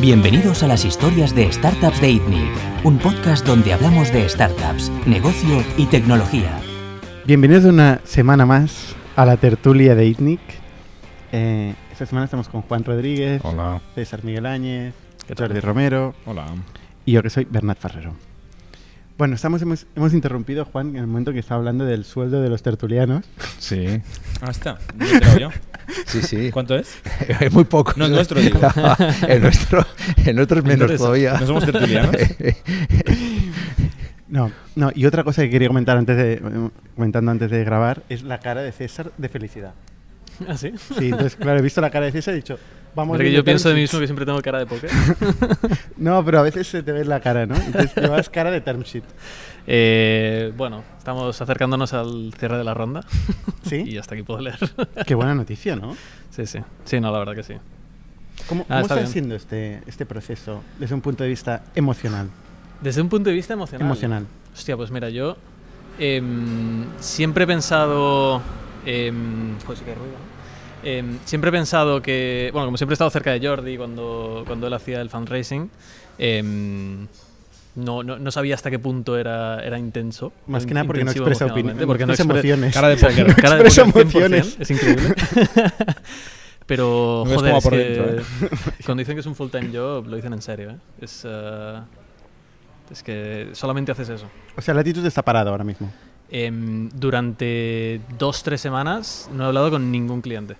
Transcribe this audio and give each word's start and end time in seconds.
Bienvenidos 0.00 0.62
a 0.62 0.68
las 0.68 0.84
historias 0.84 1.34
de 1.34 1.50
Startups 1.52 2.00
de 2.00 2.10
ITNIC, 2.10 2.84
un 2.84 2.98
podcast 2.98 3.44
donde 3.44 3.72
hablamos 3.72 4.12
de 4.12 4.28
startups, 4.28 4.92
negocio 5.06 5.64
y 5.76 5.86
tecnología. 5.86 6.60
Bienvenidos 7.26 7.64
una 7.64 8.00
semana 8.04 8.46
más 8.46 8.94
a 9.16 9.26
la 9.26 9.36
tertulia 9.36 9.94
de 9.94 10.06
ITNIC. 10.06 10.40
Eh, 11.32 11.74
esta 11.90 12.06
semana 12.06 12.26
estamos 12.26 12.48
con 12.48 12.62
Juan 12.62 12.84
Rodríguez, 12.84 13.40
Hola. 13.44 13.80
César 13.94 14.22
Miguel 14.22 14.46
Áñez, 14.46 14.94
Jordi 15.36 15.58
Romero 15.60 16.14
Hola. 16.26 16.46
y 17.04 17.12
yo 17.12 17.22
que 17.22 17.30
soy 17.30 17.46
Bernat 17.50 17.78
Ferrero. 17.78 18.14
Bueno, 19.18 19.34
estamos, 19.34 19.60
hemos, 19.62 19.84
hemos 19.96 20.14
interrumpido 20.14 20.62
a 20.62 20.64
Juan 20.64 20.90
en 20.90 20.98
el 20.98 21.08
momento 21.08 21.32
que 21.32 21.40
estaba 21.40 21.58
hablando 21.58 21.84
del 21.84 22.04
sueldo 22.04 22.40
de 22.40 22.48
los 22.48 22.62
tertulianos. 22.62 23.24
Sí. 23.58 24.00
Ah, 24.40 24.50
está. 24.52 24.78
¿No 24.94 25.38
yo? 25.38 25.50
Sí, 26.06 26.20
sí. 26.22 26.50
¿Cuánto 26.52 26.76
es? 26.76 26.98
Es 27.40 27.50
muy 27.50 27.64
poco. 27.64 27.94
No, 27.96 28.04
el 28.04 28.12
nuestro, 28.12 28.40
digo. 28.40 28.60
el 29.28 29.42
nuestro, 29.42 29.84
el 30.24 30.36
nuestro 30.36 30.58
es 30.58 30.64
menos 30.64 30.82
Entonces, 30.82 30.98
todavía. 30.98 31.32
¿no 31.40 31.46
somos 31.46 31.64
tertulianos? 31.64 32.14
No, 34.28 34.52
no, 34.76 34.92
y 34.94 35.06
otra 35.06 35.24
cosa 35.24 35.42
que 35.42 35.50
quería 35.50 35.68
comentar 35.68 35.96
antes 35.96 36.16
de, 36.16 36.70
comentando 36.94 37.30
antes 37.30 37.50
de 37.50 37.64
grabar 37.64 38.02
es 38.10 38.22
la 38.22 38.38
cara 38.38 38.60
de 38.60 38.70
César 38.70 39.10
de 39.16 39.28
felicidad. 39.30 39.72
¿Ah, 40.46 40.56
sí? 40.56 40.74
Sí, 40.98 41.06
entonces, 41.06 41.34
claro, 41.34 41.58
he 41.58 41.62
visto 41.62 41.80
la 41.80 41.90
cara 41.90 42.06
de 42.06 42.12
César 42.12 42.34
y 42.34 42.36
he 42.36 42.40
dicho, 42.40 42.58
vamos 42.94 43.18
yo 43.20 43.44
pienso 43.44 43.68
de 43.68 43.74
mí 43.74 43.82
mismo 43.82 43.98
que 44.00 44.06
siempre 44.06 44.24
tengo 44.26 44.40
cara 44.42 44.58
de 44.58 44.66
póker. 44.66 44.90
No, 45.96 46.24
pero 46.24 46.38
a 46.40 46.42
veces 46.42 46.66
se 46.66 46.82
te 46.82 46.92
ve 46.92 47.04
la 47.04 47.20
cara, 47.20 47.46
¿no? 47.46 47.56
Entonces 47.56 47.94
llevas 47.96 48.28
cara 48.30 48.50
de 48.50 48.60
term 48.60 48.82
sheet. 48.82 49.04
Eh, 49.66 50.52
bueno, 50.56 50.82
estamos 50.96 51.40
acercándonos 51.40 51.92
al 51.92 52.32
cierre 52.38 52.56
de 52.58 52.64
la 52.64 52.74
ronda. 52.74 53.02
¿Sí? 53.68 53.82
Y 53.86 53.98
hasta 53.98 54.14
aquí 54.14 54.22
puedo 54.22 54.40
leer. 54.40 54.58
Qué 55.06 55.14
buena 55.14 55.34
noticia, 55.34 55.76
¿no? 55.76 55.96
sí, 56.30 56.46
sí. 56.46 56.58
Sí, 56.84 57.00
no, 57.00 57.10
la 57.12 57.18
verdad 57.18 57.34
que 57.34 57.42
sí. 57.42 57.54
¿Cómo, 58.48 58.62
Ah, 58.68 58.80
cómo 58.82 58.94
está 58.94 59.06
siendo 59.06 59.34
este, 59.34 59.82
este 59.86 60.06
proceso 60.06 60.62
desde 60.78 60.94
un 60.94 61.00
punto 61.00 61.24
de 61.24 61.28
vista 61.30 61.64
emocional? 61.74 62.28
Desde 62.80 63.00
un 63.02 63.08
punto 63.08 63.28
de 63.30 63.34
vista 63.34 63.54
emocional. 63.54 63.84
Emocional. 63.84 64.26
Hostia, 64.54 64.76
pues 64.76 64.90
mira, 64.92 65.08
yo 65.10 65.36
em, 65.98 66.84
siempre 67.00 67.44
he 67.44 67.46
pensado. 67.46 68.40
em, 68.86 69.56
pues 69.66 69.80
hay 69.80 69.94
ruido, 69.94 70.16
Em, 70.82 71.18
siempre 71.24 71.48
he 71.48 71.52
pensado 71.52 72.00
que. 72.02 72.50
Bueno, 72.52 72.66
como 72.66 72.76
siempre 72.76 72.92
he 72.92 72.96
estado 72.96 73.10
cerca 73.10 73.30
de 73.32 73.46
Jordi 73.46 73.76
cuando, 73.76 74.44
cuando 74.46 74.66
él 74.66 74.72
hacía 74.74 75.00
el 75.00 75.10
fundraising. 75.10 75.70
em, 76.18 77.06
no, 77.74 78.02
no, 78.02 78.18
no 78.18 78.30
sabía 78.32 78.56
hasta 78.56 78.70
qué 78.72 78.78
punto 78.80 79.16
era, 79.16 79.62
era 79.64 79.78
intenso. 79.78 80.32
Más 80.48 80.66
que 80.66 80.74
nada 80.74 80.84
porque 80.84 81.04
no 81.04 81.12
expresa 81.12 81.46
opinión, 81.46 81.78
porque 81.86 82.06
no 82.06 82.12
expresa 82.12 82.28
expre- 82.28 82.38
emociones. 82.50 82.74
Cara 82.74 82.88
de 82.88 82.96
póker. 82.96 83.34
Cara 83.36 83.56
de 83.56 83.64
póker 83.64 83.84
100%, 83.86 84.00
emociones. 84.00 84.56
Es 84.58 84.70
increíble. 84.72 85.14
Pero, 86.66 87.24
joder, 87.24 87.36
cómo 87.36 87.58
es 87.58 87.64
por 87.64 87.72
que 87.72 87.78
dentro, 87.78 88.20
¿eh? 88.20 88.24
cuando 88.84 89.00
dicen 89.00 89.14
que 89.16 89.20
es 89.20 89.26
un 89.26 89.34
full-time 89.34 89.70
job, 89.72 90.06
lo 90.06 90.16
dicen 90.16 90.32
en 90.34 90.42
serio. 90.42 90.70
¿eh? 90.70 90.76
Es, 91.00 91.22
eh, 91.24 91.78
es 92.90 93.02
que 93.02 93.48
solamente 93.52 93.92
haces 93.92 94.08
eso. 94.10 94.26
O 94.56 94.60
sea, 94.60 94.74
la 94.74 94.80
actitud 94.80 95.04
está 95.06 95.22
parada 95.22 95.50
ahora 95.50 95.64
mismo. 95.64 95.90
Em, 96.30 96.90
durante 96.90 98.00
dos, 98.18 98.42
tres 98.42 98.60
semanas 98.60 99.30
no 99.32 99.44
he 99.44 99.46
hablado 99.46 99.70
con 99.70 99.90
ningún 99.90 100.20
cliente. 100.20 100.56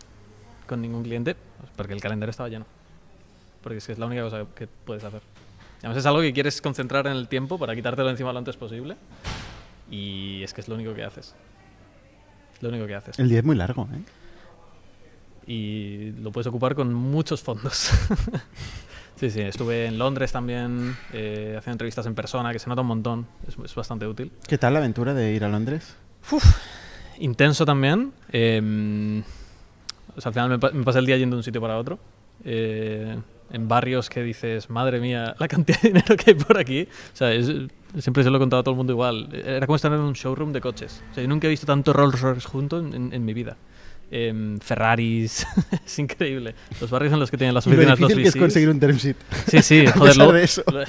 Con 0.69 0.81
ningún 0.83 1.03
cliente, 1.03 1.35
pues, 1.35 1.73
porque 1.75 1.95
el 1.95 2.01
calendario 2.01 2.31
estaba 2.31 2.49
lleno. 2.49 2.67
Porque 3.63 3.79
es 3.79 3.87
que 3.87 3.93
es 3.93 3.99
la 3.99 4.07
única 4.07 4.23
cosa 4.23 4.45
que 4.55 4.69
puedes 4.69 5.03
hacer. 5.03 5.23
Además 5.79 5.97
es 5.97 6.07
algo 6.07 6.21
que 6.21 6.33
quieres 6.33 6.61
concentrar 6.63 7.07
en 7.07 7.15
el 7.15 7.27
tiempo 7.27 7.59
para 7.59 7.75
quitártelo 7.75 8.11
encima 8.11 8.33
lo 8.33 8.39
antes 8.39 8.57
posible. 8.57 8.97
Y 9.91 10.43
es 10.43 10.53
que 10.53 10.61
es 10.61 10.69
lo 10.69 10.75
único 10.77 10.95
que 10.95 11.03
haces. 11.03 11.35
Lo 12.61 12.69
único 12.69 12.87
que 12.87 12.95
haces. 12.95 13.19
El 13.19 13.29
día 13.29 13.39
es 13.39 13.45
muy 13.45 13.57
largo, 13.57 13.89
¿eh? 13.93 14.03
y 15.49 16.13
lo 16.21 16.31
puedes 16.31 16.47
ocupar 16.47 16.75
con 16.75 16.93
muchos 16.93 17.43
fondos. 17.43 17.91
sí, 19.17 19.31
sí, 19.31 19.41
estuve 19.41 19.87
en 19.87 19.99
Londres 19.99 20.31
también 20.31 20.95
eh, 21.15 21.55
haciendo 21.57 21.73
entrevistas 21.73 22.05
en 22.05 22.15
persona, 22.15 22.53
que 22.53 22.59
se 22.59 22.69
nota 22.69 22.83
un 22.83 22.89
montón, 22.89 23.27
es, 23.49 23.57
es 23.65 23.75
bastante 23.75 24.07
útil. 24.07 24.31
¿Qué 24.47 24.59
tal 24.59 24.75
la 24.75 24.81
aventura 24.81 25.15
de 25.15 25.33
ir 25.33 25.45
a 25.45 25.49
Londres? 25.49 25.97
Intenso 27.19 27.65
también. 27.65 28.13
eh, 28.31 29.23
o 30.17 30.21
sea, 30.21 30.31
al 30.31 30.35
final 30.35 30.49
me, 30.51 30.79
me 30.79 30.85
pasé 30.85 30.99
el 30.99 31.07
día 31.07 31.17
yendo 31.17 31.37
de 31.37 31.39
un 31.41 31.45
sitio 31.45 31.61
para 31.61 31.77
otro. 31.79 31.99
eh, 32.45 33.17
en 33.51 33.67
barrios 33.67 34.11
que 34.11 34.23
dices, 34.23 34.69
madre 34.69 35.01
mía, 35.01 35.35
la 35.39 35.49
cantidad 35.49 35.81
de 35.81 35.89
dinero 35.89 36.17
que 36.19 36.33
hay 36.33 36.35
por 36.35 36.59
aquí. 36.59 36.83
O 37.15 37.17
sea, 37.17 37.33
es- 37.33 37.51
siempre 37.99 38.23
se 38.23 38.29
lo 38.29 38.37
he 38.37 38.39
contado 38.41 38.61
a 38.61 38.63
todo 38.63 38.73
el 38.73 38.77
mundo 38.77 38.93
igual. 38.93 39.31
Era 39.33 39.65
como 39.67 39.77
estar 39.77 39.91
en 39.91 40.01
un 40.01 40.13
showroom 40.13 40.53
de 40.53 40.61
coches. 40.61 41.03
O 41.11 41.15
sea, 41.15 41.23
yo 41.23 41.29
nunca 41.31 41.47
he 41.47 41.51
visto 41.51 41.65
tanto 41.65 41.95
Rolls 41.95 42.21
Royce 42.21 42.47
junto 42.47 42.79
en, 42.79 42.93
en- 42.93 43.13
en 43.15 43.25
mi 43.25 43.33
vida. 43.33 43.57
Em, 44.11 44.59
Ferraris, 44.59 45.47
es 45.87 45.99
increíble. 45.99 46.55
Los 46.79 46.91
barrios 46.91 47.13
en 47.15 47.21
los 47.21 47.31
que 47.31 47.39
tienen 47.39 47.55
las 47.55 47.67
Y 47.67 47.71
lo 47.71 47.77
oficinas 47.77 47.99
los 48.01 48.09
difícil 48.11 48.23
que 48.23 48.29
es 48.29 48.35
VCs. 48.35 48.41
conseguir 48.43 48.69
un 48.69 48.81
term 48.81 48.97
sheet. 48.99 49.17
Sí, 49.47 49.63
sí, 49.63 49.87
joder, 49.97 50.17
de 50.35 50.45
eso. 50.45 50.63
lo- 50.71 50.85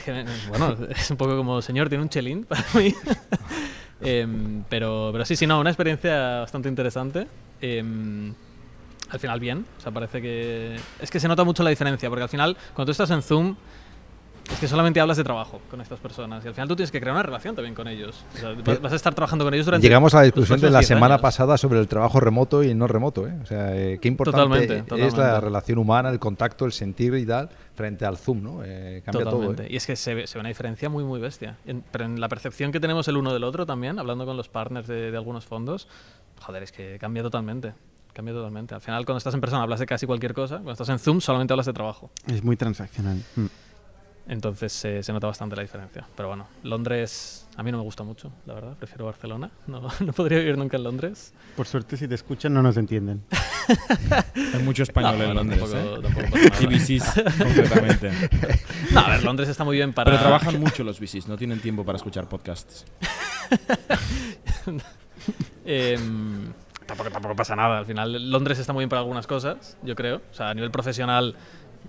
bueno, 0.49 0.77
es 0.89 1.11
un 1.11 1.15
poco 1.17 1.37
como, 1.37 1.61
señor, 1.61 1.87
tiene 1.87 2.03
un 2.03 2.09
chelín 2.09 2.43
para 2.43 2.65
mí. 2.75 2.93
Em, 4.01 4.63
pero, 4.69 5.09
pero 5.11 5.25
sí, 5.25 5.35
sí, 5.35 5.45
no, 5.45 5.59
una 5.59 5.69
experiencia 5.71 6.39
bastante 6.41 6.69
interesante. 6.69 7.27
Em, 7.61 8.33
al 9.09 9.19
final 9.19 9.39
bien, 9.39 9.65
o 9.77 9.81
sea, 9.81 9.91
parece 9.91 10.21
que... 10.21 10.75
Es 10.99 11.09
que 11.11 11.19
se 11.19 11.27
nota 11.27 11.43
mucho 11.43 11.63
la 11.63 11.69
diferencia, 11.69 12.09
porque 12.09 12.23
al 12.23 12.29
final, 12.29 12.55
cuando 12.73 12.85
tú 12.87 12.91
estás 12.91 13.09
en 13.11 13.21
Zoom, 13.21 13.55
es 14.51 14.59
que 14.59 14.67
solamente 14.67 14.99
hablas 14.99 15.17
de 15.17 15.23
trabajo 15.23 15.61
con 15.69 15.79
estas 15.79 15.99
personas. 15.99 16.43
Y 16.43 16.47
al 16.47 16.55
final 16.55 16.67
tú 16.67 16.75
tienes 16.75 16.89
que 16.91 16.99
crear 16.99 17.13
una 17.13 17.21
relación 17.21 17.53
también 17.55 17.75
con 17.75 17.87
ellos. 17.87 18.25
O 18.33 18.37
sea, 18.37 18.55
vas- 18.81 18.91
a 18.93 18.95
estar 18.95 19.13
trabajando 19.13 19.45
con 19.45 19.53
ellos 19.53 19.67
durante 19.67 19.85
Llegamos 19.85 20.15
a 20.15 20.17
la 20.17 20.23
discusión 20.23 20.59
de 20.59 20.71
la 20.71 20.79
10 20.79 20.87
semana 20.87 21.15
años. 21.15 21.21
pasada 21.21 21.55
sobre 21.55 21.79
el 21.79 21.87
trabajo 21.87 22.19
remoto 22.19 22.63
y 22.63 22.69
el 22.71 22.77
no 22.79 22.87
remoto. 22.87 23.27
¿eh? 23.27 23.33
O 23.43 23.45
sea, 23.45 23.75
eh, 23.77 23.99
qué 24.01 24.07
importante 24.07 24.41
Totalmente, 24.67 25.05
es 25.05 25.15
la 25.15 25.39
relación 25.39 25.77
humana, 25.77 26.09
el 26.09 26.17
contacto, 26.17 26.65
el 26.65 26.71
sentir 26.71 27.13
y 27.13 27.27
tal, 27.27 27.49
frente 27.75 28.05
al 28.05 28.17
Zoom. 28.17 28.41
¿no? 28.41 28.61
Eh, 28.65 29.03
cambia 29.05 29.23
Totalmente. 29.25 29.55
todo. 29.57 29.65
¿eh? 29.65 29.71
Y 29.71 29.75
es 29.75 29.85
que 29.85 29.95
se 29.95 30.15
ve, 30.15 30.25
se 30.25 30.37
ve 30.37 30.39
una 30.39 30.49
diferencia 30.49 30.89
muy, 30.89 31.03
muy 31.03 31.19
bestia. 31.19 31.57
En- 31.67 31.83
pero 31.91 32.05
en 32.05 32.19
la 32.19 32.27
percepción 32.27 32.71
que 32.71 32.79
tenemos 32.79 33.07
el 33.07 33.17
uno 33.17 33.31
del 33.31 33.43
otro 33.43 33.67
también, 33.67 33.99
hablando 33.99 34.25
con 34.25 34.35
los 34.35 34.49
partners 34.49 34.87
de, 34.87 35.11
de 35.11 35.17
algunos 35.17 35.45
fondos, 35.45 35.87
joder, 36.41 36.63
es 36.63 36.71
que 36.71 36.97
cambia 36.99 37.21
totalmente. 37.21 37.73
Cambia 38.19 38.33
totalmente. 38.33 38.75
Al 38.75 38.81
final, 38.81 39.05
cuando 39.05 39.19
estás 39.19 39.33
en 39.33 39.39
persona, 39.39 39.63
hablas 39.63 39.79
de 39.79 39.85
casi 39.85 40.05
cualquier 40.05 40.33
cosa. 40.33 40.55
Cuando 40.55 40.73
estás 40.73 40.89
en 40.89 40.99
Zoom, 40.99 41.21
solamente 41.21 41.53
hablas 41.53 41.67
de 41.67 41.71
trabajo. 41.71 42.11
Es 42.27 42.43
muy 42.43 42.57
transaccional. 42.57 43.23
Mm. 43.37 43.45
Entonces 44.27 44.73
se- 44.73 45.01
se 45.03 45.13
nota 45.13 45.27
bastante 45.27 45.55
la 45.55 45.61
diferencia. 45.61 46.05
Pero 46.17 46.27
bueno, 46.27 46.45
Londres 46.63 47.47
a 47.55 47.63
mí 47.63 47.71
no 47.71 47.77
me 47.77 47.83
gusta 47.85 48.03
mucho, 48.03 48.29
la 48.45 48.55
verdad. 48.55 48.75
Prefiero 48.77 49.05
Barcelona. 49.05 49.49
No, 49.67 49.87
no 50.05 50.11
podría 50.11 50.39
vivir 50.39 50.57
nunca 50.57 50.75
en 50.75 50.83
Londres. 50.83 51.31
Por 51.55 51.65
suerte, 51.65 51.95
si 51.95 52.09
te 52.09 52.15
escuchan, 52.15 52.53
no 52.53 52.61
nos 52.61 52.75
entienden. 52.75 53.23
Hay 54.53 54.63
mucho 54.63 54.83
español 54.83 55.17
No, 55.17 55.23
en 55.23 55.35
Londres, 55.35 55.59
tampoco- 55.61 55.77
¿eh? 55.77 56.01
tampoco 56.03 56.25
pasa 56.29 56.45
nada. 56.49 56.61
Y 56.61 56.77
VCs, 56.77 57.23
concretamente. 57.41 58.11
No, 58.91 58.99
a 58.99 59.09
ver, 59.11 59.23
Londres 59.23 59.47
está 59.47 59.63
muy 59.63 59.77
bien 59.77 59.93
para... 59.93 60.11
Pero 60.11 60.21
trabajan 60.21 60.59
mucho 60.59 60.83
los 60.83 60.99
VCs, 60.99 61.29
no 61.29 61.37
tienen 61.37 61.61
tiempo 61.61 61.85
para 61.85 61.95
escuchar 61.95 62.27
podcasts. 62.27 62.83
Em, 65.65 66.51
tampoco, 66.89 67.09
tampoco 67.11 67.35
pasa 67.35 67.55
nada. 67.55 67.79
Al 67.79 67.85
final, 67.85 68.31
Londres 68.31 68.59
está 68.59 68.73
muy 68.73 68.81
bien 68.81 68.89
para 68.89 68.99
algunas 68.99 69.27
cosas, 69.27 69.77
yo 69.83 69.95
creo. 69.95 70.17
O 70.17 70.33
sea, 70.33 70.49
a 70.49 70.53
nivel 70.53 70.71
profesional 70.71 71.35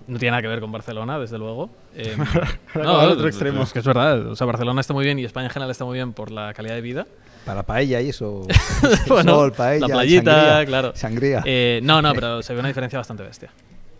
no 0.07 0.19
tiene 0.19 0.31
nada 0.31 0.41
que 0.41 0.47
ver 0.47 0.61
con 0.61 0.71
Barcelona, 0.71 1.19
desde 1.19 1.37
luego. 1.37 1.69
Ahora 2.75 3.01
al 3.01 3.11
otro 3.11 3.27
extremo. 3.27 3.63
Es 3.63 3.73
que 3.73 3.79
es 3.79 3.85
verdad. 3.85 4.27
O 4.27 4.35
sea, 4.35 4.47
Barcelona 4.47 4.81
está 4.81 4.93
muy 4.93 5.03
bien 5.05 5.19
y 5.19 5.25
España 5.25 5.47
en 5.47 5.51
general 5.51 5.71
está 5.71 5.85
muy 5.85 5.95
bien 5.95 6.13
por 6.13 6.31
la 6.31 6.53
calidad 6.53 6.75
de 6.75 6.81
vida. 6.81 7.07
Para 7.45 7.63
paella 7.63 8.01
y 8.01 8.09
eso. 8.09 8.47
Bueno, 9.07 9.33
sol, 9.33 9.51
paella, 9.51 9.87
la 9.87 9.93
playita, 9.93 10.31
sangría, 10.31 10.65
claro. 10.65 10.91
Sangría. 10.95 11.43
Eh, 11.45 11.79
no, 11.83 12.01
no, 12.01 12.13
pero 12.13 12.41
se 12.43 12.53
ve 12.53 12.59
una 12.59 12.67
diferencia 12.67 12.99
bastante 12.99 13.23
bestia, 13.23 13.49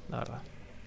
la 0.09 0.17
verdad. 0.19 0.41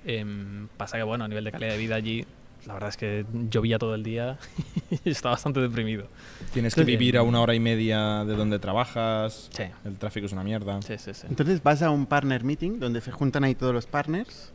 Em, 0.06 0.68
pasa 0.76 0.96
que, 0.96 1.02
bueno, 1.02 1.24
a 1.24 1.28
nivel 1.28 1.44
de 1.44 1.50
calidad 1.50 1.72
de 1.72 1.78
vida 1.78 1.96
allí, 1.96 2.24
la 2.66 2.74
verdad 2.74 2.88
es 2.90 2.96
que 2.96 3.26
llovía 3.50 3.78
todo 3.78 3.94
el 3.94 4.02
día 4.02 4.38
y 5.04 5.10
estaba 5.10 5.34
bastante 5.34 5.60
deprimido. 5.60 6.06
Tienes 6.52 6.74
que 6.74 6.84
vivir 6.84 7.16
a 7.18 7.22
una 7.22 7.40
hora 7.40 7.54
y 7.54 7.60
media 7.60 8.24
de 8.24 8.34
donde 8.34 8.58
trabajas. 8.58 9.48
Sí. 9.52 9.64
El 9.84 9.98
tráfico 9.98 10.26
es 10.26 10.32
una 10.32 10.42
mierda. 10.44 10.80
Sí, 10.82 10.96
sí, 10.98 11.12
sí. 11.14 11.26
Entonces 11.28 11.62
vas 11.62 11.82
a 11.82 11.90
un 11.90 12.06
partner 12.06 12.44
meeting 12.44 12.78
donde 12.78 13.00
se 13.00 13.10
juntan 13.12 13.44
ahí 13.44 13.54
todos 13.54 13.74
los 13.74 13.86
partners. 13.86 14.52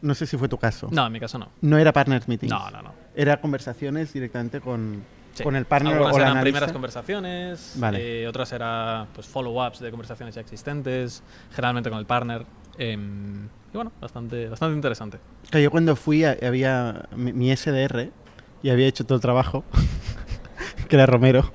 No 0.00 0.14
sé 0.14 0.26
si 0.26 0.36
fue 0.36 0.48
tu 0.48 0.58
caso. 0.58 0.88
No, 0.92 1.06
en 1.06 1.12
mi 1.12 1.20
caso 1.20 1.38
no. 1.38 1.48
No 1.60 1.76
era 1.76 1.92
partners 1.92 2.28
meeting. 2.28 2.48
No, 2.48 2.70
no, 2.70 2.82
no. 2.82 2.92
Era 3.16 3.40
conversaciones 3.40 4.12
directamente 4.12 4.60
con, 4.60 5.02
Sí. 5.34 5.44
con 5.44 5.54
el 5.56 5.66
partner 5.66 5.94
Algunas 5.94 6.14
o 6.14 6.18
la 6.18 6.24
eran 6.24 6.32
analista. 6.38 6.52
primeras 6.58 6.72
conversaciones, 6.72 7.72
Vale. 7.76 8.22
eh, 8.22 8.28
otras 8.28 8.52
eran 8.52 9.06
pues, 9.14 9.26
follow-ups 9.26 9.80
de 9.80 9.90
conversaciones 9.90 10.34
ya 10.34 10.40
existentes, 10.40 11.22
generalmente 11.52 11.90
con 11.90 11.98
el 11.98 12.06
partner. 12.06 12.44
Em, 12.78 13.46
y 13.46 13.74
bueno, 13.74 13.92
bastante, 14.00 14.48
bastante 14.48 14.74
interesante. 14.76 15.18
Yo 15.52 15.70
cuando 15.70 15.94
fui 15.96 16.24
a- 16.24 16.36
había 16.46 17.06
mi, 17.16 17.50
SDR 17.54 18.10
y 18.62 18.70
había 18.70 18.86
hecho 18.86 19.04
todo 19.04 19.16
el 19.16 19.20
trabajo, 19.22 19.64
que 20.88 20.96
era 20.96 21.06
Romero, 21.06 21.52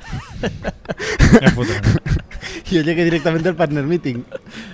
y 2.69 2.75
yo 2.75 2.81
llegué 2.81 3.03
directamente 3.03 3.49
al 3.49 3.55
partner 3.55 3.83
meeting, 3.85 4.23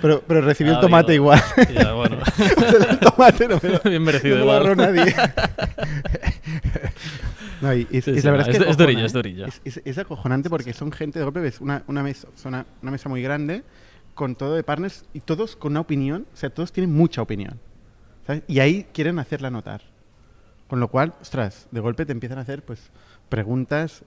pero, 0.02 0.22
pero 0.26 0.40
recibí 0.42 0.70
Ah, 0.70 0.74
el 0.74 0.80
tomate 0.80 1.12
digo, 1.12 1.24
igual. 1.32 1.42
y 1.70 1.72
ya, 1.74 1.92
bueno, 1.94 2.16
el 2.90 2.98
tomate 2.98 3.48
no 3.48 3.58
me 3.62 3.68
lo, 3.70 3.80
bien 3.84 4.02
merecido 4.02 4.38
no 4.38 4.44
me 4.46 4.52
lo 4.52 4.72
igual. 4.72 4.76
nadie. 4.76 5.14
No, 7.60 7.74
y 7.74 7.86
es, 7.90 8.04
Sí, 8.04 8.10
es 8.12 8.16
sí, 8.20 8.22
la 8.22 8.30
verdad 8.32 8.46
no, 8.46 8.52
es 8.52 8.58
que 8.58 8.64
es- 8.64 8.70
es 8.70 8.76
acojona, 8.76 9.02
¿eh? 9.02 9.06
es 9.06 9.12
durilla. 9.12 9.46
Es, 9.46 9.60
es- 9.64 9.82
es 9.84 9.98
acojonante 9.98 10.48
porque 10.50 10.72
son 10.72 10.90
gente, 10.92 11.18
de 11.18 11.24
golpe 11.26 11.40
ves 11.40 11.60
una, 11.60 11.82
una, 11.88 12.02
mesa, 12.02 12.28
una, 12.44 12.64
una 12.82 12.90
mesa 12.90 13.08
muy 13.10 13.22
grande 13.22 13.62
con 14.14 14.34
todo 14.36 14.54
de 14.54 14.62
partners 14.62 15.04
y 15.14 15.20
todos 15.20 15.56
con 15.56 15.72
una 15.72 15.80
opinión, 15.80 16.26
o 16.32 16.36
sea, 16.36 16.50
todos 16.50 16.72
tienen 16.72 16.92
mucha 16.92 17.22
opinión. 17.22 17.58
¿sabes? 18.26 18.42
Y 18.48 18.60
ahí 18.60 18.86
quieren 18.92 19.18
hacerla 19.18 19.50
notar. 19.50 19.82
Con 20.68 20.78
lo 20.78 20.88
cual, 20.88 21.14
ostras, 21.20 21.66
de 21.70 21.80
golpe 21.80 22.06
te 22.06 22.12
empiezan 22.12 22.38
a 22.38 22.42
hacer 22.42 22.62
pues 22.62 22.90
preguntas 23.28 24.02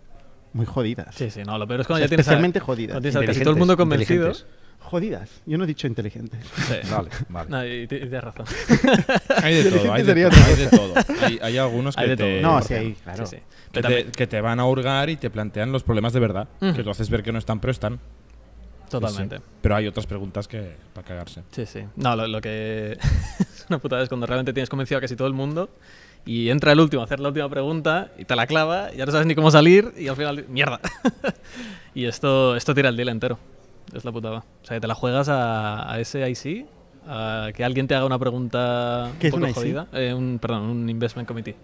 muy 0.54 0.66
jodidas. 0.66 1.16
Sí, 1.16 1.30
sí, 1.32 1.42
no, 1.44 1.58
lo 1.58 1.68
peor 1.68 1.82
es 1.82 1.86
O 1.86 1.88
cuando 1.88 2.00
sea, 2.00 2.06
ya 2.06 2.10
tienes 2.10 2.28
a- 2.28 2.30
especialmente 2.32 2.60
jodidas. 2.60 2.94
cuando 2.94 3.10
tienes 3.10 3.16
a 3.24 3.26
casi 3.26 3.40
todo 3.42 3.52
el 3.54 3.60
mundo 3.60 3.76
convencido. 3.78 4.32
Jodidas. 4.80 5.30
Yo 5.46 5.58
no 5.58 5.64
he 5.64 5.68
dicho 5.68 5.88
inteligentes. 5.88 6.40
Sí. 6.68 6.76
Vale, 6.92 7.10
vale. 7.30 7.50
No, 7.50 7.66
y, 7.66 7.84
y 7.84 7.88
tienes 7.88 8.22
razón. 8.24 8.46
Hay 9.42 9.64
de 9.64 9.72
todo, 9.72 9.94
hay 9.94 10.04
de, 10.04 10.12
hay 10.26 10.56
de 10.56 10.68
todo. 10.68 10.94
Hay, 11.22 11.40
hay 11.42 11.58
algunos 11.58 11.98
Hay 11.98 12.04
que 12.06 12.10
de 12.12 12.18
te, 12.18 12.42
todo. 12.42 12.52
No, 12.52 12.62
sí, 12.62 12.74
ahí, 12.74 12.94
claro. 13.02 13.26
Sí, 13.26 13.38
sí. 13.38 13.44
que, 13.72 13.82
te, 13.82 14.06
que 14.12 14.28
te 14.28 14.42
van 14.42 14.60
a 14.60 14.66
hurgar 14.66 15.10
y 15.10 15.16
te 15.16 15.30
plantean 15.30 15.72
los 15.72 15.84
problemas 15.84 16.12
de 16.14 16.20
verdad. 16.20 16.50
Que 16.60 16.84
tú 16.84 16.90
haces 16.90 17.10
ver 17.10 17.24
que 17.24 17.32
no 17.32 17.40
están, 17.40 17.60
pero 17.62 17.72
están. 17.72 18.00
Totalmente. 19.00 19.38
Sí, 19.38 19.42
sí. 19.46 19.52
Pero 19.62 19.76
hay 19.76 19.88
otras 19.88 20.06
preguntas 20.08 20.48
que 20.48 20.76
para 20.94 21.08
cagarse. 21.08 21.44
Sí, 21.52 21.66
sí. 21.66 21.84
No, 21.96 22.16
lo, 22.16 22.28
lo 22.28 22.42
que 22.42 22.94
es 23.40 23.66
una 23.70 23.80
putada 23.80 24.04
es 24.04 24.10
cuando 24.10 24.26
realmente 24.26 24.54
tienes 24.54 24.70
convencido 24.70 24.98
a 24.98 25.02
casi 25.02 25.16
todo 25.16 25.28
el 25.28 25.34
mundo 25.34 25.70
y 26.26 26.50
entra 26.50 26.72
el 26.72 26.80
último 26.80 27.02
a 27.02 27.06
hacer 27.06 27.20
la 27.20 27.28
última 27.30 27.50
pregunta 27.50 28.12
y 28.18 28.26
te 28.26 28.36
la 28.36 28.48
clava 28.48 28.94
y 28.94 28.98
ya 28.98 29.06
no 29.06 29.12
sabes 29.12 29.28
ni 29.28 29.36
cómo 29.36 29.52
salir 29.52 29.94
y 29.98 30.08
al 30.08 30.16
final, 30.16 30.46
¡mierda! 30.48 30.80
y 31.94 32.06
esto, 32.06 32.56
esto 32.56 32.74
tira 32.74 32.90
el 32.90 32.96
deal 32.98 33.10
entero. 33.10 33.38
Es 33.94 34.06
la 34.06 34.12
putada. 34.12 34.38
O 34.38 34.66
sea, 34.66 34.78
que 34.78 34.82
te 34.82 34.88
la 34.88 34.96
juegas 34.96 35.28
a, 35.30 35.92
a 35.92 36.00
ese 36.00 36.28
IC, 36.30 36.66
a 37.08 37.50
que 37.54 37.64
alguien 37.64 37.88
te 37.88 37.94
haga 37.96 38.06
una 38.06 38.18
pregunta 38.18 39.12
¿Qué 39.20 39.28
es 39.28 39.34
un 39.34 39.42
poco 39.42 39.46
un 39.46 39.50
IC? 39.52 39.56
jodida. 39.58 39.88
Eh, 39.94 40.14
un, 40.14 40.40
perdón, 40.40 40.62
un 40.64 40.90
Investment 40.90 41.28
Committee. 41.28 41.56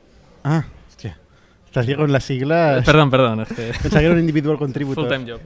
Ah, 0.44 0.66
hostia. 0.90 1.18
Estás 1.66 1.86
ciego 1.86 2.04
en 2.04 2.12
las 2.12 2.24
siglas. 2.26 2.84
perdón, 2.86 3.10
perdón. 3.10 3.40
Es 3.42 3.48
que 3.50 3.72
Pensaba 3.82 4.00
que 4.02 4.06
era 4.06 4.14
un 4.14 4.20
individual 4.20 4.58
contributor. 4.58 5.06
full 5.08 5.14
time 5.18 5.32
job. 5.32 5.40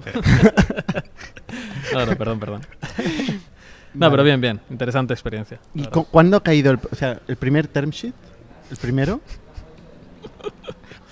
No, 1.94 2.06
no, 2.06 2.16
perdón, 2.18 2.40
perdón. 2.40 2.62
No, 3.95 4.10
pero 4.10 4.24
bien, 4.24 4.42
bien. 4.42 4.60
Interesante 4.72 5.13
experiencia. 5.13 5.60
¿Y 5.75 5.86
cu- 5.86 6.06
cuándo 6.06 6.38
ha 6.38 6.42
caído 6.42 6.72
el, 6.72 6.80
o 6.92 6.95
sea, 6.95 7.19
el 7.28 7.36
primer 7.36 7.68
term 7.68 7.92
sheet? 7.92 8.16
¿El 8.72 8.78
primero? 8.78 9.22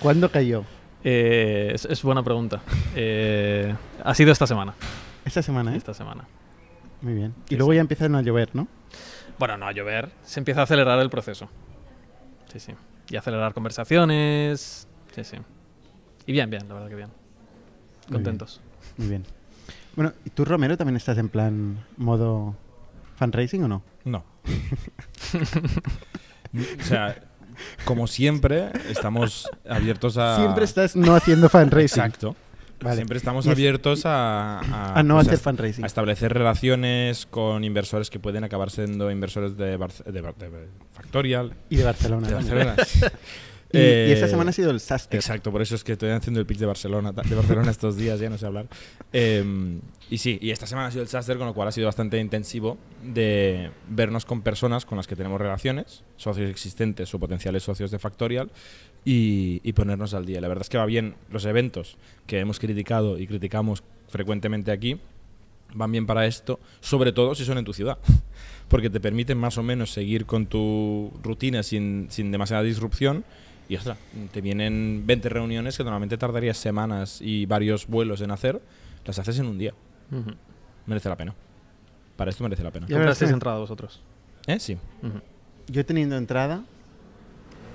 ¿Cuándo 0.00 0.30
cayó? 0.30 0.64
Eh, 1.04 1.70
es, 1.74 1.84
es 1.84 2.02
buena 2.02 2.22
pregunta. 2.24 2.60
Eh, 2.96 3.72
ha 4.02 4.14
sido 4.14 4.32
esta 4.32 4.46
semana. 4.48 4.74
Esta 5.24 5.42
semana, 5.42 5.74
¿eh? 5.74 5.76
Esta 5.76 5.94
semana. 5.94 6.24
Muy 7.00 7.14
bien. 7.14 7.34
Y 7.46 7.50
Sí, 7.50 7.56
luego 7.56 7.70
sí. 7.72 7.76
ya 7.76 7.80
empiezan 7.82 8.14
a 8.16 8.22
llover, 8.22 8.50
¿no? 8.52 8.66
Bueno, 9.38 9.56
no 9.58 9.66
a 9.66 9.72
llover. 9.72 10.10
Se 10.24 10.40
empieza 10.40 10.60
a 10.60 10.64
acelerar 10.64 10.98
el 10.98 11.10
proceso. 11.10 11.48
Sí, 12.52 12.58
sí. 12.60 12.72
Y 13.10 13.16
acelerar 13.16 13.54
conversaciones. 13.54 14.88
Sí, 15.14 15.22
sí. 15.24 15.36
Y 16.26 16.32
bien, 16.32 16.50
bien, 16.50 16.66
la 16.68 16.74
verdad 16.74 16.88
que 16.88 16.96
bien. 16.96 17.10
Muy 18.08 18.14
Contentos. 18.16 18.60
Muy 18.96 19.08
bien. 19.08 19.24
Bueno, 19.96 20.12
¿y 20.24 20.30
tú, 20.30 20.44
Romero, 20.44 20.76
también 20.76 20.96
estás 20.96 21.18
en 21.18 21.28
plan 21.28 21.84
modo 21.96 22.54
fundraising 23.16 23.64
o 23.64 23.68
no? 23.68 23.82
No. 24.04 24.24
o 26.54 26.82
sea, 26.84 27.16
como 27.84 28.06
siempre, 28.06 28.70
estamos 28.88 29.48
abiertos 29.68 30.16
a. 30.16 30.36
Siempre 30.36 30.64
estás 30.64 30.96
no 30.96 31.14
haciendo 31.14 31.48
fundraising. 31.48 32.02
Exacto. 32.02 32.36
Vale. 32.80 32.96
Siempre 32.96 33.16
estamos 33.16 33.46
abiertos 33.46 34.04
a, 34.06 34.58
a, 34.58 34.98
A 34.98 35.02
no 35.04 35.14
pues, 35.14 35.28
hacer 35.28 35.38
a- 35.38 35.42
fundraising. 35.42 35.84
a 35.84 35.86
establecer 35.86 36.32
relaciones 36.34 37.26
con 37.26 37.62
inversores 37.62 38.10
que 38.10 38.18
pueden 38.18 38.42
acabar 38.42 38.70
siendo 38.72 39.08
inversores 39.08 39.56
de, 39.56 39.66
de, 39.66 39.76
Bar- 39.76 39.92
de 40.04 40.68
Factorial. 40.92 41.52
Y 41.70 41.76
de 41.76 41.84
Barcelona. 41.84 42.26
De. 42.26 42.34
Barcelona. 42.34 42.74
Y, 43.72 43.78
Eh, 43.78 44.06
y 44.10 44.12
esta 44.12 44.28
semana 44.28 44.50
ha 44.50 44.52
sido 44.52 44.70
el 44.70 44.80
Saster. 44.80 45.18
Exacto, 45.18 45.50
por 45.50 45.62
eso 45.62 45.74
es 45.74 45.82
que 45.82 45.92
estoy 45.92 46.10
haciendo 46.10 46.40
el 46.40 46.46
pitch 46.46 46.58
de 46.58 46.66
Barcelona, 46.66 47.12
de 47.12 47.34
Barcelona 47.34 47.70
estos 47.70 47.96
días, 47.96 48.20
ya 48.20 48.28
no 48.28 48.36
sé 48.36 48.46
hablar. 48.46 48.66
Eh, 49.12 49.80
y 50.10 50.18
sí, 50.18 50.38
y 50.42 50.50
esta 50.50 50.66
semana 50.66 50.88
ha 50.88 50.90
sido 50.90 51.02
el 51.02 51.08
Saster, 51.08 51.38
con 51.38 51.46
lo 51.46 51.54
cual 51.54 51.68
ha 51.68 51.72
sido 51.72 51.86
bastante 51.86 52.18
intensivo 52.18 52.76
de 53.02 53.70
vernos 53.88 54.26
con 54.26 54.42
personas 54.42 54.84
con 54.84 54.96
las 54.98 55.06
que 55.06 55.16
tenemos 55.16 55.40
relaciones, 55.40 56.04
socios 56.16 56.50
existentes 56.50 57.14
o 57.14 57.18
potenciales 57.18 57.62
socios 57.62 57.90
de 57.90 57.98
Factorial, 57.98 58.50
y, 59.04 59.60
y 59.64 59.72
ponernos 59.72 60.12
al 60.14 60.26
día. 60.26 60.40
La 60.40 60.48
verdad 60.48 60.62
es 60.62 60.68
que 60.68 60.78
va 60.78 60.86
bien 60.86 61.14
los 61.30 61.46
eventos 61.46 61.96
que 62.26 62.38
hemos 62.40 62.58
criticado 62.60 63.18
y 63.18 63.26
criticamos 63.26 63.82
frecuentemente 64.08 64.70
aquí, 64.70 65.00
van 65.74 65.90
bien 65.90 66.06
para 66.06 66.26
esto, 66.26 66.60
sobre 66.80 67.12
todo 67.12 67.34
si 67.34 67.46
son 67.46 67.56
en 67.58 67.64
tu 67.64 67.72
ciudad, 67.72 67.96
porque 68.68 68.90
te 68.90 69.00
permiten 69.00 69.38
más 69.38 69.56
o 69.56 69.62
menos 69.62 69.90
seguir 69.90 70.26
con 70.26 70.46
tu 70.46 71.10
rutina 71.22 71.62
sin, 71.62 72.08
sin 72.10 72.30
demasiada 72.30 72.62
disrupción. 72.62 73.24
Y 73.68 73.76
ostras, 73.76 73.96
te 74.32 74.40
vienen 74.40 75.02
20 75.06 75.28
reuniones 75.28 75.76
que 75.76 75.84
normalmente 75.84 76.18
tardarías 76.18 76.56
semanas 76.58 77.20
y 77.22 77.46
varios 77.46 77.86
vuelos 77.86 78.20
en 78.20 78.30
hacer, 78.30 78.60
las 79.04 79.18
haces 79.18 79.38
en 79.38 79.46
un 79.46 79.58
día. 79.58 79.72
Merece 80.86 81.08
la 81.08 81.16
pena. 81.16 81.34
Para 82.16 82.30
esto 82.30 82.42
merece 82.44 82.62
la 82.62 82.70
pena. 82.70 82.86
Ya 82.88 82.96
¿Comprasteis 82.96 83.30
que- 83.30 83.34
entrada 83.34 83.58
vosotros? 83.58 84.02
¿Eh? 84.46 84.58
Sí. 84.60 84.76
Yo 85.68 85.86
teniendo 85.86 86.16
entrada, 86.16 86.62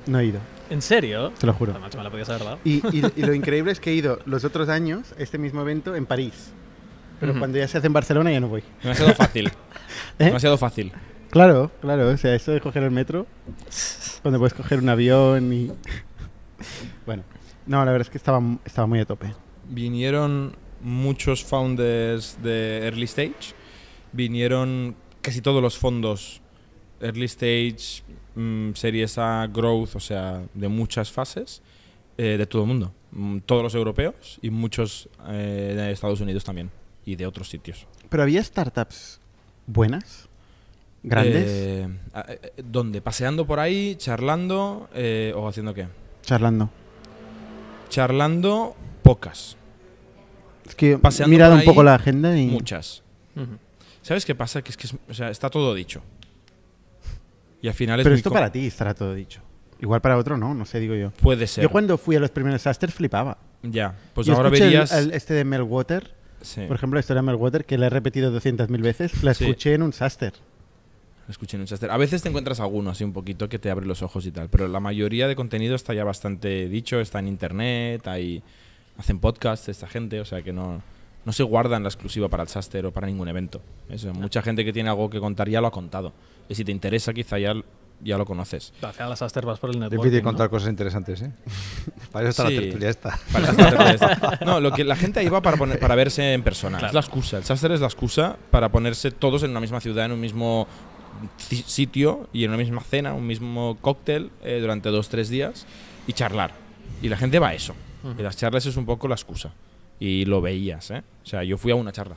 no 0.06 0.20
he 0.20 0.26
ido, 0.26 0.40
¿En 0.70 0.82
serio? 0.82 1.32
te 1.40 1.48
lo 1.48 1.54
juro. 1.54 1.78
Macho, 1.80 1.98
me 1.98 2.04
la 2.04 2.12
podías 2.12 2.30
haber 2.30 2.44
dado. 2.44 2.60
Y, 2.64 2.76
y- 2.96 3.12
y 3.16 3.22
lo 3.24 3.34
increíble 3.34 3.72
es 3.72 3.80
que 3.80 3.90
he 3.92 3.94
ido 3.96 4.20
los 4.26 4.44
otros 4.44 4.70
años 4.70 5.14
a 5.18 5.24
este 5.24 5.38
mismo 5.38 5.62
evento 5.62 5.96
en 5.96 6.06
París. 6.06 6.52
Pero 7.20 7.38
cuando 7.40 7.58
ya 7.58 7.68
se 7.68 7.80
hace 7.80 7.88
en 7.88 7.94
Barcelona 7.94 8.32
ya 8.32 8.40
no 8.40 8.48
voy. 8.48 8.64
Demasiado 8.84 9.16
fácil. 9.16 9.48
¿Eh? 10.20 10.26
Demasiado 10.26 10.58
fácil. 10.60 10.92
Claro, 11.30 11.72
claro. 11.82 12.10
O 12.10 12.18
sea, 12.18 12.36
eso 12.36 12.52
de 12.52 12.62
coger 12.62 12.84
el 12.84 12.92
metro, 12.92 13.28
cuando 14.22 14.40
puedes 14.40 14.54
coger 14.54 14.80
un 14.80 14.90
avión 14.90 15.54
y... 15.54 15.72
Bueno, 17.06 17.24
no, 17.66 17.86
la 17.86 17.92
verdad 17.92 18.08
es 18.08 18.10
que 18.10 18.18
estaba, 18.18 18.42
estaba 18.66 18.88
muy 18.88 19.00
a 19.00 19.06
tope. 19.06 19.34
Vinieron 19.70 20.56
muchos 20.82 21.44
founders 21.44 22.38
de 22.42 22.80
early 22.84 23.06
stage. 23.06 23.54
Vinieron 24.12 24.96
casi 25.22 25.42
todos 25.42 25.62
los 25.62 25.78
fondos 25.78 26.42
early 27.00 27.26
stage, 27.26 28.04
mm, 28.36 28.74
series 28.74 29.18
A, 29.18 29.48
growth, 29.48 29.96
o 29.96 30.00
sea, 30.00 30.44
de 30.54 30.68
muchas 30.68 31.12
fases, 31.12 31.62
eh, 32.18 32.36
de 32.38 32.46
todo 32.46 32.64
el 32.64 32.68
mundo. 32.68 32.94
Mm, 33.12 33.40
todos 33.40 33.64
los 33.64 33.76
europeos 33.76 34.40
y 34.42 34.50
muchos 34.50 35.10
eh, 35.28 35.74
de 35.76 35.92
Estados 35.92 36.22
Unidos 36.22 36.44
también. 36.44 36.72
Y 37.06 37.16
de 37.16 37.26
otros 37.26 37.50
sitios. 37.50 37.88
Pero 38.10 38.24
había 38.24 38.44
startups 38.44 39.22
buenas, 39.66 40.27
grandes, 41.04 41.46
Eh, 41.48 41.88
a- 42.14 42.26
eh, 42.30 42.52
¿Dónde? 42.64 43.02
¿Paseando 43.02 43.46
por 43.48 43.60
ahí, 43.60 43.96
charlando 43.98 44.90
eh, 44.94 45.34
o 45.36 45.48
haciendo 45.48 45.74
qué? 45.74 45.88
charlando. 46.22 46.70
Charlando, 47.90 48.76
pocas. 49.04 49.56
Es 50.68 50.76
que 50.76 50.94
he 50.94 50.98
Paseando 50.98 51.32
mirado 51.32 51.54
por 51.54 51.60
un 51.60 51.66
poco 51.66 51.84
la 51.84 51.96
agenda 51.96 52.38
y... 52.38 52.48
Muchas. 52.48 53.04
¿Sabes 54.02 54.26
qué 54.26 54.36
pasa? 54.36 54.62
Que 54.62 54.72
es 54.72 54.78
que 54.78 54.88
es- 54.88 54.96
o 55.10 55.14
sea, 55.14 55.30
está 55.30 55.50
todo 55.50 55.74
dicho. 55.74 56.02
Y 57.62 57.68
al 57.68 57.74
final 57.74 58.00
es 58.00 58.04
Pero 58.04 58.14
muy 58.14 58.18
esto 58.20 58.32
para 58.32 58.52
ti 58.52 58.68
estará 58.68 58.94
todo 58.94 59.14
dicho. 59.14 59.42
Igual 59.80 60.02
para 60.02 60.18
otro 60.18 60.38
no, 60.38 60.54
no 60.54 60.66
sé, 60.66 60.80
digo 60.80 60.96
yo. 60.96 61.12
Puede 61.12 61.48
ser. 61.48 61.64
Yo 61.64 61.70
cuando 61.70 61.98
fui 61.98 62.16
a 62.16 62.20
los 62.20 62.32
primeros 62.32 62.62
Sasters 62.62 62.94
flipaba. 62.94 63.38
Ya, 63.64 63.96
pues 64.14 64.28
Yo 64.28 64.36
ahora 64.36 64.50
el- 64.50 64.60
verías. 64.60 64.92
el- 64.92 65.12
este 65.14 65.34
de 65.34 65.44
Melwater, 65.46 66.14
Sí, 66.42 66.62
por 66.68 66.76
ejemplo, 66.76 66.98
la 66.98 67.00
historia 67.02 67.22
de 67.22 67.26
Melwater, 67.28 67.66
que 67.66 67.78
la 67.78 67.88
he 67.88 67.90
repetido 67.90 68.32
200.000 68.32 68.82
veces, 68.82 69.24
la 69.24 69.34
Sí. 69.34 69.46
escuché 69.46 69.74
en 69.74 69.82
un 69.84 69.94
Saster. 69.94 70.34
Escuché 71.30 71.58
en 71.58 71.62
un 71.62 71.68
Chester. 71.68 71.90
A 71.92 71.98
veces 71.98 72.22
te 72.22 72.30
encuentras 72.30 72.60
alguno 72.60 72.92
así 72.92 73.04
un 73.04 73.14
poquito 73.14 73.50
que 73.50 73.60
te 73.60 73.70
abre 73.70 73.86
los 73.86 74.02
ojos 74.02 74.26
y 74.26 74.32
tal, 74.32 74.50
pero 74.50 74.68
la 74.68 74.80
mayoría 74.80 75.28
de 75.28 75.36
contenido 75.36 75.76
está 75.76 75.94
ya 75.94 76.04
bastante 76.04 76.68
dicho, 76.70 77.00
está 77.00 77.20
en 77.20 77.28
internet, 77.28 78.08
hay, 78.08 78.42
hacen 78.98 79.20
podcasts 79.20 79.68
esta 79.70 79.88
gente, 79.88 80.20
o 80.22 80.26
sea 80.26 80.42
que 80.42 80.54
no, 80.54 80.82
no 81.26 81.34
se 81.34 81.44
guardan 81.44 81.84
la 81.84 81.90
exclusiva 81.90 82.30
para 82.30 82.44
el 82.44 82.50
Saster 82.50 82.86
o 82.86 82.92
para 82.92 83.08
ningún 83.08 83.28
evento. 83.28 83.62
Eso, 83.90 84.14
mucha 84.14 84.42
gente 84.42 84.64
que 84.64 84.72
tiene 84.74 84.90
algo 84.90 85.10
que 85.10 85.20
contar 85.20 85.50
ya 85.50 85.60
lo 85.62 85.68
ha 85.68 85.72
contado. 85.72 86.14
Y 86.50 86.56
si 86.56 86.64
te 86.64 86.72
interesa, 86.72 87.14
quizá 87.14 87.38
ya, 87.38 87.54
ya 88.02 88.18
lo 88.18 88.26
conoces. 88.26 88.72
Al 88.82 88.94
final 88.94 89.10
las 89.10 89.22
Aster 89.22 89.46
vas 89.46 89.60
por 89.60 89.70
el 89.72 89.76
Es 89.76 89.80
networking, 89.82 90.04
difícil 90.04 90.24
¿no? 90.24 90.30
contar 90.30 90.50
cosas 90.50 90.70
interesantes, 90.70 91.22
¿eh? 91.24 91.32
Para 92.14 92.30
eso 92.30 92.44
está 92.44 92.48
Sí. 92.48 92.56
la 92.56 92.62
tertulia 92.62 92.90
esta. 92.90 93.20
Para 93.34 93.50
el 93.50 93.56
Saster 93.58 93.96
es- 94.40 94.42
no, 94.46 94.60
lo 94.62 94.72
que 94.72 94.84
la 94.86 94.96
gente 94.96 95.20
ahí 95.20 95.28
va 95.30 95.42
para, 95.42 95.58
poner- 95.58 95.80
para 95.80 95.96
verse 95.96 96.34
en 96.34 96.42
persona. 96.44 96.78
Claro. 96.78 96.92
Es 96.92 96.94
la 96.94 97.00
excusa. 97.02 97.38
El 97.40 97.44
Saster 97.44 97.72
es 97.74 97.82
la 97.82 97.88
excusa 97.88 98.38
para 98.52 98.70
ponerse 98.72 99.12
todos 99.12 99.44
en 99.44 99.52
una 99.52 99.60
misma 99.60 99.82
ciudad, 99.82 100.06
en 100.06 100.14
un 100.14 100.22
mismo 100.22 100.68
sitio 101.38 102.30
y 102.34 102.44
en 102.44 102.52
una 102.52 102.58
misma 102.58 102.82
cena, 102.82 103.14
un 103.14 103.28
mismo 103.28 103.78
cóctel 103.82 104.32
eh, 104.44 104.60
durante 104.60 104.90
dos, 104.90 105.10
tres 105.10 105.30
días 105.30 105.66
y 106.08 106.14
charlar. 106.14 106.52
Y 107.02 107.10
la 107.10 107.18
gente 107.18 107.40
va 107.40 107.50
a 107.50 107.54
eso. 107.54 107.76
Y 108.18 108.22
las 108.22 108.38
charlas 108.38 108.66
es 108.66 108.78
un 108.78 108.86
poco 108.86 109.08
la 109.08 109.16
excusa. 109.16 109.54
Y 110.00 110.26
lo 110.26 110.42
veías, 110.42 110.92
¿eh? 110.92 111.04
O 111.24 111.26
sea, 111.26 111.44
yo 111.44 111.58
fui 111.58 111.72
a 111.72 111.76
una 111.76 111.92
charla. 111.92 112.16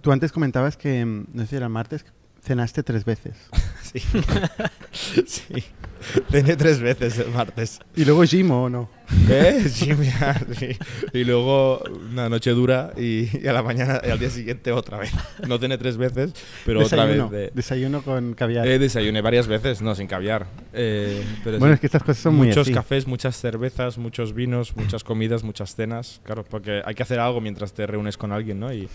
Tú 0.00 0.12
antes 0.12 0.30
comentabas 0.30 0.76
que, 0.76 1.04
mm, 1.04 1.26
no 1.32 1.42
sé 1.42 1.48
si 1.48 1.56
era 1.56 1.66
el 1.66 1.72
martes, 1.72 2.04
cenaste 2.42 2.82
tres 2.82 3.04
veces. 3.04 3.36
Sí. 3.82 4.00
sí. 5.26 5.64
Cené 6.30 6.56
tres 6.56 6.80
veces 6.80 7.18
el 7.18 7.30
martes. 7.30 7.78
¿Y 7.96 8.04
luego 8.04 8.22
Gimo 8.24 8.64
o 8.64 8.68
no? 8.68 8.90
¿Eh? 9.28 9.64
Mira, 9.98 10.40
sí. 10.58 10.68
Y 11.12 11.24
luego 11.24 11.82
una 12.10 12.28
noche 12.28 12.50
dura 12.52 12.92
y, 12.96 13.28
y 13.42 13.46
a 13.46 13.52
la 13.52 13.62
mañana 13.62 14.00
y 14.06 14.10
al 14.10 14.18
día 14.18 14.30
siguiente 14.30 14.72
otra 14.72 14.98
vez. 14.98 15.12
No 15.46 15.58
cené 15.58 15.76
tres 15.78 15.96
veces, 15.96 16.32
pero 16.64 16.80
desayuno, 16.80 17.26
otra 17.26 17.38
vez. 17.38 17.46
de- 17.48 17.50
desayuno 17.54 18.02
con 18.02 18.34
caviar. 18.34 18.66
Eh, 18.66 18.78
desayuné 18.78 19.20
varias 19.20 19.46
veces, 19.48 19.82
no, 19.82 19.94
sin 19.94 20.06
caviar. 20.06 20.46
Eh, 20.72 21.22
pero 21.44 21.58
bueno, 21.58 21.74
sí. 21.74 21.76
es 21.76 21.80
que 21.80 21.86
estas 21.86 22.02
cosas 22.02 22.22
son 22.22 22.34
muy 22.36 22.48
muchos 22.48 22.70
cafés, 22.70 23.06
muchas 23.06 23.36
cervezas, 23.36 23.98
muchos 23.98 24.34
vinos, 24.34 24.74
muchas 24.76 25.04
comidas, 25.04 25.42
muchas 25.44 25.74
cenas. 25.74 26.20
Claro, 26.24 26.44
porque 26.44 26.82
hay 26.84 26.94
que 26.94 27.02
hacer 27.02 27.18
algo 27.20 27.40
mientras 27.40 27.72
te 27.74 27.86
reúnes 27.86 28.16
con 28.16 28.32
alguien, 28.32 28.60
¿no? 28.60 28.72
Y 28.72 28.88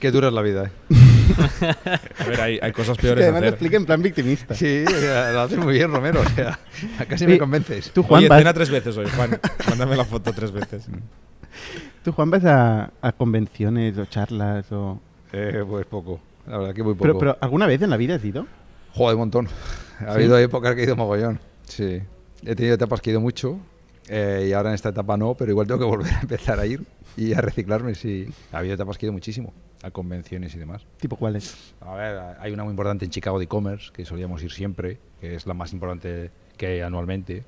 Qué 0.00 0.10
dura 0.10 0.28
es 0.28 0.34
la 0.34 0.42
vida, 0.42 0.64
¿eh? 0.66 0.70
A 2.18 2.24
ver, 2.24 2.40
hay, 2.40 2.58
hay 2.60 2.72
cosas 2.72 2.96
Que 2.96 3.02
peores 3.02 3.18
de 3.18 3.24
además 3.24 3.40
lo 3.42 3.46
hacer. 3.46 3.54
explica 3.54 3.76
en 3.76 3.86
plan 3.86 4.02
victimista. 4.02 4.54
Sí, 4.54 4.84
o 4.86 4.90
sea, 4.90 5.32
lo 5.32 5.40
haces 5.42 5.58
muy 5.58 5.74
bien, 5.74 5.90
Romero. 5.90 6.20
O 6.20 6.28
sea, 6.30 6.58
casi 7.08 7.26
me 7.26 7.38
convences. 7.38 7.90
Tú, 7.92 8.02
Juan, 8.02 8.20
Oye, 8.20 8.28
vas, 8.28 8.38
cena 8.38 8.52
tres 8.54 8.70
veces 8.70 8.96
hoy, 8.96 9.06
Juan. 9.16 9.38
Mándame 9.68 9.96
la 9.96 10.04
foto 10.04 10.32
tres 10.32 10.52
veces. 10.52 10.86
tú, 12.04 12.12
Juan, 12.12 12.30
vas 12.30 12.44
a, 12.44 12.90
a 13.00 13.12
convenciones 13.12 13.96
o 13.98 14.04
charlas 14.06 14.70
o... 14.72 15.00
Eh, 15.32 15.64
pues 15.68 15.86
poco. 15.86 16.20
La 16.46 16.58
verdad 16.58 16.74
que 16.74 16.82
muy 16.82 16.94
poco. 16.94 17.02
Pero, 17.02 17.18
pero, 17.18 17.38
¿alguna 17.40 17.66
vez 17.66 17.82
en 17.82 17.90
la 17.90 17.96
vida 17.96 18.14
has 18.14 18.24
ido? 18.24 18.46
Joder, 18.94 19.14
un 19.16 19.20
montón. 19.20 19.46
Ha 19.98 20.04
¿Sí? 20.04 20.10
habido 20.10 20.38
épocas 20.38 20.74
que 20.74 20.80
he 20.82 20.84
ido 20.84 20.96
mogollón. 20.96 21.38
Sí. 21.64 22.00
He 22.44 22.54
tenido 22.54 22.74
etapas 22.74 23.00
que 23.00 23.10
he 23.10 23.12
ido 23.12 23.20
mucho 23.20 23.58
eh, 24.08 24.46
y 24.48 24.52
ahora 24.52 24.70
en 24.70 24.74
esta 24.76 24.88
etapa 24.90 25.16
no, 25.16 25.34
pero 25.34 25.50
igual 25.50 25.66
tengo 25.66 25.80
que 25.80 25.86
volver 25.86 26.14
a 26.14 26.20
empezar 26.20 26.58
a 26.60 26.64
ir 26.66 26.82
y 27.18 27.34
a 27.34 27.40
reciclarme. 27.40 27.94
Sí. 27.94 28.28
Ha 28.52 28.58
habido 28.58 28.74
etapas 28.74 28.96
que 28.96 29.04
he 29.04 29.08
ido 29.08 29.12
muchísimo 29.12 29.52
a 29.82 29.90
convenciones 29.90 30.54
y 30.54 30.58
demás. 30.58 30.86
¿Tipo 31.00 31.16
cuáles? 31.16 31.74
A 31.80 31.94
ver, 31.94 32.36
hay 32.38 32.52
una 32.52 32.64
muy 32.64 32.70
importante 32.70 33.04
en 33.04 33.10
Chicago 33.10 33.38
de 33.38 33.44
e-commerce 33.44 33.90
que 33.92 34.04
solíamos 34.04 34.42
ir 34.42 34.52
siempre, 34.52 34.98
que 35.20 35.34
es 35.34 35.46
la 35.46 35.54
más 35.54 35.72
importante 35.72 36.30
que 36.56 36.66
hay 36.66 36.80
anualmente. 36.80 37.44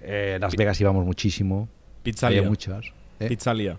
Eh, 0.00 0.38
Las 0.40 0.54
Vegas 0.56 0.80
íbamos 0.80 1.04
muchísimo. 1.04 1.68
Pizzalia. 2.02 2.38
Había 2.38 2.48
muchas. 2.48 2.86
¿eh? 3.18 3.28
Pizzalia. 3.28 3.78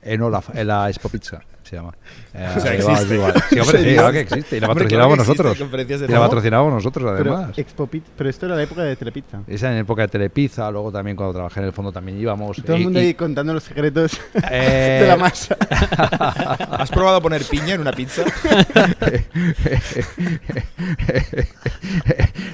Eh, 0.00 0.16
no, 0.16 0.30
la, 0.30 0.42
la 0.64 0.88
Expo 0.88 1.08
Pizza 1.08 1.42
se 1.68 1.76
llama. 1.76 1.92
Eh, 2.34 2.46
O 2.56 2.60
sea, 2.60 2.74
existe. 2.74 3.14
igual. 3.14 3.34
Sí, 3.50 3.58
hombre, 3.58 3.78
sí, 3.82 3.94
claro 3.94 4.12
que 4.12 4.20
existe. 4.20 4.56
Y 4.58 4.60
la 4.60 4.66
existe, 4.72 4.96
nosotros. 5.16 5.56
Y 5.58 5.90
la 6.02 6.06
todo. 6.06 6.20
patrocinamos 6.20 6.72
nosotros, 6.72 7.14
Pero, 7.18 7.34
además. 7.36 7.58
Expo 7.58 7.86
Pizza- 7.86 8.10
pero 8.16 8.30
esto 8.30 8.46
era 8.46 8.54
la 8.54 8.62
época 8.62 8.82
de 8.82 8.94
Telepizza. 8.96 9.40
Esa 9.48 9.72
en 9.72 9.78
época 9.78 10.02
de 10.02 10.08
Telepizza, 10.08 10.70
luego 10.70 10.92
también 10.92 11.16
cuando 11.16 11.32
trabajé 11.34 11.60
en 11.60 11.66
el 11.66 11.72
fondo 11.72 11.90
también 11.90 12.20
íbamos. 12.20 12.58
Y 12.58 12.62
todo 12.62 12.76
el 12.76 12.82
Y- 12.82 12.84
mundo 12.84 13.00
y- 13.00 13.06
ahí 13.06 13.14
contando 13.14 13.54
los 13.54 13.64
secretos 13.64 14.20
Eh, 14.50 14.98
de 15.02 15.08
la 15.08 15.16
masa. 15.16 15.56
¿Has 16.70 16.90
probado 16.90 17.16
a 17.16 17.20
poner 17.20 17.42
piña 17.44 17.74
en 17.74 17.80
una 17.80 17.92
pizza? 17.92 18.22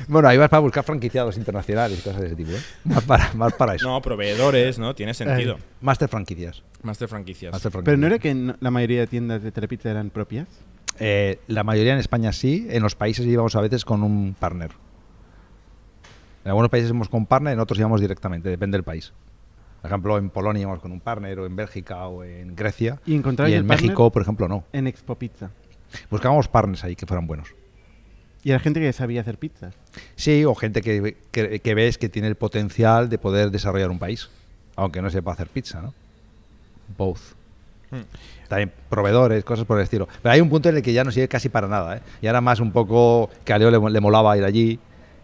bueno, 0.09 0.29
ahí 0.29 0.37
vas 0.39 0.49
para 0.49 0.61
buscar 0.61 0.85
franquiciados 0.85 1.37
internacionales 1.37 1.99
y 1.99 2.03
cosas 2.03 2.21
de 2.21 2.27
ese 2.29 2.37
tipo. 2.37 2.51
¿eh? 2.53 2.61
Más, 2.85 3.05
para, 3.05 3.33
más 3.35 3.53
para 3.55 3.75
eso. 3.75 3.89
No, 3.89 4.01
proveedores, 4.01 4.79
¿no? 4.79 4.95
Tiene 4.95 5.15
sentido. 5.15 5.59
Master 5.81 6.09
franquicias. 6.09 6.63
Máster 6.83 7.09
franquicias. 7.09 7.53
Master 7.53 7.71
Pero 7.73 7.85
franquicias. 7.85 8.01
no 8.01 8.07
era 8.07 8.19
que 8.19 8.55
la 8.61 8.71
mayoría 8.71 9.04
de 9.05 9.11
tiendas 9.11 9.43
de 9.43 9.53
Telepizza 9.53 9.91
eran 9.91 10.11
propias. 10.11 10.49
Eh, 10.99 11.39
la 11.49 11.65
mayoría 11.65 11.93
en 11.93 11.99
España 11.99 12.33
sí, 12.33 12.67
en 12.71 12.83
los 12.83 12.95
países 12.95 13.27
íbamos 13.27 13.55
a 13.57 13.61
veces 13.61 13.85
con 13.85 14.03
un 14.03 14.35
partner. 14.39 14.71
En 16.45 16.49
algunos 16.51 16.71
países 16.71 16.91
íbamos 16.91 17.09
con 17.09 17.21
un 17.21 17.27
partner, 17.27 17.55
en 17.55 17.61
otros 17.61 17.79
íbamos 17.79 18.01
directamente, 18.01 18.49
depende 18.49 18.77
del 18.77 18.85
país. 18.85 19.13
Por 19.81 19.91
ejemplo, 19.91 20.19
en 20.19 20.31
Polonia 20.31 20.63
íbamos 20.63 20.81
con 20.81 20.93
un 20.93 21.01
partner, 21.01 21.39
o 21.41 21.47
en 21.47 21.57
Bélgica, 21.57 22.07
o 22.07 22.25
en 22.25 22.55
Grecia. 22.57 23.01
Y 23.51 23.55
en 23.55 23.67
México, 23.67 24.11
por 24.11 24.23
ejemplo, 24.23 24.49
no. 24.49 24.65
En 24.73 24.87
Expo 24.87 25.15
Pizza. 25.15 25.51
Buscábamos 26.11 26.49
partners 26.49 26.85
ahí 26.85 26.97
que 26.97 27.07
fueran 27.07 27.27
buenos. 27.27 27.55
Y 28.43 28.51
era 28.51 28.61
gente 28.61 28.79
que 28.81 28.93
sabía 28.93 29.21
hacer 29.23 29.39
pizzas. 29.39 29.75
Sí, 30.17 30.45
o 30.45 30.55
gente 30.55 30.83
que, 30.83 31.17
que- 31.31 31.61
que 31.61 31.75
ves 31.75 31.97
que 31.99 32.09
tiene 32.11 32.29
el 32.29 32.35
potencial 32.35 33.09
de 33.09 33.17
poder 33.19 33.51
desarrollar 33.51 33.91
un 33.91 33.99
país, 33.99 34.29
aunque 34.77 35.01
no 35.01 35.09
sepa 35.11 35.33
hacer 35.33 35.49
pizza, 35.49 35.81
¿no? 35.81 35.95
Both. 36.99 37.21
Hmm. 38.01 38.49
También 38.49 38.73
proveedores, 38.89 39.45
cosas 39.45 39.65
por 39.65 39.79
el 39.79 39.85
estilo. 39.85 40.07
Pero 40.23 40.33
hay 40.33 40.41
un 40.41 40.49
punto 40.51 40.69
en 40.69 40.77
el 40.77 40.83
que 40.83 40.93
ya 40.93 41.05
no 41.05 41.11
sirve 41.11 41.29
casi 41.29 41.49
para 41.49 41.67
nada, 41.69 41.97
¿eh? 41.97 42.01
Y 42.23 42.27
ahora 42.27 42.41
más 42.41 42.61
un 42.61 42.73
poco 42.73 43.31
que 43.45 43.53
a 43.53 43.59
Leo 43.59 43.71
le, 43.71 43.79
mo- 43.79 43.89
le 43.89 44.01
molaba 44.01 44.37
ir 44.37 44.45
allí, 44.45 44.79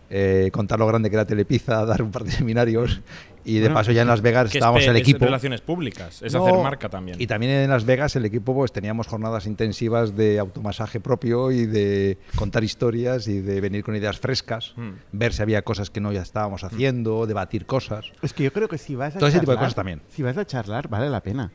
eh, 0.08 0.50
contar 0.52 0.78
lo 0.78 0.86
grande 0.86 1.08
que 1.10 1.16
era 1.16 1.24
Telepizza, 1.24 1.84
dar 1.86 2.02
un 2.02 2.10
par 2.10 2.24
de 2.24 2.32
seminarios 2.32 3.00
y 3.44 3.54
de 3.54 3.60
Bueno, 3.62 3.74
paso 3.76 3.92
ya 3.92 4.02
en 4.02 4.08
Las 4.08 4.20
Vegas 4.20 4.44
Que 4.44 4.48
es 4.48 4.54
estábamos 4.56 4.84
el 4.86 4.96
es 4.96 5.00
equipo. 5.02 5.24
relaciones 5.24 5.60
públicas. 5.62 6.20
Es 6.22 6.34
No, 6.34 6.44
hacer 6.46 6.58
marca 6.62 6.88
también. 6.90 7.18
Y 7.20 7.26
también 7.26 7.52
en 7.52 7.70
Las 7.70 7.84
Vegas 7.86 8.14
el 8.16 8.24
equipo 8.26 8.52
pues 8.54 8.70
teníamos 8.72 9.06
jornadas 9.06 9.46
intensivas 9.46 10.14
de 10.16 10.38
automasaje 10.38 11.00
propio 11.00 11.50
y 11.52 11.64
de 11.66 12.18
contar 12.36 12.64
historias 12.64 13.28
y 13.28 13.40
de 13.40 13.60
venir 13.62 13.82
con 13.84 13.94
ideas 13.96 14.18
frescas, 14.18 14.72
Hmm. 14.76 14.90
ver 15.12 15.32
si 15.32 15.40
había 15.42 15.62
cosas 15.62 15.88
que 15.90 16.00
no 16.00 16.12
ya 16.12 16.20
estábamos 16.22 16.64
haciendo, 16.64 17.26
debatir 17.26 17.64
cosas. 17.66 18.06
Es 18.22 18.32
que 18.34 18.42
yo 18.44 18.52
creo 18.52 18.68
que 18.68 18.76
si 18.78 18.94
vas 18.94 19.14
a 19.16 19.18
Todo 19.18 19.28
ese 19.28 19.40
tipo 19.40 19.52
de 19.52 19.58
cosas 19.58 19.74
también. 19.74 20.02
Si 20.08 20.22
vas 20.22 20.36
a 20.36 20.44
charlar, 20.44 20.88
vale 20.88 21.08
la 21.08 21.22
pena. 21.22 21.50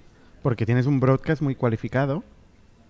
Porque 0.46 0.68
tienes 0.68 0.86
un 0.86 1.00
broadcast 1.00 1.42
muy 1.42 1.56
cualificado 1.56 2.24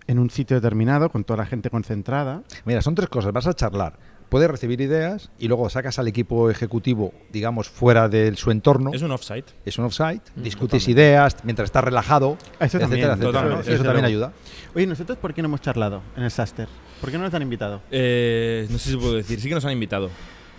en 0.08 0.20
un 0.20 0.30
sitio 0.30 0.58
determinado, 0.58 1.10
con 1.10 1.24
toda 1.24 1.38
la 1.38 1.46
gente 1.46 1.70
concentrada. 1.70 2.44
Mira, 2.66 2.82
son 2.82 2.96
tres 2.96 3.08
cosas. 3.08 3.32
Vas 3.32 3.48
a 3.48 3.54
charlar, 3.54 3.98
puedes 4.28 4.52
recibir 4.52 4.82
ideas 4.82 5.32
y 5.40 5.48
luego 5.48 5.70
sacas 5.70 5.98
al 5.98 6.10
equipo 6.10 6.50
ejecutivo, 6.50 7.14
digamos, 7.32 7.70
fuera 7.70 8.10
de 8.10 8.36
su 8.36 8.52
entorno. 8.52 8.92
Es 8.94 9.04
un 9.04 9.12
offsite. 9.12 9.54
Es 9.64 9.78
un 9.78 9.86
offsite, 9.86 10.34
discutes 10.36 10.90
ideas 10.90 11.38
mientras 11.46 11.68
estás 11.68 11.86
relajado, 11.86 12.38
Eso 12.60 12.78
también, 12.78 13.10
etcétera, 13.10 13.14
etcétera, 13.14 13.16
¿no? 13.16 13.26
totalmente, 13.26 13.74
Eso 13.74 13.84
también 13.86 14.06
ayuda. 14.06 14.34
Oye, 14.76 14.86
¿nosotros 14.86 15.18
por 15.18 15.34
qué 15.34 15.42
no 15.42 15.48
hemos 15.48 15.62
charlado 15.62 16.02
en 16.18 16.24
el 16.24 16.32
Saster? 16.32 16.68
¿Por 17.00 17.10
qué 17.10 17.18
no 17.18 17.24
nos 17.24 17.34
han 17.34 17.42
invitado? 17.42 17.80
Eh, 17.90 18.68
no 18.70 18.78
sé 18.78 18.90
si 18.90 18.98
puedo 18.98 19.14
decir. 19.14 19.40
Sí 19.40 19.48
que 19.48 19.56
nos 19.56 19.64
han 19.64 19.72
invitado. 19.72 20.10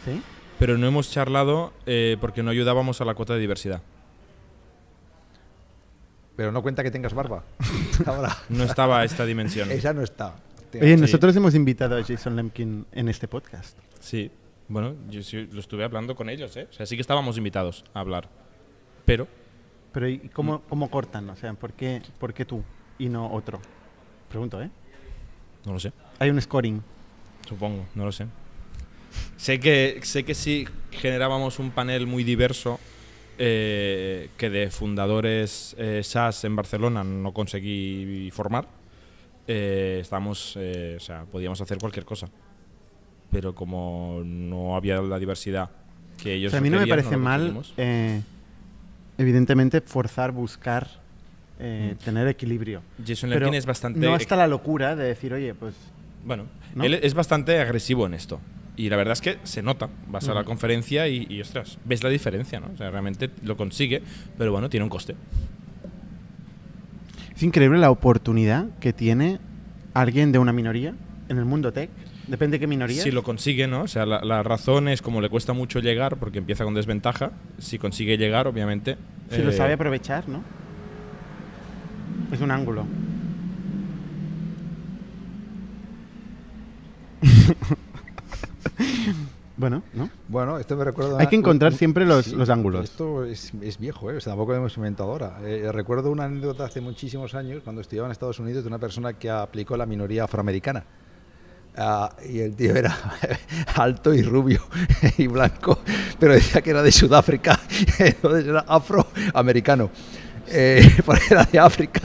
¿Sí? 0.06 0.22
Pero 0.58 0.78
no 0.78 0.86
hemos 0.86 1.10
charlado 1.10 1.74
eh, 1.84 2.16
porque 2.22 2.42
no 2.42 2.50
ayudábamos 2.50 3.02
a 3.02 3.04
la 3.04 3.14
cuota 3.14 3.34
de 3.34 3.40
diversidad. 3.40 3.82
Pero 6.36 6.52
no 6.52 6.62
cuenta 6.62 6.82
que 6.82 6.90
tengas 6.90 7.14
barba. 7.14 7.42
Ahora, 8.06 8.36
No 8.48 8.64
estaba 8.64 9.04
esta 9.04 9.24
dimensión. 9.24 9.70
esa 9.70 9.92
no 9.92 10.02
está. 10.02 10.36
Oye, 10.74 10.94
Sí. 10.96 11.00
nosotros 11.00 11.34
hemos 11.36 11.54
invitado 11.54 11.96
a 11.96 12.04
Jason 12.04 12.36
Lemkin 12.36 12.86
en 12.92 13.08
este 13.08 13.26
podcast. 13.28 13.78
Sí. 14.00 14.30
Bueno, 14.68 14.94
yo 15.08 15.22
sí 15.22 15.48
lo 15.50 15.60
estuve 15.60 15.84
hablando 15.84 16.14
con 16.14 16.28
ellos, 16.28 16.54
¿eh? 16.56 16.66
O 16.68 16.72
sea, 16.72 16.84
sí 16.86 16.96
que 16.96 17.00
estábamos 17.00 17.38
invitados 17.38 17.84
a 17.94 18.00
hablar. 18.00 18.28
Pero 19.04 19.26
Pero 19.92 20.08
¿y 20.08 20.18
cómo, 20.28 20.60
cómo 20.68 20.90
cortan? 20.90 21.30
O 21.30 21.36
sea, 21.36 21.54
¿por 21.54 21.72
qué, 21.72 22.02
¿por 22.18 22.34
qué 22.34 22.44
tú 22.44 22.62
y 22.98 23.08
no 23.08 23.32
otro? 23.32 23.60
Pregunto, 24.28 24.60
¿eh? 24.60 24.68
no 25.64 25.72
lo 25.72 25.80
sé. 25.80 25.92
Hay 26.18 26.28
un 26.30 26.40
scoring. 26.42 26.82
Supongo, 27.48 27.86
no 27.94 28.04
lo 28.04 28.12
sé. 28.12 28.26
Sé 29.38 29.58
que, 29.60 30.00
sé 30.02 30.24
que 30.24 30.34
si 30.34 30.66
generábamos 30.90 31.58
un 31.58 31.70
panel 31.70 32.06
muy 32.06 32.24
diverso, 32.24 32.78
eh, 33.38 34.30
que 34.36 34.50
de 34.50 34.70
fundadores 34.70 35.74
eh, 35.78 36.02
SaaS 36.02 36.44
en 36.44 36.56
Barcelona 36.56 37.04
no 37.04 37.32
conseguí 37.32 38.30
formar, 38.32 38.66
eh, 39.46 40.02
eh, 40.56 40.94
o 40.96 41.00
sea, 41.00 41.24
podíamos 41.30 41.60
hacer 41.60 41.78
cualquier 41.78 42.04
cosa. 42.04 42.28
Pero 43.30 43.54
como 43.54 44.22
no 44.24 44.76
había 44.76 45.00
la 45.00 45.18
diversidad 45.18 45.70
que 46.22 46.30
O 46.30 46.34
ellos 46.34 46.50
sea, 46.52 46.60
a 46.60 46.62
mí 46.62 46.70
no 46.70 46.80
me 46.80 46.86
parece 46.86 47.16
mal, 47.16 47.62
evidentemente, 49.18 49.80
forzar, 49.80 50.32
buscar, 50.32 50.88
Mm. 51.58 51.96
tener 52.04 52.28
equilibrio. 52.28 52.82
Jason 53.04 53.30
Pero 53.30 53.50
es 53.50 53.64
bastante... 53.64 53.98
no 53.98 54.14
hasta 54.14 54.36
la 54.36 54.46
locura 54.46 54.94
de 54.94 55.04
decir, 55.04 55.32
oye, 55.32 55.54
pues 55.54 55.74
Bueno, 56.24 56.44
¿No? 56.74 56.84
él 56.84 56.94
es 56.94 57.14
bastante 57.14 57.58
agresivo 57.60 58.04
en 58.06 58.12
esto. 58.12 58.40
Y 58.76 58.90
la 58.90 58.96
verdad 58.96 59.12
es 59.12 59.22
que 59.22 59.38
se 59.44 59.62
nota. 59.62 59.88
Vas 60.08 60.28
a 60.28 60.34
la 60.34 60.44
conferencia 60.44 61.08
y, 61.08 61.26
y, 61.30 61.40
ostras, 61.40 61.78
ves 61.84 62.02
la 62.02 62.10
diferencia, 62.10 62.60
¿no? 62.60 62.68
O 62.74 62.76
sea, 62.76 62.90
realmente 62.90 63.30
lo 63.42 63.56
consigue, 63.56 64.02
pero 64.36 64.52
bueno, 64.52 64.68
tiene 64.68 64.84
un 64.84 64.90
coste. 64.90 65.16
es 67.34 67.42
increíble 67.42 67.78
la 67.78 67.90
oportunidad 67.90 68.66
que 68.78 68.92
tiene 68.92 69.38
alguien 69.94 70.30
de 70.30 70.38
una 70.38 70.52
minoría 70.52 70.94
en 71.28 71.38
el 71.38 71.46
mundo 71.46 71.72
tech. 71.72 71.88
Depende 72.26 72.56
de 72.56 72.60
qué 72.60 72.66
minoría. 72.66 73.02
Si 73.02 73.10
lo 73.10 73.22
consigue, 73.22 73.66
¿no? 73.66 73.82
O 73.82 73.88
sea, 73.88 74.04
la, 74.04 74.20
la 74.22 74.42
razón 74.42 74.88
es 74.88 75.00
como 75.00 75.20
le 75.20 75.30
cuesta 75.30 75.52
mucho 75.52 75.78
llegar 75.78 76.16
porque 76.16 76.38
empieza 76.38 76.64
con 76.64 76.74
desventaja. 76.74 77.30
Si 77.58 77.78
consigue 77.78 78.18
llegar, 78.18 78.46
obviamente. 78.46 78.98
Si 79.30 79.42
lo 79.42 79.50
eh, 79.50 79.52
sabe 79.52 79.74
aprovechar, 79.74 80.28
¿no? 80.28 80.42
Es 82.32 82.40
un 82.40 82.50
ángulo. 82.50 82.84
bueno, 89.56 89.82
¿no? 89.94 90.10
Bueno, 90.28 90.58
esto 90.58 90.76
me 90.76 90.84
recuerda. 90.84 91.18
Hay 91.18 91.26
que 91.28 91.36
encontrar 91.36 91.72
un- 91.72 91.78
siempre 91.78 92.04
los- 92.04 92.28
los 92.32 92.48
ángulos. 92.50 92.84
Esto 92.84 93.24
es, 93.24 93.52
es 93.62 93.78
viejo, 93.78 94.10
¿eh? 94.10 94.16
O 94.16 94.20
sea, 94.20 94.32
tampoco 94.32 94.52
lo 94.52 94.58
hemos 94.58 94.76
inventado 94.76 95.10
ahora. 95.10 95.38
Eh, 95.44 95.70
recuerdo 95.72 96.10
una 96.10 96.24
anécdota 96.24 96.64
hace 96.64 96.80
muchísimos 96.80 97.34
años 97.34 97.62
cuando 97.64 97.80
estudiaba 97.80 98.06
en 98.08 98.12
Estados 98.12 98.38
Unidos 98.38 98.64
de 98.64 98.68
una 98.68 98.78
persona 98.78 99.14
que 99.14 99.30
aplicó 99.30 99.76
la 99.76 99.86
minoría 99.86 100.24
afroamericana. 100.24 100.84
Ah, 101.78 102.10
y 102.26 102.38
el 102.40 102.56
tío 102.56 102.74
era 102.74 102.96
alto 103.74 104.14
y 104.14 104.22
rubio 104.22 104.62
y 105.18 105.26
blanco, 105.26 105.78
pero 106.18 106.32
decía 106.32 106.62
que 106.62 106.70
era 106.70 106.82
de 106.82 106.90
Sudáfrica, 106.90 107.60
entonces 107.98 108.46
era 108.46 108.60
afroamericano. 108.60 109.90
Eh, 110.48 110.88
porque 111.04 111.24
era 111.30 111.44
de 111.44 111.58
África 111.58 112.00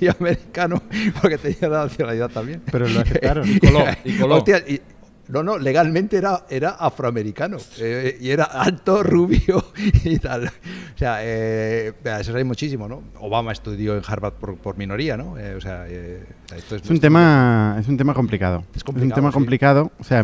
y 0.00 0.06
americano, 0.06 0.80
porque 1.20 1.38
tenía 1.38 1.68
la 1.68 1.84
nacionalidad 1.86 2.30
también. 2.30 2.62
Pero 2.70 2.88
lo 2.88 3.00
aceptaron. 3.00 3.48
Y 3.50 3.58
coló, 3.58 3.84
y 4.04 4.16
coló. 4.16 4.36
Hostia, 4.36 4.58
y- 4.66 4.80
no, 5.28 5.42
no, 5.42 5.56
legalmente 5.58 6.16
era, 6.16 6.44
era 6.50 6.70
afroamericano. 6.70 7.56
eh, 7.78 8.18
y 8.20 8.30
era 8.30 8.44
alto, 8.44 9.02
rubio 9.04 9.64
y 10.04 10.18
tal. 10.18 10.46
O 10.46 10.98
sea, 10.98 11.18
eh, 11.20 11.92
eso 12.20 12.36
hay 12.36 12.44
muchísimo, 12.44 12.88
¿no? 12.88 13.02
Obama 13.20 13.52
estudió 13.52 13.96
en 13.96 14.02
Harvard 14.06 14.34
por, 14.34 14.56
por 14.56 14.76
minoría, 14.76 15.16
¿no? 15.16 15.38
Eh, 15.38 15.54
o 15.54 15.60
sea, 15.60 15.86
eh, 15.88 16.26
esto 16.56 16.76
Es 16.76 16.90
un 16.90 17.00
tema, 17.00 17.76
es 17.78 17.88
un 17.88 17.96
tema 17.96 18.14
complicado. 18.14 18.64
Es 18.74 18.82
un 18.84 19.12
tema 19.12 19.30
sí. 19.30 19.34
complicado. 19.34 19.92
O 19.98 20.04
sea, 20.04 20.22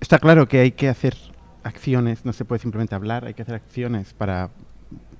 está 0.00 0.18
claro 0.18 0.48
que 0.48 0.60
hay 0.60 0.72
que 0.72 0.88
hacer 0.88 1.14
acciones, 1.62 2.24
no 2.24 2.32
se 2.32 2.44
puede 2.44 2.60
simplemente 2.60 2.94
hablar, 2.94 3.26
hay 3.26 3.34
que 3.34 3.42
hacer 3.42 3.54
acciones 3.54 4.14
para, 4.14 4.50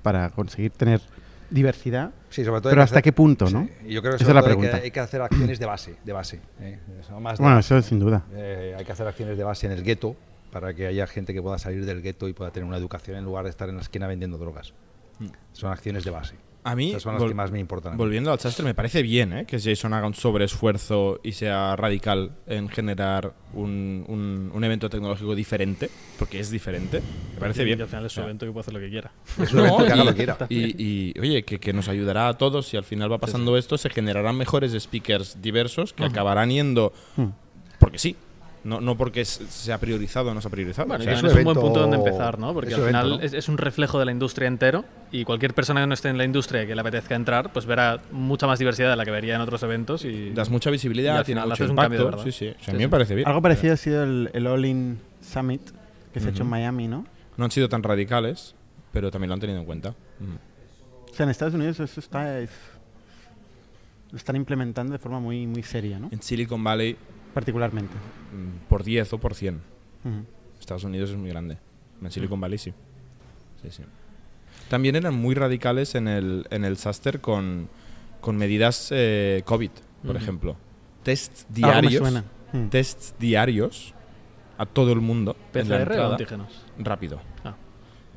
para 0.01 0.29
conseguir 0.31 0.71
tener 0.71 1.01
diversidad, 1.49 2.11
Sí, 2.29 2.43
sobre 2.43 2.61
todo 2.61 2.71
pero 2.71 2.81
¿hasta 2.81 2.95
hacer- 2.95 3.03
qué 3.03 3.11
punto, 3.13 3.47
Sí, 3.47 3.53
no? 3.53 3.69
y 3.85 3.93
Yo 3.93 4.01
creo 4.01 4.13
que, 4.13 4.23
Esa 4.23 4.29
es 4.31 4.35
la 4.35 4.41
todo 4.41 4.49
hay 4.51 4.55
que- 4.55 4.59
pregunta. 4.61 4.77
Hay, 4.83 4.91
que, 4.91 4.99
hacer 4.99 5.21
acciones 5.21 5.59
de 5.59 5.65
base, 5.65 5.95
de 6.03 6.13
base. 6.13 6.39
¿eh? 6.61 6.79
Eso, 6.99 7.19
más 7.19 7.37
de 7.37 7.43
Bueno, 7.43 7.59
eso 7.59 7.81
sin 7.81 7.99
duda. 7.99 8.23
Eh, 8.33 8.75
hay 8.77 8.83
que 8.85 8.91
hacer 8.91 9.07
acciones 9.07 9.37
de 9.37 9.43
base 9.43 9.65
en 9.67 9.71
el 9.73 9.83
gueto 9.83 10.15
para 10.51 10.73
que 10.73 10.87
haya 10.87 11.05
gente 11.07 11.33
que 11.33 11.41
pueda 11.41 11.57
salir 11.57 11.85
del 11.85 12.01
gueto 12.01 12.27
y 12.27 12.33
pueda 12.33 12.51
tener 12.51 12.67
una 12.67 12.77
educación 12.77 13.17
en 13.17 13.23
lugar 13.23 13.43
de 13.43 13.49
estar 13.49 13.69
en 13.69 13.75
la 13.75 13.81
esquina 13.81 14.07
vendiendo 14.07 14.37
drogas. 14.37 14.73
Son 15.53 15.71
acciones 15.71 16.03
de 16.03 16.11
base. 16.11 16.35
A 16.65 16.75
mí, 16.75 16.91
Esas 16.91 17.03
son 17.03 17.13
las 17.15 17.21
vol- 17.23 17.27
que 17.27 17.33
más 17.33 17.51
me 17.51 17.59
importan. 17.59 17.97
volviendo 17.97 18.31
al 18.31 18.37
Chester, 18.37 18.63
me 18.63 18.73
parece 18.73 19.01
bien 19.01 19.33
¿eh? 19.33 19.45
que 19.45 19.59
Jason 19.59 19.93
haga 19.93 20.07
un 20.07 20.13
sobreesfuerzo 20.13 21.19
y 21.23 21.33
sea 21.33 21.75
radical 21.75 22.31
en 22.47 22.69
generar 22.69 23.33
un, 23.53 24.05
un- 24.07 24.49
un 24.53 24.63
evento 24.63 24.89
tecnológico 24.89 25.35
diferente, 25.35 25.89
porque 26.17 26.39
es 26.39 26.49
diferente. 26.49 27.01
Me 27.33 27.39
parece 27.39 27.63
Y 27.63 27.65
bien. 27.65 27.77
que 27.79 27.83
al 27.83 27.89
final 27.89 28.05
es 28.05 28.11
su 28.13 28.15
sea, 28.15 28.23
evento 28.25 28.45
que 28.45 28.51
puede 28.53 28.61
hacer 28.61 28.73
lo 28.73 28.79
que 28.79 28.89
quiera. 28.89 29.11
Es 29.41 29.51
un 29.53 29.59
evento 29.59 29.85
que 29.85 29.91
haga 29.91 30.03
lo 30.05 30.11
que 30.11 30.15
quiera. 30.17 30.37
Y, 30.49 30.83
y, 31.11 31.19
oye, 31.19 31.43
que, 31.43 31.59
que 31.59 31.73
nos 31.73 31.89
ayudará 31.89 32.29
a 32.29 32.37
todos. 32.37 32.67
Si 32.67 32.77
al 32.77 32.83
final 32.85 33.11
va 33.11 33.17
pasando 33.17 33.57
esto, 33.57 33.77
se 33.77 33.89
generarán 33.89 34.37
mejores 34.37 34.71
speakers 34.81 35.41
diversos 35.41 35.91
que 35.93 36.05
acabarán 36.05 36.49
yendo 36.49 36.93
Mm. 37.17 37.25
porque 37.79 37.99
sí. 37.99 38.15
No, 38.63 38.79
no 38.79 38.95
porque 38.95 39.25
se 39.25 39.73
ha 39.73 39.77
priorizado 39.77 40.31
o 40.31 40.33
no 40.33 40.39
se 40.39 40.47
ha 40.47 40.51
priorizado. 40.51 40.87
Bueno, 40.87 41.01
O 41.01 41.03
y 41.03 41.09
sea, 41.09 41.15
es 41.15 41.23
un 41.35 41.43
buen 41.43 41.57
punto 41.57 41.81
donde 41.81 41.97
evento- 41.97 42.07
empezar, 42.11 42.39
¿no? 42.39 42.53
Porque 42.53 42.73
al 42.73 42.79
un 42.79 42.87
final 42.87 43.05
evento, 43.07 43.21
¿no? 43.21 43.25
es, 43.27 43.33
es 43.33 43.49
un 43.49 43.57
reflejo 43.57 43.99
de 43.99 44.05
la 44.05 44.11
industria 44.13 44.47
entero 44.47 44.85
y 45.11 45.25
cualquier 45.25 45.53
persona 45.53 45.81
que 45.81 45.87
no 45.87 45.93
esté 45.93 46.07
en 46.07 46.17
la 46.17 46.23
industria 46.23 46.63
y 46.63 46.67
que 46.67 46.73
le 46.75 46.79
apetezca 46.79 47.13
entrar, 47.15 47.51
pues 47.51 47.65
verá 47.65 47.99
mucha 48.11 48.47
más 48.47 48.59
diversidad 48.59 48.89
de 48.89 48.95
la 48.95 49.03
que 49.03 49.11
vería 49.11 49.35
en 49.35 49.41
otros 49.41 49.61
eventos 49.63 50.05
y... 50.05 50.29
das 50.29 50.49
mucha 50.49 50.69
Y 50.69 50.73
visibilidad, 50.73 51.17
al 51.17 51.25
tiene 51.25 51.41
final 51.41 51.51
haces 51.51 51.65
un 51.65 51.71
impacto. 51.71 52.03
cambio 52.09 52.23
de 52.23 52.31
sí, 52.31 52.37
sí. 52.37 52.47
O 52.47 52.53
sea, 52.53 52.63
Sí, 52.65 52.71
a 52.71 52.73
mí 52.73 52.77
me 52.79 52.83
sí. 52.85 52.89
parece 52.89 53.15
bien. 53.15 53.27
Algo 53.27 53.41
parecido 53.41 53.73
ha 53.73 53.77
sido 53.77 54.03
el, 54.03 54.29
el 54.33 54.47
All 54.47 54.65
In 54.65 54.99
Summit 55.21 55.61
que 56.13 56.19
se 56.21 56.27
ha 56.27 56.31
hecho 56.31 56.43
en. 56.43 56.49
Miami, 56.49 56.87
¿no? 56.87 57.05
No 57.35 57.43
han 57.45 57.51
sido 57.51 57.67
tan 57.67 57.83
radicales, 57.83 58.55
pero 58.93 59.11
también 59.11 59.27
lo 59.27 59.33
han 59.33 59.39
tenido 59.41 59.59
en 59.59 59.65
cuenta. 59.65 59.89
Mm. 60.19 61.11
O 61.11 61.13
sea, 61.13 61.25
en 61.25 61.31
Estados 61.31 61.53
Unidos 61.53 61.79
eso 61.81 61.99
está... 61.99 62.39
es- 62.39 62.49
lo 64.11 64.17
están 64.17 64.35
implementando 64.35 64.93
de 64.93 64.99
forma 64.99 65.19
muy, 65.19 65.47
muy 65.47 65.63
seria, 65.63 65.97
¿no? 65.99 66.07
En 66.11 66.21
Silicon 66.21 66.63
Valley, 66.63 66.95
Particularmente. 67.33 67.93
mm, 68.33 68.67
por 68.69 68.83
10 68.83 69.13
o 69.13 69.17
por 69.17 69.33
100. 69.35 69.61
Ujú. 70.05 70.25
Estados 70.59 70.83
Unidos 70.83 71.09
es 71.09 71.17
muy 71.17 71.29
grande. 71.29 71.57
En 72.01 72.11
Silicon 72.11 72.39
Valley 72.39 72.57
sí. 72.57 72.73
Sí, 73.61 73.69
sí. 73.71 73.83
También 74.69 74.95
eran 74.95 75.13
muy 75.15 75.35
radicales 75.35 75.95
en 75.95 76.07
el, 76.07 76.45
en 76.49 76.63
el 76.65 76.77
Saster 76.77 77.21
con, 77.21 77.69
con 78.21 78.37
medidas 78.37 78.89
eh, 78.91 79.41
COVID, 79.45 79.71
por 80.05 80.15
ejemplo. 80.15 80.55
Tests 81.03 81.45
me 81.49 81.55
diarios. 81.55 81.95
suena. 81.95 82.23
Mm. 82.53 82.67
Tests 82.69 83.15
diarios 83.19 83.93
a 84.57 84.65
todo 84.65 84.93
el 84.93 85.01
mundo. 85.01 85.35
PCR 85.51 85.91
o 85.99 86.11
antígenos. 86.11 86.63
Rápido. 86.77 87.19
Ah. 87.43 87.55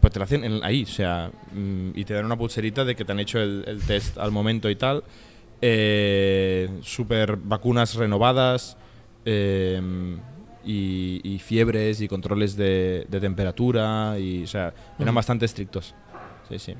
Pues 0.01 0.13
te 0.13 0.19
lo 0.21 0.25
hacen 0.25 0.45
en- 0.45 0.63
ahí, 0.63 0.83
o 0.85 0.87
sea, 0.87 1.31
mm, 1.53 1.91
y 1.95 2.05
te 2.05 2.15
dan 2.15 2.27
una 2.27 2.37
pulserita 2.37 2.85
de 2.85 2.95
que 2.95 3.05
te 3.05 3.13
han 3.13 3.19
hecho 3.21 3.41
el, 3.41 3.65
el 3.67 3.83
test 3.83 4.19
al 4.19 4.31
momento 4.31 4.69
y 4.71 4.77
tal. 4.77 5.03
Eh, 5.63 6.69
super 6.83 7.37
vacunas 7.37 7.95
renovadas 7.95 8.77
eh, 9.27 9.81
y, 10.65 11.21
y 11.23 11.39
fiebres 11.39 12.01
y 12.01 12.09
controles 12.09 12.57
de, 12.57 13.07
de 13.09 13.21
temperatura 13.21 14.19
y, 14.19 14.45
o 14.45 14.47
sea, 14.47 14.73
eran 14.99 15.13
Mm. 15.13 15.17
bastante 15.17 15.45
estrictos. 15.45 15.95
Sí, 16.49 16.59
sí. 16.59 16.75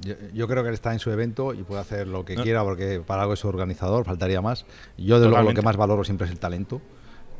Yo, 0.00 0.14
yo 0.32 0.48
creo 0.48 0.62
que 0.62 0.68
él 0.70 0.74
está 0.74 0.92
en 0.92 0.98
su 0.98 1.10
evento 1.10 1.54
y 1.54 1.62
puede 1.62 1.80
hacer 1.80 2.08
lo 2.08 2.24
que 2.24 2.34
No. 2.34 2.42
quiera 2.42 2.64
porque 2.64 3.00
para 3.06 3.22
algo 3.22 3.34
es 3.34 3.44
organizador, 3.44 4.04
faltaría 4.04 4.40
más. 4.40 4.64
Yo, 4.98 5.20
de 5.20 5.28
luego, 5.28 5.42
lo 5.48 5.54
que 5.54 5.62
más 5.62 5.76
valoro 5.76 6.02
siempre 6.02 6.24
es 6.26 6.32
el 6.32 6.38
talento. 6.40 6.80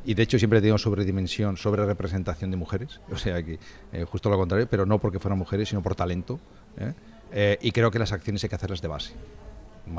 Y 0.05 0.15
de 0.15 0.23
hecho 0.25 0.37
siempre 0.39 0.59
he 0.59 0.63
tenido 0.63 0.79
sobredimensión, 0.79 1.57
sobre 1.57 1.87
representación 1.87 2.51
de 2.51 2.57
mujeres, 2.57 3.01
o 3.13 3.17
sea 3.17 3.43
que 3.43 3.59
eh, 3.93 4.05
justo 4.05 4.29
lo 4.31 4.37
contrario, 4.37 4.67
pero 4.71 4.85
no 4.87 4.99
porque 5.01 5.19
fueran 5.21 5.39
mujeres, 5.39 5.69
sino 5.69 5.83
por 5.83 5.95
talento. 5.95 6.39
¿eh? 6.77 6.93
Eh, 7.33 7.59
y 7.63 7.71
creo 7.73 7.91
que 7.91 7.99
las 7.99 8.13
acciones 8.13 8.43
hay 8.45 8.49
que 8.51 8.57
hacerlas 8.57 8.83
de 8.83 8.89
base. 8.89 9.15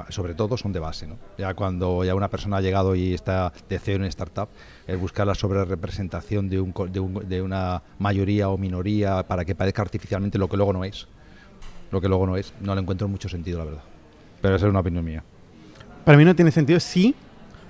Sobre 0.09 0.33
todo 0.33 0.55
son 0.57 0.71
de 0.71 0.79
base, 0.79 1.05
¿no? 1.05 1.17
Ya 1.37 1.53
cuando 1.53 2.03
ya 2.05 2.15
una 2.15 2.29
persona 2.29 2.57
ha 2.57 2.61
llegado 2.61 2.95
y 2.95 3.13
está 3.13 3.51
de 3.67 3.79
CEO 3.79 3.95
en 3.95 4.01
una 4.01 4.09
startup, 4.09 4.47
el 4.87 4.97
buscar 4.97 5.27
la 5.27 5.35
sobrerepresentación 5.35 6.49
de, 6.49 6.61
un, 6.61 6.73
de, 6.89 6.99
un- 7.01 7.27
de 7.27 7.41
una 7.41 7.81
mayoría 7.99 8.47
o 8.49 8.57
minoría 8.57 9.23
para 9.23 9.43
que 9.43 9.55
parezca 9.55 9.81
artificialmente 9.81 10.37
lo 10.37 10.47
que 10.47 10.55
luego 10.57 10.71
no 10.71 10.83
es, 10.85 11.07
lo 11.91 12.00
que 12.00 12.07
luego 12.07 12.25
no 12.25 12.37
es, 12.37 12.53
no 12.61 12.74
le 12.75 12.81
encuentro 12.81 13.07
mucho 13.09 13.27
sentido, 13.27 13.59
la 13.59 13.65
verdad. 13.65 13.81
Pero 14.41 14.55
esa 14.55 14.65
es 14.65 14.69
una 14.69 14.79
opinión 14.79 15.03
mía. 15.03 15.22
Para 16.05 16.17
mí 16.17 16.24
no 16.25 16.33
tiene 16.35 16.51
sentido, 16.51 16.79
sí. 16.79 17.13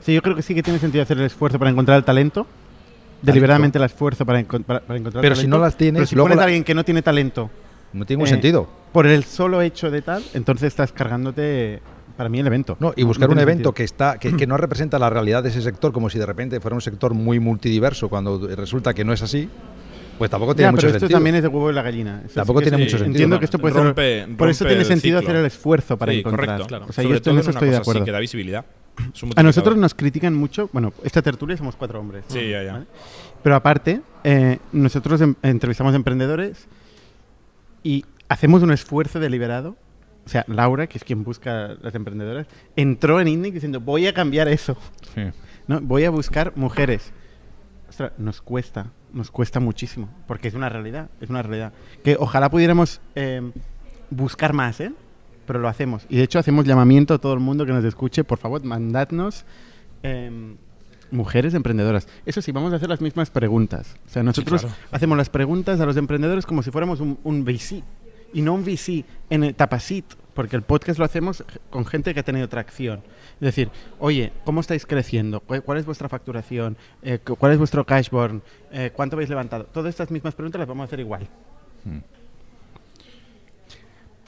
Sí, 0.01 0.13
yo 0.13 0.21
creo 0.21 0.35
que 0.35 0.41
sí 0.43 0.53
que 0.53 0.61
tiene 0.63 0.79
sentido 0.79 1.01
hacer 1.01 1.17
el 1.17 1.25
esfuerzo 1.25 1.57
para 1.57 1.71
encontrar 1.71 1.97
el 1.97 2.03
talento. 2.03 2.45
Deliberadamente 3.23 3.77
el 3.79 3.85
esfuerzo 3.85 4.25
para, 4.25 4.39
encon- 4.39 4.63
para- 4.63 4.81
para 4.81 4.99
encontrar 4.99 5.21
Pero 5.21 5.33
el 5.33 5.37
si 5.37 5.43
talento. 5.43 5.57
no 5.57 5.63
las 5.63 5.77
tienes, 5.77 5.99
Pero 5.99 6.07
si 6.07 6.15
luego 6.15 6.25
pones 6.27 6.37
la- 6.37 6.43
a 6.43 6.45
alguien 6.45 6.63
que 6.63 6.73
no 6.75 6.83
tiene 6.85 7.01
talento 7.01 7.49
No 7.93 8.05
tiene 8.05 8.17
ningún 8.19 8.27
Eh, 8.27 8.31
sentido. 8.31 8.67
por 8.91 9.07
el 9.07 9.23
solo 9.23 9.61
hecho 9.61 9.89
de 9.91 10.01
tal, 10.01 10.23
entonces 10.33 10.67
estás 10.67 10.91
cargándote, 10.91 11.81
para 12.17 12.29
mí, 12.29 12.39
el 12.39 12.47
evento. 12.47 12.77
No, 12.79 12.93
y 12.95 13.03
buscar 13.03 13.29
un 13.29 13.35
tiene 13.35 13.43
evento 13.43 13.69
sentido. 13.69 13.73
que 13.73 13.83
está 13.83 14.17
que, 14.19 14.35
que 14.35 14.47
no 14.47 14.57
representa 14.57 14.99
la 14.99 15.09
realidad 15.09 15.41
de 15.43 15.49
ese 15.49 15.61
sector 15.61 15.91
como 15.91 16.09
si 16.09 16.19
de 16.19 16.25
repente 16.25 16.59
fuera 16.59 16.75
un 16.75 16.81
sector 16.81 17.13
muy 17.13 17.39
multidiverso 17.39 18.09
cuando 18.09 18.47
resulta 18.55 18.93
que 18.93 19.03
no 19.03 19.13
es 19.13 19.21
así, 19.23 19.49
pues 20.17 20.29
tampoco 20.29 20.53
tiene 20.53 20.67
Ya, 20.67 20.71
mucho 20.71 20.81
pero 20.81 20.89
esto 20.89 20.99
sentido. 20.99 21.17
también 21.17 21.35
es 21.37 21.41
de 21.41 21.47
huevo 21.47 21.71
y 21.71 21.73
la 21.73 21.81
gallina. 21.81 22.21
Eso 22.25 22.35
Tampoco 22.35 22.59
que 22.59 22.65
tiene 22.65 22.77
sí. 22.77 22.83
mucho 22.83 22.97
sentido. 22.97 23.11
Entiendo 23.11 23.39
que 23.39 23.45
esto 23.45 23.57
puede 23.59 23.73
ser- 23.73 23.83
Rompe- 23.95 24.37
Por 24.37 24.49
eso 24.49 24.63
rompe 24.63 24.75
tiene 24.75 24.85
sentido 24.85 25.19
ciclo. 25.19 25.29
hacer 25.31 25.39
el 25.41 25.45
esfuerzo 25.47 25.97
para 25.97 26.11
Sí, 26.11 26.19
encontrar. 26.19 26.45
correcto. 26.45 26.67
claro. 26.67 26.85
O 26.87 26.93
sea, 26.93 27.03
Sobre 27.03 27.17
yo 27.17 27.21
todo 27.23 27.33
en 27.33 27.39
eso 27.39 27.49
estoy 27.49 27.69
de 27.69 27.77
acuerdo. 27.77 28.05
que 28.05 28.11
da 28.11 28.19
visibilidad. 28.19 28.65
Un 29.23 29.31
A 29.35 29.41
nosotros 29.41 29.75
nos 29.75 29.95
critican 29.95 30.35
mucho. 30.35 30.69
Bueno, 30.71 30.93
esta 31.03 31.23
tertulia 31.23 31.57
somos 31.57 31.75
cuatro 31.75 31.99
hombres. 31.99 32.25
¿no? 32.29 32.35
Sí, 32.35 32.47
ya, 32.47 32.61
ya. 32.63 32.73
¿Vale? 32.73 32.85
Pero 33.41 33.55
aparte, 33.55 34.01
eh, 34.23 34.59
nosotros 34.71 35.19
em- 35.19 35.33
entrevistamos 35.41 35.95
emprendedores 35.95 36.67
y 37.81 38.05
hacemos 38.29 38.61
un 38.61 38.71
esfuerzo 38.71 39.19
deliberado. 39.19 39.75
O 40.25 40.29
sea, 40.29 40.45
Laura, 40.47 40.87
que 40.87 40.97
es 40.97 41.03
quien 41.03 41.23
busca 41.23 41.75
las 41.81 41.93
emprendedoras, 41.95 42.47
entró 42.75 43.19
en 43.19 43.27
INNIC 43.27 43.55
diciendo, 43.55 43.79
voy 43.81 44.07
a 44.07 44.13
cambiar 44.13 44.47
eso. 44.47 44.77
¿no? 45.67 45.81
Voy 45.81 46.05
a 46.05 46.09
buscar 46.09 46.53
mujeres. 46.55 47.11
Ostras, 47.89 48.13
nos 48.17 48.41
cuesta, 48.41 48.91
nos 49.11 49.31
cuesta 49.31 49.59
muchísimo, 49.59 50.09
porque 50.27 50.47
es 50.47 50.53
una 50.53 50.69
realidad, 50.69 51.09
es 51.21 51.29
una 51.29 51.41
realidad. 51.41 51.73
Que 52.03 52.15
ojalá 52.19 52.49
pudiéramos 52.49 53.01
eh, 53.15 53.51
buscar 54.09 54.53
más, 54.53 54.79
¿eh? 54.79 54.91
Pero 55.45 55.59
lo 55.59 55.67
hacemos. 55.67 56.05
Y 56.09 56.17
de 56.17 56.23
hecho 56.23 56.39
hacemos 56.39 56.65
llamamiento 56.65 57.13
a 57.13 57.17
todo 57.17 57.33
el 57.33 57.39
mundo 57.39 57.65
que 57.65 57.73
nos 57.73 57.83
escuche, 57.83 58.23
por 58.23 58.37
favor, 58.37 58.63
mandadnos 58.63 59.45
em, 60.03 60.55
mujeres 61.11 61.53
emprendedoras. 61.53 62.07
Eso 62.25 62.41
sí, 62.41 62.51
vamos 62.53 62.71
a 62.71 62.77
hacer 62.77 62.89
las 62.89 63.01
mismas 63.01 63.29
preguntas. 63.29 63.95
O 64.07 64.09
sea, 64.09 64.23
nosotros 64.23 64.61
claro. 64.61 64.75
hacemos 64.91 65.17
las 65.17 65.29
preguntas 65.29 65.79
a 65.81 65.85
los 65.85 65.97
emprendedores 65.97 66.45
como 66.45 66.63
si 66.63 66.71
fuéramos 66.71 67.01
un, 67.01 67.19
un 67.23 67.43
VC. 67.43 67.83
Y 68.33 68.41
no 68.41 68.53
un 68.53 68.63
VC 68.63 69.05
en 69.29 69.43
etapa 69.43 69.79
seed, 69.79 70.05
porque 70.33 70.55
el 70.55 70.63
podcast 70.63 70.97
lo 70.99 71.05
hacemos 71.05 71.43
con 71.69 71.85
gente 71.85 72.13
que 72.13 72.19
ha 72.19 72.23
tenido 72.23 72.49
tracción. 72.49 73.01
Es 73.35 73.45
decir, 73.45 73.69
oye, 73.99 74.31
¿cómo 74.45 74.61
estáis 74.61 74.85
creciendo? 74.85 75.39
¿Cuál 75.41 75.77
es 75.77 75.85
vuestra 75.85 76.09
facturación? 76.09 76.75
Eh, 77.03 77.19
cu- 77.19 77.35
¿Cuál 77.35 77.51
es 77.51 77.57
vuestro 77.59 77.85
cash 77.85 78.09
burn? 78.09 78.41
Eh, 78.71 78.91
¿Cuánto 78.95 79.15
habéis 79.15 79.29
levantado? 79.29 79.65
Todas 79.65 79.89
estas 79.89 80.09
mismas 80.11 80.33
preguntas 80.33 80.59
las 80.59 80.67
vamos 80.67 80.83
a 80.83 80.85
hacer 80.85 80.99
igual. 80.99 81.27
Hmm. 81.83 81.99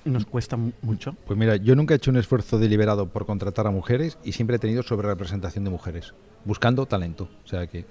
Nos 0.06 0.26
cuesta 0.28 0.56
mu- 0.56 0.72
mucho. 0.84 1.16
Pues 1.26 1.38
mira, 1.40 1.56
yo 1.56 1.76
nunca 1.76 1.96
he 1.96 1.98
hecho 1.98 2.12
un 2.12 2.18
esfuerzo 2.18 2.60
deliberado 2.60 3.08
por 3.10 3.26
contratar 3.26 3.66
a 3.66 3.72
mujeres 3.72 4.20
y 4.24 4.34
siempre 4.34 4.58
he 4.58 4.60
tenido 4.60 4.84
sobrerepresentación 4.84 5.64
de 5.64 5.72
mujeres, 5.72 6.14
buscando 6.44 6.86
talento. 6.86 7.28
O 7.44 7.48
sea 7.48 7.66
que 7.66 7.86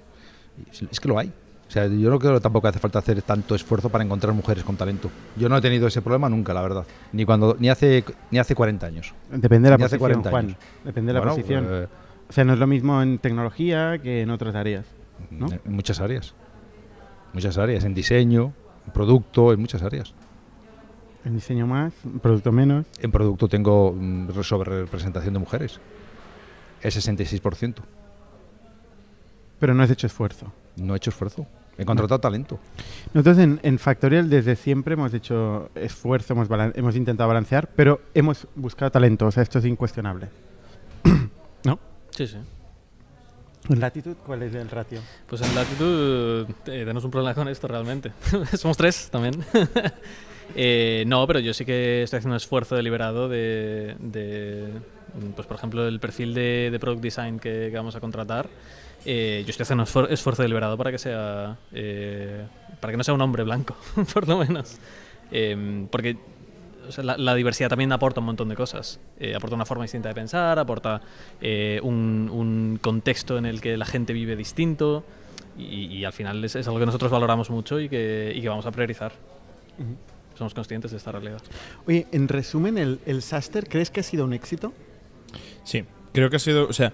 es 0.91 0.99
que 1.01 1.07
lo 1.09 1.19
hay. 1.19 1.33
O 1.67 1.71
sea, 1.71 1.87
yo 1.87 2.09
no 2.09 2.19
creo 2.19 2.35
que 2.35 2.39
tampoco 2.41 2.67
hace 2.67 2.79
falta 2.79 2.99
hacer 2.99 3.21
tanto 3.23 3.55
esfuerzo 3.55 3.89
para 3.89 4.03
encontrar 4.03 4.33
mujeres 4.33 4.63
con 4.63 4.77
talento. 4.77 5.09
Yo 5.35 5.49
no 5.49 5.57
he 5.57 5.61
tenido 5.61 5.87
ese 5.87 6.01
problema 6.01 6.29
nunca, 6.29 6.53
la 6.53 6.61
verdad. 6.61 6.85
Ni 7.11 7.25
cuando 7.25 7.55
ni 7.59 7.69
hace 7.69 8.03
ni 8.29 8.37
hace 8.37 8.53
40 8.53 8.85
años. 8.85 9.13
Depende 9.31 9.67
de 9.67 9.71
la 9.71 9.77
Ni 9.77 9.83
hace 9.83 9.97
posición, 9.97 10.21
40 10.21 10.29
Juan. 10.29 10.45
años. 10.45 10.57
Depende 10.83 11.09
de 11.09 11.13
la 11.13 11.19
Bueno, 11.21 11.35
posición. 11.35 11.67
eh, 11.69 11.87
o 12.29 12.33
sea, 12.33 12.43
no 12.43 12.53
es 12.53 12.59
lo 12.59 12.67
mismo 12.67 13.01
en 13.01 13.17
tecnología 13.17 13.97
que 13.97 14.21
en 14.21 14.29
otras 14.29 14.53
áreas. 14.55 14.85
¿no? 15.31 15.47
En 15.47 15.73
muchas 15.73 15.99
áreas. 16.01 16.33
Muchas 17.33 17.57
áreas, 17.57 17.83
en 17.83 17.93
diseño, 17.93 18.53
en 18.85 18.93
producto, 18.93 19.51
en 19.51 19.59
muchas 19.59 19.81
áreas. 19.81 20.13
En 21.25 21.33
diseño 21.33 21.65
más, 21.65 21.93
en 22.05 22.19
producto 22.19 22.51
menos. 22.51 22.85
En 22.99 23.11
producto 23.11 23.47
tengo 23.47 23.91
mm, 23.97 24.29
sobre 24.43 24.81
representación 24.81 25.33
de 25.33 25.39
mujeres. 25.39 25.79
El 26.81 26.91
66%. 26.91 27.75
Pero 29.59 29.73
no 29.73 29.83
has 29.83 29.91
hecho 29.91 30.07
esfuerzo. 30.07 30.51
No 30.77 30.93
he 30.93 30.97
hecho 30.97 31.09
esfuerzo. 31.09 31.45
He 31.77 31.85
contratado 31.85 32.19
talento. 32.19 32.59
Nosotros 33.13 33.37
en, 33.37 33.59
en 33.63 33.79
Factorial 33.79 34.29
desde 34.29 34.55
siempre 34.55 34.93
hemos 34.93 35.13
hecho 35.13 35.69
esfuerzo, 35.75 36.33
hemos, 36.33 36.47
hemos 36.73 36.95
intentado 36.95 37.27
balancear, 37.27 37.69
pero 37.75 38.01
hemos 38.13 38.47
buscado 38.55 38.91
talento, 38.91 39.25
o 39.25 39.31
sea, 39.31 39.43
esto 39.43 39.59
es 39.59 39.65
incuestionable. 39.65 40.29
¿No? 41.65 41.79
Sí, 42.11 42.27
sí. 42.27 42.37
¿En 43.67 43.79
latitud 43.79 44.15
cuál 44.25 44.43
es 44.43 44.53
el 44.55 44.69
ratio? 44.69 45.01
Pues 45.27 45.41
en 45.41 45.53
latitud 45.53 46.47
eh, 46.47 46.79
tenemos 46.79 47.03
un 47.03 47.11
problema 47.11 47.33
con 47.33 47.47
esto 47.47 47.67
realmente. 47.67 48.11
Somos 48.57 48.77
tres 48.77 49.09
también. 49.11 49.33
Eh, 50.53 51.03
no, 51.07 51.25
pero 51.25 51.39
yo 51.39 51.55
sí 51.55 51.65
que 51.65 52.03
estoy 52.03 52.19
haciendo 52.19 52.33
un 52.33 52.37
esfuerzo 52.37 52.75
deliberado 52.75 53.27
de, 53.27 53.95
de, 53.97 54.69
pues 55.35 55.47
por 55.47 55.57
ejemplo, 55.57 55.87
el 55.87 55.99
perfil 55.99 56.35
de, 56.35 56.69
de 56.71 56.79
product 56.79 57.01
design 57.01 57.39
que, 57.39 57.69
que 57.71 57.75
vamos 57.75 57.95
a 57.95 57.99
contratar. 57.99 58.47
Eh, 59.05 59.43
yo 59.45 59.51
estoy 59.51 59.63
haciendo 59.63 59.83
un 59.83 59.87
esfuer- 59.87 60.11
esfuerzo 60.11 60.41
deliberado 60.41 60.77
para 60.77 60.91
que 60.91 60.97
sea, 60.97 61.57
eh, 61.73 62.45
para 62.79 62.91
que 62.91 62.97
no 62.97 63.03
sea 63.03 63.13
un 63.13 63.21
hombre 63.21 63.43
blanco, 63.43 63.75
por 64.13 64.27
lo 64.27 64.37
menos. 64.37 64.77
Em, 65.31 65.87
porque 65.87 66.17
o 66.87 66.91
sea, 66.91 67.03
la, 67.03 67.17
la 67.17 67.33
diversidad 67.33 67.69
también 67.69 67.91
aporta 67.91 68.19
un 68.19 68.27
montón 68.27 68.47
de 68.49 68.55
cosas. 68.55 68.99
Eh, 69.19 69.33
aporta 69.35 69.55
una 69.55 69.65
forma 69.65 69.83
distinta 69.85 70.09
de 70.09 70.15
pensar, 70.15 70.59
aporta 70.59 71.01
eh, 71.41 71.79
un, 71.81 72.29
un 72.31 72.77
contexto 72.81 73.37
en 73.37 73.45
el 73.47 73.59
que 73.61 73.75
la 73.77 73.85
gente 73.85 74.13
vive 74.13 74.35
distinto 74.35 75.03
y, 75.57 75.85
y 75.87 76.05
al 76.05 76.13
final 76.13 76.43
es, 76.45 76.55
es 76.55 76.67
algo 76.67 76.79
que 76.79 76.85
nosotros 76.85 77.09
valoramos 77.11 77.49
mucho 77.49 77.79
y 77.79 77.89
que, 77.89 78.33
y 78.35 78.41
que 78.41 78.49
vamos 78.49 78.65
a 78.67 78.71
priorizar. 78.71 79.13
Somos 80.37 80.53
conscientes 80.53 80.91
de 80.91 80.97
esta 80.97 81.11
realidad. 81.11 81.41
Oye, 81.87 82.07
en 82.11 82.27
resumen, 82.27 82.77
el, 82.77 82.99
el 83.05 83.21
Saster, 83.21 83.67
¿crees 83.67 83.89
que 83.89 84.01
ha 84.01 84.03
sido 84.03 84.25
un 84.25 84.33
éxito? 84.33 84.73
Sí, 85.63 85.85
creo 86.13 86.29
que 86.29 86.35
ha 86.35 86.39
sido. 86.39 86.67
O 86.67 86.73
sea, 86.73 86.91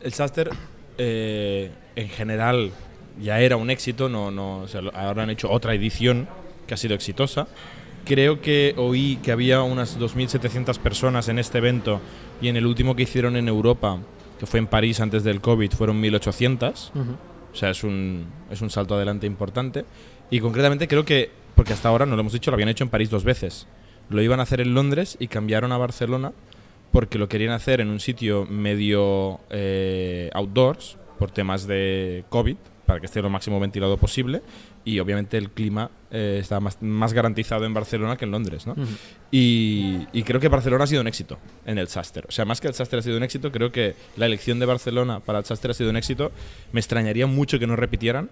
el 0.00 0.12
Saster 0.12 0.48
eh, 0.98 1.70
en 1.96 2.08
general 2.08 2.72
ya 3.20 3.40
era 3.40 3.56
un 3.56 3.70
éxito. 3.70 4.08
No, 4.08 4.30
no, 4.30 4.58
o 4.58 4.68
sea, 4.68 4.80
ahora 4.94 5.22
han 5.22 5.30
hecho 5.30 5.50
otra 5.50 5.74
edición 5.74 6.28
que 6.66 6.74
ha 6.74 6.76
sido 6.76 6.94
exitosa. 6.94 7.48
Creo 8.04 8.40
que 8.40 8.74
oí 8.76 9.16
que 9.22 9.30
había 9.32 9.62
unas 9.62 9.98
2.700 9.98 10.78
personas 10.78 11.28
en 11.28 11.38
este 11.38 11.58
evento 11.58 12.00
y 12.40 12.48
en 12.48 12.56
el 12.56 12.66
último 12.66 12.96
que 12.96 13.04
hicieron 13.04 13.36
en 13.36 13.48
Europa, 13.48 13.98
que 14.38 14.46
fue 14.46 14.58
en 14.58 14.66
París 14.66 15.00
antes 15.00 15.22
del 15.22 15.40
COVID, 15.40 15.70
fueron 15.70 16.02
1.800. 16.02 16.90
Ujú. 16.94 17.16
O 17.52 17.54
sea, 17.54 17.70
es 17.70 17.84
un, 17.84 18.26
es 18.50 18.60
un 18.60 18.70
salto 18.70 18.94
adelante 18.94 19.26
importante. 19.26 19.84
Y 20.30 20.40
concretamente 20.40 20.88
creo 20.88 21.04
que, 21.04 21.30
porque 21.54 21.74
hasta 21.74 21.88
ahora 21.88 22.06
no 22.06 22.16
lo 22.16 22.20
hemos 22.20 22.32
dicho, 22.32 22.50
lo 22.50 22.54
habían 22.54 22.70
hecho 22.70 22.82
en 22.82 22.90
París 22.90 23.10
dos 23.10 23.24
veces. 23.24 23.66
Lo 24.08 24.20
iban 24.22 24.40
a 24.40 24.44
hacer 24.44 24.60
en 24.60 24.74
Londres 24.74 25.16
y 25.20 25.28
cambiaron 25.28 25.70
a 25.70 25.76
Barcelona 25.76 26.32
porque 26.92 27.18
lo 27.18 27.28
querían 27.28 27.52
hacer 27.52 27.80
en 27.80 27.88
un 27.88 27.98
sitio 27.98 28.46
medio 28.46 29.40
eh, 29.50 30.30
outdoors 30.34 30.98
por 31.18 31.30
temas 31.30 31.66
de 31.66 32.24
COVID, 32.28 32.56
para 32.86 33.00
que 33.00 33.06
esté 33.06 33.22
lo 33.22 33.30
máximo 33.30 33.58
ventilado 33.58 33.96
posible. 33.96 34.42
Y 34.84 34.98
obviamente 34.98 35.38
el 35.38 35.50
clima 35.50 35.90
eh, 36.10 36.38
está 36.40 36.58
más, 36.58 36.82
más 36.82 37.12
garantizado 37.12 37.64
en 37.64 37.72
Barcelona 37.72 38.16
que 38.16 38.24
en 38.24 38.32
Londres, 38.32 38.66
¿no? 38.66 38.72
Ujú. 38.72 38.90
Y, 39.30 40.06
y 40.12 40.24
creo 40.24 40.40
que 40.40 40.48
Barcelona 40.48 40.84
ha 40.84 40.86
sido 40.88 41.00
un 41.00 41.06
éxito 41.06 41.38
en 41.64 41.78
el 41.78 41.86
Saster. 41.86 42.26
O 42.28 42.32
sea, 42.32 42.44
más 42.44 42.60
que 42.60 42.68
el 42.68 42.74
Saster 42.74 42.98
ha 42.98 43.02
sido 43.02 43.16
un 43.16 43.22
éxito, 43.22 43.52
creo 43.52 43.70
que 43.70 43.94
la 44.16 44.26
elección 44.26 44.58
de 44.58 44.66
Barcelona 44.66 45.20
para 45.20 45.38
el 45.38 45.44
Saster 45.44 45.70
ha 45.70 45.74
sido 45.74 45.90
un 45.90 45.96
éxito. 45.96 46.32
Me 46.72 46.80
extrañaría 46.80 47.26
mucho 47.26 47.60
que 47.60 47.66
no 47.68 47.76
repitieran, 47.76 48.28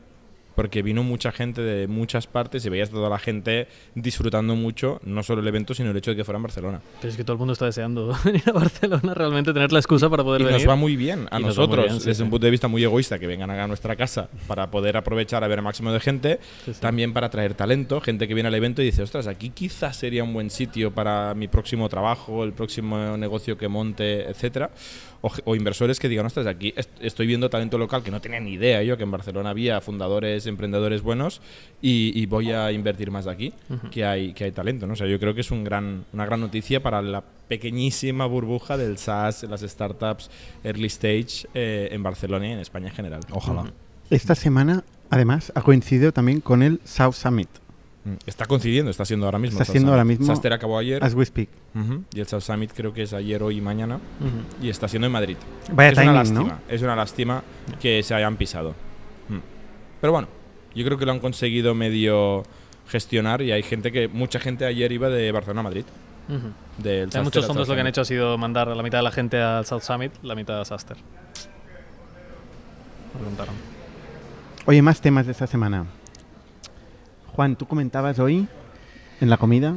porque 0.55 0.83
vino 0.83 1.03
mucha 1.03 1.33
gente 1.33 1.61
de 1.63 1.87
muchas 1.87 2.27
partes 2.27 2.65
y 2.67 2.69
veías 2.69 2.91
toda 2.91 3.09
la 3.09 3.19
gente 3.19 3.69
disfrutando 3.95 4.55
mucho, 4.57 5.01
no 5.05 5.23
solo 5.23 5.41
el 5.43 5.49
evento, 5.49 5.75
sino 5.75 5.91
el 5.91 5.97
hecho 5.97 6.11
de 6.11 6.17
que 6.17 6.25
fuera 6.25 6.37
en 6.37 6.43
Barcelona. 6.43 6.81
Pero 7.01 7.11
es 7.11 7.17
que 7.17 7.25
todo 7.25 7.35
el 7.35 7.39
mundo 7.39 7.53
está 7.53 7.67
deseando 7.67 8.15
venir 8.25 8.43
a 8.47 8.53
Barcelona, 8.53 9.15
realmente 9.15 9.53
tener 9.53 9.73
la 9.73 9.79
excusa 9.79 10.09
para 10.11 10.23
poder 10.25 10.43
Y 10.43 10.45
venir. 10.45 10.61
nos 10.61 10.69
va 10.69 10.77
muy 10.77 10.97
bien 10.97 11.29
a 11.31 11.39
Y 11.39 11.43
nos 11.43 11.57
nosotros, 11.57 11.85
bien, 11.87 12.01
sí, 12.01 12.07
desde 12.07 12.15
sí. 12.19 12.23
un 12.23 12.31
punto 12.31 12.45
de 12.47 12.51
vista 12.51 12.69
muy 12.69 12.83
egoísta, 12.85 13.19
que 13.19 13.27
vengan 13.27 13.51
a 13.51 13.67
nuestra 13.67 13.97
casa 13.97 14.29
para 14.47 14.71
poder 14.71 14.97
aprovechar 14.97 15.45
a 15.45 15.49
ver 15.49 15.59
el 15.59 15.65
máximo 15.65 15.93
de 15.93 16.01
gente, 16.01 16.41
Sí, 16.65 16.73
también 16.81 17.13
para 17.13 17.29
atraer 17.29 17.55
talento, 17.55 18.01
gente 18.01 18.27
que 18.29 18.35
viene 18.35 18.49
al 18.49 18.55
evento 18.55 18.83
y 18.83 18.87
dice, 18.87 19.03
ostras, 19.03 19.27
aquí 19.27 19.51
quizás 19.51 19.97
sería 19.97 20.25
un 20.25 20.33
buen 20.33 20.51
sitio 20.51 20.93
para 20.93 21.35
mi 21.35 21.49
próximo 21.49 21.89
trabajo, 21.89 22.45
el 22.45 22.53
próximo 22.53 23.17
negocio 23.17 23.57
que 23.57 23.69
monte, 23.69 24.29
etcétera. 24.29 24.71
O, 25.22 25.54
inversores 25.54 26.00
que 26.00 26.09
digan, 26.09 26.24
ostras, 26.24 26.46
aquí 26.46 26.72
est- 26.76 26.88
estoy 27.00 27.26
viendo 27.26 27.50
talento 27.50 27.76
local 27.76 28.02
que 28.02 28.11
no 28.11 28.22
tenía 28.22 28.40
ni 28.40 28.52
idea 28.54 28.83
yo 28.83 28.96
que 28.96 29.02
en 29.02 29.11
Barcelona 29.11 29.50
había 29.50 29.80
fundadores, 29.83 30.46
emprendedores 30.46 31.02
buenos 31.02 31.42
y, 31.83 32.18
y 32.18 32.24
voy 32.24 32.52
a 32.52 32.72
invertir 32.72 33.11
más 33.11 33.26
de 33.26 33.30
aquí, 33.33 33.52
que, 33.90 34.04
hay, 34.06 34.33
que 34.33 34.44
hay 34.44 34.52
talento. 34.52 34.87
¿no? 34.87 34.94
O 34.94 34.96
sea, 34.96 35.06
yo 35.06 35.20
creo 35.20 35.35
que 35.35 35.42
es 35.42 35.50
un 35.50 35.62
gran, 35.62 36.06
una 36.14 36.24
gran 36.24 36.40
noticia 36.40 36.83
para 36.83 37.02
la 37.02 37.22
pequeñísima 37.48 38.24
burbuja 38.24 38.78
del 38.78 38.96
SaaS, 38.96 39.42
las 39.42 39.61
startups 39.61 40.30
early 40.64 40.87
stage 40.87 41.46
eh, 41.52 41.88
en 41.92 42.02
Barcelona 42.02 42.48
y 42.48 42.52
en 42.52 42.59
España 42.61 42.88
en 42.88 42.94
general. 42.94 43.20
Ojalá. 43.30 43.70
Esta 44.09 44.35
semana, 44.35 44.85
además, 45.11 45.52
ha 45.54 45.61
coincidido 45.61 46.12
también 46.12 46.40
con 46.40 46.62
el 46.62 46.80
South 46.85 47.12
Summit, 47.14 47.48
Mm. 47.50 47.60
Está 48.27 48.47
coincidiendo, 48.47 48.91
está 48.91 49.05
siendo 49.05 49.27
ahora 49.27 49.39
mismo. 49.39 49.61
Está 49.61 49.71
siendo 49.71 49.91
ahora 49.91 50.05
mismo- 50.05 50.27
Saster 50.27 50.53
acabó 50.55 50.79
ayer 50.79 51.05
as 51.05 51.15
we 51.15 51.25
speak. 51.27 51.51
ujú, 51.75 52.03
y 52.15 52.21
el 52.21 52.27
South 52.27 52.41
Summit 52.43 52.73
creo 52.75 52.95
que 52.95 53.03
es 53.03 53.13
ayer, 53.13 53.43
hoy 53.43 53.59
y 53.59 53.61
mañana 53.61 53.97
Ujú. 53.97 54.65
y 54.65 54.71
está 54.71 54.89
siendo 54.89 55.07
en 55.07 55.13
Madrid. 55.13 55.37
Vaya 55.73 55.91
es 55.91 55.99
una 55.99 56.03
timing, 56.05 56.17
lástima, 56.17 56.41
¿no? 56.45 56.75
es 56.75 56.83
una 56.83 56.97
lástima 56.97 57.43
que 57.81 58.03
se 58.03 58.15
hayan 58.15 58.37
pisado. 58.37 58.71
Mm. 59.29 59.39
Pero 60.01 60.13
bueno, 60.15 60.29
yo 60.75 60.85
creo 60.87 60.97
que 60.97 61.05
lo 61.05 61.13
han 61.13 61.21
conseguido 61.21 61.75
medio 61.75 62.43
gestionar 62.89 63.43
y 63.43 63.53
hay 63.53 63.63
gente 63.63 63.93
que, 63.93 64.09
mucha 64.09 64.41
gente 64.41 64.65
ayer 64.65 64.91
iba 64.93 65.09
de 65.11 65.31
Barcelona 65.31 65.61
a 65.61 65.65
Madrid. 65.65 65.85
Del 66.79 67.11
Hay 67.13 67.23
muchos 67.23 67.45
fondos 67.47 67.69
lo 67.69 67.75
que 67.75 67.81
han 67.81 67.87
hecho 67.89 68.01
ha 68.01 68.05
sido 68.05 68.39
mandar 68.39 68.69
a 68.69 68.75
la 68.75 68.83
mitad 68.83 68.99
de 68.99 69.03
la 69.05 69.11
gente 69.13 69.41
al 69.43 69.67
South 69.67 69.83
Summit, 69.83 70.13
la 70.23 70.35
mitad 70.35 70.61
a 70.61 70.65
Saster. 70.65 70.97
Me 73.13 73.19
preguntaron. 73.19 73.55
Oye, 74.67 74.81
más 74.81 75.01
temas 75.01 75.27
de 75.27 75.33
esta 75.33 75.47
semana. 75.47 75.87
Juan, 77.35 77.57
tú 77.57 77.66
comentabas 77.66 78.19
hoy, 78.19 78.47
en 79.21 79.31
la 79.31 79.37
comida, 79.37 79.75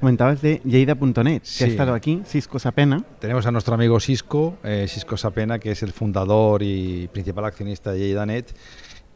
comentabas 0.00 0.42
de 0.42 0.60
Lleida.net, 0.64 1.40
que 1.40 1.46
Sí. 1.46 1.64
ha 1.64 1.66
estado 1.66 1.94
aquí, 1.94 2.22
Cisco 2.26 2.58
Sapena. 2.58 3.02
Tenemos 3.20 3.46
a 3.46 3.50
nuestro 3.52 3.74
amigo 3.74 3.98
Cisco, 4.00 4.56
eh, 4.62 4.86
Cisco 4.88 5.16
Sapena, 5.16 5.58
que 5.58 5.70
es 5.72 5.82
el 5.82 5.92
fundador 5.92 6.62
y 6.62 7.08
principal 7.08 7.44
accionista 7.46 7.92
de 7.92 8.00
JeidaNet 8.00 8.54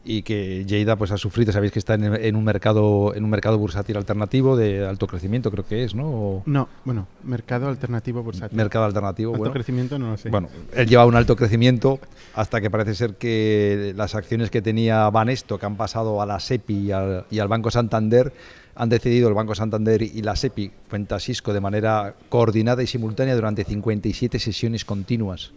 y 0.03 0.23
que 0.23 0.65
Lleida 0.65 0.95
pues 0.95 1.11
ha 1.11 1.17
sufrido, 1.17 1.51
sabéis 1.51 1.71
que 1.71 1.79
está 1.79 1.93
en, 1.93 2.03
en 2.15 2.35
un 2.35 2.43
mercado 2.43 3.13
en 3.13 3.23
un 3.23 3.29
mercado 3.29 3.57
bursátil 3.57 3.97
alternativo 3.97 4.57
de 4.57 4.85
alto 4.87 5.05
crecimiento, 5.07 5.51
creo 5.51 5.65
que 5.65 5.83
es, 5.83 5.93
¿no? 5.93 6.07
O 6.09 6.43
No, 6.45 6.67
bueno, 6.85 7.07
mercado 7.23 7.67
alternativo 7.67 8.23
bursátil. 8.23 8.57
mercado 8.57 8.85
alternativo, 8.85 9.31
Alto 9.31 9.39
bueno. 9.39 9.53
crecimiento 9.53 9.99
no 9.99 10.11
lo 10.11 10.17
sé. 10.17 10.29
Bueno, 10.29 10.49
él 10.73 10.87
lleva 10.87 11.05
un 11.05 11.15
alto 11.15 11.35
crecimiento 11.35 11.99
hasta 12.33 12.61
que 12.61 12.71
parece 12.71 12.95
ser 12.95 13.15
que 13.15 13.93
las 13.95 14.15
acciones 14.15 14.49
que 14.49 14.61
tenía 14.61 15.09
Banesto, 15.09 15.59
que 15.59 15.65
han 15.65 15.75
pasado 15.77 16.21
a 16.21 16.25
la 16.25 16.39
SEPI 16.39 16.73
y 16.73 16.91
al, 16.91 17.25
y 17.29 17.39
al 17.39 17.47
Banco 17.47 17.69
Santander, 17.69 18.33
han 18.73 18.89
decidido 18.89 19.27
el 19.27 19.35
Banco 19.35 19.53
Santander 19.53 20.01
y 20.01 20.21
la 20.21 20.35
SEPI, 20.35 20.71
cuenta 20.89 21.19
Cisco, 21.19 21.53
de 21.53 21.59
manera 21.59 22.15
coordinada 22.29 22.81
y 22.81 22.87
simultánea 22.87 23.35
durante 23.35 23.63
57 23.65 24.39
sesiones 24.39 24.85
continuas. 24.85 25.51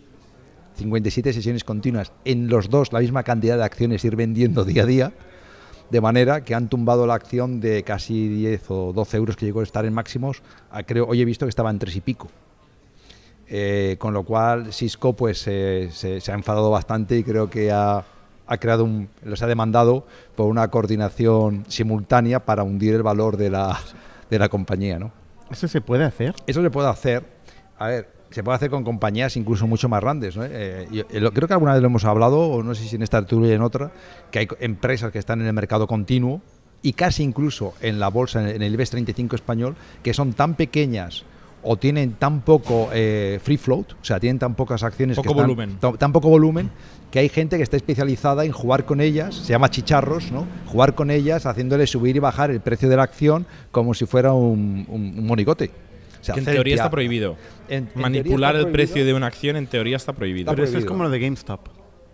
57 0.76 1.32
sesiones 1.32 1.64
continuas. 1.64 2.12
En 2.24 2.48
los 2.48 2.68
dos, 2.68 2.92
la 2.92 3.00
misma 3.00 3.22
cantidad 3.22 3.56
de 3.56 3.64
acciones 3.64 4.04
ir 4.04 4.16
vendiendo 4.16 4.64
día 4.64 4.82
a 4.82 4.86
día, 4.86 5.12
de 5.90 6.00
manera 6.00 6.44
que 6.44 6.54
han 6.54 6.68
tumbado 6.68 7.06
la 7.06 7.14
acción 7.14 7.60
de 7.60 7.82
casi 7.82 8.28
10 8.28 8.70
o 8.70 8.92
12 8.92 9.16
euros 9.16 9.36
que 9.36 9.46
llegó 9.46 9.60
a 9.60 9.64
estar 9.64 9.84
en 9.84 9.92
máximos, 9.92 10.42
a, 10.70 10.82
creo, 10.82 11.06
hoy 11.06 11.20
he 11.20 11.24
visto 11.24 11.46
que 11.46 11.50
estaba 11.50 11.70
en 11.70 11.78
3 11.78 11.96
y 11.96 12.00
pico. 12.00 12.28
Eh, 13.46 13.96
con 13.98 14.14
lo 14.14 14.22
cual 14.22 14.72
Cisco 14.72 15.12
pues 15.12 15.44
eh, 15.46 15.90
se, 15.92 16.20
se 16.20 16.32
ha 16.32 16.34
enfadado 16.34 16.70
bastante 16.70 17.18
y 17.18 17.22
creo 17.22 17.50
que 17.50 17.70
ha, 17.70 18.02
ha 18.46 18.56
creado 18.58 18.84
un, 18.84 19.08
los 19.22 19.42
ha 19.42 19.46
demandado 19.46 20.06
por 20.34 20.46
una 20.46 20.68
coordinación 20.68 21.64
simultánea 21.68 22.44
para 22.44 22.62
hundir 22.62 22.94
el 22.94 23.02
valor 23.02 23.36
de 23.36 23.50
la, 23.50 23.78
de 24.30 24.38
la 24.38 24.48
compañía, 24.48 24.98
¿no? 24.98 25.12
¿Eso 25.50 25.68
se 25.68 25.80
puede 25.80 26.04
hacer? 26.04 26.34
Eso 26.46 26.62
se 26.62 26.70
puede 26.70 26.88
hacer, 26.88 27.22
a 27.78 27.88
ver, 27.88 28.08
se 28.34 28.42
puede 28.42 28.56
hacer 28.56 28.68
con 28.70 28.82
compañías 28.84 29.36
incluso 29.36 29.66
mucho 29.66 29.88
más 29.88 30.00
grandes. 30.00 30.36
¿no? 30.36 30.42
Eh, 30.44 30.88
yo- 30.90 31.04
eh, 31.10 31.20
lo- 31.20 31.32
creo 31.32 31.46
que 31.46 31.54
alguna 31.54 31.72
vez 31.72 31.80
lo 31.80 31.86
hemos 31.86 32.04
hablado, 32.04 32.40
o 32.40 32.62
no 32.62 32.74
sé 32.74 32.84
si 32.88 32.96
en 32.96 33.02
esta 33.02 33.24
y 33.30 33.50
en 33.52 33.62
otra, 33.62 33.92
que 34.30 34.40
hay 34.40 34.48
empresas 34.60 35.12
que 35.12 35.18
están 35.18 35.40
en 35.40 35.46
el 35.46 35.52
mercado 35.52 35.86
continuo 35.86 36.40
y 36.82 36.92
casi 36.94 37.22
incluso 37.22 37.74
en 37.80 37.98
la 38.00 38.08
bolsa, 38.08 38.40
en 38.50 38.60
el- 38.62 38.74
IBEX 38.74 38.90
35 38.90 39.36
español, 39.36 39.76
que 40.02 40.12
son 40.12 40.32
tan 40.32 40.54
pequeñas 40.54 41.24
o 41.62 41.76
tienen 41.78 42.12
tan 42.14 42.42
poco 42.42 42.90
eh, 42.92 43.38
free 43.42 43.56
float, 43.56 43.92
o 43.92 44.04
sea, 44.04 44.20
tienen 44.20 44.38
tan 44.38 44.54
pocas 44.54 44.82
acciones, 44.82 45.16
Poco 45.16 45.28
que 45.28 45.32
están- 45.32 45.46
volumen. 45.46 45.78
tan- 45.78 45.96
tan 45.96 46.12
poco 46.12 46.28
volumen, 46.28 46.70
que 47.10 47.20
hay 47.20 47.28
gente 47.30 47.56
que 47.56 47.62
está 47.62 47.76
especializada 47.78 48.44
en 48.44 48.52
jugar 48.52 48.84
con 48.84 49.00
ellas, 49.00 49.34
se 49.36 49.52
llama 49.52 49.70
chicharros, 49.70 50.30
¿no? 50.32 50.44
Jugar 50.66 50.94
con 50.94 51.10
ellas, 51.10 51.46
haciéndole 51.46 51.86
subir 51.86 52.16
y 52.16 52.18
bajar 52.18 52.50
el 52.50 52.60
precio 52.60 52.88
de 52.90 52.96
la 52.96 53.04
acción 53.04 53.46
como 53.70 53.94
si 53.94 54.04
fuera 54.04 54.32
un, 54.34 54.84
un- 54.88 55.14
un 55.20 55.26
monigote. 55.26 55.70
O 56.24 56.26
sea, 56.26 56.34
Que 56.34 56.40
en 56.40 56.46
teoría 56.46 56.74
está 56.76 56.90
prohibido. 56.90 57.36
en- 57.68 57.74
en 57.76 57.86
teoría 57.88 58.02
Manipular 58.02 58.56
está 58.56 58.66
el 58.66 58.72
precio 58.72 59.04
de 59.04 59.12
una 59.12 59.26
acción 59.26 59.56
en 59.56 59.66
teoría 59.66 59.96
está 59.96 60.14
prohibido. 60.14 60.50
Está 60.50 60.54
Pero 60.56 60.66
eso 60.68 60.78
es 60.78 60.86
como 60.86 61.02
lo 61.04 61.10
de 61.10 61.18
GameStop. 61.20 61.60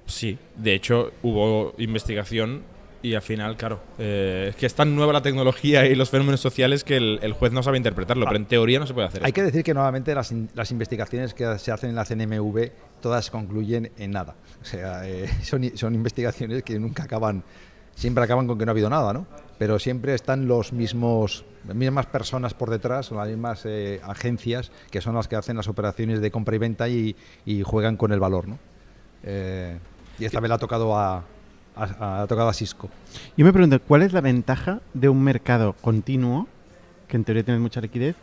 Sí, 0.07 0.37
de 0.57 0.75
hecho 0.75 1.13
hubo 1.23 1.73
investigación 1.79 2.63
y 3.03 3.15
al 3.15 3.23
final, 3.23 3.57
claro, 3.57 3.81
eh, 3.99 4.49
es 4.51 4.57
que 4.57 4.67
es 4.67 4.75
tan 4.75 4.97
nueva 4.97 5.13
la 5.13 5.23
tecnología 5.23 5.87
y 5.87 5.95
los 5.95 6.11
fenómenos 6.11 6.41
sociales 6.41 6.83
que 6.83 6.97
el, 6.97 7.21
el 7.23 7.33
juez 7.35 7.53
no 7.53 7.63
sabe 7.63 7.77
interpretarlo, 7.77 8.27
pero 8.27 8.37
en 8.37 8.47
teoría 8.47 8.81
no 8.81 8.87
se 8.89 8.95
puede 8.95 9.07
hacer. 9.07 9.23
Hay 9.23 9.29
eso. 9.29 9.35
que 9.37 9.43
decir 9.45 9.63
que 9.63 9.73
nuevamente 9.73 10.13
las, 10.13 10.33
in- 10.33 10.51
las 10.57 10.73
investigaciones 10.73 11.33
que 11.33 11.57
se 11.61 11.71
hacen 11.71 11.91
en 11.91 11.97
la 11.97 12.05
CNMV 12.05 12.73
todas 13.01 13.31
concluyen 13.31 13.93
en 13.97 14.11
nada. 14.11 14.35
O 14.61 14.65
sea, 14.65 15.09
eh, 15.09 15.29
son 15.77 15.95
investigaciones 15.95 16.65
que 16.65 16.77
nunca 16.81 17.05
acaban, 17.05 17.45
siempre 17.95 18.25
acaban 18.25 18.49
con 18.49 18.59
que 18.59 18.67
no 18.67 18.71
ha 18.71 18.75
habido 18.75 18.91
nada, 18.91 19.13
¿no? 19.13 19.27
Pero 19.57 19.79
siempre 19.79 20.15
están 20.15 20.49
los 20.49 20.73
mismos, 20.73 21.45
las 21.67 21.77
mismas 21.77 22.07
personas 22.07 22.55
por 22.55 22.71
detrás, 22.71 23.11
las 23.11 23.29
mismas 23.29 23.63
eh, 23.65 24.01
agencias 24.05 24.71
que 24.91 25.01
son 25.01 25.15
las 25.15 25.29
que 25.29 25.37
hacen 25.37 25.57
las 25.57 25.69
operaciones 25.69 26.21
de 26.21 26.31
compra 26.31 26.55
y 26.57 26.59
venta 26.59 26.89
y, 26.89 27.17
y 27.45 27.63
juegan 27.63 27.97
con 27.97 28.13
el 28.13 28.21
valor, 28.21 28.49
¿no? 28.49 28.59
Eh, 29.23 29.79
y 30.19 30.25
esta 30.25 30.41
vez 30.41 30.49
le 30.49 30.55
ha 30.55 30.59
tocado 30.59 30.97
a, 30.97 31.25
a- 31.77 32.23
ha 32.23 32.27
tocado 32.27 32.49
a 32.49 32.55
Cisco. 32.55 32.89
Yo 33.37 33.45
me 33.45 33.53
pregunto, 33.53 33.81
¿cuál 33.81 34.03
es 34.03 34.13
la 34.13 34.21
ventaja 34.21 34.81
de 34.95 35.09
un 35.09 35.23
mercado 35.23 35.75
continuo, 35.81 36.47
que 37.09 37.17
en 37.17 37.25
teoría 37.25 37.43
tiene 37.45 37.61
mucha 37.61 37.81
liquidez, 37.81 38.17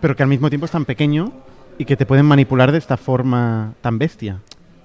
pero 0.00 0.14
que 0.16 0.22
al 0.22 0.28
mismo 0.28 0.48
tiempo 0.48 0.66
es 0.66 0.72
tan 0.72 0.84
pequeño 0.84 1.32
y 1.78 1.84
que 1.84 1.96
te 1.96 2.06
pueden 2.06 2.26
manipular 2.26 2.72
de 2.72 2.78
esta 2.78 2.96
forma 2.96 3.74
tan 3.80 3.98
bestia? 3.98 4.40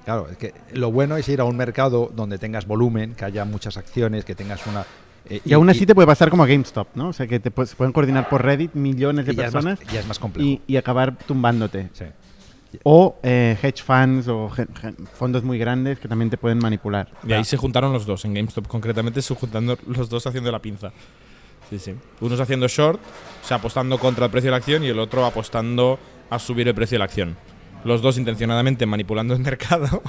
Claro, 0.06 0.28
es 0.30 0.38
que 0.38 0.54
lo 0.74 0.92
bueno 0.92 1.16
es 1.18 1.30
ir 1.30 1.42
a 1.42 1.44
un 1.44 1.56
mercado 1.56 2.12
donde 2.16 2.38
tengas 2.40 2.66
volumen, 2.66 3.14
que 3.14 3.26
haya 3.26 3.46
muchas 3.46 3.78
acciones, 3.78 4.26
que 4.26 4.34
tengas 4.36 4.66
una 4.66 4.86
Eh, 5.30 5.42
Y, 5.46 5.54
aún 5.54 5.70
así 5.70 5.86
te 5.86 5.94
puede 5.96 6.08
pasar 6.08 6.30
como 6.30 6.44
a 6.44 6.48
GameStop, 6.48 6.88
¿no? 6.96 7.10
O 7.10 7.14
sea, 7.14 7.28
que 7.28 7.40
te 7.40 7.50
se 7.66 7.76
pueden 7.76 7.94
coordinar 7.94 8.28
por 8.30 8.44
Reddit 8.44 8.74
millones 8.74 9.26
de 9.26 9.34
y 9.34 9.36
ya 9.36 9.48
es 9.48 9.54
más- 9.54 9.64
personas 9.66 9.94
ya 9.94 10.00
es 10.00 10.08
más 10.08 10.20
complejo. 10.20 10.48
y, 10.50 10.62
y 10.68 10.78
acabar 10.78 11.18
tumbándote. 11.18 11.90
Sí. 11.94 12.06
O 12.84 13.20
eh, 13.22 13.58
hedge 13.62 13.84
funds 13.84 14.28
o 14.30 14.50
fondos 15.14 15.44
muy 15.44 15.58
grandes 15.58 16.00
que 16.00 16.08
también 16.08 16.30
te 16.30 16.38
pueden 16.38 16.58
manipular. 16.58 17.10
Y 17.28 17.34
ahí 17.34 17.44
se 17.44 17.58
juntaron 17.58 17.92
los 17.92 18.06
dos, 18.06 18.24
en 18.26 18.34
GameStop 18.34 18.68
concretamente 18.68 19.22
se 19.22 19.36
juntaron 19.36 19.78
los 19.88 20.10
dos 20.10 20.26
haciendo 20.26 20.52
la 20.52 20.60
pinza. 20.60 20.92
Sí, 21.70 21.80
sí. 21.80 21.96
Unos 22.22 22.40
haciendo 22.40 22.68
short, 22.68 23.00
o 23.44 23.48
sea, 23.48 23.58
apostando 23.58 23.98
contra 23.98 24.26
el 24.26 24.32
precio 24.32 24.48
de 24.48 24.52
la 24.52 24.58
acción 24.58 24.84
y 24.84 24.88
el 24.88 25.00
otro 25.00 25.26
apostando 25.26 26.00
a 26.30 26.40
subir 26.40 26.68
el 26.68 26.74
precio 26.76 26.96
de 26.96 27.00
la 27.00 27.06
acción. 27.06 27.36
Los 27.84 28.02
dos 28.02 28.18
intencionadamente 28.18 28.86
manipulando 28.86 29.34
el 29.34 29.40
mercado 29.44 30.02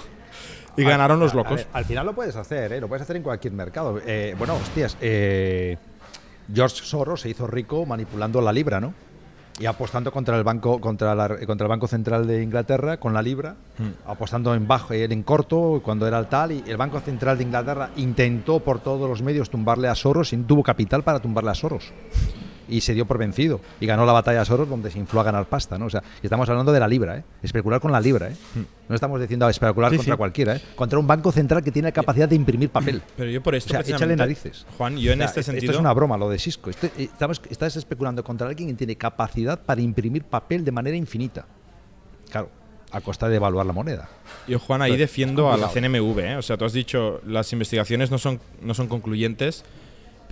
y 0.76 0.84
A- 0.84 0.88
ganaron 0.88 1.18
los 1.20 1.34
locos. 1.34 1.56
ver, 1.56 1.66
al 1.72 1.84
final 1.84 2.06
lo 2.06 2.14
puedes 2.14 2.36
hacer, 2.36 2.72
¿eh? 2.72 2.80
lo 2.80 2.88
puedes 2.88 3.02
hacer 3.02 3.16
en 3.16 3.22
cualquier 3.22 3.52
mercado. 3.52 4.00
Eh, 4.06 4.34
bueno, 4.38 4.54
hostias, 4.54 4.96
eh, 5.00 5.76
George 6.52 6.76
Soros 6.84 7.20
se 7.20 7.28
hizo 7.30 7.46
rico 7.46 7.86
manipulando 7.86 8.40
la 8.40 8.52
libra, 8.52 8.80
¿no? 8.80 8.94
Y 9.60 9.66
apostando 9.66 10.10
contra 10.10 10.36
el 10.38 10.44
banco, 10.44 10.80
contra, 10.80 11.14
la- 11.14 11.28
contra 11.46 11.66
el 11.66 11.68
banco 11.68 11.86
central 11.86 12.26
de 12.26 12.42
Inglaterra 12.42 12.96
con 12.96 13.12
la 13.12 13.20
libra, 13.20 13.54
Mm. 13.78 14.08
apostando 14.10 14.54
en 14.54 14.66
bajo, 14.66 14.94
en 14.94 15.22
corto 15.22 15.80
cuando 15.84 16.06
era 16.08 16.18
el 16.18 16.26
tal, 16.26 16.52
y 16.52 16.64
el 16.66 16.78
banco 16.78 16.98
central 17.00 17.36
de 17.36 17.44
Inglaterra 17.44 17.90
intentó 17.96 18.60
por 18.60 18.80
todos 18.80 19.08
los 19.08 19.20
medios 19.22 19.50
tumbarle 19.50 19.88
a 19.88 19.94
Soros 19.94 20.32
y 20.32 20.38
tuvo 20.38 20.62
capital 20.62 21.02
para 21.04 21.20
tumbarle 21.20 21.50
a 21.50 21.54
Soros. 21.54 21.92
Y 22.68 22.80
se 22.80 22.94
dio 22.94 23.06
por 23.06 23.18
vencido. 23.18 23.60
Y 23.80 23.86
ganó 23.86 24.06
la 24.06 24.12
batalla 24.12 24.40
a 24.42 24.44
Soros 24.44 24.68
donde 24.68 24.90
se 24.90 24.98
infló 24.98 25.20
a 25.20 25.24
ganar 25.24 25.46
pasta, 25.46 25.78
¿no? 25.78 25.86
O 25.86 25.90
sea, 25.90 26.02
estamos 26.22 26.48
hablando 26.48 26.72
de 26.72 26.80
la 26.80 26.88
libra, 26.88 27.18
¿eh? 27.18 27.24
Especular 27.42 27.80
con 27.80 27.90
la 27.92 28.00
libra, 28.00 28.28
¿eh? 28.28 28.36
No 28.88 28.94
estamos 28.94 29.20
diciendo 29.20 29.48
especular 29.48 29.90
Sí, 29.90 29.96
contra 29.96 30.14
sí. 30.14 30.18
cualquiera, 30.18 30.56
¿eh? 30.56 30.62
Contra 30.76 30.98
un 30.98 31.06
banco 31.06 31.32
central 31.32 31.62
que 31.62 31.70
tiene 31.72 31.88
la 31.88 31.92
capacidad 31.92 32.28
de 32.28 32.36
imprimir 32.36 32.70
papel. 32.70 33.02
Pero 33.16 33.30
yo 33.30 33.42
por 33.42 33.54
O 33.54 33.56
esto 33.56 33.70
sea, 33.70 33.80
échale 33.80 34.16
narices. 34.16 34.66
Juan, 34.78 34.96
yo 34.96 35.12
en 35.12 35.18
O 35.18 35.22
sea, 35.22 35.26
este 35.26 35.40
esto 35.40 35.52
sentido 35.52 35.72
es 35.72 35.78
una 35.78 35.92
broma 35.92 36.16
lo 36.16 36.28
de 36.30 36.38
Cisco. 36.38 36.70
Esto- 36.70 36.86
eh, 36.86 37.08
estamos, 37.12 37.40
estás 37.50 37.76
especulando 37.76 38.22
contra 38.24 38.46
alguien 38.48 38.68
que 38.70 38.74
tiene 38.74 38.96
capacidad 38.96 39.60
para 39.60 39.80
imprimir 39.80 40.24
papel 40.24 40.64
de 40.64 40.72
manera 40.72 40.96
infinita. 40.96 41.46
Claro, 42.30 42.48
a 42.90 43.00
costa 43.00 43.28
de 43.28 43.36
evaluar 43.36 43.66
la 43.66 43.72
moneda. 43.72 44.08
Yo, 44.46 44.58
Juan, 44.58 44.82
ahí 44.82 44.92
Pues, 44.92 45.00
defiendo 45.00 45.50
a 45.52 45.56
la. 45.56 45.68
CNMV. 45.68 46.18
¿eh? 46.20 46.36
O 46.36 46.42
sea, 46.42 46.56
tú 46.56 46.64
has 46.64 46.72
dicho, 46.72 47.20
las 47.26 47.52
investigaciones 47.52 48.10
no 48.10 48.18
son, 48.18 48.40
no 48.60 48.74
son 48.74 48.86
concluyentes, 48.88 49.64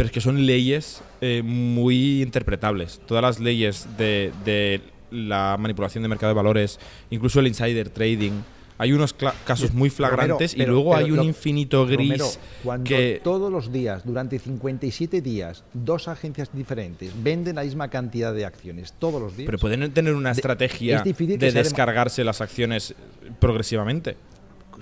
pero 0.01 0.07
es 0.07 0.13
que 0.15 0.23
son 0.23 0.47
leyes 0.47 1.03
eh, 1.21 1.43
muy 1.45 2.23
interpretables. 2.23 3.03
Todas 3.07 3.21
las 3.23 3.39
leyes 3.39 3.87
de, 3.99 4.33
de 4.47 4.81
la 5.11 5.59
manipulación 5.61 6.01
de 6.01 6.09
mercado 6.09 6.31
de 6.31 6.37
valores, 6.37 6.81
incluso 7.11 7.39
el 7.41 7.49
insider 7.49 7.91
trading, 7.91 8.33
hay 8.79 8.95
unos 8.95 9.13
casos 9.13 9.75
muy 9.75 9.91
flagrantes 9.91 10.53
Romero, 10.55 10.71
y 10.71 10.73
luego 10.75 10.91
pero- 10.93 11.05
hay 11.05 11.11
un 11.11 11.17
lo- 11.19 11.25
infinito 11.25 11.85
gris 11.85 11.99
Romero, 11.99 12.27
cuando 12.65 12.89
que... 12.89 13.21
todos 13.23 13.53
los 13.53 13.71
días, 13.71 14.07
durante 14.07 14.39
57 14.39 15.21
días, 15.21 15.65
dos 15.75 16.09
agencias 16.09 16.49
diferentes 16.51 17.13
venden 17.23 17.57
la 17.57 17.65
misma 17.65 17.89
cantidad 17.91 18.33
de 18.33 18.47
acciones 18.47 18.95
todos 18.99 19.21
los 19.21 19.37
días. 19.37 19.45
Pero 19.45 19.59
pueden 19.59 19.93
tener 19.93 20.15
una 20.15 20.31
De- 20.31 20.37
estrategia 20.37 21.03
es 21.05 21.19
de 21.39 21.53
descargarse 21.53 22.25
las 22.25 22.41
acciones 22.41 22.95
progresivamente. 23.39 24.17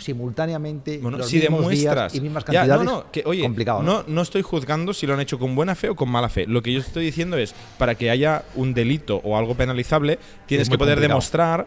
Simultáneamente 0.01 0.99
Bueno, 0.99 1.19
los 1.19 1.29
si 1.29 1.39
mismos 1.39 1.69
días 1.69 2.15
y 2.15 2.21
mismas 2.21 2.45
Ya, 2.45 2.61
cantidades. 2.61 2.85
no, 2.85 2.93
no, 2.93 3.11
que, 3.13 3.23
oye, 3.27 3.43
complicado, 3.43 3.83
no, 3.83 4.05
no 4.07 4.23
estoy 4.23 4.43
juzgando 4.43 4.93
si 4.95 5.07
lo 5.07 5.15
han 5.15 5.21
hecho 5.21 5.39
con 5.39 5.55
buena 5.55 5.75
fe 5.75 5.89
o 5.89 5.97
con 5.97 6.09
mala 6.09 6.29
fe. 6.29 6.47
Lo 6.47 6.63
que 6.63 6.73
yo 6.73 6.81
estoy 6.81 7.05
diciendo 7.05 7.37
es, 7.37 7.55
para 7.79 7.95
que 7.95 8.11
haya 8.11 8.45
un 8.55 8.75
delito 8.75 9.21
o 9.25 9.37
algo 9.37 9.55
penalizable, 9.55 10.19
tienes 10.47 10.67
Es 10.67 10.71
que 10.71 10.79
poder 10.79 10.95
complicado. 10.97 11.09
demostrar 11.15 11.67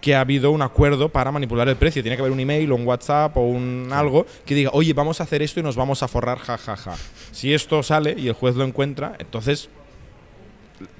que 0.00 0.14
ha 0.14 0.20
habido 0.20 0.50
un 0.50 0.62
acuerdo 0.62 1.10
para 1.10 1.30
manipular 1.30 1.68
el 1.68 1.76
precio. 1.76 2.02
Tiene 2.02 2.16
que 2.16 2.22
haber 2.22 2.32
un 2.32 2.40
email 2.40 2.72
o 2.72 2.74
un 2.76 2.86
WhatsApp 2.86 3.36
o 3.36 3.42
un 3.42 3.90
algo 3.92 4.24
que 4.46 4.54
diga, 4.54 4.70
oye, 4.72 4.94
vamos 4.94 5.20
a 5.20 5.24
hacer 5.24 5.42
esto 5.42 5.60
y 5.60 5.62
nos 5.62 5.76
vamos 5.76 6.02
a 6.02 6.08
forrar, 6.08 6.38
ja, 6.38 6.56
ja, 6.56 6.74
ja. 6.74 6.94
Si 7.32 7.52
esto 7.52 7.82
sale 7.82 8.14
y 8.18 8.28
el 8.28 8.32
juez 8.32 8.56
lo 8.56 8.64
encuentra, 8.64 9.14
entonces 9.18 9.68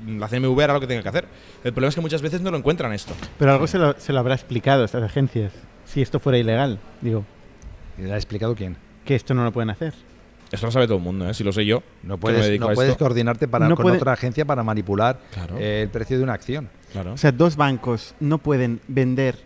la 0.07 0.29
CMV 0.29 0.61
hará 0.61 0.75
lo 0.75 0.81
que 0.81 0.87
tenga 0.87 1.03
que 1.03 1.09
hacer. 1.09 1.25
El 1.64 1.73
problema 1.73 1.88
es 1.90 1.95
que 1.95 2.01
muchas 2.01 2.23
veces 2.23 2.40
no 2.40 2.51
lo 2.51 2.57
encuentran 2.59 2.93
esto. 2.93 3.12
Pero 3.38 3.53
algo 3.53 3.66
se 3.66 3.79
lo, 3.79 3.99
se 3.99 4.12
lo 4.12 4.19
habrá 4.21 4.35
explicado 4.35 4.83
a 4.83 4.85
estas 4.87 5.03
agencias. 5.03 5.53
Si 5.85 6.03
esto 6.03 6.21
fuera 6.21 6.38
ilegal, 6.38 6.79
digo, 7.01 7.25
¿Le 7.99 8.12
ha 8.12 8.16
explicado 8.16 8.55
quién? 8.55 8.77
que 9.05 9.14
esto 9.14 9.35
no 9.35 9.45
lo 9.45 9.53
pueden 9.53 9.71
hacer. 9.71 9.93
Esto 10.53 10.66
lo 10.66 10.73
sabe 10.73 10.87
todo 10.87 10.97
el 10.99 11.03
mundo, 11.05 11.29
¿eh? 11.29 11.35
si 11.35 11.45
lo 11.45 11.53
sé 11.53 11.64
yo. 11.64 11.83
No 12.03 12.19
puedes, 12.19 12.59
no 12.59 12.71
puedes 12.73 12.97
coordinarte 12.97 13.47
para, 13.49 13.69
No 13.69 13.77
con 13.77 13.85
puede- 13.85 13.97
otra 13.99 14.12
agencia 14.12 14.45
para 14.45 14.62
manipular 14.64 15.19
Claro. 15.33 15.57
eh, 15.59 15.83
el 15.83 15.88
precio 15.90 16.16
de 16.19 16.25
una 16.25 16.33
acción. 16.33 16.69
Claro. 16.93 17.12
O 17.12 17.16
sea, 17.16 17.31
dos 17.33 17.55
bancos 17.57 18.14
no 18.21 18.38
pueden 18.38 18.81
vender 18.88 19.37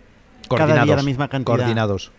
cada 0.49 0.49
Coordinados. 0.49 0.87
día 0.87 0.97
la 0.97 1.03
misma 1.03 1.29
cantidad. 1.29 1.57
Coordinados. 1.57 2.11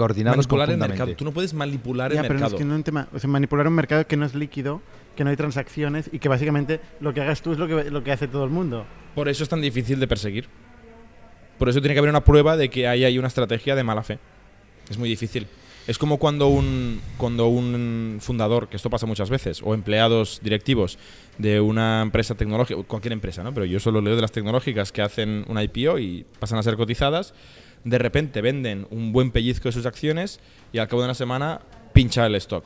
Coordinados 0.00 0.38
manipular 0.38 0.70
el 0.70 0.78
mercado. 0.78 1.14
Tú 1.14 1.24
no 1.24 1.32
puedes 1.32 1.52
manipular 1.52 2.10
Ya, 2.12 2.20
el 2.20 2.26
pero 2.26 2.34
no 2.38 2.40
mercado. 2.40 2.56
es 2.56 2.58
que 2.62 2.64
no 2.64 2.74
un 2.74 2.82
tema. 2.82 3.08
O 3.12 3.18
sea, 3.18 3.28
manipular 3.28 3.66
un 3.68 3.74
mercado 3.74 4.06
que 4.06 4.16
no 4.16 4.24
es 4.24 4.34
líquido, 4.34 4.80
que 5.14 5.24
no 5.24 5.30
hay 5.30 5.36
transacciones 5.36 6.08
y 6.10 6.18
que 6.18 6.28
básicamente 6.30 6.80
lo 7.00 7.12
que 7.12 7.20
hagas 7.20 7.42
tú 7.42 7.52
es 7.52 7.58
lo 7.58 7.68
que, 7.68 7.90
lo 7.90 8.02
que 8.02 8.10
hace 8.12 8.26
todo 8.26 8.44
el 8.44 8.50
mundo. 8.50 8.86
Por 9.14 9.28
eso 9.28 9.42
es 9.42 9.48
tan 9.50 9.60
difícil 9.60 10.00
de 10.00 10.08
perseguir. 10.08 10.48
Por 11.58 11.68
eso 11.68 11.80
tiene 11.82 11.94
que 11.94 11.98
haber 11.98 12.08
una 12.10 12.24
prueba 12.24 12.56
de 12.56 12.70
que 12.70 12.88
hay 12.88 13.04
ahí 13.04 13.18
una 13.18 13.28
estrategia 13.28 13.74
de 13.74 13.84
mala 13.84 14.02
fe. 14.02 14.18
Es 14.88 14.96
muy 14.96 15.08
difícil. 15.08 15.46
Es 15.86 15.98
como 15.98 16.18
cuando 16.18 16.48
un, 16.48 17.00
cuando 17.16 17.48
un 17.48 18.18
fundador, 18.20 18.68
que 18.68 18.76
esto 18.76 18.88
pasa 18.90 19.06
muchas 19.06 19.28
veces, 19.28 19.60
o 19.62 19.74
empleados 19.74 20.40
directivos 20.42 20.98
de 21.38 21.60
una 21.60 22.02
empresa 22.02 22.34
tecnológica, 22.34 22.82
cualquier 22.84 23.12
empresa, 23.12 23.42
¿no? 23.42 23.52
Pero 23.52 23.66
yo 23.66 23.80
solo 23.80 24.00
leo 24.00 24.14
de 24.14 24.22
las 24.22 24.32
tecnológicas 24.32 24.92
que 24.92 25.02
hacen 25.02 25.44
una 25.48 25.62
IPO 25.64 25.98
y 25.98 26.24
pasan 26.38 26.58
a 26.58 26.62
ser 26.62 26.76
cotizadas, 26.76 27.34
de 27.84 27.98
repente 27.98 28.40
venden 28.40 28.86
un 28.90 29.12
buen 29.12 29.30
pellizco 29.30 29.68
de 29.68 29.72
sus 29.72 29.86
acciones 29.86 30.40
y 30.72 30.78
al 30.78 30.88
cabo 30.88 31.02
de 31.02 31.06
una 31.06 31.14
semana 31.14 31.60
pincha 31.92 32.26
el 32.26 32.34
stock. 32.36 32.64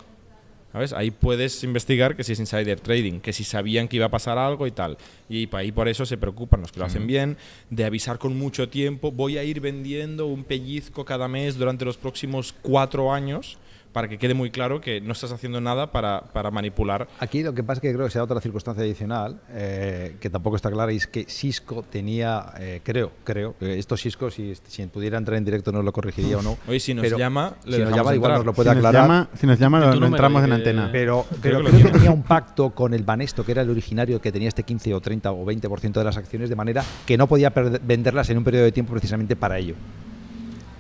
¿Sabes? 0.73 0.93
Ahí 0.93 1.13
puedes 1.13 1.63
investigar 1.63 2.17
que 2.17 2.25
si 2.25 2.33
es 2.33 2.41
insider 2.41 2.81
trading, 2.81 3.21
que 3.21 3.33
si 3.33 3.45
sabían 3.45 3.87
que 3.87 3.95
iba 3.95 4.07
a 4.07 4.11
pasar 4.11 4.39
algo 4.39 4.67
y 4.67 4.73
tal. 4.73 4.99
Y 5.29 5.49
ahí 5.55 5.71
por 5.71 5.87
eso 5.87 6.05
se 6.05 6.17
preocupan 6.17 6.63
los 6.63 6.73
que 6.73 6.81
lo 6.81 6.87
hacen 6.87 7.07
bien, 7.07 7.37
de 7.71 7.85
avisar 7.85 8.19
con 8.19 8.37
mucho 8.37 8.69
tiempo, 8.69 9.13
voy 9.13 9.39
a 9.39 9.45
ir 9.45 9.61
vendiendo 9.61 10.27
un 10.27 10.43
pellizco 10.43 11.05
cada 11.05 11.29
mes 11.29 11.57
durante 11.59 11.85
los 11.85 11.97
próximos 11.97 12.53
cuatro 12.61 13.13
años 13.13 13.57
para 13.95 14.09
que 14.09 14.19
quede 14.19 14.35
muy 14.35 14.51
claro 14.51 14.81
que 14.81 15.01
no 15.01 15.13
estás 15.13 15.31
haciendo 15.33 15.61
nada 15.61 15.93
para, 15.93 16.21
para 16.33 16.51
manipular. 16.51 17.07
Aquí 17.21 17.43
lo 17.45 17.55
que 17.55 17.63
pasa 17.63 17.79
es 17.79 17.81
que 17.83 17.93
creo 17.95 18.05
que 18.07 18.11
sea 18.11 18.25
otra 18.25 18.41
circunstancia 18.41 18.83
adicional, 18.85 19.41
eh, 19.51 20.17
que 20.21 20.29
tampoco 20.29 20.57
está 20.57 20.69
clara, 20.71 20.93
y 20.93 20.97
es 20.97 21.07
que 21.07 21.25
Cisco 21.29 21.85
tenía, 21.89 22.45
eh, 22.59 22.81
creo, 22.83 23.13
creo, 23.23 23.55
eh, 23.61 23.77
esto 23.79 23.97
Cisco, 23.97 24.31
si, 24.33 24.53
si 24.67 24.85
pudiera 24.89 25.17
entrar 25.17 25.39
en 25.39 25.45
directo 25.45 25.71
nos 25.71 25.85
lo 25.85 25.93
corregiría 25.93 26.39
o 26.39 26.43
no. 26.43 26.59
Hoy 26.69 26.81
si 26.81 26.93
nos 26.93 27.05
Pero 27.05 27.17
llama, 27.19 27.55
le 27.65 27.77
si 27.77 27.83
nos 27.85 27.95
llama, 27.95 28.15
igual 28.17 28.33
nos 28.35 28.45
lo 28.45 28.53
puede 28.53 28.71
si, 28.71 28.75
nos 28.77 28.85
aclarar. 28.85 29.03
llama, 29.09 29.29
si 29.35 29.47
nos 29.47 29.59
llama, 29.61 29.79
lo, 29.81 29.95
lo 29.95 30.07
entramos 30.09 30.43
en 30.45 30.53
antena. 30.53 30.89
Pero, 30.91 31.25
Creo 31.41 31.63
pero 31.63 31.71
que 31.71 31.81
creo 31.83 31.93
tenía 31.93 32.11
un 32.11 32.25
pacto 32.25 32.71
con 32.71 32.95
el 32.95 33.05
Banesto, 33.05 33.45
que 33.45 33.53
era 33.53 33.63
el 33.63 33.71
originario 33.71 34.21
que 34.21 34.33
tenía 34.33 34.49
este 34.49 34.65
15 34.65 34.93
o 34.93 35.01
30 35.01 35.31
o 35.31 35.47
20% 35.47 35.93
de 35.93 36.05
las 36.05 36.17
acciones, 36.17 36.49
de 36.51 36.57
manera 36.57 36.83
que 37.07 37.17
no 37.17 37.29
podía 37.29 37.55
perder- 37.55 37.81
venderlas 37.81 38.29
en 38.31 38.39
un 38.39 38.45
periodo 38.45 38.65
de 38.65 38.73
tiempo 38.73 38.93
precisamente 38.93 39.37
para 39.37 39.57
ello. 39.57 39.77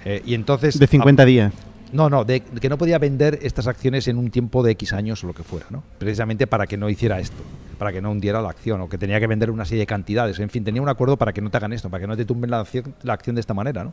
Eh, 0.04 0.20
y 0.26 0.34
entonces 0.34 0.78
de 0.78 0.86
50 0.88 1.24
días. 1.24 1.52
No, 1.94 2.10
no, 2.10 2.24
de, 2.24 2.40
que 2.40 2.68
no 2.68 2.76
podía 2.76 2.98
vender 2.98 3.38
estas 3.42 3.68
acciones 3.68 4.08
en 4.08 4.18
un 4.18 4.28
tiempo 4.32 4.64
de 4.64 4.72
X 4.72 4.92
años 4.92 5.22
o 5.22 5.28
lo 5.28 5.32
que 5.32 5.44
fuera, 5.44 5.66
¿no? 5.70 5.84
Precisamente 5.98 6.48
para 6.48 6.66
que 6.66 6.76
no 6.76 6.90
hiciera 6.90 7.20
esto, 7.20 7.40
para 7.78 7.92
que 7.92 8.02
no 8.02 8.10
hundiera 8.10 8.42
la 8.42 8.50
acción 8.50 8.80
o 8.80 8.88
que 8.88 8.98
tenía 8.98 9.20
que 9.20 9.28
vender 9.28 9.48
una 9.48 9.64
serie 9.64 9.82
de 9.82 9.86
cantidades. 9.86 10.40
En 10.40 10.50
fin, 10.50 10.64
tenía 10.64 10.82
un 10.82 10.88
acuerdo 10.88 11.16
para 11.16 11.32
que 11.32 11.40
no 11.40 11.50
te 11.52 11.56
hagan 11.56 11.72
esto, 11.72 11.88
para 11.88 12.00
que 12.00 12.08
no 12.08 12.16
te 12.16 12.24
tumben 12.24 12.50
la 12.50 12.58
acción, 12.58 12.96
la 13.04 13.12
acción 13.12 13.36
de 13.36 13.40
esta 13.40 13.54
manera, 13.54 13.84
¿no? 13.84 13.92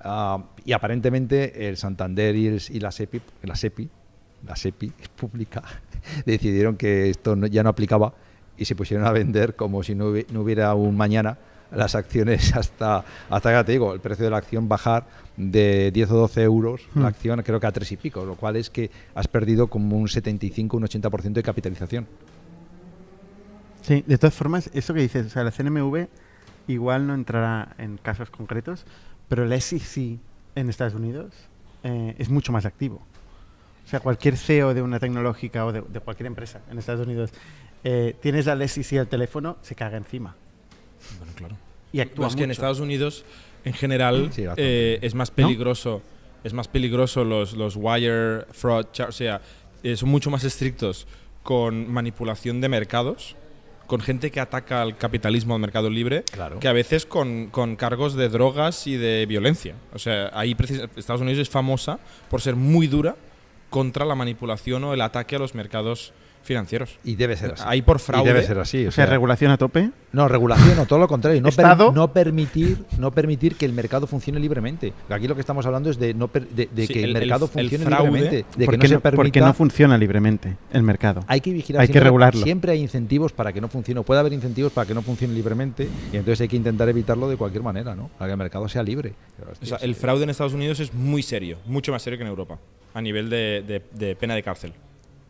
Ah, 0.00 0.42
y 0.64 0.72
aparentemente 0.72 1.68
el 1.68 1.76
Santander 1.76 2.34
y, 2.34 2.46
el- 2.46 2.62
y 2.70 2.80
la 2.80 2.90
SEPI, 2.90 3.20
la 3.42 3.54
SEPI, 3.56 3.90
la 4.46 4.56
SEPI 4.56 4.92
pública, 5.16 5.62
decidieron 6.24 6.76
que 6.76 7.10
esto 7.10 7.36
no- 7.36 7.46
ya 7.46 7.62
no 7.62 7.68
aplicaba 7.68 8.14
y 8.56 8.64
se 8.64 8.74
pusieron 8.74 9.06
a 9.06 9.12
vender 9.12 9.54
como 9.54 9.82
si 9.82 9.94
no 9.94 10.06
hubiera 10.06 10.74
un 10.74 10.96
mañana 10.96 11.36
las 11.74 11.94
acciones 11.94 12.54
hasta, 12.56 13.04
hasta 13.28 13.52
ya 13.52 13.64
te 13.64 13.72
digo, 13.72 13.92
el 13.92 14.00
precio 14.00 14.24
de 14.24 14.30
la 14.30 14.38
acción 14.38 14.68
bajar 14.68 15.06
de 15.36 15.90
10 15.92 16.10
o 16.12 16.16
12 16.16 16.42
euros 16.42 16.64
Hmm. 16.94 17.02
la 17.02 17.08
acción 17.08 17.42
creo 17.42 17.60
que 17.60 17.66
a 17.66 17.72
3 17.72 17.92
y 17.92 17.96
pico, 17.96 18.24
lo 18.24 18.36
cual 18.36 18.56
es 18.56 18.70
que 18.70 18.90
has 19.14 19.28
perdido 19.28 19.66
como 19.68 19.96
un 19.96 20.08
75, 20.08 20.76
un 20.76 20.84
80% 20.84 21.32
de 21.32 21.42
capitalización. 21.42 22.06
Sí, 23.82 24.02
de 24.06 24.18
todas 24.18 24.34
formas, 24.34 24.70
eso 24.72 24.94
que 24.94 25.00
dices, 25.00 25.26
o 25.26 25.30
sea, 25.30 25.44
la 25.44 25.50
CNMV 25.50 26.06
igual 26.68 27.06
no 27.06 27.14
entrará 27.14 27.74
en 27.78 27.98
casos 27.98 28.30
concretos, 28.30 28.86
pero 29.28 29.44
la 29.44 29.60
SEC 29.60 30.18
en 30.54 30.70
Estados 30.70 30.94
Unidos 30.94 31.32
eh, 31.82 32.14
es 32.18 32.30
mucho 32.30 32.52
más 32.52 32.64
activo. 32.64 33.02
O 33.84 33.88
sea, 33.88 34.00
cualquier 34.00 34.38
CEO 34.38 34.72
de 34.72 34.80
una 34.80 34.98
tecnológica 34.98 35.66
o 35.66 35.72
de, 35.72 35.82
de 35.82 36.00
cualquier 36.00 36.28
empresa 36.28 36.60
en 36.70 36.78
Estados 36.78 37.06
Unidos, 37.06 37.30
eh, 37.82 38.16
tienes 38.22 38.48
al 38.48 38.66
SEC 38.66 38.98
al 38.98 39.08
teléfono, 39.08 39.58
se 39.60 39.74
caga 39.74 39.98
encima. 39.98 40.34
Bueno, 41.18 41.32
claro. 41.36 41.56
Y 41.92 42.00
actúa 42.00 42.28
que 42.34 42.44
en. 42.44 42.50
Estados 42.50 42.80
Unidos, 42.80 43.24
en 43.64 43.72
general, 43.72 44.30
Sí, 44.32 44.44
eh, 44.56 44.98
es 45.02 45.14
más 45.14 45.30
peligroso. 45.30 46.02
Es 46.42 46.52
más 46.52 46.68
peligroso 46.68 47.24
los, 47.24 47.54
los 47.54 47.74
wire 47.76 48.44
fraud, 48.52 48.84
o 49.08 49.12
sea, 49.12 49.40
eh, 49.82 49.96
son 49.96 50.10
mucho 50.10 50.30
más 50.30 50.44
estrictos 50.44 51.06
con 51.42 51.90
manipulación 51.90 52.60
de 52.60 52.68
mercados, 52.68 53.34
con 53.86 54.00
gente 54.00 54.30
que 54.30 54.40
ataca 54.40 54.82
al 54.82 54.98
capitalismo, 54.98 55.54
al 55.54 55.60
mercado 55.60 55.88
libre, 55.88 56.22
Claro. 56.32 56.58
que 56.60 56.68
a 56.68 56.72
veces 56.74 57.06
con, 57.06 57.46
con 57.46 57.76
cargos 57.76 58.14
de 58.14 58.28
drogas 58.28 58.86
y 58.86 58.96
de 58.98 59.24
violencia. 59.26 59.74
O 59.94 59.98
sea, 59.98 60.30
ahí 60.34 60.54
Estados 60.96 61.22
Unidos 61.22 61.38
es 61.40 61.48
famosa 61.48 61.98
por 62.28 62.42
ser 62.42 62.56
muy 62.56 62.88
dura 62.88 63.16
contra 63.70 64.04
la 64.04 64.14
manipulación 64.14 64.84
o 64.84 64.92
el 64.94 65.00
ataque 65.00 65.36
a 65.36 65.38
los 65.38 65.54
mercados 65.54 66.12
financieros. 66.44 66.98
Y 67.04 67.16
debe 67.16 67.36
ser 67.36 67.52
así. 67.52 67.62
Ahí 67.66 67.82
por 67.82 67.96
Y 67.96 68.00
fraude. 68.00 68.32
debe 68.32 68.42
ser 68.46 68.58
así. 68.58 68.86
O 68.86 68.92
sea, 68.92 69.06
regulación 69.06 69.50
a 69.50 69.56
tope. 69.58 69.90
No, 70.12 70.28
regulación 70.28 70.78
o 70.78 70.86
todo 70.86 71.00
lo 71.00 71.08
contrario. 71.08 71.40
No, 71.40 71.48
per- 71.48 71.64
Estado. 71.64 71.90
no 71.92 72.12
permitir, 72.12 72.84
no 72.98 73.10
permitir 73.10 73.56
que 73.56 73.64
el 73.66 73.72
mercado 73.72 74.06
funcione 74.06 74.38
libremente. 74.38 74.92
Aquí 75.08 75.26
lo 75.26 75.34
que 75.34 75.40
estamos 75.40 75.66
hablando 75.66 75.90
es 75.90 75.98
de, 75.98 76.14
no 76.14 76.28
per- 76.28 76.46
de, 76.48 76.68
de 76.72 76.86
Sí, 76.86 76.92
que 76.94 77.02
el, 77.04 77.12
mercado 77.14 77.46
el 77.46 77.50
funcione 77.50 77.84
fraude, 77.84 78.04
libremente. 78.10 78.36
De 78.36 78.42
que 78.58 78.64
porque, 78.66 78.88
no 78.88 79.00
se 79.00 79.12
porque 79.16 79.40
no 79.40 79.54
funciona 79.54 79.98
libremente 79.98 80.56
el 80.72 80.82
mercado. 80.84 81.24
hay 81.26 81.40
que 81.40 81.52
vigilar. 81.52 81.80
hay 81.82 81.88
que 81.88 81.92
siempre- 81.94 82.04
regularlo. 82.04 82.42
Siempre 82.44 82.72
hay 82.72 82.80
incentivos 82.80 83.32
para 83.32 83.52
que 83.52 83.60
no 83.60 83.68
funcione. 83.68 84.02
Puede 84.02 84.20
haber 84.20 84.32
incentivos 84.32 84.70
para 84.72 84.86
que 84.86 84.94
no 84.94 85.02
funcione 85.02 85.34
libremente. 85.34 85.88
Y 86.12 86.16
entonces 86.16 86.42
hay 86.42 86.48
que 86.48 86.56
intentar 86.56 86.88
evitarlo 86.88 87.28
de 87.28 87.36
cualquier 87.36 87.62
manera, 87.64 87.94
¿no? 87.96 88.08
Para 88.18 88.28
que 88.28 88.32
el 88.32 88.38
mercado 88.38 88.68
sea 88.68 88.82
libre. 88.84 89.14
Pero, 89.36 89.50
O 89.60 89.66
sea, 89.66 89.78
el 89.78 89.94
fraude 89.96 90.22
en 90.24 90.30
Estados 90.30 90.52
Unidos 90.52 90.78
es 90.78 90.94
muy 90.94 91.22
serio, 91.22 91.58
mucho 91.66 91.90
más 91.90 92.02
serio 92.02 92.18
que 92.18 92.22
en 92.22 92.28
Europa, 92.28 92.58
a 92.92 93.00
nivel 93.00 93.28
de, 93.30 93.64
de- 93.66 93.82
de 94.06 94.14
pena 94.14 94.34
de 94.36 94.42
cárcel. 94.44 94.72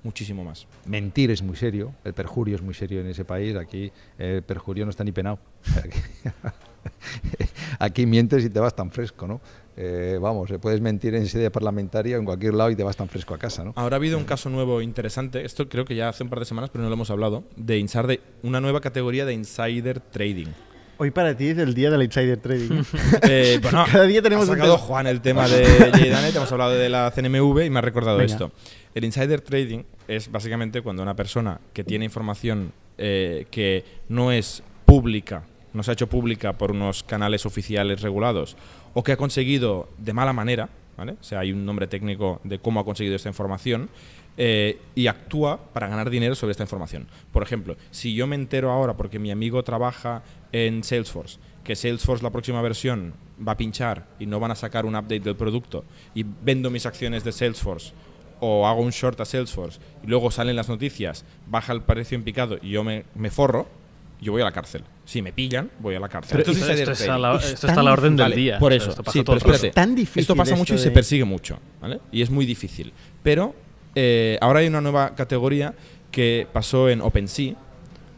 Muchísimo 0.05 0.45
más. 0.45 0.67
Mentir 0.85 1.31
es 1.31 1.43
muy 1.43 1.57
serio, 1.57 1.93
el 2.05 2.13
perjurio 2.13 2.57
es 2.57 2.63
muy 2.63 2.75
serio 2.75 3.01
en 3.01 3.07
ese 3.09 3.25
país. 3.25 3.57
Aquí 3.57 3.91
el 4.19 4.43
perjurio 4.43 4.85
no 4.85 4.91
está 4.91 5.03
ni 5.03 5.13
penado. 5.13 5.39
Aquí, 5.79 5.99
aquí 7.79 8.07
mientes 8.07 8.45
y 8.45 8.51
te 8.51 8.61
vas 8.61 8.77
tan 8.77 8.91
fresco, 8.91 9.27
¿no? 9.27 9.41
Eh, 9.77 10.19
vamos, 10.21 10.51
eh, 10.51 10.59
puedes 10.59 10.81
mentir 10.81 11.15
en 11.15 11.27
sede 11.27 11.51
parlamentaria 11.51 12.17
o 12.17 12.21
en 12.21 12.27
cualquier 12.27 12.55
lado 12.55 12.71
y 12.71 12.77
te 12.77 12.85
vas 12.85 12.97
tan 12.97 13.09
fresco 13.09 13.35
a 13.35 13.39
casa, 13.39 13.65
¿no? 13.65 13.73
Ahora 13.77 13.97
ha 13.97 13.99
habido 13.99 14.19
un 14.19 14.25
caso 14.25 14.49
nuevo 14.51 14.81
interesante, 14.83 15.45
esto 15.45 15.69
creo 15.69 15.85
que 15.85 15.97
ya 15.97 16.11
hace 16.11 16.23
un 16.23 16.29
par 16.29 16.39
de 16.39 16.45
semanas, 16.45 16.71
pero 16.71 16.83
no 16.85 16.91
lo 16.91 16.95
hemos 16.95 17.11
hablado, 17.11 17.43
de 17.57 17.79
insider, 17.79 18.21
una 18.43 18.61
nueva 18.61 18.81
categoría 18.81 19.25
de 19.25 19.33
insider 19.33 20.01
trading. 20.01 20.49
Hoy 20.97 21.11
para 21.11 21.37
ti 21.37 21.49
es 21.49 21.59
el 21.59 21.75
día 21.75 21.91
del 21.91 22.03
insider 22.05 22.39
trading. 22.39 22.83
Eh, 23.23 23.59
bueno, 23.61 23.85
Cada 23.91 24.05
día 24.05 24.23
tenemos 24.23 24.49
ha 24.49 24.53
un 24.53 24.59
sacado 24.59 24.77
tema. 24.77 24.87
Juan 24.87 25.07
el 25.09 25.21
tema 25.21 25.49
de 25.49 25.65
JDanet, 25.65 26.37
hemos 26.37 26.53
hablado 26.53 26.73
de 26.73 26.89
la 26.89 27.11
CNMV 27.11 27.65
y 27.65 27.71
me 27.71 27.79
ha 27.79 27.83
recordado 27.83 28.19
Venga. 28.19 28.33
esto. 28.33 28.53
El 28.95 29.05
insider 29.05 29.41
trading 29.41 29.83
es 30.07 30.31
básicamente 30.31 30.81
cuando 30.81 31.03
una 31.03 31.17
persona 31.17 31.61
que 31.73 31.83
tiene 31.83 32.05
información 32.05 32.73
eh, 32.97 33.47
que 33.51 33.85
no 34.09 34.31
es 34.31 34.63
pública, 34.85 35.45
no 35.73 35.83
se 35.83 35.91
ha 35.91 35.95
hecho 35.95 36.09
pública 36.09 36.53
por 36.53 36.71
unos 36.71 37.03
canales 37.03 37.45
oficiales 37.45 38.03
regulados, 38.03 38.57
o 38.95 39.03
que 39.03 39.11
ha 39.11 39.17
conseguido 39.17 39.89
de 39.99 40.13
mala 40.13 40.33
manera, 40.33 40.69
¿vale? 40.97 41.17
o 41.21 41.25
sea, 41.25 41.41
hay 41.41 41.53
un 41.53 41.67
nombre 41.67 41.89
técnico 41.89 42.41
de 42.45 42.61
cómo 42.61 42.79
ha 42.79 42.85
conseguido 42.85 43.17
esta 43.17 43.29
información, 43.29 43.91
eh, 44.37 44.81
y 44.95 45.07
actúa 45.07 45.73
para 45.73 45.89
ganar 45.89 46.11
dinero 46.11 46.35
sobre 46.35 46.53
esta 46.53 46.65
información. 46.65 47.07
Por 47.33 47.43
ejemplo, 47.45 47.77
si 47.93 48.15
yo 48.15 48.27
me 48.27 48.35
entero 48.35 48.71
ahora 48.71 48.97
porque 48.97 49.21
mi 49.21 49.31
amigo 49.31 49.63
trabaja 49.63 50.23
en 50.51 50.83
Salesforce, 50.83 51.39
que 51.63 51.77
Salesforce 51.77 52.23
la 52.23 52.31
próxima 52.31 52.61
versión 52.61 53.15
va 53.47 53.53
a 53.53 53.57
pinchar 53.57 54.07
y 54.19 54.27
no 54.27 54.41
van 54.41 54.51
a 54.51 54.57
sacar 54.57 54.87
un 54.87 54.97
update 54.97 55.21
del 55.21 55.37
producto 55.37 55.85
y 56.15 56.25
vendo 56.25 56.69
mis 56.71 56.85
acciones 56.85 57.23
de 57.23 57.31
Salesforce 57.31 57.93
o 58.47 58.67
hago 58.67 58.83
un 58.83 58.91
short 58.91 59.19
a 59.21 59.25
Salesforce 59.25 59.81
y 60.03 60.07
luego 60.07 60.31
salen 60.31 60.55
las 60.55 60.69
noticias, 60.69 61.25
baja 61.47 61.73
el 61.73 61.81
precio 61.81 62.15
en 62.15 62.25
picado 62.25 62.59
y 62.61 62.71
yo 62.71 62.85
me, 62.85 63.05
me 63.15 63.31
forro, 63.31 63.67
yo 64.21 64.33
voy 64.33 64.43
a 64.43 64.45
la 64.45 64.53
cárcel. 64.53 64.85
Si 65.07 65.23
me 65.23 65.33
pillan, 65.33 65.71
voy 65.81 65.95
a 65.95 66.01
la 66.01 66.11
cárcel. 66.11 66.37
Pero 66.39 66.53
Esto 66.53 66.71
es 66.71 66.79
esto, 66.81 66.93
está 66.93 67.17
la, 67.17 67.37
Es 67.37 67.45
esto 67.45 67.67
tan 67.67 67.71
está 67.71 67.81
a 67.81 67.85
la 67.85 67.93
orden 67.93 68.17
del 68.17 68.25
Vale, 68.25 68.37
día. 68.37 68.59
Por 68.59 68.73
O 68.73 68.75
sea, 68.75 68.83
eso, 68.83 68.91
esto 68.91 69.03
pasa 69.03 69.19
sí, 69.19 69.25
todo 69.25 69.37
pero 69.37 69.47
espérate. 69.55 69.69
Es 69.69 69.75
tan 69.75 69.95
difícil 69.95 70.21
Esto 70.21 70.37
pasa 70.37 70.57
mucho 70.57 70.75
y 70.75 70.79
se 70.79 70.91
persigue 70.91 71.25
mucho, 71.25 71.59
¿vale? 71.81 72.01
Y 72.13 72.21
es 72.21 72.29
muy 72.29 72.45
difícil. 72.45 72.93
Pero 73.23 73.55
eh, 73.95 74.37
ahora 74.43 74.61
hay 74.61 74.67
una 74.67 74.83
nueva 74.83 75.15
categoría 75.15 75.75
que 76.11 76.47
pasó 76.53 76.91
en 76.91 77.01
OpenSea. 77.01 77.55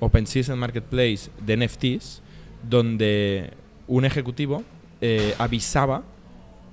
OpenSea 0.00 0.40
es 0.40 0.48
el 0.48 0.56
marketplace 0.56 1.30
de 1.44 1.56
NFTs, 1.56 2.20
donde 2.68 3.52
un 3.86 4.04
ejecutivo 4.04 4.64
eh, 5.00 5.34
avisaba 5.38 6.02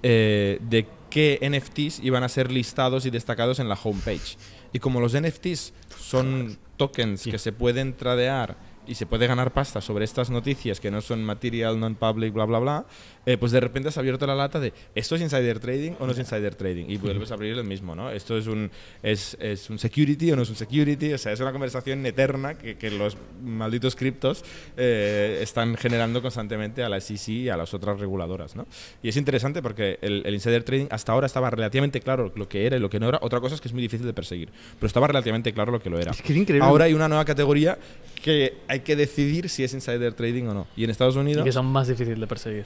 eh, 0.01 0.57
de 0.61 0.87
qué 1.13 1.37
NFTs 1.47 1.99
iban 2.03 2.23
a 2.23 2.29
ser 2.29 2.51
listados 2.51 3.05
y 3.05 3.11
destacados 3.11 3.59
en 3.59 3.69
la 3.69 3.77
homepage. 3.81 4.35
Y 4.73 4.79
como 4.79 4.99
los 4.99 5.13
NFTs 5.13 5.71
son 5.95 6.57
tokens 6.75 7.23
que 7.23 7.37
se 7.37 7.51
pueden 7.51 7.95
tradear 7.95 8.57
y 8.87 8.95
se 8.95 9.05
puede 9.05 9.27
ganar 9.27 9.53
pasta 9.53 9.79
sobre 9.79 10.05
estas 10.05 10.31
noticias 10.31 10.79
que 10.79 10.89
no 10.89 11.01
son 11.01 11.23
material, 11.23 11.79
non-public, 11.79 12.33
bla, 12.33 12.45
bla, 12.45 12.57
bla, 12.57 12.85
eh, 13.25 13.37
pues 13.37 13.51
de 13.51 13.59
repente 13.59 13.89
has 13.89 13.97
abierto 13.97 14.27
la 14.27 14.35
lata 14.35 14.59
de 14.59 14.73
¿esto 14.95 15.15
es 15.15 15.21
insider 15.21 15.59
trading 15.59 15.93
o 15.99 16.05
no 16.05 16.11
es 16.11 16.19
insider 16.19 16.55
trading? 16.55 16.85
Y 16.87 16.97
vuelves 16.97 17.31
a 17.31 17.35
abrir 17.35 17.57
el 17.57 17.63
mismo, 17.63 17.95
¿no? 17.95 18.09
¿Esto 18.11 18.37
es 18.37 18.47
un, 18.47 18.69
es, 19.01 19.37
es 19.39 19.69
un 19.69 19.79
security 19.79 20.31
o 20.31 20.35
no 20.35 20.41
es 20.41 20.49
un 20.49 20.55
security? 20.55 21.13
O 21.13 21.17
sea, 21.17 21.31
es 21.31 21.39
una 21.39 21.51
conversación 21.51 22.05
eterna 22.05 22.57
que, 22.57 22.77
que 22.77 22.91
los 22.91 23.17
malditos 23.43 23.95
criptos 23.95 24.43
eh, 24.77 25.39
están 25.41 25.75
generando 25.77 26.21
constantemente 26.21 26.83
a 26.83 26.89
la 26.89 26.99
SEC 26.99 27.29
y 27.29 27.49
a 27.49 27.57
las 27.57 27.73
otras 27.73 27.99
reguladoras, 27.99 28.55
¿no? 28.55 28.67
Y 29.01 29.09
es 29.09 29.17
interesante 29.17 29.61
porque 29.61 29.99
el, 30.01 30.23
el 30.25 30.33
insider 30.33 30.63
trading 30.63 30.87
hasta 30.89 31.11
ahora 31.11 31.27
estaba 31.27 31.49
relativamente 31.49 32.01
claro 32.01 32.31
lo 32.35 32.49
que 32.49 32.65
era 32.65 32.77
y 32.77 32.79
lo 32.79 32.89
que 32.89 32.99
no 32.99 33.09
era. 33.09 33.19
Otra 33.21 33.39
cosa 33.39 33.55
es 33.55 33.61
que 33.61 33.67
es 33.67 33.73
muy 33.73 33.81
difícil 33.81 34.05
de 34.05 34.13
perseguir, 34.13 34.49
pero 34.79 34.87
estaba 34.87 35.07
relativamente 35.07 35.53
claro 35.53 35.71
lo 35.71 35.79
que 35.79 35.89
lo 35.89 35.99
era. 35.99 36.11
Es 36.11 36.21
que 36.21 36.33
es 36.33 36.37
increíble. 36.37 36.65
Ahora 36.65 36.85
hay 36.85 36.93
una 36.93 37.07
nueva 37.07 37.25
categoría 37.25 37.77
que 38.21 38.57
hay 38.67 38.81
que 38.81 38.95
decidir 38.95 39.49
si 39.49 39.63
es 39.63 39.73
insider 39.73 40.13
trading 40.13 40.45
o 40.45 40.53
no. 40.53 40.67
Y 40.75 40.83
en 40.83 40.89
Estados 40.89 41.15
Y 41.15 41.19
Unidos, 41.19 41.43
que 41.43 41.51
son 41.51 41.65
más 41.65 41.87
difíciles 41.87 42.19
de 42.19 42.27
perseguir. 42.27 42.65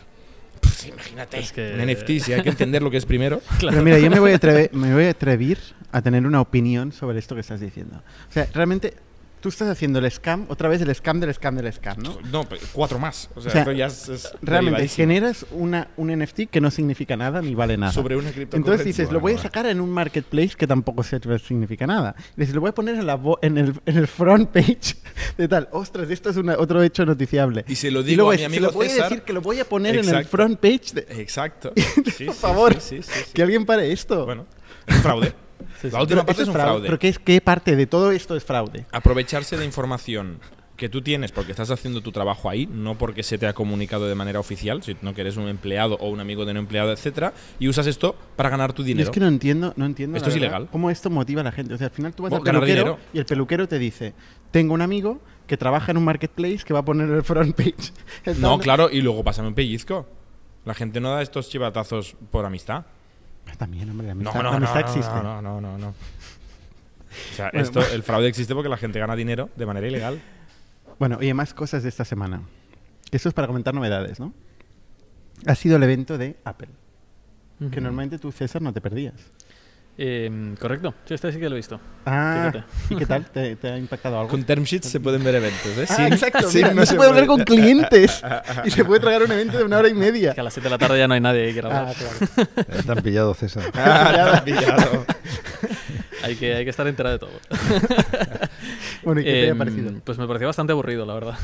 Pues 0.61 0.87
imagínate, 0.87 1.39
Es 1.39 1.51
que- 1.51 1.73
un 1.73 1.81
NFT, 1.81 2.19
si 2.19 2.33
hay 2.33 2.41
que 2.41 2.49
entender 2.49 2.81
lo 2.81 2.91
que 2.91 2.97
es 2.97 3.05
primero. 3.05 3.41
Pero 3.59 3.81
mira, 3.83 3.99
yo 3.99 4.09
me 4.09 4.19
voy, 4.19 4.31
a 4.31 4.35
atrever, 4.35 4.69
me 4.73 4.93
voy 4.93 5.05
a 5.05 5.09
atrever 5.11 5.57
a 5.91 6.01
tener 6.01 6.25
una 6.25 6.41
opinión 6.41 6.91
sobre 6.91 7.19
esto 7.19 7.35
que 7.35 7.41
estás 7.41 7.59
diciendo. 7.59 8.01
O 8.29 8.31
sea, 8.33 8.47
realmente 8.53 8.93
tú 9.47 9.49
estás 9.51 9.69
haciendo 9.69 9.99
el 9.99 10.11
scam, 10.11 10.45
otra 10.49 10.67
vez 10.67 10.81
el 10.81 10.93
scam 10.93 11.21
del 11.21 11.33
scam 11.33 11.55
del 11.55 11.71
scam, 11.71 11.97
¿no? 12.03 12.17
No, 12.31 12.45
cuatro 12.73 12.99
más. 12.99 13.29
O 13.33 13.39
sea, 13.41 13.49
O 13.49 13.51
sea, 13.53 13.61
esto 13.61 13.71
ya 13.71 13.85
es, 13.85 14.09
es 14.09 14.23
Realmente 14.41 14.81
derivadísimo. 14.81 15.07
generas 15.07 15.45
una, 15.51 15.87
un 15.95 16.11
NFT 16.19 16.41
que 16.51 16.59
no 16.59 16.69
significa 16.69 17.15
nada 17.15 17.41
ni 17.41 17.55
vale 17.55 17.77
nada. 17.77 17.93
sobre 17.93 18.17
una 18.17 18.31
cripto. 18.31 18.57
Entonces 18.57 18.85
dices, 18.85 19.09
lo 19.09 19.21
voy 19.21 19.33
a 19.33 19.37
sacar 19.37 19.65
en 19.67 19.79
un 19.79 19.89
marketplace 19.89 20.51
que 20.57 20.67
tampoco 20.67 21.01
se- 21.03 21.21
significa 21.39 21.87
nada. 21.87 22.13
Y 22.35 22.41
dices, 22.41 22.55
lo 22.55 22.59
voy 22.59 22.71
a 22.71 22.73
poner 22.73 22.95
en, 22.95 23.07
la 23.07 23.17
en, 23.41 23.57
el, 23.57 23.73
en 23.85 23.97
el 23.97 24.07
front 24.07 24.49
page 24.49 24.95
de 25.37 25.47
tal. 25.47 25.69
Ostras, 25.71 26.09
esto 26.09 26.29
es 26.29 26.35
una- 26.35 26.57
otro 26.57 26.83
hecho 26.83 27.05
noticiable. 27.05 27.63
Y 27.69 27.75
se 27.75 27.89
lo 27.89 28.01
Y 28.01 28.03
digo 28.03 28.17
luego 28.23 28.31
a 28.31 28.33
mi 28.33 28.39
se 28.39 28.45
amigo 28.47 28.65
lo 28.65 28.71
voy 28.73 28.87
a 28.87 28.89
César. 28.89 29.09
decir 29.09 29.23
que 29.23 29.31
lo 29.31 29.39
voy 29.41 29.59
a 29.61 29.65
poner 29.65 29.93
en 29.95 30.01
el 30.01 30.07
Exacto. 30.09 30.29
front 30.29 30.59
page. 30.59 30.93
de- 30.93 31.21
Exacto. 31.21 31.71
Sí, 32.17 32.25
Por 32.25 32.35
favor, 32.35 32.81
sí, 32.81 33.01
sí, 33.01 33.11
que 33.33 33.43
alguien 33.43 33.65
pare 33.65 33.91
esto. 33.93 34.25
Bueno, 34.25 34.45
es 34.85 34.97
fraude. 34.97 35.33
Sí, 35.81 35.89
sí. 35.89 35.93
La 35.93 36.01
última 36.01 36.21
Pero 36.21 36.25
parte 36.25 36.41
es 36.43 36.47
un 36.47 36.53
fraude. 36.53 36.85
¿Pero 36.85 36.99
qué, 36.99 37.07
es, 37.09 37.19
qué 37.19 37.41
parte 37.41 37.75
de 37.75 37.85
todo 37.87 38.11
esto 38.11 38.35
es 38.35 38.43
fraude? 38.43 38.85
Aprovecharse 38.91 39.57
de 39.57 39.65
información 39.65 40.39
que 40.75 40.89
tú 40.89 41.01
tienes 41.01 41.31
porque 41.31 41.51
estás 41.51 41.71
haciendo 41.71 42.01
tu 42.01 42.11
trabajo 42.11 42.49
ahí, 42.51 42.67
no 42.71 42.97
porque 42.99 43.23
se 43.23 43.39
te 43.39 43.47
ha 43.47 43.53
comunicado 43.53 44.07
de 44.07 44.13
manera 44.13 44.39
oficial, 44.39 44.83
sino 44.83 45.13
que 45.15 45.21
eres 45.21 45.35
un 45.35 45.47
empleado 45.47 45.95
o 45.99 46.09
un 46.09 46.19
amigo 46.19 46.45
de 46.45 46.51
un 46.51 46.57
empleado, 46.57 46.91
etcétera, 46.91 47.33
y 47.57 47.67
usas 47.67 47.87
esto 47.87 48.15
para 48.35 48.49
ganar 48.49 48.73
tu 48.73 48.83
dinero. 48.83 49.05
es 49.05 49.09
que 49.11 49.19
no 49.19 49.27
entiendo, 49.27 49.73
no 49.75 49.85
entiendo 49.85 50.17
Esto 50.17 50.29
es 50.29 50.35
verdad, 50.35 50.49
ilegal. 50.49 50.69
cómo 50.71 50.91
esto 50.91 51.09
motiva 51.09 51.41
a 51.41 51.43
la 51.43 51.51
gente. 51.51 51.73
O 51.73 51.77
sea, 51.79 51.87
al 51.87 51.93
final 51.93 52.13
tú 52.13 52.23
vas 52.23 52.29
Bueno, 52.29 52.41
al 52.45 52.53
peluquero 52.53 52.75
dinero. 52.75 52.99
y 53.11 53.17
el 53.17 53.25
peluquero 53.25 53.67
te 53.67 53.79
dice, 53.79 54.13
tengo 54.51 54.75
un 54.75 54.81
amigo 54.81 55.19
que 55.47 55.57
trabaja 55.57 55.89
en 55.91 55.97
un 55.97 56.03
marketplace 56.05 56.59
que 56.63 56.73
va 56.73 56.79
a 56.81 56.85
poner 56.85 57.09
el 57.09 57.23
front 57.23 57.55
page. 57.55 57.91
No, 58.39 58.59
claro, 58.59 58.89
y 58.91 59.01
luego 59.01 59.23
pásame 59.23 59.47
un 59.47 59.55
pellizco. 59.55 60.05
La 60.63 60.75
gente 60.75 60.99
no 60.99 61.09
da 61.11 61.23
estos 61.23 61.49
chivatazos 61.49 62.15
por 62.29 62.45
amistad. 62.45 62.85
También, 63.57 63.89
hombre, 63.89 64.07
la 64.07 64.13
No, 64.13 64.21
amistad, 64.29 64.35
no, 64.39 64.43
la 64.43 64.49
no, 64.51 64.57
amistad 64.57 64.81
no, 64.81 64.87
existe. 64.87 65.13
no, 65.23 65.41
no, 65.41 65.61
no, 65.61 65.77
no. 65.77 65.87
O 65.89 67.35
sea, 67.35 67.49
Bueno, 67.51 67.65
esto, 67.65 67.81
el 67.93 68.03
fraude 68.03 68.27
existe 68.27 68.53
porque 68.53 68.69
la 68.69 68.77
gente 68.77 68.99
gana 68.99 69.15
dinero 69.15 69.49
de 69.55 69.65
manera 69.65 69.87
ilegal. 69.87 70.21
Bueno, 70.99 71.17
oye, 71.19 71.33
más 71.33 71.53
cosas 71.53 71.83
de 71.83 71.89
esta 71.89 72.05
semana. 72.05 72.41
Esto 73.11 73.29
es 73.29 73.33
para 73.33 73.47
comentar 73.47 73.73
novedades, 73.73 74.19
¿no? 74.19 74.33
Ha 75.45 75.55
sido 75.55 75.77
el 75.77 75.83
evento 75.83 76.17
de 76.17 76.35
Apple, 76.43 76.69
que 77.71 77.79
normalmente 77.81 78.19
tú, 78.19 78.31
César, 78.31 78.61
no 78.61 78.73
te 78.73 78.81
perdías. 78.81 79.13
Eh, 79.99 80.53
correcto. 80.59 80.93
Sí, 81.05 81.15
este 81.15 81.31
sí 81.31 81.39
que 81.39 81.49
lo 81.49 81.55
he 81.55 81.57
visto. 81.57 81.79
Ah, 82.05 82.51
Fíjate. 82.51 82.63
¿y 82.93 82.97
qué 82.97 83.05
tal? 83.07 83.25
¿Te, 83.25 83.55
te 83.55 83.67
ha 83.71 83.77
impactado 83.79 84.17
algo? 84.19 84.29
Con 84.29 84.43
term 84.43 84.63
sheets 84.63 84.87
se 84.87 84.99
pueden 84.99 85.23
ver 85.23 85.35
eventos, 85.35 85.65
¿eh? 85.77 85.85
Ah, 85.89 85.95
Sin- 85.95 86.13
exacto. 86.13 86.47
mira, 86.53 86.73
no, 86.73 86.85
se 86.85 86.95
puede 86.95 87.09
hablar 87.09 87.25
con 87.25 87.43
clientes 87.43 88.21
y 88.65 88.69
se 88.71 88.85
puede 88.85 88.99
tragar 88.99 89.23
un 89.23 89.31
evento 89.31 89.57
de 89.57 89.63
una 89.63 89.79
hora 89.79 89.87
y 89.89 89.95
media. 89.95 90.33
Que 90.35 90.41
a 90.41 90.43
las 90.43 90.53
7 90.53 90.65
de 90.67 90.69
la 90.69 90.77
tarde 90.77 90.99
ya 90.99 91.07
no 91.07 91.15
hay 91.15 91.19
nadie 91.21 91.47
que 91.47 91.53
quiera 91.53 91.89
Ah, 91.89 91.93
claro. 91.97 92.83
Te 92.85 92.91
han 92.91 93.01
pillado, 93.01 93.33
César. 93.33 93.63
Ah, 93.73 94.11
lo 94.15 94.31
has 94.33 94.41
pillado. 94.41 95.05
hay, 96.23 96.35
que, 96.35 96.53
hay 96.55 96.63
que 96.63 96.69
estar 96.69 96.87
enterado 96.87 97.13
de 97.17 97.19
todo. 97.19 97.31
Bueno, 99.03 99.21
¿y 99.21 99.23
qué 99.23 99.31
te 99.31 99.47
Em, 99.47 99.55
ha 99.55 99.57
parecido? 99.57 99.91
Pues 100.03 100.17
me 100.17 100.27
pareció 100.27 100.47
bastante 100.47 100.73
aburrido, 100.73 101.05
la 101.05 101.13
verdad. 101.15 101.35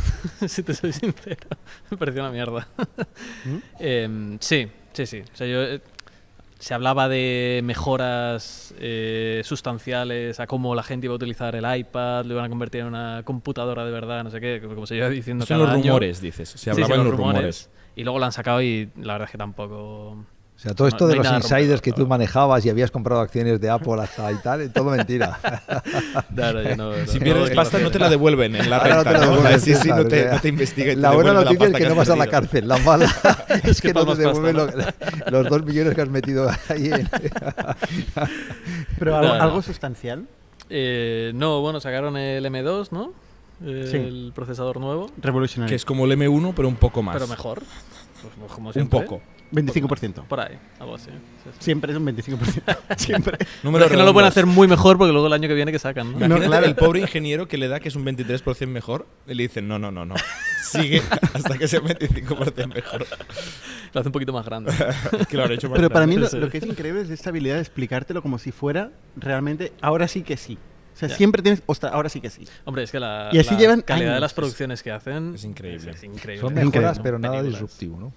si 0.47 0.63
te 0.63 0.73
soy 0.73 0.93
sincero. 0.93 1.37
me 1.89 1.97
pareció 1.97 2.21
una 2.21 2.31
mierda. 2.31 2.67
¿Mm? 3.45 3.57
Em, 3.80 4.38
sí, 4.39 4.67
sí, 4.91 5.05
sí. 5.05 5.21
O 5.34 5.36
sea, 5.36 5.47
yo, 5.47 5.61
eh, 5.63 5.82
se 6.60 6.74
hablaba 6.74 7.10
de 7.10 7.62
mejoras 7.64 8.74
eh, 8.80 9.41
sustanciales 9.43 10.39
a 10.39 10.47
cómo 10.47 10.76
la 10.76 10.84
gente 10.84 11.08
iba 11.08 11.14
a 11.14 11.16
utilizar 11.18 11.56
el 11.56 11.66
iPad, 11.78 12.26
lo 12.26 12.34
iban 12.34 12.45
a 12.45 12.49
convertir 12.49 12.82
en 12.82 12.88
una 12.88 13.22
computadora 13.24 13.86
de 13.86 13.91
verdad, 13.91 14.24
no 14.24 14.30
sé 14.30 14.39
qué, 14.39 14.62
como 14.62 14.86
se 14.86 14.95
lleva 14.95 15.10
diciendo 15.10 15.45
Son 15.45 15.58
cada 15.58 15.68
los 15.70 15.76
año. 15.76 15.84
rumores, 15.91 16.22
dices. 16.22 16.49
Se 16.49 16.58
Sí, 16.58 16.70
hablaba 16.70 16.88
sí, 16.88 16.93
en 16.93 16.97
los 16.99 17.08
los 17.08 17.18
rumores. 17.18 17.70
Y 17.95 18.04
luego 18.04 18.20
lo 18.20 18.26
han 18.26 18.32
sacado 18.32 18.62
y 18.62 18.89
la 18.95 19.14
verdad 19.14 19.26
es 19.28 19.32
que 19.32 19.38
tampoco... 19.38 20.26
sea, 20.64 20.74
todo 20.74 20.88
esto 20.88 21.05
No- 21.05 21.09
de 21.11 21.16
no 21.18 21.24
los 21.24 21.34
insiders 21.34 21.82
que 21.82 21.91
tú 21.91 22.07
manejabas 22.07 22.66
y 22.66 22.70
habías 22.70 22.89
comprado 22.89 23.22
acciones 23.22 23.59
de 23.59 23.70
Apple 23.70 24.01
hasta 24.01 24.32
y 24.32 24.36
tal, 24.36 24.61
es 24.61 24.72
todo 24.74 24.86
mentira. 24.91 25.39
Claro, 26.36 26.61
yo 26.64 26.76
no- 26.76 26.93
Si 27.07 27.20
pierdes 27.20 27.49
no- 27.49 27.55
pasta, 27.55 27.78
no 27.80 27.91
te 27.91 27.99
la 27.99 28.09
devuelven 28.09 28.55
en 28.55 28.70
la 28.70 28.80
renta. 28.80 29.03
te 29.03 29.11
la 29.14 29.20
¿no? 29.26 29.32
devuelven, 29.36 29.59
Sí, 29.61 29.76
sí, 29.76 29.89
no 29.89 30.05
te, 30.05 30.26
te 30.39 30.47
investigan. 30.47 31.01
La 31.01 31.11
buena 31.11 31.34
noticia 31.34 31.68
es 31.68 31.74
que 31.74 31.88
no 31.88 31.95
vas 31.95 32.09
a 32.09 32.16
la 32.16 32.28
cárcel, 32.28 32.68
la 32.68 32.78
mala 32.78 33.05
es 33.64 33.82
que, 33.82 33.93
no 33.93 34.05
te 34.05 34.16
devuelven 34.16 34.55
lo- 34.55 34.68
los 35.32 35.49
dos 35.49 35.64
millones 35.66 35.93
que 35.95 36.01
has 36.01 36.09
metido 36.09 36.49
ahí 36.70 36.88
en... 36.91 37.09
Pero 38.99 39.16
algo, 39.18 39.61
sustancial. 39.61 40.26
Eh, 40.70 41.32
no, 41.36 41.61
bueno, 41.61 41.80
sacaron 41.80 42.18
el 42.18 42.45
M2, 42.45 42.89
¿no? 42.91 43.11
Sí. 43.61 43.95
El 43.97 44.32
procesador 44.36 44.80
nuevo, 44.80 45.09
Revolutionary. 45.22 45.70
Que 45.70 45.76
es 45.76 45.86
como 45.86 46.05
el 46.05 46.11
M1, 46.18 46.53
pero 46.55 46.68
un 46.68 46.76
poco 46.76 47.01
más. 47.01 47.14
pero 47.16 47.28
mejor. 47.28 47.61
Pues 48.22 48.51
como 48.53 48.72
Un 48.74 48.88
poco. 48.89 49.22
25%. 49.54 50.26
Por 50.26 50.39
ahí, 50.39 50.58
algo 50.80 50.95
así. 50.95 51.12
sí, 51.43 51.49
sí. 51.51 51.58
Siempre 51.60 51.91
es 51.91 51.97
un 51.97 52.06
25%. 52.06 52.78
Siempre. 52.97 53.38
Pero 53.62 53.86
es 53.86 53.91
que 53.91 53.97
no 53.97 54.04
lo 54.04 54.14
pueden 54.14 54.28
hacer 54.28 54.45
muy 54.45 54.68
mejor 54.68 54.97
porque 54.97 55.12
luego 55.12 55.28
el 55.28 55.34
año 55.34 55.47
que 55.47 55.54
viene 55.54 55.72
que 55.72 55.80
sacan, 55.80 56.12
¿no? 56.12 56.18
Imagínate 56.18 56.41
No, 56.41 56.47
claro. 56.47 56.66
el 56.66 56.76
pobre 56.76 56.99
ingeniero 57.01 57.47
que 57.47 57.58
le 57.58 57.68
da 57.68 57.80
que 57.80 57.89
es 57.89 57.95
un 57.95 58.06
23% 58.06 58.68
mejor 58.68 59.08
y 59.28 59.34
le 59.34 59.43
dicen, 59.43 59.68
no, 59.68 59.80
no, 59.80 59.91
no, 59.91 60.06
no. 60.06 60.16
Sigue 60.64 61.01
hasta 61.34 61.58
que 61.58 61.68
sea 61.68 61.82
un 61.82 61.88
25% 61.88 62.74
mejor. 62.74 63.06
Lo 63.93 63.99
hace 63.99 64.10
un 64.10 64.14
poquito 64.14 64.34
más 64.34 64.45
grande. 64.45 64.72
Es 65.20 65.28
que 65.28 65.38
lo 65.38 65.43
habré 65.43 65.56
hecho 65.56 65.70
más 65.70 65.78
Pero 65.78 65.89
para 65.89 66.08
mí 66.08 66.16
lo, 66.16 66.49
que 66.49 66.58
es 66.58 66.66
increíble 66.66 67.01
es 67.01 67.10
esta 67.10 67.30
habilidad 67.30 67.56
de 67.56 67.62
explicártelo 67.62 68.22
como 68.22 68.39
si 68.39 68.51
fuera 68.51 68.91
realmente 69.16 69.74
ahora 69.82 70.08
sí 70.08 70.24
que 70.24 70.38
sí. 70.38 70.58
O 70.93 70.95
sea, 70.95 71.10
siempre 71.10 71.41
tienes, 71.41 71.64
ostras, 71.66 71.91
ahora 71.91 72.08
sí 72.08 72.22
que 72.22 72.30
sí. 72.30 72.47
Hombre, 72.66 72.84
es 72.84 72.91
que 72.91 72.99
la, 72.99 73.30
Y 73.32 73.39
así 73.39 73.51
la 73.51 73.60
llevan 73.60 73.82
calidad 73.82 74.14
de 74.14 74.20
las 74.20 74.34
producciones 74.34 74.84
que 74.84 74.91
hacen 74.91 75.34
Es 75.36 75.43
increíble. 75.43 75.91
Es, 75.91 76.04
increíble. 76.04 76.41
Son 76.41 76.54
mejoras, 76.54 76.97
¿no? 76.97 77.04
pero 77.04 77.18
nada 77.18 77.38
Películas. 77.38 77.62
disruptivo, 77.62 77.99
¿no? 77.99 78.14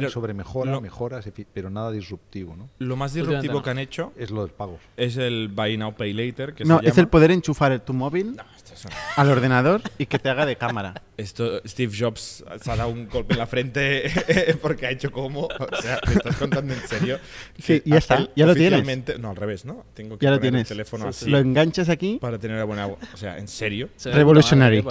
Pero 0.00 0.10
sobre 0.10 0.34
mejora, 0.34 0.70
lo- 0.72 0.80
mejoras, 0.80 1.28
pero 1.52 1.70
nada 1.70 1.90
disruptivo, 1.90 2.56
¿no? 2.56 2.68
Lo 2.78 2.96
más 2.96 3.14
disruptivo 3.14 3.54
no. 3.54 3.62
que 3.62 3.70
han 3.70 3.78
hecho 3.78 4.12
Es 4.16 4.30
lo 4.30 4.42
del 4.42 4.52
pago. 4.52 4.78
es 4.96 5.16
el 5.16 5.48
Buy 5.48 5.76
Now 5.76 5.94
Pay 5.94 6.12
Later. 6.12 6.54
Que 6.54 6.64
No, 6.64 6.78
se 6.80 6.86
es 6.88 6.92
llama. 6.94 7.02
el 7.02 7.08
poder 7.08 7.30
enchufar 7.30 7.78
tu 7.80 7.92
móvil 7.92 8.36
No, 8.36 8.44
esto, 8.56 8.74
es- 8.74 8.86
al 9.16 9.30
ordenador 9.30 9.82
y 9.98 10.06
que 10.06 10.18
te 10.18 10.28
haga 10.28 10.46
de 10.46 10.56
cámara. 10.56 11.02
esto- 11.16 11.60
Steve 11.66 11.92
Jobs 11.98 12.44
se 12.62 12.70
ha 12.70 12.76
dado 12.76 12.90
un 12.90 13.08
golpe 13.08 13.34
en 13.34 13.38
la 13.38 13.46
frente 13.46 14.10
porque 14.62 14.86
ha 14.86 14.90
hecho 14.90 15.10
como. 15.12 15.42
O 15.46 15.82
sea, 15.82 16.00
¿me 16.06 16.14
estás 16.14 16.36
contando 16.36 16.72
en 16.74 16.80
serio? 16.88 17.18
Sí, 17.58 17.82
ya 17.84 17.98
está, 17.98 18.28
ya 18.34 18.46
lo 18.46 18.54
tienes. 18.54 19.18
No, 19.18 19.30
al 19.30 19.36
revés, 19.36 19.64
¿no? 19.64 19.84
Tengo 19.94 20.18
que 20.18 20.24
Ya 20.26 20.30
lo 20.30 20.36
poner 20.38 20.50
tienes. 20.52 20.70
el 20.70 20.76
teléfono 20.76 21.08
así 21.08 21.28
Lo 21.30 21.38
enganchas 21.38 21.88
aquí. 21.88 22.18
para 22.20 22.38
tener 22.38 22.56
la 22.58 22.64
buena. 22.64 22.86
O 22.86 22.98
sea, 23.16 23.38
¿en 23.38 23.48
serio? 23.48 23.88
Se 23.96 24.10
Revolutionary. 24.10 24.84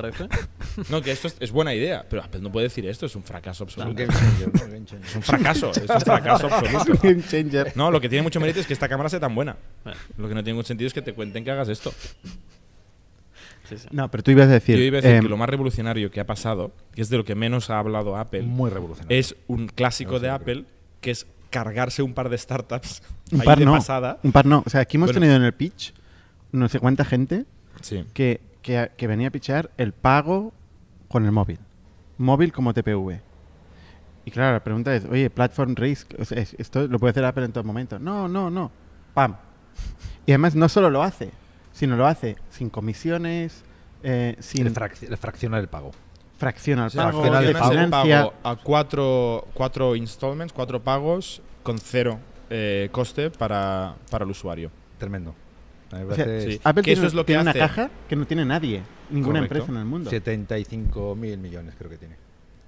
No, 0.89 1.01
que 1.01 1.11
esto 1.11 1.27
es, 1.27 1.35
es 1.39 1.51
buena 1.51 1.73
idea, 1.73 2.05
pero 2.09 2.23
Apple 2.23 2.41
no 2.41 2.51
puede 2.51 2.65
decir 2.67 2.85
esto, 2.85 3.05
es 3.05 3.15
un 3.15 3.23
fracaso 3.23 3.63
absoluto. 3.63 4.01
Es 5.03 5.15
un 5.15 5.21
fracaso, 5.21 5.71
es 5.71 5.77
un 5.77 5.87
fracaso 6.01 6.47
absoluto. 6.53 6.99
game 7.01 7.21
changer. 7.23 7.71
No, 7.75 7.91
lo 7.91 7.99
que 8.01 8.09
tiene 8.09 8.23
mucho 8.23 8.39
mérito 8.39 8.59
es 8.59 8.67
que 8.67 8.73
esta 8.73 8.87
cámara 8.89 9.09
sea 9.09 9.19
tan 9.19 9.33
buena. 9.35 9.55
Lo 10.17 10.27
que 10.27 10.33
no 10.35 10.41
tiene 10.43 10.51
ningún 10.53 10.65
sentido 10.65 10.87
es 10.87 10.93
que 10.93 11.01
te 11.01 11.13
cuenten 11.13 11.43
que 11.43 11.51
hagas 11.51 11.69
esto. 11.69 11.91
sí, 13.69 13.77
sí. 13.77 13.87
No, 13.91 14.09
pero 14.09 14.23
tú 14.23 14.31
ibas 14.31 14.47
a 14.47 14.51
decir. 14.53 14.77
Yo 14.77 14.83
iba 14.83 14.97
a 14.97 15.01
decir 15.01 15.17
em, 15.17 15.23
que 15.23 15.29
lo 15.29 15.37
más 15.37 15.49
revolucionario 15.49 16.11
que 16.11 16.19
ha 16.19 16.25
pasado, 16.25 16.71
que 16.93 17.01
es 17.01 17.09
de 17.09 17.17
lo 17.17 17.23
que 17.25 17.35
menos 17.35 17.69
ha 17.69 17.79
hablado 17.79 18.17
Apple, 18.17 18.41
Muy 18.43 18.69
revolucionario. 18.69 19.17
es 19.17 19.35
un 19.47 19.67
clásico 19.67 20.19
de. 20.19 20.29
Apple, 20.29 20.65
que 20.99 21.11
es 21.11 21.27
cargarse 21.49 22.01
un 22.01 22.13
par 22.13 22.29
de 22.29 22.37
startups 22.37 23.01
un 23.31 23.41
ahí 23.41 23.45
par 23.45 23.59
de 23.59 23.65
no. 23.65 23.73
pasada. 23.73 24.19
Un 24.23 24.31
par 24.31 24.45
no. 24.45 24.63
O 24.65 24.69
sea, 24.69 24.81
aquí 24.81 24.97
hemos 24.97 25.07
Bueno. 25.09 25.19
tenido 25.21 25.35
en 25.35 25.43
el 25.43 25.53
pitch 25.53 25.93
no 26.53 26.67
sé 26.69 26.79
cuánta 26.79 27.03
gente 27.05 27.45
Sí. 27.81 28.05
que, 28.13 28.41
que, 28.61 28.91
que 28.97 29.07
venía 29.07 29.29
a 29.29 29.31
pichar 29.31 29.71
el 29.77 29.91
pago 29.93 30.53
con 31.07 31.25
el 31.25 31.31
móvil. 31.31 31.59
Móvil 32.17 32.51
como 32.53 32.73
TPV. 32.73 33.19
Y 34.25 34.31
claro, 34.31 34.53
la 34.53 34.63
pregunta 34.63 34.95
es, 34.95 35.05
oye, 35.05 35.29
platform 35.29 35.75
risk, 35.75 36.13
o 36.19 36.25
sea, 36.25 36.39
es- 36.41 36.53
esto 36.59 36.87
lo 36.87 36.99
puede 36.99 37.11
hacer 37.11 37.25
Apple 37.25 37.45
en 37.45 37.51
todo 37.51 37.63
momento. 37.63 37.97
No, 37.99 38.27
no, 38.27 38.49
no. 38.49 38.71
Pam. 39.13 39.35
Y 40.25 40.31
además 40.31 40.55
no 40.55 40.69
solo 40.69 40.89
lo 40.89 41.01
hace, 41.03 41.31
sino 41.71 41.95
lo 41.95 42.05
hace 42.05 42.35
sin 42.49 42.69
comisiones, 42.69 43.63
eh, 44.03 44.35
sin 44.39 44.67
El, 44.67 44.73
frac- 44.73 45.07
el 45.09 45.17
fraccionar 45.17 45.59
el 45.61 45.67
pago. 45.67 45.89
O 45.89 46.39
sea, 46.39 46.51
pago, 46.53 47.21
fraccionar 47.21 47.43
de 47.43 47.49
el 47.49 47.55
el 47.83 47.89
pago 47.89 48.33
a 48.43 48.55
cuatro, 48.55 49.47
cuatro 49.53 49.95
installments, 49.95 50.51
cuatro 50.53 50.81
pagos, 50.83 51.41
con 51.63 51.77
cero 51.77 52.19
eh, 52.49 52.89
coste 52.91 53.29
para, 53.29 53.95
para 54.09 54.25
el 54.25 54.31
usuario. 54.31 54.71
Tremendo. 54.97 55.35
O 55.91 56.15
sea, 56.15 56.25
sí. 56.41 56.59
Apple 56.63 56.83
que 56.83 56.93
eso 56.93 57.01
tiene, 57.01 57.07
es 57.07 57.13
lo 57.13 57.21
que 57.23 57.27
tiene 57.27 57.41
una 57.41 57.51
hace. 57.51 57.59
caja 57.59 57.89
que 58.09 58.15
no 58.15 58.25
tiene 58.25 58.45
nadie, 58.45 58.81
ninguna 59.09 59.39
Correcto. 59.39 59.55
empresa 59.57 59.71
en 59.71 59.77
el 59.77 59.85
mundo. 59.85 60.09
75 60.09 61.15
mil 61.15 61.37
millones 61.37 61.75
creo 61.77 61.89
que 61.91 61.97
tiene. 61.97 62.15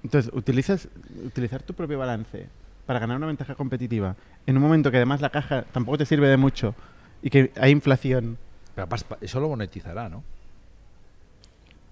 Entonces, 0.04 0.30
utilizas, 0.34 0.88
utilizar 1.24 1.62
tu 1.62 1.74
propio 1.74 1.98
balance 1.98 2.46
para 2.86 2.98
ganar 3.00 3.16
una 3.16 3.26
ventaja 3.26 3.54
competitiva 3.54 4.14
en 4.46 4.56
un 4.56 4.62
momento 4.62 4.90
que 4.90 4.98
además 4.98 5.20
la 5.22 5.30
caja 5.30 5.64
tampoco 5.72 5.98
te 5.98 6.06
sirve 6.06 6.28
de 6.28 6.36
mucho 6.36 6.74
y 7.22 7.30
que 7.30 7.50
hay 7.58 7.70
inflación. 7.72 8.36
Pero 8.74 8.86
eso 9.22 9.40
lo 9.40 9.48
monetizará, 9.48 10.08
¿no? 10.08 10.22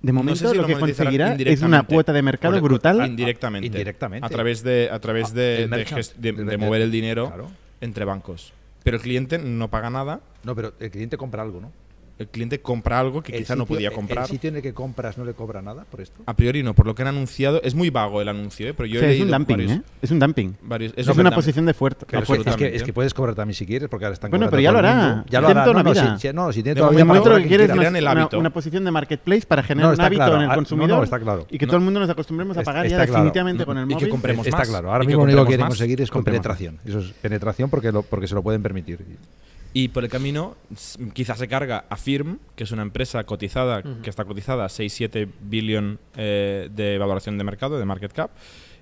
De 0.02 0.12
momento 0.12 0.40
sé 0.40 0.48
si 0.48 0.56
lo 0.56 0.62
lo 0.62 0.68
que 0.68 0.78
conseguirá 0.78 1.34
es 1.34 1.62
una 1.62 1.84
cuota 1.84 2.12
de 2.12 2.22
mercado 2.22 2.54
Porque- 2.54 2.64
brutal. 2.68 3.00
Ah, 3.00 3.06
indirectamente. 3.06 3.66
indirectamente. 3.66 4.26
A 4.26 4.28
través 4.28 4.62
de, 4.64 4.88
a 4.90 4.98
través 4.98 5.30
Ah, 5.30 5.34
de, 5.34 5.42
de 5.58 5.66
merchant, 5.68 5.98
gest- 6.00 6.14
de- 6.16 6.32
de- 6.32 6.44
de 6.44 6.50
de- 6.50 6.58
mover 6.58 6.82
el 6.82 6.90
dinero 6.90 7.28
Claro. 7.28 7.50
entre 7.80 8.04
bancos. 8.04 8.52
Pero 8.82 8.96
el 8.96 9.02
cliente 9.02 9.38
no 9.38 9.68
paga 9.70 9.90
nada. 9.90 10.20
No, 10.42 10.56
pero 10.56 10.74
el 10.80 10.90
cliente 10.90 11.16
compra 11.16 11.42
algo, 11.42 11.60
¿no? 11.60 11.70
El 12.22 12.28
cliente 12.28 12.60
compra 12.60 13.00
algo 13.00 13.20
que 13.22 13.32
El 13.32 13.38
quizá 13.42 13.56
no 13.56 13.64
sitio- 13.64 13.74
podía 13.76 13.88
el- 13.88 13.94
comprar. 13.94 14.24
¿El 14.24 14.30
sitio 14.30 14.48
en 14.48 14.56
el 14.56 14.62
que 14.62 14.72
compras 14.72 15.18
no 15.18 15.24
le 15.24 15.34
cobra 15.34 15.60
nada 15.60 15.84
por 15.90 16.00
esto? 16.00 16.22
A 16.24 16.34
priori 16.36 16.62
no, 16.62 16.72
por 16.74 16.86
lo 16.86 16.94
que 16.94 17.02
han 17.02 17.08
anunciado. 17.08 17.60
Es 17.62 17.74
muy 17.74 17.90
vago 17.90 18.20
el 18.22 18.28
anuncio, 18.28 18.68
¿eh? 18.68 18.74
pero 18.74 18.86
yo 18.86 18.98
O 18.98 19.00
sea, 19.00 19.10
he 19.10 19.16
es 19.16 19.22
un 19.22 19.30
dumping, 19.30 19.56
varios, 19.56 19.72
¿eh? 19.72 19.82
Es 20.00 20.10
un 20.12 20.18
dumping. 20.20 20.56
varios- 20.62 20.92
Es, 20.96 21.08
un 21.08 21.20
una 21.20 21.30
posición 21.32 21.66
de 21.66 21.74
fuerte. 21.74 22.06
Es, 22.16 22.26
que, 22.28 22.34
es, 22.50 22.56
que, 22.56 22.76
es 22.76 22.82
que 22.84 22.92
puedes 22.92 23.12
cobrar 23.12 23.34
también 23.34 23.54
si 23.54 23.66
quieres, 23.66 23.88
porque 23.88 24.04
ahora 24.04 24.14
están 24.14 24.30
Bueno, 24.30 24.48
pero 24.48 24.62
ya 24.62 24.70
lo 24.72 24.78
hará. 24.78 25.24
Ya 25.28 25.40
lo 25.40 25.48
hará. 25.48 25.64
toda 25.64 25.74
No, 25.74 25.80
una 25.80 25.82
no, 25.82 25.92
vida. 25.92 26.16
si- 26.18 26.28
si- 26.28 26.32
no, 26.34 26.52
si 26.52 26.62
tiene 26.62 26.78
todavía 26.80 27.04
momento 27.04 27.28
lo 27.30 27.36
que 27.38 27.46
quieres 27.48 27.68
es 27.70 27.76
una, 27.76 27.88
el 27.88 28.04
una- 28.04 28.10
hábito. 28.12 28.38
una 28.38 28.50
posición 28.50 28.84
de 28.84 28.90
marketplace 28.92 29.46
para 29.46 29.62
generar 29.62 29.90
No, 29.90 29.94
un 29.96 30.00
hábito 30.00 30.18
claro. 30.22 30.36
en 30.36 30.40
el 30.42 30.46
Ah, 30.46 30.52
no, 30.52 30.54
consumidor 30.56 30.98
no, 30.98 31.02
está 31.04 31.18
claro. 31.18 31.46
y 31.50 31.58
que 31.58 31.66
No. 31.66 31.70
todo 31.70 31.78
el 31.78 31.84
mundo 31.84 31.98
nos 32.00 32.08
acostumbremos 32.10 32.56
a 32.56 32.62
pagar 32.62 32.86
está 32.86 32.98
ya 32.98 33.04
claro. 33.06 33.12
definitivamente 33.24 33.66
con 33.66 33.78
el 33.78 33.84
Y 33.84 33.88
que 33.88 33.94
móvil. 33.94 34.08
compremos 34.10 34.46
Está 34.46 34.58
más. 34.58 34.68
claro. 34.68 34.92
Ahora 34.92 35.04
mismo 35.04 35.20
lo 35.20 35.24
único 35.24 35.42
que 35.42 35.48
quieren 35.48 35.66
conseguir 35.66 36.00
es 36.00 36.10
Compremos 36.10 36.38
penetración. 36.40 36.78
Eso 36.84 37.00
es 37.00 37.12
penetración 37.20 37.68
porque, 37.68 37.90
lo, 37.90 38.02
porque 38.02 38.28
se 38.28 38.34
lo 38.34 38.42
pueden 38.42 38.62
permitir. 38.62 39.00
Y 39.74 39.88
por 39.88 40.04
el 40.04 40.10
camino, 40.10 40.56
quizás 41.14 41.38
se 41.38 41.48
carga 41.48 41.86
a 41.88 41.96
Firm, 41.96 42.38
que 42.56 42.64
es 42.64 42.72
una 42.72 42.82
empresa 42.82 43.24
cotizada, 43.24 43.82
que 44.02 44.10
está 44.10 44.24
cotizada 44.24 44.64
a 44.66 44.68
6-7 44.68 45.28
billion 45.40 45.98
eh, 46.16 46.68
de 46.74 46.98
valoración 46.98 47.38
de 47.38 47.44
mercado, 47.44 47.78
de 47.78 47.84
market 47.86 48.12
cap, 48.12 48.30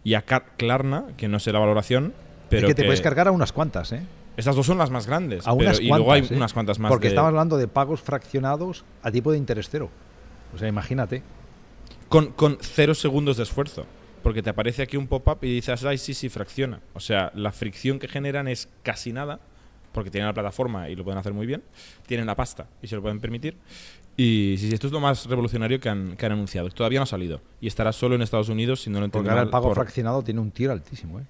y 0.02 0.14
a 0.14 0.22
Car- 0.22 0.56
Klarna, 0.56 1.04
que 1.16 1.28
no 1.28 1.38
sé 1.38 1.52
la 1.52 1.60
valoración, 1.60 2.12
pero 2.48 2.66
es 2.66 2.74
que 2.74 2.74
te 2.82 2.84
puedes 2.84 3.00
cargar 3.00 3.28
a 3.28 3.30
unas 3.30 3.52
cuantas, 3.52 3.92
¿eh? 3.92 4.02
Estas 4.36 4.56
dos 4.56 4.66
son 4.66 4.78
las 4.78 4.90
más 4.90 5.06
grandes. 5.06 5.46
A 5.46 5.52
pero- 5.56 5.68
unas 5.68 5.80
y 5.80 5.86
cuantas. 5.88 5.98
luego 5.98 6.12
hay 6.12 6.22
¿eh? 6.22 6.36
unas 6.36 6.52
cuantas 6.52 6.78
más. 6.80 6.88
Porque 6.88 7.06
de- 7.06 7.14
estamos 7.14 7.28
hablando 7.28 7.56
de 7.56 7.68
pagos 7.68 8.00
fraccionados 8.00 8.84
a 9.02 9.10
tipo 9.12 9.30
de 9.30 9.38
interés 9.38 9.68
cero. 9.70 9.90
O 10.54 10.58
sea, 10.58 10.66
imagínate. 10.66 11.22
con, 12.08 12.32
con 12.32 12.58
cero 12.60 12.94
segundos 12.94 13.36
de 13.36 13.44
esfuerzo. 13.44 13.86
Porque 14.22 14.42
te 14.42 14.50
aparece 14.50 14.82
aquí 14.82 14.96
un 14.96 15.06
pop-up 15.06 15.38
y 15.42 15.54
dices, 15.54 15.84
ay, 15.84 15.96
sí, 15.98 16.12
sí, 16.14 16.28
fracciona. 16.28 16.80
O 16.94 17.00
sea, 17.00 17.30
la 17.34 17.52
fricción 17.52 17.98
que 17.98 18.08
generan 18.08 18.48
es 18.48 18.68
casi 18.82 19.12
nada, 19.12 19.40
porque 19.92 20.10
tienen 20.10 20.26
la 20.26 20.34
plataforma 20.34 20.88
y 20.88 20.96
lo 20.96 21.04
pueden 21.04 21.18
hacer 21.18 21.32
muy 21.32 21.46
bien. 21.46 21.62
Tienen 22.06 22.26
la 22.26 22.34
pasta 22.36 22.66
y 22.82 22.86
se 22.86 22.96
lo 22.96 23.02
pueden 23.02 23.20
permitir. 23.20 23.56
Y 24.16 24.56
sí, 24.58 24.68
sí, 24.68 24.74
esto 24.74 24.86
es 24.88 24.92
lo 24.92 25.00
más 25.00 25.26
revolucionario 25.26 25.80
que 25.80 25.88
han, 25.88 26.16
que 26.16 26.26
han 26.26 26.32
anunciado. 26.32 26.68
Todavía 26.70 26.98
no 26.98 27.04
ha 27.04 27.06
salido. 27.06 27.40
Y 27.60 27.66
estará 27.68 27.92
solo 27.92 28.14
en 28.16 28.22
Estados 28.22 28.48
Unidos, 28.48 28.82
si 28.82 28.90
no 28.90 28.98
lo 28.98 29.06
entiendo 29.06 29.24
Porque 29.24 29.30
ahora 29.30 29.42
el 29.44 29.50
pago 29.50 29.68
por- 29.68 29.76
fraccionado 29.76 30.22
tiene 30.22 30.40
un 30.40 30.50
tiro 30.50 30.72
altísimo, 30.72 31.20
¿eh? 31.20 31.24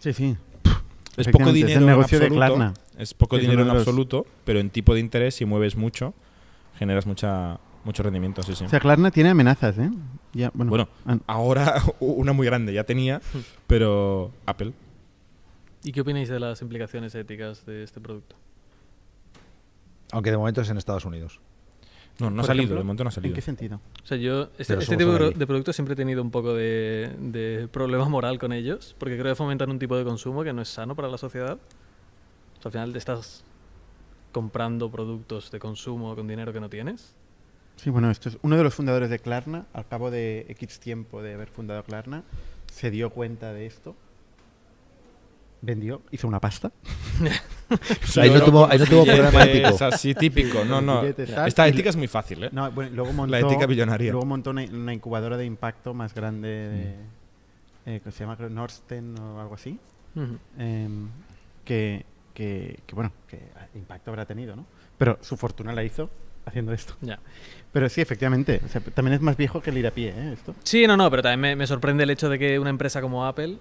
Sí, 0.00 0.12
sí. 0.12 0.36
Es 1.16 1.28
poco 1.28 1.50
Efectivamente, 1.50 1.60
es 1.60 1.66
dinero 1.66 1.78
el 1.78 1.82
en 1.82 1.86
negocio 1.86 2.18
de 2.18 2.24
absoluto. 2.26 2.46
Klarna. 2.54 2.74
Es 2.98 3.14
poco 3.14 3.36
Es 3.36 3.42
dinero 3.42 3.62
en 3.62 3.68
de 3.68 3.74
absoluto, 3.78 4.26
pero 4.44 4.60
en 4.60 4.70
tipo 4.70 4.94
de 4.94 5.00
interés, 5.00 5.34
si 5.36 5.44
mueves 5.44 5.76
mucho, 5.76 6.12
generas 6.78 7.06
mucha, 7.06 7.58
mucho 7.84 8.02
rendimiento. 8.02 8.42
Sí, 8.42 8.54
sí. 8.54 8.64
O 8.64 8.68
sea, 8.68 8.80
Klarna 8.80 9.10
tiene 9.10 9.30
amenazas, 9.30 9.78
¿eh? 9.78 9.90
Ya, 10.32 10.50
bueno, 10.54 10.70
Bueno, 10.70 10.88
ahora 11.26 11.82
una 12.00 12.32
muy 12.32 12.46
grande 12.46 12.72
ya 12.72 12.84
tenía, 12.84 13.20
pero 13.66 14.32
Apple. 14.46 14.72
¿Y 15.84 15.92
qué 15.92 16.00
opináis 16.00 16.28
de 16.28 16.40
las 16.40 16.60
implicaciones 16.62 17.14
éticas 17.14 17.64
de 17.66 17.84
este 17.84 18.00
producto? 18.00 18.34
Aunque 20.12 20.30
de 20.30 20.36
momento 20.38 20.62
es 20.62 20.70
en 20.70 20.78
Estados 20.78 21.04
Unidos. 21.04 21.40
No, 22.18 22.30
no 22.30 22.36
ha 22.36 22.42
por 22.42 22.46
salido, 22.46 22.62
ejemplo, 22.62 22.78
de 22.78 22.84
momento 22.84 23.04
no 23.04 23.08
ha 23.08 23.10
¿En 23.10 23.14
salido. 23.14 23.34
qué 23.34 23.40
sentido? 23.40 23.80
O 24.02 24.06
sea, 24.06 24.16
yo 24.16 24.48
este, 24.56 24.74
este 24.78 24.96
tipo 24.96 25.12
de, 25.12 25.30
de 25.32 25.46
productos 25.46 25.76
siempre 25.76 25.92
he 25.92 25.96
tenido 25.96 26.22
un 26.22 26.30
poco 26.30 26.54
de, 26.54 27.12
de 27.18 27.68
problema 27.70 28.08
moral 28.08 28.38
con 28.38 28.52
ellos, 28.52 28.94
porque 28.98 29.18
creo 29.18 29.32
que 29.32 29.36
fomentan 29.36 29.70
un 29.70 29.78
tipo 29.78 29.96
de 29.96 30.04
consumo 30.04 30.42
que 30.42 30.52
no 30.52 30.62
es 30.62 30.68
sano 30.68 30.94
para 30.94 31.08
la 31.08 31.18
sociedad. 31.18 31.58
O 32.58 32.62
sea, 32.62 32.68
al 32.68 32.72
final 32.72 32.92
te 32.92 32.98
estás 32.98 33.44
comprando 34.32 34.90
productos 34.90 35.50
de 35.50 35.58
consumo 35.58 36.14
con 36.14 36.26
dinero 36.28 36.52
que 36.52 36.60
no 36.60 36.70
tienes. 36.70 37.14
Sí, 37.76 37.90
bueno, 37.90 38.10
esto 38.10 38.28
es 38.28 38.38
uno 38.42 38.56
de 38.56 38.62
los 38.62 38.74
fundadores 38.74 39.10
de 39.10 39.18
Klarna, 39.18 39.66
al 39.72 39.86
cabo 39.88 40.10
de 40.10 40.46
X 40.48 40.78
tiempo 40.78 41.20
de 41.20 41.34
haber 41.34 41.48
fundado 41.48 41.82
Klarna, 41.82 42.22
se 42.72 42.90
dio 42.90 43.10
cuenta 43.10 43.52
de 43.52 43.66
esto, 43.66 43.96
vendió, 45.64 46.02
hizo 46.10 46.28
una 46.28 46.40
pasta. 46.40 46.70
Ahí 48.20 48.30
no 48.30 48.42
tuvo- 48.44 48.68
ahí 48.70 48.78
no 48.78 48.86
tuvo 48.86 49.04
problema 49.04 49.42
ético. 49.44 49.84
así 49.84 50.14
típico. 50.14 50.64
No, 50.64 50.80
no. 50.80 51.02
Esta 51.02 51.66
ética 51.66 51.90
es 51.90 51.96
muy 51.96 52.06
fácil, 52.08 52.44
¿eh? 52.44 52.48
No, 52.52 52.70
bueno, 52.70 52.90
luego 52.94 53.12
montó, 53.12 53.30
La 53.32 53.40
ética 53.40 53.66
billonaria. 53.66 54.12
Luego 54.12 54.26
montó 54.26 54.50
una, 54.50 54.64
una 54.64 54.92
incubadora 54.92 55.36
de 55.36 55.44
impacto 55.46 55.94
más 55.94 56.14
grande, 56.14 56.48
de, 56.48 56.94
eh, 57.86 58.00
que 58.04 58.10
se 58.12 58.20
llama 58.20 58.36
creo, 58.36 58.50
Norsten 58.50 59.18
o 59.18 59.40
algo 59.40 59.54
así. 59.54 59.78
Em, 60.58 61.08
que, 61.64 62.04
que, 62.34 62.78
que, 62.86 62.94
bueno, 62.94 63.10
que 63.26 63.40
impacto 63.74 64.10
habrá 64.10 64.26
tenido, 64.26 64.54
¿no? 64.54 64.66
Pero 64.98 65.18
su 65.22 65.36
fortuna 65.36 65.72
la 65.72 65.82
hizo 65.82 66.10
haciendo 66.46 66.72
esto. 66.72 66.94
Ya. 67.00 67.18
Pero 67.72 67.88
sí, 67.88 68.00
efectivamente, 68.02 68.60
o 68.64 68.68
sea, 68.68 68.80
también 68.82 69.14
es 69.14 69.20
más 69.22 69.36
viejo 69.36 69.60
que 69.60 69.70
el 69.70 69.78
ir 69.78 69.86
a 69.86 69.90
pie, 69.90 70.10
¿eh? 70.10 70.32
Esto. 70.34 70.54
Sí, 70.62 70.86
no, 70.86 70.96
no, 70.96 71.10
pero 71.10 71.22
también 71.22 71.40
me, 71.40 71.56
me 71.56 71.66
sorprende 71.66 72.04
el 72.04 72.10
hecho 72.10 72.28
de 72.28 72.38
que 72.38 72.58
una 72.58 72.70
empresa 72.70 73.00
como 73.00 73.26
Apple 73.26 73.56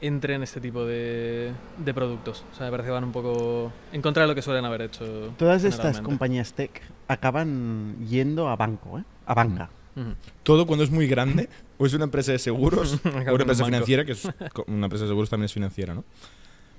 entre 0.00 0.34
en 0.34 0.42
este 0.42 0.60
tipo 0.60 0.84
de, 0.84 1.52
de 1.78 1.94
productos. 1.94 2.44
O 2.52 2.56
sea, 2.56 2.66
me 2.66 2.70
parece 2.72 2.88
que 2.88 2.92
van 2.92 3.04
un 3.04 3.12
poco 3.12 3.72
en 3.92 4.02
contra 4.02 4.22
de 4.22 4.28
lo 4.28 4.34
que 4.34 4.42
suelen 4.42 4.64
haber 4.64 4.82
hecho. 4.82 5.32
Todas 5.38 5.64
estas 5.64 6.00
compañías 6.00 6.52
tech 6.52 6.82
acaban 7.08 7.96
yendo 8.08 8.48
a 8.48 8.56
banco, 8.56 8.98
¿eh? 8.98 9.04
A 9.26 9.34
banca. 9.34 9.70
Todo 10.42 10.66
cuando 10.66 10.84
es 10.84 10.90
muy 10.90 11.06
grande, 11.06 11.48
o 11.78 11.86
es 11.86 11.94
una 11.94 12.04
empresa 12.04 12.30
de 12.32 12.38
seguros, 12.38 13.00
o 13.04 13.08
una 13.08 13.32
un 13.32 13.40
empresa 13.40 13.64
financiera, 13.64 14.04
que 14.04 14.12
es 14.12 14.28
una 14.66 14.86
empresa 14.86 15.04
de 15.04 15.08
seguros 15.08 15.30
también 15.30 15.46
es 15.46 15.52
financiera, 15.54 15.94
¿no? 15.94 16.04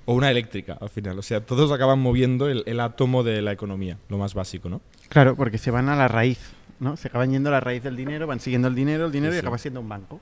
O 0.04 0.14
una 0.14 0.30
eléctrica, 0.30 0.78
al 0.80 0.88
final. 0.88 1.18
O 1.18 1.22
sea, 1.22 1.44
todos 1.44 1.72
acaban 1.72 1.98
moviendo 1.98 2.48
el, 2.48 2.62
el 2.66 2.78
átomo 2.80 3.24
de 3.24 3.42
la 3.42 3.50
economía, 3.52 3.98
lo 4.08 4.18
más 4.18 4.34
básico, 4.34 4.68
¿no? 4.68 4.80
Claro, 5.08 5.34
porque 5.34 5.58
se 5.58 5.72
van 5.72 5.88
a 5.88 5.96
la 5.96 6.06
raíz, 6.06 6.38
¿no? 6.78 6.96
Se 6.96 7.08
acaban 7.08 7.30
yendo 7.32 7.48
a 7.48 7.52
la 7.52 7.60
raíz 7.60 7.82
del 7.82 7.96
dinero, 7.96 8.26
van 8.28 8.38
siguiendo 8.38 8.68
el 8.68 8.76
dinero, 8.76 9.06
el 9.06 9.12
dinero 9.12 9.32
Sí, 9.32 9.38
y 9.38 9.40
sí. 9.40 9.44
acaba 9.44 9.58
siendo 9.58 9.80
un 9.80 9.88
banco. 9.88 10.20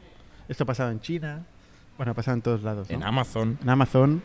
Esto 0.49 0.65
ha 0.65 0.67
pasado 0.67 0.91
en 0.91 1.01
China, 1.01 1.45
bueno, 1.97 2.13
ha 2.13 2.15
pasado 2.15 2.35
en 2.37 2.43
todos 2.43 2.63
lados, 2.63 2.89
¿no? 2.89 2.95
En 2.95 3.03
Amazon. 3.03 3.59
En 3.63 3.69
Amazon. 3.71 4.23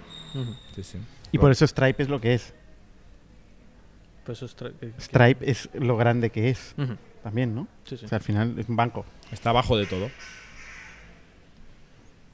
Sí, 0.76 0.84
sí. 0.84 0.98
Y 1.32 1.38
por 1.38 1.52
eso 1.52 1.66
Stripe 1.66 2.04
es 2.04 2.10
lo 2.10 2.20
que 2.22 2.34
es. 2.34 2.54
Pues 4.26 4.42
eso 4.42 4.56
que- 4.56 4.74
que- 4.92 5.02
Stripe 5.02 5.50
es 5.50 5.70
lo 5.74 5.98
grande 5.98 6.30
que 6.30 6.50
es 6.50 6.76
también, 7.24 7.56
¿no? 7.56 7.68
Sí, 7.86 7.98
sí. 7.98 8.06
O 8.06 8.08
sea, 8.08 8.18
al 8.18 8.24
final 8.24 8.58
es 8.60 8.68
un 8.70 8.76
banco. 8.76 9.06
Está 9.32 9.50
abajo 9.52 9.78
de 9.78 9.86
todo. 9.86 10.10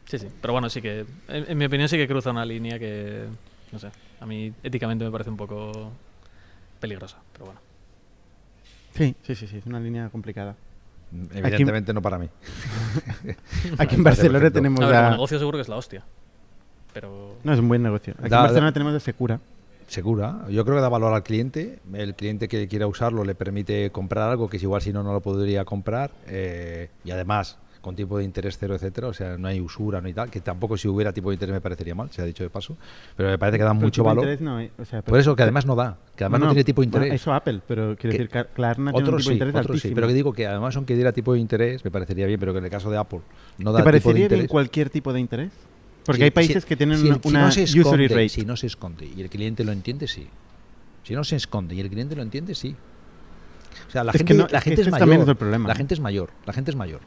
Sí, 0.06 0.20
sí. 0.20 0.28
Pero 0.42 0.54
bueno, 0.54 0.70
sí 0.70 0.82
que. 0.82 1.06
En, 1.28 1.52
en 1.52 1.58
mi 1.58 1.66
opinión, 1.66 1.90
sí 1.90 1.98
que 1.98 2.08
cruza 2.08 2.32
una 2.32 2.46
línea 2.46 2.80
que. 2.80 3.26
No 3.72 3.80
sé. 3.80 3.90
A 4.20 4.26
mí 4.26 4.54
éticamente 4.64 5.04
me 5.06 5.12
parece 5.12 5.30
un 5.30 5.38
poco 5.38 5.92
peligrosa. 6.80 7.18
Pero 7.34 7.46
bueno. 7.46 7.60
Sí, 8.96 9.16
sí, 9.24 9.36
sí, 9.36 9.48
sí, 9.48 9.58
es 9.58 9.66
una 9.66 9.80
línea 9.80 10.10
complicada. 10.10 10.56
Evidentemente 11.34 11.94
no 11.94 12.02
para 12.02 12.18
mí. 12.18 12.30
Aquí 13.78 13.96
en 13.96 14.04
Barcelona 14.04 14.52
tenemos 14.52 14.80
A 14.82 14.88
ver, 14.88 15.12
negocio 15.12 15.40
seguro 15.40 15.58
que 15.58 15.62
es 15.62 15.70
la 15.70 15.78
hostia. 15.78 16.04
Pero. 16.94 17.36
No, 17.44 17.54
es 17.54 17.60
un 17.60 17.68
buen 17.68 17.82
negocio. 17.84 18.14
Aquí 18.20 18.30
Da- 18.30 18.38
en 18.38 18.44
Barcelona 18.44 18.68
da- 18.68 18.74
tenemos 18.74 18.94
de 18.94 19.00
Secura. 19.00 19.40
Segura. 19.88 20.40
Yo 20.50 20.66
creo 20.66 20.76
que 20.78 20.82
da 20.82 20.90
valor 20.90 21.14
al 21.14 21.24
cliente. 21.24 21.80
El 21.94 22.14
cliente 22.16 22.48
que 22.50 22.68
quiera 22.68 22.88
usarlo 22.88 23.24
le 23.24 23.36
permite 23.36 23.90
comprar 23.92 24.30
algo 24.30 24.50
que 24.50 24.58
es 24.58 24.64
igual 24.64 24.82
si 24.82 24.92
no, 24.92 25.02
no 25.04 25.14
lo 25.14 25.22
podría 25.22 25.64
comprar. 25.64 26.12
eh, 26.28 26.90
y 27.06 27.12
además, 27.12 27.58
con 27.82 27.96
tipo 27.96 28.18
de 28.18 28.24
interés 28.24 28.58
cero, 28.60 28.76
etcétera. 28.76 29.08
O 29.08 29.14
sea, 29.14 29.38
no 29.38 29.48
hay 29.48 29.60
usura, 29.62 30.02
no 30.02 30.08
hay 30.08 30.14
tal. 30.14 30.30
Que 30.30 30.42
tampoco 30.42 30.78
si 30.78 30.88
hubiera 30.88 31.14
tipo 31.14 31.30
de 31.30 31.36
interés 31.36 31.54
me 31.54 31.62
parecería 31.62 31.96
mal, 31.96 32.10
se 32.12 32.22
ha 32.22 32.26
dicho 32.26 32.44
de 32.44 32.50
paso. 32.50 32.76
Pero 33.16 33.30
me 33.30 33.38
parece 33.38 33.58
que 33.58 33.64
da 33.64 33.72
Pero 33.72 33.80
mucho 33.82 34.02
tipo 34.02 34.10
de 34.10 34.16
valor. 34.16 34.24
interés 34.26 34.42
no 34.42 34.58
hay, 34.58 34.72
o 34.78 34.86
sea, 34.86 35.02
Por 35.02 35.20
eso 35.20 35.36
que 35.36 35.44
además 35.44 35.66
no 35.66 35.76
da. 35.76 35.98
Que 36.16 36.24
además 36.24 36.40
no, 36.42 36.48
tiene 36.48 36.64
tipo 36.64 36.82
de 36.82 36.88
bueno, 36.88 37.06
interés. 37.06 37.22
eso 37.22 37.34
Apple, 37.34 37.62
pero 37.68 37.96
quiero 37.96 38.12
Que- 38.18 38.24
decir, 38.26 38.46
Klarna 38.54 38.92
tiene 38.92 39.10
un 39.10 39.16
tipo 39.16 39.18
de 39.18 39.24
sí, 39.24 39.32
interés 39.34 39.56
otros 39.56 39.82
sí. 39.82 39.92
Pero 39.96 40.08
que 40.08 40.14
digo 40.14 40.34
que 40.34 40.48
además 40.48 40.76
aunque 40.76 40.96
diera 40.96 41.12
tipo 41.12 41.34
de 41.34 41.40
interés, 41.40 41.84
me 41.86 41.92
parecería 41.92 42.26
bien, 42.26 42.40
pero 42.40 42.52
que 42.54 42.60
en 42.60 42.66
el 42.66 42.72
caso 42.72 42.90
de 42.90 42.98
Apple 42.98 43.22
no 43.60 43.72
da 43.72 43.78
¿Te 43.80 43.84
tipo 43.84 43.86
de 43.86 43.92
parecería 43.92 44.14
bien 44.14 44.24
interés. 44.26 44.48
cualquier 44.50 44.90
tipo 44.90 45.14
de 45.14 45.20
interés? 45.20 45.52
Porque 46.06 46.20
Si- 46.20 46.24
hay 46.24 46.32
países 46.32 46.64
si- 46.64 46.70
que 46.70 46.76
tienen 46.78 46.98
si- 46.98 47.04
una, 47.04 47.12
no 47.12 47.16
esconde, 47.50 48.08
rate. 48.08 48.30
Si 48.30 48.46
no 48.46 48.56
se 48.56 48.68
esconde 48.68 49.06
y 49.16 49.22
el 49.22 49.30
cliente 49.30 49.64
lo 49.64 49.72
entiende, 49.74 50.08
sí. 50.08 50.28
Si 51.04 51.14
no 51.14 51.24
se 51.24 51.36
esconde 51.36 51.76
y 51.76 51.80
el 51.82 51.90
cliente 51.90 52.16
lo 52.16 52.22
entiende, 52.22 52.56
sí. 52.56 52.76
O 53.88 53.92
sea, 53.92 54.04
la 54.04 54.12
Es 54.12 54.18
gente, 54.18 54.34
no- 54.34 54.48
la 54.50 54.58
es 54.58 54.64
que 54.64 54.70
gente 54.72 54.82
es 54.82 54.88
ese 54.88 54.92
mayor. 54.92 55.00
también 55.04 55.22
es 55.22 55.28
el 55.28 55.36
problema, 55.36 55.68
La 55.68 55.74
¿no? 55.74 55.78
gente 55.78 55.94
es 55.94 56.00
mayor. 56.00 56.30
La 56.46 56.54
gente 56.54 56.72
es 56.72 56.78
mayor. 56.78 57.00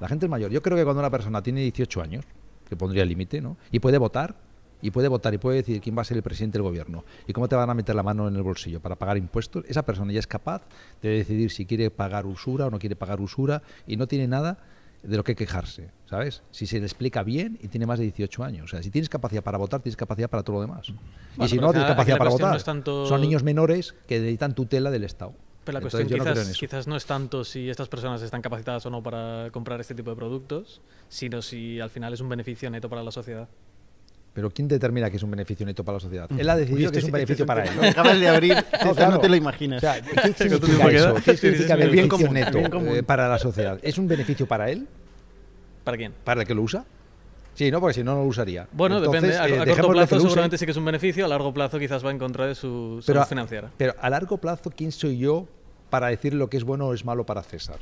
La 0.00 0.08
gente 0.08 0.26
es 0.26 0.30
mayor. 0.30 0.50
Yo 0.50 0.62
creo 0.62 0.76
que 0.76 0.84
cuando 0.84 1.00
una 1.00 1.10
persona 1.10 1.42
tiene 1.42 1.60
18 1.62 2.02
años, 2.02 2.24
que 2.68 2.76
pondría 2.76 3.02
el 3.02 3.08
límite, 3.08 3.40
¿no? 3.40 3.56
Y 3.70 3.80
puede 3.80 3.98
votar, 3.98 4.34
y 4.82 4.90
puede 4.90 5.08
votar 5.08 5.32
y 5.32 5.38
puede 5.38 5.58
decir 5.58 5.80
quién 5.80 5.96
va 5.96 6.02
a 6.02 6.04
ser 6.04 6.16
el 6.18 6.22
presidente 6.22 6.58
del 6.58 6.62
gobierno 6.62 7.04
y 7.26 7.32
cómo 7.32 7.48
te 7.48 7.56
van 7.56 7.70
a 7.70 7.74
meter 7.74 7.94
la 7.94 8.02
mano 8.02 8.28
en 8.28 8.36
el 8.36 8.42
bolsillo 8.42 8.80
para 8.80 8.96
pagar 8.96 9.16
impuestos, 9.16 9.64
esa 9.66 9.82
persona 9.84 10.12
ya 10.12 10.18
es 10.18 10.26
capaz 10.26 10.62
de 11.00 11.08
decidir 11.10 11.50
si 11.50 11.64
quiere 11.64 11.90
pagar 11.90 12.26
usura 12.26 12.66
o 12.66 12.70
no 12.70 12.78
quiere 12.78 12.94
pagar 12.96 13.20
usura 13.20 13.62
y 13.86 13.96
no 13.96 14.06
tiene 14.06 14.28
nada 14.28 14.58
de 15.02 15.16
lo 15.16 15.24
que 15.24 15.34
quejarse, 15.36 15.90
¿sabes? 16.06 16.42
Si 16.50 16.66
se 16.66 16.78
le 16.80 16.84
explica 16.86 17.22
bien 17.22 17.58
y 17.62 17.68
tiene 17.68 17.86
más 17.86 17.98
de 17.98 18.04
18 18.04 18.42
años. 18.44 18.64
O 18.64 18.68
sea, 18.68 18.82
si 18.82 18.90
tienes 18.90 19.08
capacidad 19.10 19.42
para 19.42 19.58
votar, 19.58 19.80
tienes 19.80 19.96
capacidad 19.96 20.28
para 20.30 20.42
todo 20.42 20.56
lo 20.56 20.62
demás. 20.62 20.88
Bueno, 21.36 21.44
y 21.44 21.48
si 21.48 21.56
no 21.58 21.70
tienes 21.72 21.88
capacidad 21.88 22.16
para 22.18 22.30
votar, 22.30 22.50
no 22.52 22.56
es 22.56 22.64
tanto- 22.64 23.06
son 23.06 23.20
niños 23.20 23.42
menores 23.42 23.94
que 24.06 24.18
necesitan 24.18 24.54
tutela 24.54 24.90
del 24.90 25.04
Estado. 25.04 25.34
Pero 25.64 25.74
la 25.74 25.78
Entonces, 25.78 26.00
cuestión 26.00 26.18
yo 26.18 26.24
no 26.24 26.30
quizás, 26.40 26.56
quizás 26.58 26.86
no 26.86 26.96
es 26.96 27.06
tanto 27.06 27.42
si 27.44 27.70
estas 27.70 27.88
personas 27.88 28.20
están 28.22 28.42
capacitadas 28.42 28.84
o 28.86 28.90
no 28.90 29.02
para 29.02 29.48
comprar 29.50 29.80
este 29.80 29.94
tipo 29.94 30.10
de 30.10 30.16
productos, 30.16 30.80
sino 31.08 31.40
si 31.42 31.80
al 31.80 31.88
final 31.90 32.12
es 32.12 32.20
un 32.20 32.28
beneficio 32.28 32.68
neto 32.70 32.88
para 32.90 33.02
la 33.02 33.10
sociedad. 33.10 33.48
Pero 34.34 34.50
¿quién 34.50 34.66
determina 34.68 35.08
que 35.10 35.16
es 35.16 35.22
un 35.22 35.30
beneficio 35.30 35.64
neto 35.64 35.84
para 35.84 35.96
la 35.96 36.00
sociedad? 36.00 36.28
Mm. 36.28 36.40
Él 36.40 36.50
ha 36.50 36.56
decidido 36.56 36.86
este 36.86 36.92
que 36.92 36.98
es 36.98 37.04
un 37.04 37.08
sí- 37.08 37.12
beneficio 37.12 37.44
este 37.44 37.46
para 37.46 37.64
él. 37.64 37.84
Acabas 37.90 38.18
de 38.20 38.28
abrir, 38.28 38.54
No, 38.72 38.78
eso 38.90 38.94
claro. 38.94 39.12
no 39.12 39.20
te 39.20 39.28
lo 39.28 39.34
O 39.34 39.36
imaginas. 39.38 39.80
sea, 39.80 40.02
¿qué 40.02 40.10
¿Con 40.20 40.32
tu 40.34 40.66
significa 40.66 40.90
eso? 40.90 41.14
¿Qué 41.24 41.36
significa 41.36 41.76
beneficio 41.76 42.30
neto 42.32 42.58
bien 42.58 42.70
común. 42.70 42.96
eh, 42.96 43.02
para 43.02 43.28
la 43.28 43.38
sociedad? 43.38 43.78
¿Es 43.82 43.96
un 43.96 44.08
beneficio 44.08 44.46
para 44.46 44.70
él? 44.70 44.86
¿Para 45.84 45.96
quién? 45.96 46.12
¿Para 46.24 46.40
el 46.42 46.46
que 46.46 46.54
lo 46.54 46.62
usa? 46.62 46.84
Sí, 47.54 47.70
no, 47.70 47.80
porque 47.80 47.94
si 47.94 48.02
no, 48.04 48.14
no 48.14 48.22
lo 48.22 48.26
usaría. 48.26 48.66
Bueno, 48.72 48.98
Entonces, 48.98 49.22
depende. 49.22 49.38
A, 49.38 49.48
eh, 49.48 49.60
a 49.60 49.64
corto 49.74 49.92
plazo 49.92 50.14
lo 50.16 50.20
seguramente 50.22 50.58
sí 50.58 50.64
que 50.64 50.72
es 50.72 50.76
un 50.76 50.84
beneficio, 50.84 51.24
a 51.24 51.28
largo 51.28 51.54
plazo 51.54 51.78
quizás 51.78 52.04
va 52.04 52.10
en 52.10 52.18
contra 52.18 52.46
de 52.46 52.54
su 52.54 53.00
salud 53.00 53.04
pero, 53.06 53.26
financiera. 53.26 53.70
pero 53.76 53.94
a 54.00 54.10
largo 54.10 54.38
plazo, 54.38 54.70
¿quién 54.76 54.90
soy 54.92 55.18
yo 55.18 55.46
para 55.90 56.08
decir 56.08 56.34
lo 56.34 56.48
que 56.50 56.56
es 56.56 56.64
bueno 56.64 56.86
o 56.88 56.94
es 56.94 57.04
malo 57.04 57.24
para 57.24 57.42
César? 57.42 57.78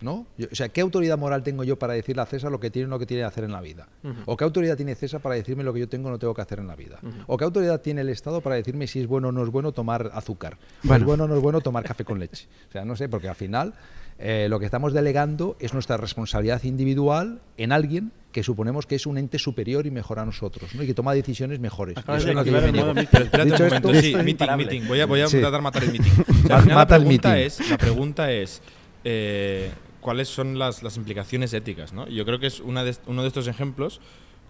¿No? 0.00 0.26
Yo- 0.36 0.46
o 0.52 0.54
sea, 0.54 0.68
¿qué 0.68 0.80
autoridad 0.80 1.18
moral 1.18 1.42
tengo 1.42 1.64
yo 1.64 1.76
para 1.76 1.92
decirle 1.94 2.22
a 2.22 2.26
César 2.26 2.52
lo 2.52 2.60
que 2.60 2.70
tiene 2.70 2.86
o 2.86 2.88
no 2.88 3.00
que 3.00 3.06
tiene 3.06 3.22
que 3.22 3.26
hacer 3.26 3.42
en 3.42 3.50
la 3.50 3.60
vida? 3.60 3.88
¿O 4.26 4.36
qué 4.36 4.44
autoridad 4.44 4.76
tiene 4.76 4.94
César 4.94 5.20
para 5.20 5.34
decirme 5.34 5.64
lo 5.64 5.72
que 5.72 5.80
yo 5.80 5.88
tengo 5.88 6.06
o 6.08 6.12
no 6.12 6.20
tengo 6.20 6.34
que 6.34 6.42
hacer 6.42 6.60
en 6.60 6.68
la 6.68 6.76
vida? 6.76 7.00
¿O 7.26 7.36
qué 7.36 7.44
autoridad 7.44 7.80
tiene 7.80 8.02
el 8.02 8.08
Estado 8.10 8.40
para 8.40 8.54
decirme 8.54 8.86
si 8.86 9.00
es 9.00 9.08
bueno 9.08 9.28
o 9.28 9.32
no 9.32 9.42
es 9.42 9.48
bueno 9.50 9.72
tomar 9.72 10.10
azúcar? 10.14 10.54
¿O 10.84 10.86
Bueno. 10.86 11.02
es 11.02 11.04
bueno 11.06 11.24
o 11.24 11.28
no 11.28 11.34
es 11.34 11.42
bueno 11.42 11.60
tomar 11.62 11.82
café 11.82 12.04
con 12.04 12.20
leche? 12.20 12.46
O 12.68 12.72
sea, 12.72 12.84
no 12.84 12.94
sé, 12.94 13.08
porque 13.08 13.28
al 13.28 13.34
final 13.34 13.74
eh, 14.18 14.46
lo 14.50 14.58
que 14.58 14.64
estamos 14.66 14.92
delegando 14.92 15.56
es 15.60 15.72
nuestra 15.74 15.96
responsabilidad 15.96 16.62
individual 16.64 17.40
en 17.56 17.72
alguien 17.72 18.12
que 18.32 18.42
suponemos 18.42 18.84
que 18.86 18.96
es 18.96 19.06
un 19.06 19.16
ente 19.16 19.38
superior 19.38 19.86
y 19.86 19.90
mejor 19.90 20.18
a 20.18 20.24
nosotros, 20.26 20.74
¿no? 20.74 20.82
Y 20.82 20.86
que 20.86 20.94
toma 20.94 21.14
decisiones 21.14 21.60
mejores. 21.60 21.96
Acabas 21.96 22.22
Eso 22.22 22.26
de 22.26 22.32
es 22.32 22.36
lo 22.36 22.44
que 22.44 22.50
yo 22.50 22.56
activar 22.56 22.72
me 22.72 22.78
el 22.78 22.84
modo 22.84 22.94
niego. 22.94 23.08
Pero 23.12 23.24
espérate 23.24 23.50
Dicho 23.50 23.62
un 23.62 23.68
momento, 23.68 23.88
esto- 23.90 24.00
sí, 24.00 24.06
esto 24.08 24.18
es 24.18 24.24
meeting, 24.24 24.30
imparable. 24.30 24.66
meeting. 24.66 24.88
Voy 24.88 25.00
a, 25.00 25.06
voy 25.06 25.20
a 25.20 25.26
Sí. 25.28 25.36
intentar 25.36 25.62
matar 25.62 25.84
el 25.84 25.92
meeting. 25.92 26.10
O 26.44 26.46
sea, 26.46 26.56
al 26.56 26.62
final 26.62 26.76
Mata 26.78 26.90
la 26.90 26.96
el 26.96 27.02
pregunta 27.04 27.28
meeting. 27.30 27.46
es, 27.46 27.70
la 27.70 27.78
pregunta 27.78 28.32
es 28.32 28.62
eh, 29.04 29.70
¿cuáles 30.00 30.28
son 30.28 30.58
las, 30.58 30.82
las 30.82 30.96
implicaciones 30.96 31.52
éticas? 31.54 31.92
¿no? 31.92 32.06
Yo 32.08 32.24
creo 32.26 32.38
que 32.38 32.46
es 32.48 32.60
una 32.60 32.84
de 32.84 32.94
uno 33.06 33.22
de 33.22 33.28
estos 33.28 33.46
ejemplos 33.48 34.00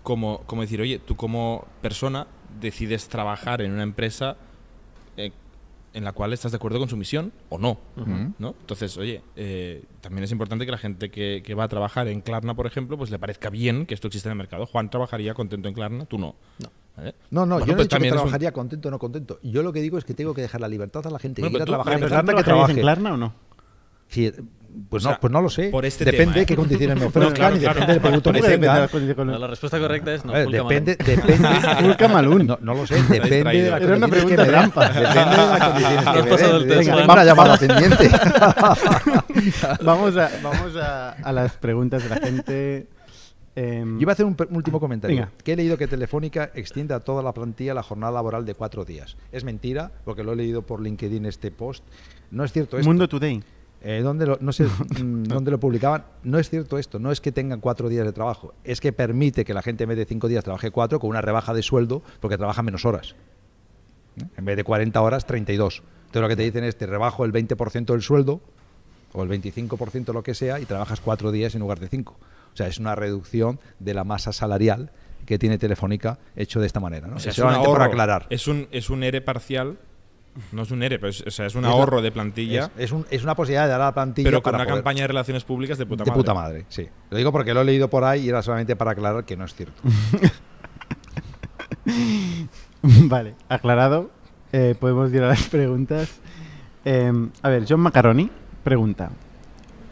como, 0.03 0.41
como 0.47 0.63
decir, 0.63 0.81
oye, 0.81 0.99
tú 0.99 1.15
como 1.17 1.67
persona 1.83 2.27
decides 2.61 3.09
trabajar 3.09 3.63
en 3.63 3.73
una 3.73 3.83
empresa 3.85 4.37
en 5.95 6.05
la 6.05 6.13
cual 6.13 6.33
estás 6.33 6.53
de 6.53 6.57
acuerdo 6.57 6.79
con 6.79 6.89
su 6.89 6.97
misión 6.97 7.33
o 7.49 7.59
no. 7.59 7.79
¿no? 8.39 8.55
Entonces, 8.61 8.97
oye, 8.99 9.23
eh, 9.37 9.85
también 10.01 10.25
es 10.25 10.31
importante 10.33 10.65
que 10.67 10.71
la 10.73 10.79
gente 10.79 11.11
que, 11.11 11.43
que 11.45 11.55
va 11.55 11.65
a 11.65 11.69
trabajar 11.69 12.09
en 12.09 12.21
Klarna, 12.21 12.55
por 12.55 12.67
ejemplo, 12.67 12.97
pues 12.99 13.11
le 13.11 13.19
parezca 13.19 13.51
bien 13.51 13.87
que 13.87 13.95
esto 13.95 14.07
existe 14.09 14.29
en 14.29 14.33
el 14.33 14.39
mercado. 14.39 14.67
Juan 14.67 14.91
trabajaría 14.91 15.35
contento 15.35 15.69
en 15.69 15.75
Klarna, 15.75 16.05
tú 16.07 16.19
no. 16.19 16.35
No. 16.59 16.71
¿Vale? 16.97 17.15
No, 17.31 17.47
no, 17.47 17.55
Bueno, 17.57 17.67
yo 17.67 17.73
no 17.73 17.77
pues 17.77 17.85
he 17.87 17.89
dicho 17.89 17.99
que 17.99 18.09
un- 18.09 18.13
trabajaría 18.15 18.53
contento 18.53 18.89
o 18.89 18.91
no 18.91 18.99
contento. 18.99 19.39
Yo 19.43 19.63
lo 19.63 19.73
que 19.73 19.81
digo 19.81 19.99
es 19.99 20.05
que 20.05 20.15
tengo 20.15 20.35
que 20.35 20.43
dejar 20.43 20.61
la 20.61 20.69
libertad 20.69 21.07
a 21.07 21.11
la 21.11 21.19
gente 21.19 21.43
Bueno, 21.43 21.53
que 21.53 21.59
quiera 21.59 21.67
trabajar 21.67 21.93
en 21.95 21.99
¿Pero 22.01 22.09
Klarna, 22.11 22.35
que 22.35 22.43
trabajarías 22.45 22.71
en 22.79 22.83
trabaje. 22.83 23.01
Klarna 23.03 23.15
o 23.15 23.17
no? 23.17 23.35
Sí, 24.09 24.33
pues, 24.89 25.03
O 25.03 25.09
sea, 25.09 25.13
no, 25.15 25.21
pues 25.21 25.33
no 25.33 25.43
lo 25.43 25.51
sé. 25.51 25.69
por 25.71 25.85
este 25.87 26.05
depende 26.05 26.25
tema, 26.27 26.35
de 26.35 26.41
¿eh? 26.43 26.47
qué 26.47 26.57
condiciones 26.57 26.97
me 26.97 27.03
No, 27.03 27.09
ofrezcan 27.09 27.35
claro, 27.35 27.57
y 27.57 27.59
claro. 27.61 27.75
depende 27.75 27.93
del 27.93 28.03
producto 28.03 28.31
¿Cómo 28.33 28.43
que 28.43 28.51
de? 28.51 29.25
No, 29.25 29.39
la 29.39 29.47
respuesta 29.47 29.79
correcta 29.79 30.15
es 30.15 30.25
no. 30.25 30.33
A 30.33 30.39
ver, 30.39 30.49
depende, 30.49 30.97
depende. 30.97 31.49
No, 32.45 32.59
no 32.61 32.75
lo 32.75 32.87
sé, 32.87 33.03
depende 33.09 33.63
de 33.63 33.71
las 33.71 33.83
Era 33.83 33.97
una 33.97 34.09
pregunta 34.09 34.45
que 34.45 34.51
trampa. 34.51 34.89
Depende 34.89 35.11
de 35.11 35.37
las 35.37 35.65
condiciones 35.69 36.05
que 36.05 36.23
me 36.23 36.59
den. 36.59 36.69
Venga, 36.79 36.95
Juan. 36.95 37.11
una 37.11 37.25
llamada 37.25 37.57
pendiente. 37.57 38.11
Vamos, 39.83 40.17
a, 40.17 40.31
vamos 40.43 40.77
a, 40.77 41.11
a 41.13 41.33
las 41.33 41.53
preguntas 41.57 42.03
de 42.03 42.09
la 42.09 42.17
gente. 42.17 42.87
Em, 43.55 43.97
Yo 43.97 44.03
iba 44.03 44.13
a 44.13 44.15
hacer 44.15 44.25
un, 44.25 44.37
un 44.49 44.57
último 44.57 44.79
comentario. 44.79 45.17
Venga. 45.17 45.33
Que 45.43 45.53
he 45.53 45.57
leído 45.57 45.77
que 45.77 45.89
Telefónica 45.89 46.51
extiende 46.55 46.95
a 46.95 47.01
toda 47.01 47.23
la 47.23 47.33
plantilla 47.33 47.75
la 47.75 47.83
jornada 47.83 48.13
laboral 48.13 48.45
de 48.45 48.55
cuatro 48.55 48.85
días. 48.85 49.17
Es 49.33 49.43
mentira, 49.45 49.91
porque 50.05 50.23
lo 50.23 50.33
he 50.33 50.37
leído 50.37 50.63
por 50.63 50.81
LinkedIn 50.81 51.27
este 51.27 51.51
post. 51.51 51.85
No 52.31 52.45
es 52.45 52.53
cierto 52.53 52.79
esto. 52.79 52.89
Mundo 52.89 53.09
Today. 53.09 53.43
Eh, 53.83 54.01
¿dónde 54.03 54.27
lo, 54.27 54.39
no 54.41 54.53
sé 54.53 54.65
mm, 55.03 55.25
dónde 55.25 55.51
lo 55.51 55.61
publicaban. 55.61 56.05
No 56.25 56.39
es 56.39 56.51
cierto 56.51 56.79
esto. 56.79 56.99
No 56.99 57.13
es 57.13 57.21
que 57.21 57.33
tengan 57.33 57.61
cuatro 57.61 57.89
días 57.89 58.05
de 58.05 58.13
trabajo. 58.13 58.55
Es 58.65 58.81
que 58.81 58.93
permite 58.93 59.45
que 59.45 59.55
la 59.55 59.63
gente 59.63 59.85
en 59.85 59.91
vez 59.91 59.99
de 59.99 60.05
cinco 60.05 60.29
días 60.29 60.45
trabaje 60.45 60.71
cuatro 60.71 60.99
con 61.01 61.11
una 61.11 61.21
rebaja 61.21 61.55
de 61.55 61.63
sueldo 61.63 62.03
porque 62.21 62.37
trabaja 62.37 62.63
menos 62.63 62.85
horas. 62.85 63.15
¿Eh? 64.21 64.25
En 64.37 64.45
vez 64.45 64.57
de 64.57 64.65
40 64.65 65.01
horas, 65.01 65.27
32. 65.27 65.83
Entonces 66.07 66.23
lo 66.23 66.29
que 66.29 66.37
te 66.37 66.43
dicen 66.43 66.65
es 66.65 66.77
te 66.77 66.87
rebajo 66.87 67.25
el 67.25 67.33
20% 67.33 67.87
del 67.87 68.03
sueldo 68.03 68.41
o 69.13 69.23
el 69.23 69.29
25% 69.29 70.13
lo 70.13 70.23
que 70.23 70.35
sea 70.35 70.59
y 70.61 70.65
trabajas 70.65 71.01
cuatro 71.01 71.31
días 71.31 71.55
en 71.55 71.61
lugar 71.61 71.81
de 71.81 71.89
cinco. 71.89 72.17
O 72.53 72.57
sea, 72.57 72.67
es 72.67 72.79
una 72.79 72.95
reducción 72.95 73.61
de 73.79 73.95
la 73.95 74.05
masa 74.05 74.33
salarial 74.33 74.91
que 75.27 75.39
tiene 75.39 75.59
Telefónica 75.59 76.19
hecho 76.37 76.61
de 76.61 76.67
esta 76.67 76.81
manera. 76.81 77.07
¿no? 77.07 77.17
O 77.17 77.19
sea, 77.19 77.33
Es 77.33 77.39
un 77.39 77.47
aclarar. 77.47 78.27
Es 78.31 78.49
un, 78.49 78.67
es 78.71 78.89
un 78.91 79.03
ERE 79.03 79.21
parcial. 79.21 79.79
No 80.53 80.63
es 80.63 80.71
un 80.71 80.83
ERE, 80.83 80.99
pero 80.99 81.11
es, 81.11 81.23
o 81.27 81.31
sea, 81.31 81.47
es 81.47 81.55
un 81.55 81.65
Es 81.65 81.71
la- 81.71 81.75
ahorro 81.77 82.01
de 82.01 82.13
plantilla, 82.13 82.71
Es, 82.77 82.85
es 82.85 82.93
un- 82.93 83.05
es 83.11 83.25
una 83.25 83.35
posibilidad 83.35 83.65
de 83.65 83.71
dar 83.71 83.81
a 83.81 83.85
la 83.87 83.95
plantilla 83.95 84.27
pero 84.29 84.41
con 84.43 84.53
para 84.53 84.59
una 84.63 84.65
poder- 84.71 84.79
campaña 84.85 85.03
de 85.03 85.09
relaciones 85.09 85.43
públicas 85.45 85.79
de 85.79 85.87
puta 85.87 86.05
de 86.05 86.11
madre. 86.11 86.21
puta 86.23 86.35
madre, 86.35 86.65
sí. 86.69 86.89
Lo 87.11 87.17
digo 87.19 87.33
porque 87.33 87.53
lo 87.55 87.63
he 87.63 87.65
leído 87.65 87.89
por 87.91 88.05
ahí 88.05 88.27
y 88.27 88.29
era 88.29 88.41
solamente 88.43 88.77
para 88.77 88.93
aclarar 88.93 89.25
que 89.25 89.37
no 89.37 89.45
es 89.45 89.55
cierto. 89.55 89.83
Vale, 92.83 93.35
aclarado. 93.49 94.11
Eh, 94.53 94.75
podemos 94.79 95.13
ir 95.13 95.23
a 95.23 95.29
las 95.29 95.43
preguntas. 95.49 96.21
Eh, 96.85 97.13
a 97.43 97.49
ver, 97.49 97.65
John 97.69 97.81
Macaroni 97.81 98.31
pregunta. 98.65 99.11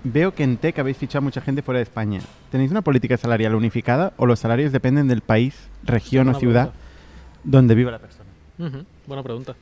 Veo 0.04 0.34
que 0.34 0.44
en 0.44 0.56
Tech 0.56 0.78
habéis 0.78 0.96
fichado 0.96 1.22
mucha 1.22 1.40
gente 1.40 1.62
fuera 1.62 1.78
de 1.78 1.82
España. 1.82 2.20
¿Tenéis 2.50 2.70
una 2.70 2.82
política 2.82 3.16
salarial 3.16 3.54
unificada 3.54 4.12
o 4.16 4.24
los 4.26 4.38
salarios 4.38 4.70
dependen 4.72 5.08
del 5.08 5.20
país, 5.20 5.68
región 5.82 6.28
o 6.28 6.38
ciudad 6.38 6.70
pregunta. 6.70 6.86
donde 7.42 7.74
vive 7.74 7.90
la 7.90 7.98
persona? 7.98 8.30
Buena 9.06 9.22
pregunta. 9.22 9.54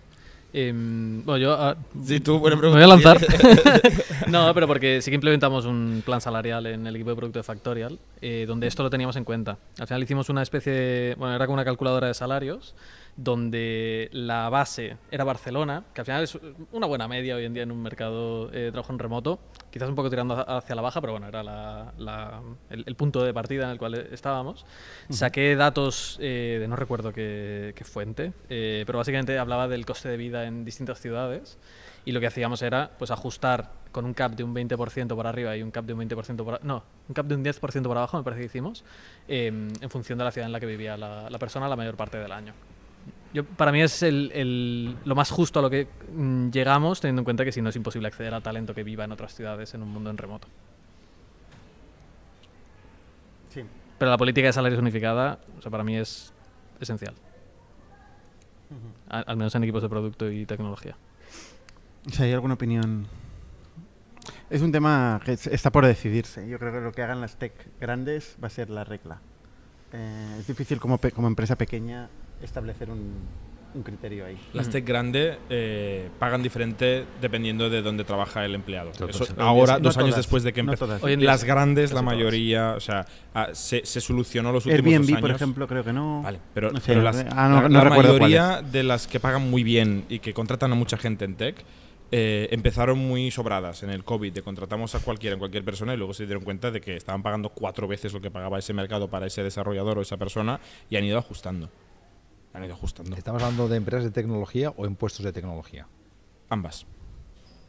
Em, 0.57 1.25
bueno, 1.25 1.39
yo 1.39 1.53
ah, 1.53 1.77
Sí, 2.05 2.21
tú, 2.21 2.39
buena 2.39 2.55
me 2.55 2.61
pregunta. 2.61 2.87
voy 2.87 2.93
a 2.93 2.95
lanzar. 2.95 3.19
no, 4.29 4.55
pero 4.55 4.69
porque 4.69 5.03
sí 5.03 5.11
que 5.11 5.17
implementamos 5.17 5.65
un 5.65 6.01
plan 6.07 6.21
salarial 6.21 6.67
en 6.67 6.87
el 6.87 6.95
equipo 6.95 7.11
de 7.11 7.17
producto 7.17 7.41
de 7.41 7.43
Factorial, 7.43 7.99
eh, 8.23 8.45
donde 8.47 8.69
esto 8.69 8.85
lo 8.85 8.89
teníamos 8.89 9.17
en 9.17 9.25
cuenta. 9.25 9.59
Al 9.81 9.89
final 9.89 10.05
hicimos 10.05 10.29
una 10.29 10.43
especie 10.43 10.73
de. 10.73 11.15
Bueno, 11.19 11.35
era 11.35 11.47
como 11.47 11.55
una 11.55 11.65
calculadora 11.65 12.07
de 12.07 12.15
salarios, 12.15 12.77
donde 13.17 14.09
la 14.13 14.49
base 14.49 14.97
era 15.11 15.25
Barcelona, 15.25 15.85
que 15.95 16.01
al 16.01 16.05
final 16.05 16.23
es 16.25 16.39
una 16.73 16.87
buena 16.87 17.07
media 17.09 17.37
hoy 17.37 17.45
en 17.45 17.55
día 17.55 17.63
en 17.63 17.71
un 17.71 17.81
mercado 17.83 18.53
eh, 18.53 18.59
de 18.59 18.71
trabajo 18.73 18.93
en 18.93 18.99
remoto, 18.99 19.39
quizás 19.71 19.89
un 19.89 19.95
poco 19.95 20.11
tirando 20.11 20.35
ha- 20.35 20.59
hacia 20.59 20.75
la 20.75 20.83
baja, 20.83 21.01
pero 21.01 21.13
bueno, 21.13 21.29
era 21.29 21.43
la- 21.43 21.93
la- 21.99 22.43
el, 22.71 22.85
el 22.87 22.95
punto 22.97 23.23
de 23.25 23.33
partida 23.33 23.65
en 23.65 23.71
el 23.71 23.79
cual 23.79 23.95
estábamos. 23.95 24.67
Saqué 25.11 25.55
datos 25.57 26.17
de 26.21 26.67
no 26.69 26.77
recuerdo 26.77 27.13
qué, 27.13 27.73
qué 27.77 27.85
fuente, 27.85 28.33
eh, 28.49 28.83
pero 28.87 28.99
básicamente 28.99 29.39
hablaba 29.39 29.69
del 29.69 29.87
coste 29.87 30.09
de 30.09 30.17
vida 30.17 30.45
en 30.47 30.65
distintas 30.65 31.01
ciudades 31.01 31.59
y 32.05 32.13
lo 32.13 32.21
que 32.21 32.27
hacíamos 32.27 32.63
era 32.63 32.91
pues 32.99 33.11
ajustar 33.11 33.71
con 33.93 34.05
un 34.05 34.13
cap 34.13 34.33
de 34.33 34.43
un 34.45 34.55
20% 34.55 35.15
por 35.15 35.27
arriba 35.27 35.57
y 35.57 35.63
un 35.63 35.71
cap 35.71 35.85
de 35.85 35.93
un 35.95 36.01
20% 36.01 36.45
por 36.45 36.65
no, 36.65 36.83
un 37.09 37.15
cap 37.15 37.27
de 37.27 37.35
un 37.37 37.45
10% 37.45 37.83
por 37.85 37.97
abajo 37.97 38.19
me 38.19 38.25
parece 38.25 38.41
que 38.41 38.47
hicimos, 38.47 38.85
eh, 39.29 39.47
en 39.47 39.91
función 39.91 40.19
de 40.19 40.25
la 40.25 40.33
ciudad 40.33 40.47
en 40.47 40.53
la 40.53 40.61
que 40.61 40.67
vivía 40.67 40.97
la, 40.97 41.31
la 41.31 41.39
persona 41.39 41.69
la 41.69 41.77
mayor 41.77 41.97
parte 41.97 42.19
del 42.19 42.33
año. 42.33 42.53
Yo, 43.35 43.45
para 43.45 43.73
mí 43.73 43.83
es 43.83 44.03
el, 44.03 44.31
el- 44.33 44.97
lo 45.05 45.15
más 45.15 45.31
justo 45.31 45.59
a 45.59 45.63
lo 45.63 45.69
que 45.69 45.89
mm, 46.15 46.51
llegamos, 46.51 47.01
teniendo 47.01 47.21
en 47.21 47.25
cuenta 47.25 47.45
que 47.45 47.53
si 47.53 47.61
no 47.61 47.69
es 47.69 47.77
imposible 47.77 48.09
acceder 48.09 48.33
a 48.33 48.41
talento 48.41 48.75
que 48.75 48.85
viva 48.85 49.05
en 49.05 49.13
otras 49.13 49.35
ciudades 49.35 49.75
en 49.75 49.83
un 49.83 49.91
mundo 49.91 50.09
en 50.11 50.17
remoto. 50.17 50.47
Sí. 53.53 53.63
Pero 53.99 54.11
la 54.11 54.17
política 54.19 54.47
de 54.47 54.53
salarios 54.53 54.81
unificada, 54.81 55.41
o 55.59 55.63
sea, 55.63 55.71
para 55.71 55.85
mí 55.85 55.97
es 55.97 56.33
esencial. 56.81 57.15
Al 59.09 59.37
menos 59.37 59.55
en 59.55 59.63
equipos 59.63 59.83
de 59.83 59.89
producto 59.89 60.31
y 60.31 60.47
tecnología. 60.47 60.97
Si 62.11 62.23
hay 62.23 62.33
alguna 62.33 62.55
opinión. 62.55 63.07
Es 64.51 64.63
un 64.63 64.73
tema 64.73 65.21
que 65.25 65.33
es- 65.33 65.47
está 65.47 65.71
por 65.71 65.87
decidirse. 65.87 66.49
Yo 66.49 66.59
creo 66.59 66.73
que 66.73 66.81
lo 66.81 66.93
que 66.93 67.03
hagan 67.03 67.21
las 67.21 67.37
tech 67.37 67.53
grandes 67.81 68.37
va 68.43 68.49
a 68.49 68.51
ser 68.51 68.71
la 68.71 68.83
regla. 68.85 69.21
Eh, 69.93 70.37
es 70.41 70.47
difícil 70.47 70.81
como, 70.81 70.99
pe- 70.99 71.13
como 71.13 71.29
empresa 71.29 71.57
pequeña 71.57 72.09
establecer 72.43 72.91
un, 72.91 73.13
un 73.75 73.83
criterio 73.83 74.27
ahí. 74.27 74.37
Las 74.53 74.71
tech 74.71 74.85
grande 74.87 75.39
eh, 75.51 76.09
pagan 76.19 76.43
diferente 76.43 77.05
dependiendo 77.21 77.69
de 77.71 77.83
dónde 77.83 78.05
trabaja 78.05 78.45
el 78.45 78.55
empleado. 78.55 78.91
Eso, 78.91 79.27
ahora, 79.39 79.75
No 79.75 79.81
dos 79.81 79.97
años 79.97 80.11
todas, 80.11 80.17
después 80.17 80.43
de 80.45 80.53
que 80.53 80.63
no 80.63 80.73
empezó. 80.73 80.87
todas. 80.87 81.03
Hoy 81.03 81.15
en 81.15 81.21
día 81.21 81.31
Las 81.31 81.45
grandes, 81.45 81.91
la 81.91 82.01
todas. 82.01 82.05
mayoría, 82.15 82.75
o 82.77 82.81
sea, 82.81 83.05
ah, 83.35 83.49
se, 83.53 83.85
se 83.85 84.01
solucionó 84.01 84.53
los 84.53 84.67
últimos 84.67 84.85
Airbnb, 84.87 85.01
dos 85.03 85.09
años. 85.11 85.21
por 85.21 85.31
ejemplo, 85.33 85.67
creo 85.69 85.85
que 85.85 85.93
no. 85.93 86.23
Vale, 86.23 86.39
pero, 86.55 86.71
No 86.71 86.79
sé, 86.81 86.85
pero 86.89 87.03
las, 87.03 87.25
ah, 87.31 87.49
no- 87.49 87.63
la, 87.63 87.69
no 87.69 87.85
la 87.85 87.91
mayoría 87.91 88.63
de 88.63 88.83
las 88.85 89.07
que 89.07 89.19
pagan 89.21 89.51
muy 89.51 89.65
bien 89.65 90.05
y 90.09 90.21
que 90.21 90.33
contratan 90.35 90.71
a 90.73 90.75
mucha 90.77 90.97
gente 90.97 91.25
en 91.25 91.35
tech 91.37 91.65
eh, 92.13 92.49
empezaron 92.53 92.97
muy 92.99 93.33
sobradas 93.33 93.83
en 93.83 93.91
el 93.91 94.05
COVID, 94.05 94.33
de 94.33 94.43
contratamos 94.43 94.95
a 94.95 95.01
cualquiera, 95.01 95.35
en 95.35 95.41
cualquier 95.41 95.65
persona, 95.65 95.95
y 95.95 95.97
luego 95.97 96.15
se 96.15 96.27
dieron 96.27 96.45
cuenta 96.45 96.71
de 96.71 96.81
que 96.81 96.95
estaban 96.95 97.25
pagando 97.25 97.49
cuatro 97.49 97.89
veces 97.89 98.13
lo 98.13 98.21
que 98.21 98.31
pagaba 98.31 98.57
ese 98.59 98.73
mercado 98.73 99.09
para 99.09 99.27
ese 99.27 99.43
desarrollador 99.43 99.99
o 99.99 100.03
esa 100.03 100.17
persona 100.17 100.61
y 100.89 100.97
han 100.97 101.03
ido 101.05 101.19
ajustando. 101.19 101.71
Han 102.55 102.65
ido 102.65 102.75
ajustando. 102.75 103.17
¿Estamos 103.17 103.43
hablando 103.43 103.69
de 103.69 103.77
empresas 103.77 104.05
de 104.05 104.11
tecnología 104.11 104.71
o 104.71 104.87
en 104.87 104.95
puestos 104.95 105.25
de 105.25 105.33
tecnología? 105.33 105.87
Ambas. 106.49 106.87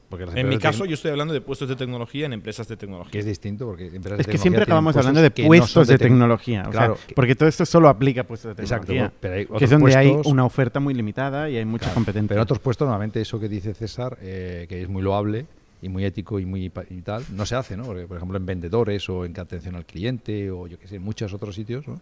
Porque 0.09 0.25
En 0.39 0.47
mi 0.47 0.59
caso, 0.59 0.85
yo 0.85 0.93
estoy 0.93 1.09
hablando 1.09 1.33
de 1.33 1.41
puestos 1.41 1.67
de 1.67 1.75
tecnología 1.75 2.27
en 2.27 2.33
empresas 2.33 2.67
de 2.67 2.75
que 2.75 2.81
tecnología. 2.81 3.19
es 3.19 3.25
distinto, 3.25 3.65
porque 3.65 3.87
empresas 3.87 4.19
Es 4.19 4.27
de 4.27 4.31
que 4.31 4.37
siempre 4.37 4.61
acabamos 4.61 4.95
hablando 4.95 5.19
de 5.23 5.31
puestos 5.31 5.71
que 5.73 5.79
no 5.79 5.85
de, 5.87 5.95
tec- 5.95 5.97
tecnología. 6.09 6.61
o 6.61 6.63
sea, 6.65 6.71
Claro, 6.71 6.97
que- 7.07 7.15
porque 7.15 7.33
todo 7.35 7.49
esto 7.49 7.65
solo 7.65 7.89
aplica 7.89 8.21
a 8.21 8.23
puestos 8.25 8.55
de 8.55 8.61
Exacto, 8.61 8.85
tecnología. 8.87 9.17
pero 9.19 9.33
hay 9.33 9.45
que 9.47 9.65
es 9.65 9.69
donde 9.71 9.95
hay 9.95 10.15
una 10.25 10.45
oferta 10.45 10.79
muy 10.79 10.93
limitada 10.93 11.49
y 11.49 11.57
hay 11.57 11.65
mucha 11.65 11.85
Claro, 11.85 11.95
competencia. 11.95 12.27
Pero 12.29 12.39
en 12.41 12.43
otros 12.43 12.59
puestos, 12.59 12.85
normalmente 12.85 13.19
eso 13.19 13.39
que 13.39 13.49
dice 13.49 13.73
César, 13.73 14.19
eh, 14.21 14.67
que 14.69 14.83
es 14.83 14.87
muy 14.87 15.01
loable 15.01 15.47
y 15.81 15.89
muy 15.89 16.05
ético 16.05 16.39
y 16.39 16.45
muy 16.45 16.71
y 16.91 17.01
tal, 17.01 17.23
no 17.31 17.47
se 17.47 17.55
hace, 17.55 17.75
¿no? 17.75 17.83
Porque, 17.85 18.05
por 18.05 18.17
ejemplo, 18.17 18.37
en 18.37 18.45
vendedores 18.45 19.09
o 19.09 19.25
en 19.25 19.37
atención 19.39 19.75
al 19.75 19.85
cliente 19.85 20.51
o 20.51 20.67
yo 20.67 20.77
qué 20.77 20.87
sé, 20.87 20.97
en 20.97 21.01
muchos 21.03 21.33
otros 21.33 21.55
sitios, 21.55 21.87
¿no? 21.87 21.99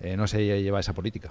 Eh, 0.00 0.16
no 0.16 0.26
se 0.26 0.42
lleva 0.62 0.80
esa 0.80 0.94
política. 0.94 1.30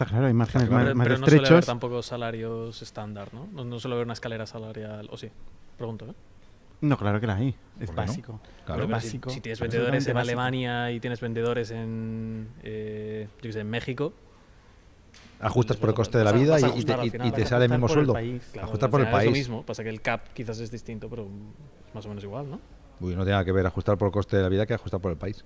Está 0.00 0.10
claro, 0.12 0.28
hay 0.28 0.32
márgenes 0.32 0.66
Pero, 0.68 0.80
más, 0.82 0.94
más 0.94 1.04
pero 1.04 1.18
no 1.18 1.26
suele 1.26 1.36
haber 1.36 1.44
estrechos. 1.44 1.66
tampoco 1.66 2.02
salarios 2.02 2.80
estándar, 2.80 3.34
¿no? 3.34 3.46
¿no? 3.52 3.66
No 3.66 3.78
suele 3.78 3.96
haber 3.96 4.06
una 4.06 4.14
escalera 4.14 4.46
salarial, 4.46 5.06
o 5.12 5.18
sí. 5.18 5.28
Pregunto, 5.76 6.06
¿eh? 6.06 6.14
No, 6.80 6.96
claro 6.96 7.20
que 7.20 7.26
la 7.26 7.34
hay. 7.36 7.54
Es 7.78 7.94
básico. 7.94 8.40
Claro. 8.64 8.86
Pero 8.86 8.86
si- 8.86 8.92
básico. 8.92 9.28
Si, 9.28 9.42
tienes 9.42 9.60
vendedores 9.60 10.06
en 10.06 10.14
básico. 10.14 10.40
Alemania 10.40 10.90
y 10.90 11.00
tienes 11.00 11.20
vendedores 11.20 11.70
en, 11.70 12.48
eh, 12.62 13.28
yo 13.30 13.42
qué 13.42 13.52
sé, 13.52 13.60
en 13.60 13.68
México, 13.68 14.14
Ajustas 15.38 15.76
por 15.76 15.90
el 15.90 15.94
coste 15.94 16.16
de 16.16 16.24
la 16.24 16.32
vida 16.32 16.58
y- 16.58 16.62
te, 16.62 16.68
y- 16.68 17.10
final. 17.10 17.26
y 17.26 17.30
Vas 17.30 17.34
te 17.34 17.44
sale 17.46 17.64
el 17.66 17.70
mismo 17.70 17.88
sueldo. 17.88 18.14
país. 18.14 18.42
claro, 18.52 18.68
Ajustar 18.68 18.88
por 18.90 19.00
el 19.02 19.06
es 19.08 19.12
lo 19.12 19.18
país. 19.18 19.32
mismo. 19.32 19.62
Pasa 19.66 19.82
que 19.82 19.90
el 19.90 20.00
CAP 20.00 20.28
quizás 20.32 20.58
es 20.60 20.70
distinto, 20.70 21.10
pero 21.10 21.24
es 21.24 21.94
más 21.94 22.06
o 22.06 22.08
menos 22.08 22.24
igual, 22.24 22.48
¿no? 22.50 22.58
Uy, 23.00 23.10
no 23.14 23.20
tiene 23.22 23.32
nada 23.32 23.44
que 23.44 23.52
ver 23.52 23.66
ajustar 23.66 23.98
por 23.98 24.06
el 24.08 24.12
coste 24.12 24.38
de 24.38 24.42
la 24.44 24.48
vida 24.48 24.64
que 24.64 24.72
ajustar 24.72 25.00
por 25.00 25.10
el 25.12 25.18
país. 25.18 25.44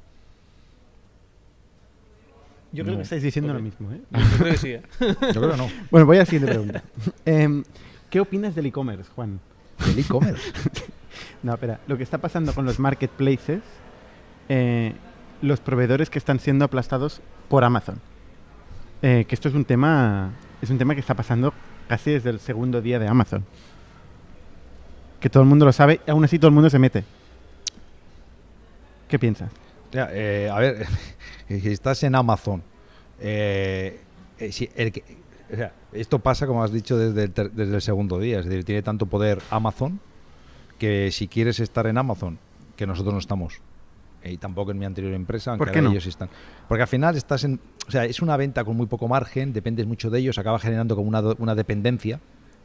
Yo 2.75 2.85
creo 2.85 2.95
No. 2.95 2.99
que 2.99 3.03
estáis 3.05 3.23
diciendo 3.23 3.55
lo 3.55 3.61
mismo. 3.61 3.91
¿eh? 3.93 4.01
Yo 4.11 4.39
creo 4.39 4.53
que 4.53 4.59
sí, 4.59 4.69
¿eh? 4.73 4.83
Yo 5.01 5.15
creo 5.41 5.51
que 5.53 5.57
no. 5.57 5.69
Bueno, 5.91 6.07
voy 6.07 6.17
a 6.17 6.21
la 6.21 6.27
siguiente 6.27 6.49
pregunta. 6.53 6.83
Em, 7.25 7.63
¿Qué 8.11 8.21
opinas 8.21 8.55
del 8.55 8.67
e-commerce, 8.67 9.11
Juan? 9.15 9.41
El 9.87 9.99
e-commerce. 9.99 10.53
No, 11.45 11.53
espera. 11.55 11.79
Lo 11.87 11.97
que 11.97 12.03
está 12.03 12.19
pasando 12.19 12.53
con 12.55 12.65
los 12.65 12.81
marketplaces, 12.81 13.61
eh, 14.49 14.93
los 15.43 15.61
proveedores 15.61 16.11
que 16.11 16.19
están 16.19 16.41
siendo 16.41 16.65
aplastados 16.65 17.21
por 17.49 17.63
Amazon. 17.65 18.01
Eh, 19.03 19.25
que 19.29 19.35
esto 19.35 19.49
es 19.49 19.55
un 19.55 19.65
tema, 19.65 20.33
es 20.61 20.71
un 20.71 20.79
tema 20.79 20.95
que 20.95 21.01
está 21.01 21.15
pasando 21.15 21.53
casi 21.87 22.11
desde 22.13 22.31
el 22.31 22.41
segundo 22.41 22.81
día 22.83 22.99
de 22.99 23.07
Amazon. 23.07 23.45
Que 25.21 25.31
todo 25.31 25.43
el 25.45 25.49
mundo 25.49 25.65
lo 25.67 25.73
sabe, 25.73 26.01
y 26.07 26.11
aún 26.11 26.25
así 26.25 26.39
todo 26.39 26.49
el 26.49 26.55
mundo 26.55 26.69
se 26.71 26.79
mete. 26.81 27.05
¿Qué 29.07 29.19
piensas? 29.19 29.51
Ya, 29.95 30.09
eh, 30.13 30.51
a 30.51 30.59
ver, 30.59 30.87
si 31.49 31.69
estás 31.71 32.03
en 32.03 32.15
Amazon, 32.15 32.63
eh, 33.21 34.01
eh, 34.39 34.53
si 34.53 34.69
el 34.77 34.93
que- 34.93 35.05
o 35.53 35.57
sea, 35.57 35.73
esto 35.93 36.19
pasa, 36.19 36.47
como 36.47 36.65
has 36.65 36.73
dicho, 36.73 36.99
desde 36.99 37.25
el, 37.25 37.31
ter- 37.31 37.53
desde 37.53 37.75
el 37.77 37.83
segundo 37.83 38.19
día. 38.19 38.41
Es 38.41 38.47
decir, 38.47 38.65
tiene 38.65 38.83
tanto 38.83 39.07
poder 39.07 39.41
Amazon 39.51 40.01
que 40.79 41.11
si 41.13 41.29
quieres 41.29 41.61
estar 41.61 41.87
en 41.87 41.97
Amazon, 41.99 42.39
que 42.77 42.87
nosotros 42.87 43.13
no 43.15 43.21
estamos. 43.21 43.61
eh, 44.23 44.33
Y 44.33 44.37
tampoco 44.39 44.73
en 44.73 44.79
mi 44.79 44.85
anterior 44.87 45.13
empresa, 45.15 45.51
aunque 45.53 45.65
¿Por 45.67 45.73
qué 45.73 45.79
ahora 45.79 45.89
no? 45.89 45.93
ellos 45.93 46.07
están. 46.07 46.29
Porque 46.67 46.83
al 46.83 46.89
final 46.89 47.15
estás 47.17 47.45
en. 47.45 47.61
O 47.87 47.91
sea, 47.91 48.05
es 48.05 48.21
una 48.21 48.37
venta 48.37 48.65
con 48.65 48.77
muy 48.77 48.87
poco 48.87 49.07
margen, 49.07 49.53
dependes 49.53 49.87
mucho 49.87 50.11
de 50.11 50.19
ellos, 50.19 50.39
acaba 50.39 50.59
generando 50.59 50.97
como 50.97 51.09
una, 51.09 51.21
una 51.39 51.55
dependencia, 51.55 52.19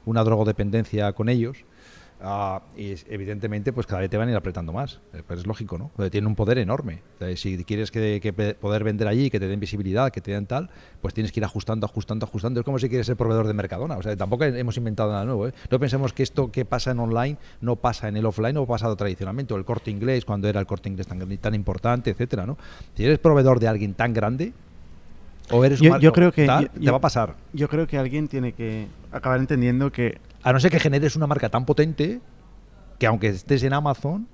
una 0.06 0.24
drogodependencia 0.24 1.12
con 1.14 1.30
ellos. 1.30 1.58
Ah, 2.22 2.62
y 2.78 2.94
evidentemente, 3.08 3.72
pues 3.74 3.86
cada 3.88 4.02
vez 4.02 4.10
te 4.10 4.18
van 4.18 4.28
a 4.28 4.32
ir 4.32 4.38
apretando 4.38 4.74
más. 4.74 5.00
Pues 5.28 5.40
es 5.42 5.48
lógico, 5.48 5.78
¿no? 5.78 5.92
Porque 5.96 6.10
tienen 6.10 6.28
un 6.28 6.36
poder 6.36 6.58
enorme. 6.58 7.02
O 7.16 7.20
sea, 7.20 7.36
si 7.38 7.64
quieres 7.64 7.92
que, 7.92 8.56
poder 8.60 8.84
vender 8.84 9.08
allí, 9.08 9.30
que 9.30 9.40
te 9.40 9.48
den 9.48 9.60
visibilidad, 9.60 10.12
que 10.12 10.22
te 10.22 10.32
den 10.32 10.46
tal, 10.46 10.70
pues 11.02 11.14
tienes 11.14 11.32
que 11.32 11.40
ir 11.40 11.44
ajustando, 11.46 11.86
ajustando, 11.86 12.26
ajustando. 12.26 12.60
Es 12.60 12.66
como 12.66 12.80
si 12.80 12.90
quieres 12.90 13.08
ser 13.08 13.16
proveedor 13.16 13.48
de 13.48 13.54
Mercadona. 13.54 13.98
O 13.98 14.04
sea, 14.04 14.16
tampoco 14.16 14.44
hemos 14.46 14.78
inventado 14.78 15.12
nada 15.12 15.26
nuevo. 15.26 15.48
¿eh? 15.48 15.54
No 15.70 15.80
pensemos 15.80 16.14
que 16.14 16.24
esto 16.24 16.52
que 16.52 16.66
pasa 16.66 16.92
en 16.92 17.00
online 17.00 17.38
no 17.62 17.76
pasa 17.76 18.08
en 18.08 18.18
el 18.18 18.26
offline 18.26 18.58
o 18.58 18.66
pasado 18.66 18.96
tradicionalmente. 18.96 19.54
O 19.54 19.58
el 19.58 19.66
corte 19.66 19.92
inglés, 19.92 20.26
cuando 20.26 20.48
era 20.48 20.60
el 20.60 20.66
corte 20.66 20.90
inglés 20.90 21.08
tan, 21.08 21.38
tan 21.38 21.56
importante, 21.56 22.10
etcétera, 22.12 22.46
¿no? 22.46 22.58
Si 22.96 23.04
eres 23.06 23.20
proveedor 23.20 23.60
de 23.60 23.68
alguien 23.68 23.94
tan 23.94 24.14
grande, 24.14 24.54
o 25.52 25.66
eres 25.66 25.80
Yo- 25.80 25.98
yo 26.00 26.14
creo 26.14 26.32
que- 26.32 26.46
tal, 26.46 26.70
yo- 26.76 26.82
te 26.86 26.92
va 26.92 26.98
a 26.98 27.02
pasar. 27.02 27.36
Yo 27.54 27.68
creo 27.68 27.88
que 27.88 27.98
alguien 27.98 28.28
tiene 28.28 28.52
que 28.54 28.88
acabar 29.12 29.40
entendiendo 29.40 29.92
que 29.92 30.20
A 30.44 30.54
no 30.54 30.60
ser 30.60 30.72
que 30.72 30.80
generes 30.80 31.16
una 31.16 31.28
marca 31.28 31.50
tan 31.50 31.66
potente 31.66 32.22
que 32.98 33.08
aunque 33.08 33.28
estés 33.30 33.64
en 33.64 33.74
Amazon, 33.74 34.28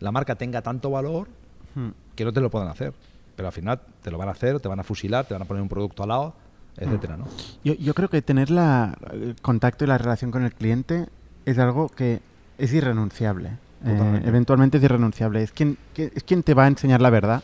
la 0.00 0.10
marca 0.12 0.34
tenga 0.34 0.62
tanto 0.62 0.90
valor 0.90 1.28
hmm, 1.74 1.88
que 2.16 2.24
no 2.24 2.32
te 2.32 2.40
lo 2.40 2.50
puedan 2.50 2.68
hacer. 2.68 2.92
Pero 3.36 3.48
al 3.48 3.52
final 3.52 3.80
te 4.02 4.10
lo 4.10 4.18
van 4.18 4.28
a 4.28 4.32
hacer, 4.32 4.60
te 4.60 4.68
van 4.68 4.78
a 4.80 4.82
fusilar, 4.84 5.24
te 5.24 5.34
van 5.34 5.42
a 5.42 5.44
poner 5.46 5.62
un 5.62 5.68
producto 5.68 6.02
al 6.02 6.10
lado, 6.10 6.34
etcétera, 6.76 7.16
¿no? 7.16 7.24
Yo, 7.64 7.74
yo 7.74 7.94
creo 7.94 8.08
que 8.10 8.20
tener 8.22 8.50
la, 8.50 8.96
el 9.12 9.36
contacto 9.40 9.84
y 9.84 9.88
la 9.88 9.98
relación 9.98 10.30
con 10.30 10.42
el 10.44 10.52
cliente 10.52 11.06
es 11.46 11.58
algo 11.58 11.88
que 11.88 12.20
es 12.58 12.72
irrenunciable. 12.72 13.50
Eh, 13.84 14.22
eventualmente 14.24 14.78
es 14.78 14.84
irrenunciable. 14.84 15.42
Es 15.42 15.50
quien, 15.52 15.76
que- 15.94 16.12
es 16.14 16.22
quien 16.24 16.42
te 16.42 16.54
va 16.54 16.64
a 16.64 16.68
enseñar 16.68 17.00
la 17.00 17.10
verdad. 17.10 17.42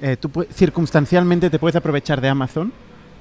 Eh, 0.00 0.16
tú 0.16 0.30
circunstancialmente 0.50 1.50
te 1.50 1.58
puedes 1.58 1.76
aprovechar 1.76 2.20
de 2.20 2.28
Amazon 2.28 2.72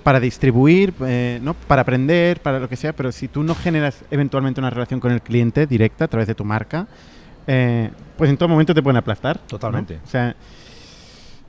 para 0.08 0.22
distribuir, 0.22 0.93
eh, 1.01 1.38
¿no? 1.43 1.53
para 1.53 1.82
aprender, 1.82 2.39
para 2.39 2.60
lo 2.62 2.70
que 2.70 2.78
sea, 2.78 2.93
pero 2.93 3.12
si 3.12 3.28
tú 3.28 3.43
no 3.43 3.53
generas 3.53 4.05
eventualmente 4.10 4.62
una 4.62 4.70
relación 4.70 5.01
con 5.01 5.12
el 5.12 5.22
cliente 5.22 5.68
directa 5.68 6.05
a 6.05 6.08
través 6.08 6.28
de 6.30 6.34
tu 6.34 6.45
marca, 6.45 6.88
eh, 7.45 7.89
pues 8.18 8.30
en 8.30 8.38
todo 8.38 8.47
momento 8.47 8.74
te 8.74 8.82
pueden 8.82 8.95
aplastar. 8.95 9.36
¿no? 9.36 9.47
Totalmente. 9.47 9.99
O 10.01 10.08
sea, 10.08 10.34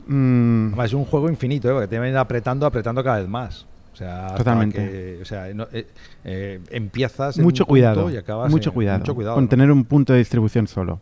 mm, 0.09 0.81
es 0.81 0.93
un 0.93 1.05
juego 1.05 1.29
infinito, 1.29 1.69
¿eh? 1.69 1.73
porque 1.73 1.87
te 1.87 1.99
van 2.01 2.09
a 2.09 2.11
ir 2.11 2.17
apretando, 2.17 2.67
apretando 2.67 3.05
cada 3.05 3.21
vez 3.21 3.29
más. 3.29 3.65
O 3.93 3.97
sea, 3.97 4.35
Totalmente. 4.35 4.77
que- 4.77 5.19
o 5.23 5.25
sea, 5.25 5.55
no- 5.55 5.69
eh, 5.73 5.87
eh, 6.25 6.61
empiezas 6.71 7.39
en 7.39 7.45
mucho 7.45 7.63
punto 7.65 7.69
cuidado, 7.71 8.11
y 8.11 8.17
acabas 8.17 8.51
mucho 8.51 8.71
en- 8.71 8.75
cuidado, 8.75 8.99
mucho 8.99 9.15
cuidado, 9.15 9.35
con 9.37 9.45
¿no? 9.45 9.49
tener 9.51 9.71
un 9.71 9.85
punto 9.85 10.13
de 10.15 10.19
distribución 10.19 10.67
solo 10.67 11.01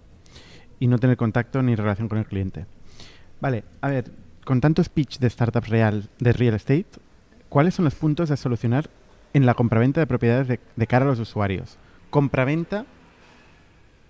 y 0.79 0.89
no 0.89 0.99
tener 0.99 1.17
contacto 1.17 1.63
ni 1.63 1.75
relación 1.75 2.07
con 2.07 2.19
el 2.19 2.27
cliente. 2.27 2.67
Vale, 3.41 3.65
a 3.81 3.89
ver, 3.89 4.05
con 4.45 4.61
tanto 4.61 4.85
speech 4.85 5.21
de 5.21 5.31
startups 5.31 5.71
real 5.71 6.11
de 6.19 6.33
real 6.35 6.53
estate, 6.53 6.85
¿cuáles 7.57 7.73
son 7.73 7.87
los 7.87 7.95
puntos 7.95 8.31
a 8.31 8.37
solucionar 8.37 8.91
en 9.33 9.47
la 9.47 9.55
compraventa 9.55 9.99
de 9.99 10.07
propiedades 10.07 10.47
de, 10.47 10.87
cara 10.87 11.07
a 11.07 11.09
los 11.09 11.19
usuarios? 11.21 11.79
Compraventa 12.11 12.85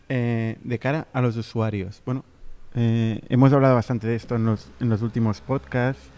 eh, 0.09 0.59
de 0.65 0.79
cara 0.81 1.07
a 1.13 1.21
los 1.21 1.37
usuarios. 1.37 2.03
Bueno, 2.05 2.25
eh, 2.75 3.21
hemos 3.29 3.53
hablado 3.53 3.77
bastante 3.77 4.09
de 4.09 4.17
esto 4.17 4.35
en 4.35 4.47
los, 4.47 4.69
últimos 5.01 5.43
podcasts. 5.43 6.11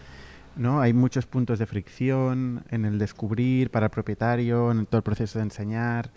¿no? 0.55 0.81
Hay 0.81 0.93
muchos 0.93 1.27
puntos 1.27 1.59
de 1.59 1.67
fricción 1.67 2.63
en 2.71 2.83
el 2.83 2.97
descubrir 2.97 3.69
para 3.69 3.85
el 3.85 3.91
propietario, 3.91 4.71
en 4.71 4.87
todo 4.87 4.97
el 4.97 5.03
proceso 5.03 5.37
de 5.37 5.43
enseñar, 5.43 6.09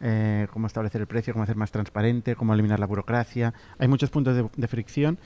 eh, 0.00 0.46
cómo 0.52 0.68
establecer 0.68 1.00
el 1.00 1.08
precio, 1.08 1.32
cómo 1.32 1.42
hacer 1.42 1.56
más 1.56 1.72
transparente, 1.72 2.36
cómo 2.36 2.54
eliminar 2.54 2.78
la 2.78 2.86
burocracia. 2.86 3.52
Hay 3.80 3.88
muchos 3.88 4.10
puntos 4.10 4.48
de 4.56 4.68
fricción. 4.68 5.18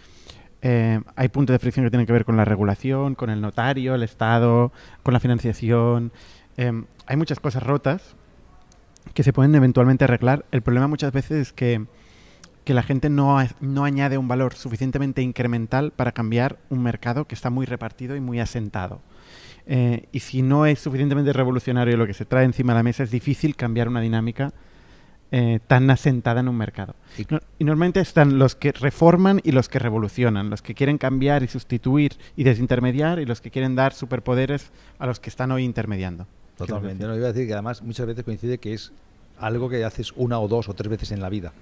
Eh, 0.62 1.00
hay 1.14 1.28
puntos 1.28 1.54
de 1.54 1.58
fricción 1.58 1.84
que 1.84 1.90
tienen 1.90 2.06
que 2.06 2.12
ver 2.12 2.24
con 2.24 2.36
la 2.36 2.44
regulación, 2.44 3.14
con 3.14 3.30
el 3.30 3.40
notario, 3.40 3.94
el 3.94 4.02
Estado, 4.02 4.72
con 5.02 5.14
la 5.14 5.20
financiación. 5.20 6.12
Eh, 6.56 6.72
hay 7.06 7.16
muchas 7.16 7.40
cosas 7.40 7.62
rotas 7.62 8.16
que 9.14 9.22
se 9.22 9.32
pueden 9.32 9.54
eventualmente 9.54 10.04
arreglar. 10.04 10.44
El 10.50 10.62
problema 10.62 10.88
muchas 10.88 11.12
veces 11.12 11.48
es 11.48 11.52
que, 11.52 11.86
que 12.64 12.74
la 12.74 12.82
gente 12.82 13.10
no, 13.10 13.38
no 13.60 13.84
añade 13.84 14.18
un 14.18 14.28
valor 14.28 14.54
suficientemente 14.54 15.22
incremental 15.22 15.92
para 15.92 16.12
cambiar 16.12 16.58
un 16.70 16.82
mercado 16.82 17.26
que 17.26 17.34
está 17.34 17.50
muy 17.50 17.66
repartido 17.66 18.16
y 18.16 18.20
muy 18.20 18.40
asentado. 18.40 19.00
Eh, 19.66 20.06
y 20.12 20.20
si 20.20 20.42
no 20.42 20.64
es 20.64 20.78
suficientemente 20.78 21.32
revolucionario 21.32 21.96
lo 21.96 22.06
que 22.06 22.14
se 22.14 22.24
trae 22.24 22.44
encima 22.44 22.72
de 22.72 22.78
la 22.78 22.82
mesa, 22.82 23.02
es 23.02 23.10
difícil 23.10 23.56
cambiar 23.56 23.88
una 23.88 24.00
dinámica 24.00 24.52
eh, 25.32 25.58
tan 25.66 25.90
asentada 25.90 26.40
en 26.40 26.48
un 26.48 26.56
mercado. 26.56 26.94
Y- 27.18 27.26
No- 27.28 27.40
y 27.58 27.64
normalmente 27.64 28.00
están 28.00 28.38
los 28.38 28.54
que 28.54 28.72
reforman 28.72 29.40
y 29.42 29.52
los 29.52 29.68
que 29.68 29.78
revolucionan, 29.78 30.50
los 30.50 30.62
que 30.62 30.74
quieren 30.74 30.98
cambiar 30.98 31.42
y 31.42 31.48
sustituir 31.48 32.12
y 32.36 32.44
desintermediar 32.44 33.18
y 33.18 33.26
los 33.26 33.40
que 33.40 33.50
quieren 33.50 33.74
dar 33.74 33.92
superpoderes 33.92 34.70
a 34.98 35.06
los 35.06 35.18
que 35.20 35.28
están 35.30 35.50
hoy 35.52 35.64
intermediando. 35.64 36.26
Totalmente. 36.56 37.06
No, 37.06 37.14
iba 37.16 37.26
a 37.28 37.32
decir 37.32 37.46
que 37.46 37.52
además 37.54 37.82
muchas 37.82 38.06
veces 38.06 38.24
coincide 38.24 38.58
que 38.58 38.72
es 38.72 38.92
algo 39.38 39.68
que 39.68 39.84
haces 39.84 40.12
una 40.16 40.38
o 40.40 40.48
dos 40.48 40.68
o 40.68 40.74
tres 40.74 40.88
veces 40.88 41.10
en 41.12 41.20
la 41.20 41.28
vida. 41.28 41.52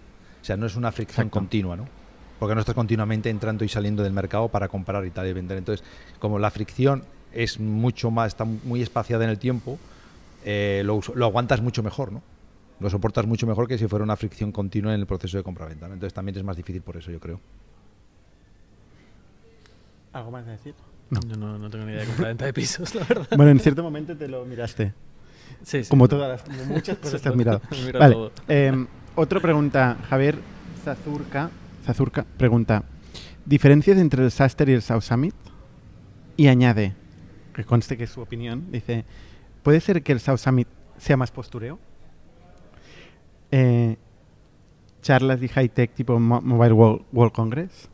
O 0.41 0.45
sea, 0.45 0.57
no 0.57 0.67
es 0.67 0.77
una 0.77 0.93
fricción 0.93 1.27
Exacto. 1.27 1.41
continua, 1.41 1.77
¿no? 1.77 1.89
Porque 2.39 2.55
no 2.55 2.61
estás 2.61 2.75
continuamente 2.75 3.31
entrando 3.31 3.65
y 3.65 3.69
saliendo 3.69 4.03
del 4.03 4.13
mercado 4.13 4.49
para 4.49 4.69
comprar 4.69 5.05
y 5.07 5.11
tal 5.11 5.27
y 5.27 5.33
vender. 5.33 5.57
Entonces, 5.59 5.85
como 6.19 6.39
la 6.39 6.51
fricción 6.51 7.03
es 7.33 7.59
mucho 7.59 8.11
más, 8.11 8.29
está 8.29 8.45
muy 8.45 8.83
espaciada 8.83 9.25
en 9.25 9.31
el 9.31 9.39
tiempo, 9.39 9.79
eh, 10.45 10.83
lo 10.85 11.25
aguantas 11.25 11.63
mucho 11.63 11.83
mejor, 11.83 12.13
¿no? 12.13 12.23
Lo 12.85 12.91
soportas 12.91 13.25
mucho 13.25 13.47
mejor 13.47 13.67
que 13.67 13.79
si 13.79 13.89
fuera 13.89 14.03
una 14.03 14.15
fricción 14.15 14.53
continua 14.53 14.93
en 14.93 15.01
el 15.01 15.07
proceso 15.07 15.39
de 15.39 15.43
compra-venta. 15.43 15.89
¿no? 15.89 15.95
Entonces 15.95 16.13
también 16.13 16.37
es 16.37 16.45
más 16.45 16.55
difícil 16.55 16.83
por 16.83 16.99
eso, 16.99 17.11
yo 17.11 17.19
creo. 17.19 17.41
¿Algo 20.13 20.31
más 20.31 20.47
a 20.47 20.51
decir? 20.51 20.75
Yo 21.09 21.35
no, 21.39 21.59
no 21.59 21.71
tengo 21.71 21.87
ni 21.87 21.93
idea 21.93 22.03
de 22.03 22.09
compraventa 22.09 22.45
de 22.45 22.53
pisos, 22.53 22.95
la 22.95 23.05
verdad. 23.05 23.27
Bueno, 23.39 23.53
en 23.53 23.61
cierto 23.61 23.83
momento 23.83 24.15
te 24.15 24.29
lo 24.29 24.45
miraste. 24.45 24.93
Sí, 25.63 25.83
sí. 25.83 25.89
Como 25.89 26.09
todas 26.09 26.29
las, 26.29 26.43
como 26.43 26.75
muchas 26.75 26.99
cosas 26.99 27.23
te 27.23 27.29
has 27.31 27.35
mirado. 27.35 27.63
Mira 27.87 28.01
Vale. 28.01 28.31
eh, 28.49 28.87
otra 29.15 29.41
pregunta. 29.41 29.97
Javier 30.11 30.37
Zazurka, 30.85 31.49
Zazurka 31.87 32.27
pregunta: 32.37 32.83
¿Diferencias 33.47 33.97
entre 33.97 34.25
el 34.25 34.31
Saster 34.31 34.69
y 34.69 34.75
el 34.75 34.83
South 34.83 35.01
Summit? 35.01 35.35
Y 36.37 36.49
añade, 36.49 36.93
que 37.55 37.65
conste 37.65 37.97
que 37.97 38.05
es 38.05 38.11
su 38.11 38.21
opinión, 38.21 38.71
dice: 38.71 39.07
¿Puede 39.63 39.81
ser 39.81 40.03
que 40.03 40.13
el 40.13 40.21
South 40.21 40.37
Summit 40.37 40.69
sea 40.99 41.17
más 41.17 41.31
postureo? 41.31 41.79
Eh, 43.57 43.97
charlas 45.01 45.39
de 45.41 45.49
high 45.49 45.69
tech 45.69 45.93
tipo 45.95 46.19
Mo- 46.19 46.41
Mobile 46.41 46.73
World, 46.73 47.03
World 47.13 47.33
Congress. 47.33 47.89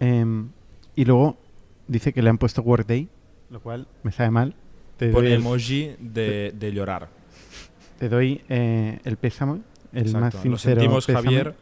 Em, 0.00 0.48
y 0.96 1.04
luego 1.04 1.36
dice 1.88 2.12
que 2.14 2.22
le 2.22 2.30
han 2.30 2.38
puesto 2.38 2.62
Workday, 2.62 3.06
lo 3.50 3.60
cual 3.60 3.86
me 4.02 4.12
sabe 4.12 4.30
mal. 4.30 4.54
Te 4.96 5.10
Pone 5.10 5.28
el- 5.28 5.40
emoji 5.40 5.94
de, 5.98 6.54
de 6.58 6.72
llorar. 6.72 7.08
te 7.98 8.08
doy 8.08 8.40
eh, 8.48 8.98
el 9.04 9.16
pésame, 9.18 9.60
el 9.92 10.06
Exacto. 10.06 10.20
más 10.20 10.34
Lo 10.36 10.40
sincero 10.42 10.80
sentimos, 10.80 11.06
pésame. 11.06 11.24
Javier, 11.24 11.54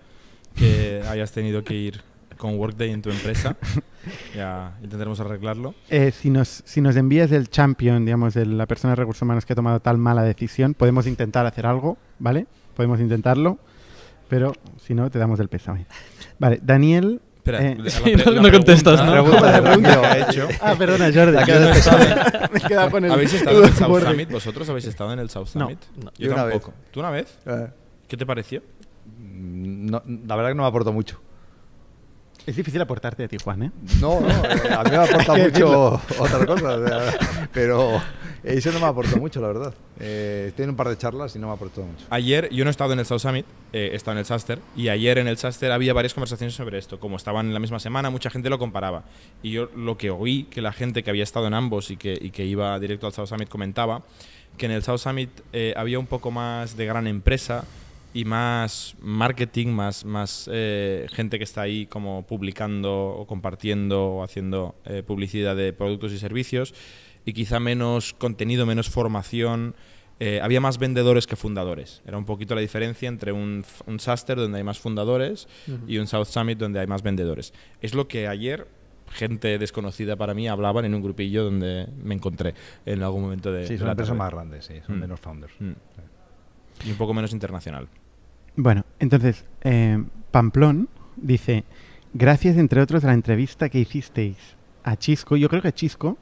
que 0.54 1.02
hayas 1.08 1.32
tenido 1.32 1.64
que 1.64 1.74
ir 1.74 2.00
con 2.36 2.58
Workday 2.58 2.90
en 2.92 3.02
tu 3.02 3.10
empresa. 3.10 3.56
ya 4.36 4.76
intentaremos 4.82 5.18
arreglarlo. 5.20 5.74
Eh, 5.88 6.12
si, 6.12 6.30
nos, 6.30 6.62
si 6.66 6.80
nos 6.80 6.94
envías 6.96 7.32
el 7.32 7.48
champion, 7.48 8.04
digamos, 8.04 8.34
de 8.34 8.46
la 8.46 8.66
persona 8.66 8.92
de 8.92 8.96
recursos 8.96 9.22
humanos 9.22 9.44
que 9.46 9.54
ha 9.54 9.56
tomado 9.56 9.80
tal 9.80 9.98
mala 9.98 10.22
decisión, 10.22 10.74
podemos 10.74 11.06
intentar 11.06 11.44
hacer 11.46 11.66
algo, 11.66 11.96
¿vale? 12.18 12.46
Podemos 12.76 13.00
intentarlo, 13.00 13.58
pero 14.28 14.52
si 14.84 14.94
no, 14.94 15.10
te 15.10 15.18
damos 15.18 15.40
el 15.40 15.48
pésame. 15.48 15.86
Vale, 16.38 16.60
Daniel... 16.62 17.20
Espera, 17.38 17.62
Eh, 17.62 17.76
la- 17.78 18.24
no- 18.34 18.42
no 18.42 18.50
contestas, 18.50 19.00
pregunta- 19.00 19.40
¿no? 19.40 19.46
la 19.46 19.62
pregunta 19.62 20.00
que 20.00 20.06
ha 20.06 20.18
hecho. 20.30 20.48
Ah, 20.60 20.74
perdona, 20.76 21.06
Jordi. 21.14 21.36
Me 22.52 22.58
he 22.58 22.60
quedado 22.68 22.90
con 22.90 23.04
el... 23.04 23.12
¿Habéis 23.12 23.34
estado 23.34 23.58
en 23.62 23.68
el 23.68 23.72
South. 23.76 24.02
Summit? 24.02 24.30
¿Vosotros 24.30 24.68
habéis 24.68 24.84
estado 24.86 25.12
en 25.12 25.18
el 25.20 25.30
South 25.30 25.48
No, 25.54 25.66
Summit? 25.66 25.78
no. 26.02 26.10
Yo 26.18 26.26
Yo 26.26 26.30
vez. 26.30 26.36
tampoco. 26.36 26.72
¿Tú 26.90 27.00
una 27.00 27.10
vez? 27.10 27.38
Eh, 27.46 27.68
¿Qué 28.08 28.16
te 28.16 28.26
pareció? 28.26 28.62
mm, 29.06 29.86
no- 29.90 30.02
la 30.26 30.34
verdad 30.36 30.50
que 30.50 30.54
no 30.56 30.62
me 30.64 30.68
aportó 30.68 30.92
mucho. 30.92 31.20
Es 32.46 32.54
difícil 32.54 32.80
aportarte 32.80 33.24
de 33.24 33.28
Tijuana, 33.28 33.66
¿eh? 33.66 33.70
No, 34.00 34.20
no, 34.20 34.28
eh, 34.28 34.72
a 34.72 34.84
mí 34.84 34.90
me 34.90 34.96
aporta 34.96 35.34
mucho 35.36 36.00
otra 36.18 36.46
cosa, 36.46 36.76
o 36.76 36.86
sea, 36.86 37.48
pero 37.52 38.00
eso 38.44 38.70
no 38.70 38.78
me 38.78 38.86
aportó 38.86 39.16
mucho, 39.16 39.40
la 39.40 39.48
verdad. 39.48 39.74
Eh, 39.98 40.44
estoy 40.50 40.62
en 40.62 40.70
un 40.70 40.76
par 40.76 40.88
de 40.88 40.96
charlas 40.96 41.34
y 41.34 41.40
no 41.40 41.48
me 41.48 41.54
aportó 41.54 41.82
mucho. 41.82 42.06
Ayer, 42.08 42.48
yo 42.50 42.64
no 42.64 42.70
he 42.70 42.70
estado 42.70 42.92
en 42.92 43.00
el 43.00 43.06
South 43.06 43.18
Summit, 43.18 43.44
eh, 43.72 43.90
he 43.92 43.96
estado 43.96 44.12
en 44.12 44.18
el 44.20 44.26
Saster, 44.26 44.60
y 44.76 44.88
ayer 44.90 45.18
en 45.18 45.26
el 45.26 45.38
Saster 45.38 45.72
había 45.72 45.92
varias 45.92 46.14
conversaciones 46.14 46.54
sobre 46.54 46.78
esto. 46.78 47.00
Como 47.00 47.16
estaban 47.16 47.46
en 47.46 47.54
la 47.54 47.58
misma 47.58 47.80
semana, 47.80 48.10
mucha 48.10 48.30
gente 48.30 48.48
lo 48.48 48.60
comparaba. 48.60 49.02
Y 49.42 49.50
yo 49.50 49.68
lo 49.74 49.98
que 49.98 50.10
oí, 50.10 50.44
que 50.44 50.62
la 50.62 50.72
gente 50.72 51.02
que 51.02 51.10
había 51.10 51.24
estado 51.24 51.48
en 51.48 51.54
ambos 51.54 51.90
y 51.90 51.96
que, 51.96 52.16
y 52.20 52.30
que 52.30 52.44
iba 52.44 52.78
directo 52.78 53.08
al 53.08 53.12
South 53.12 53.26
Summit 53.26 53.48
comentaba, 53.48 54.02
que 54.56 54.66
en 54.66 54.72
el 54.72 54.84
South 54.84 54.98
Summit 54.98 55.30
eh, 55.52 55.74
había 55.76 55.98
un 55.98 56.06
poco 56.06 56.30
más 56.30 56.76
de 56.76 56.86
gran 56.86 57.08
empresa 57.08 57.64
y 58.16 58.24
más 58.24 58.96
marketing, 59.02 59.68
más, 59.68 60.06
más 60.06 60.48
eh, 60.50 61.06
gente 61.10 61.36
que 61.36 61.44
está 61.44 61.60
ahí 61.60 61.84
como 61.84 62.26
publicando 62.26 63.08
o 63.08 63.26
compartiendo 63.26 64.06
o 64.06 64.22
haciendo 64.22 64.74
eh, 64.86 65.02
publicidad 65.06 65.54
de 65.54 65.74
productos 65.74 66.12
y 66.12 66.18
servicios 66.18 66.72
y 67.26 67.34
quizá 67.34 67.60
menos 67.60 68.14
contenido, 68.14 68.64
menos 68.64 68.88
formación. 68.88 69.74
Eh, 70.18 70.40
había 70.42 70.62
más 70.62 70.78
vendedores 70.78 71.26
que 71.26 71.36
fundadores. 71.36 72.00
Era 72.06 72.16
un 72.16 72.24
poquito 72.24 72.54
la 72.54 72.62
diferencia 72.62 73.06
entre 73.06 73.32
un, 73.32 73.66
un 73.84 74.00
Saster 74.00 74.38
donde 74.38 74.56
hay 74.56 74.64
más 74.64 74.78
fundadores 74.78 75.46
y 75.86 75.98
un 75.98 76.06
South 76.06 76.24
Summit 76.24 76.56
donde 76.56 76.80
hay 76.80 76.86
más 76.86 77.02
vendedores. 77.02 77.52
Es 77.82 77.92
lo 77.94 78.08
que 78.08 78.28
ayer 78.28 78.66
gente 79.10 79.58
desconocida 79.58 80.16
para 80.16 80.32
mí 80.32 80.48
hablaban 80.48 80.86
en 80.86 80.94
un 80.94 81.02
grupillo 81.02 81.44
donde 81.44 81.86
me 82.02 82.14
encontré 82.14 82.54
en 82.86 83.02
algún 83.02 83.20
momento 83.20 83.52
de, 83.52 83.66
Sí, 83.66 83.76
son 83.76 83.90
empresas 83.90 84.16
más 84.16 84.32
grandes, 84.32 84.64
sí, 84.64 84.80
son 84.86 84.96
Mm. 84.96 85.00
menos 85.00 85.20
founders. 85.20 85.52
Mm. 85.60 85.72
Y 86.86 86.90
un 86.92 86.96
poco 86.96 87.12
menos 87.12 87.34
internacional. 87.34 87.88
Bueno, 88.56 88.86
entonces, 89.00 89.44
eh, 89.62 90.02
Pamplón 90.30 90.88
dice, 91.16 91.64
gracias 92.14 92.56
entre 92.56 92.80
otros 92.80 93.04
a 93.04 93.08
la 93.08 93.12
entrevista 93.12 93.68
que 93.68 93.80
hicisteis 93.80 94.56
a 94.82 94.96
Chisco, 94.96 95.36
yo 95.36 95.50
creo 95.50 95.60
que 95.60 95.68
a 95.68 95.74
Chisco, 95.74 96.16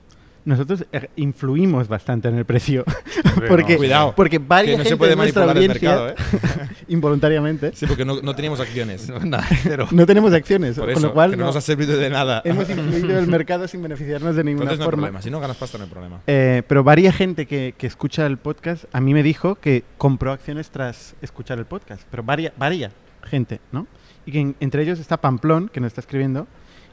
nosotros 0.45 0.85
eh, 0.93 1.09
influimos 1.17 1.89
bastante 1.89 2.29
en 2.29 2.37
el 2.37 2.45
precio, 2.45 2.85
porque, 3.49 3.73
no, 3.73 3.79
Cuidado, 3.79 4.13
porque 4.15 4.39
varias 4.39 4.73
que 4.73 4.79
no 4.79 4.83
se 4.85 4.89
gente 4.91 4.99
puede 4.99 5.11
de 5.13 5.17
nuestra 5.17 5.47
manipular 5.47 5.57
el 5.57 5.71
audiencia, 5.71 5.91
mercado, 5.91 6.69
¿eh? 6.69 6.69
involuntariamente, 6.89 7.73
Sí, 7.75 7.87
porque 7.87 8.05
no, 8.05 8.21
no 8.21 8.35
teníamos 8.35 8.61
acciones. 8.61 9.09
Nada, 9.09 9.47
no 9.91 10.07
tenemos 10.07 10.33
acciones, 10.33 10.79
Por 10.79 10.93
con 10.93 11.03
lo 11.03 11.13
cual 11.15 11.31
que 11.31 11.37
no, 11.37 11.43
no- 11.43 11.47
nos 11.49 11.57
ha 11.57 11.61
servido 11.61 11.97
de 11.97 12.11
nada. 12.11 12.43
hemos 12.45 12.69
influido 12.69 13.19
el 13.19 13.27
mercado 13.27 13.67
sin 13.69 13.83
beneficiarnos 13.83 14.37
de 14.37 14.45
ninguna 14.45 14.65
Entonces 14.73 14.79
no 14.81 14.85
hay 14.85 14.87
forma. 14.87 15.03
problema. 15.07 15.23
Si 15.23 15.31
no 15.31 15.41
ganas 15.41 15.57
pasta, 15.57 15.79
no 15.79 15.85
hay 15.85 15.91
problema. 15.91 16.21
Eh, 16.27 16.63
pero 16.69 16.85
varias 16.85 17.15
gente 17.17 17.47
que, 17.47 17.75
que 17.77 17.87
escucha 17.87 18.27
el 18.27 18.37
podcast 18.39 18.85
a 18.93 19.01
mí 19.01 19.15
me 19.15 19.23
dijo 19.23 19.55
que 19.57 19.85
compró 19.99 20.33
acciones 20.33 20.71
tras 20.71 21.15
escuchar 21.23 21.59
el 21.59 21.65
podcast. 21.67 22.03
Pero 22.11 22.23
varia, 22.23 22.53
varia 22.59 22.91
gente, 23.25 23.61
¿no? 23.73 23.87
Y 24.27 24.33
que 24.33 24.41
en- 24.41 24.57
entre 24.61 24.83
ellos 24.83 24.99
está 25.01 25.17
Pamplón, 25.21 25.69
que 25.69 25.81
nos 25.81 25.89
está 25.89 26.01
escribiendo. 26.03 26.47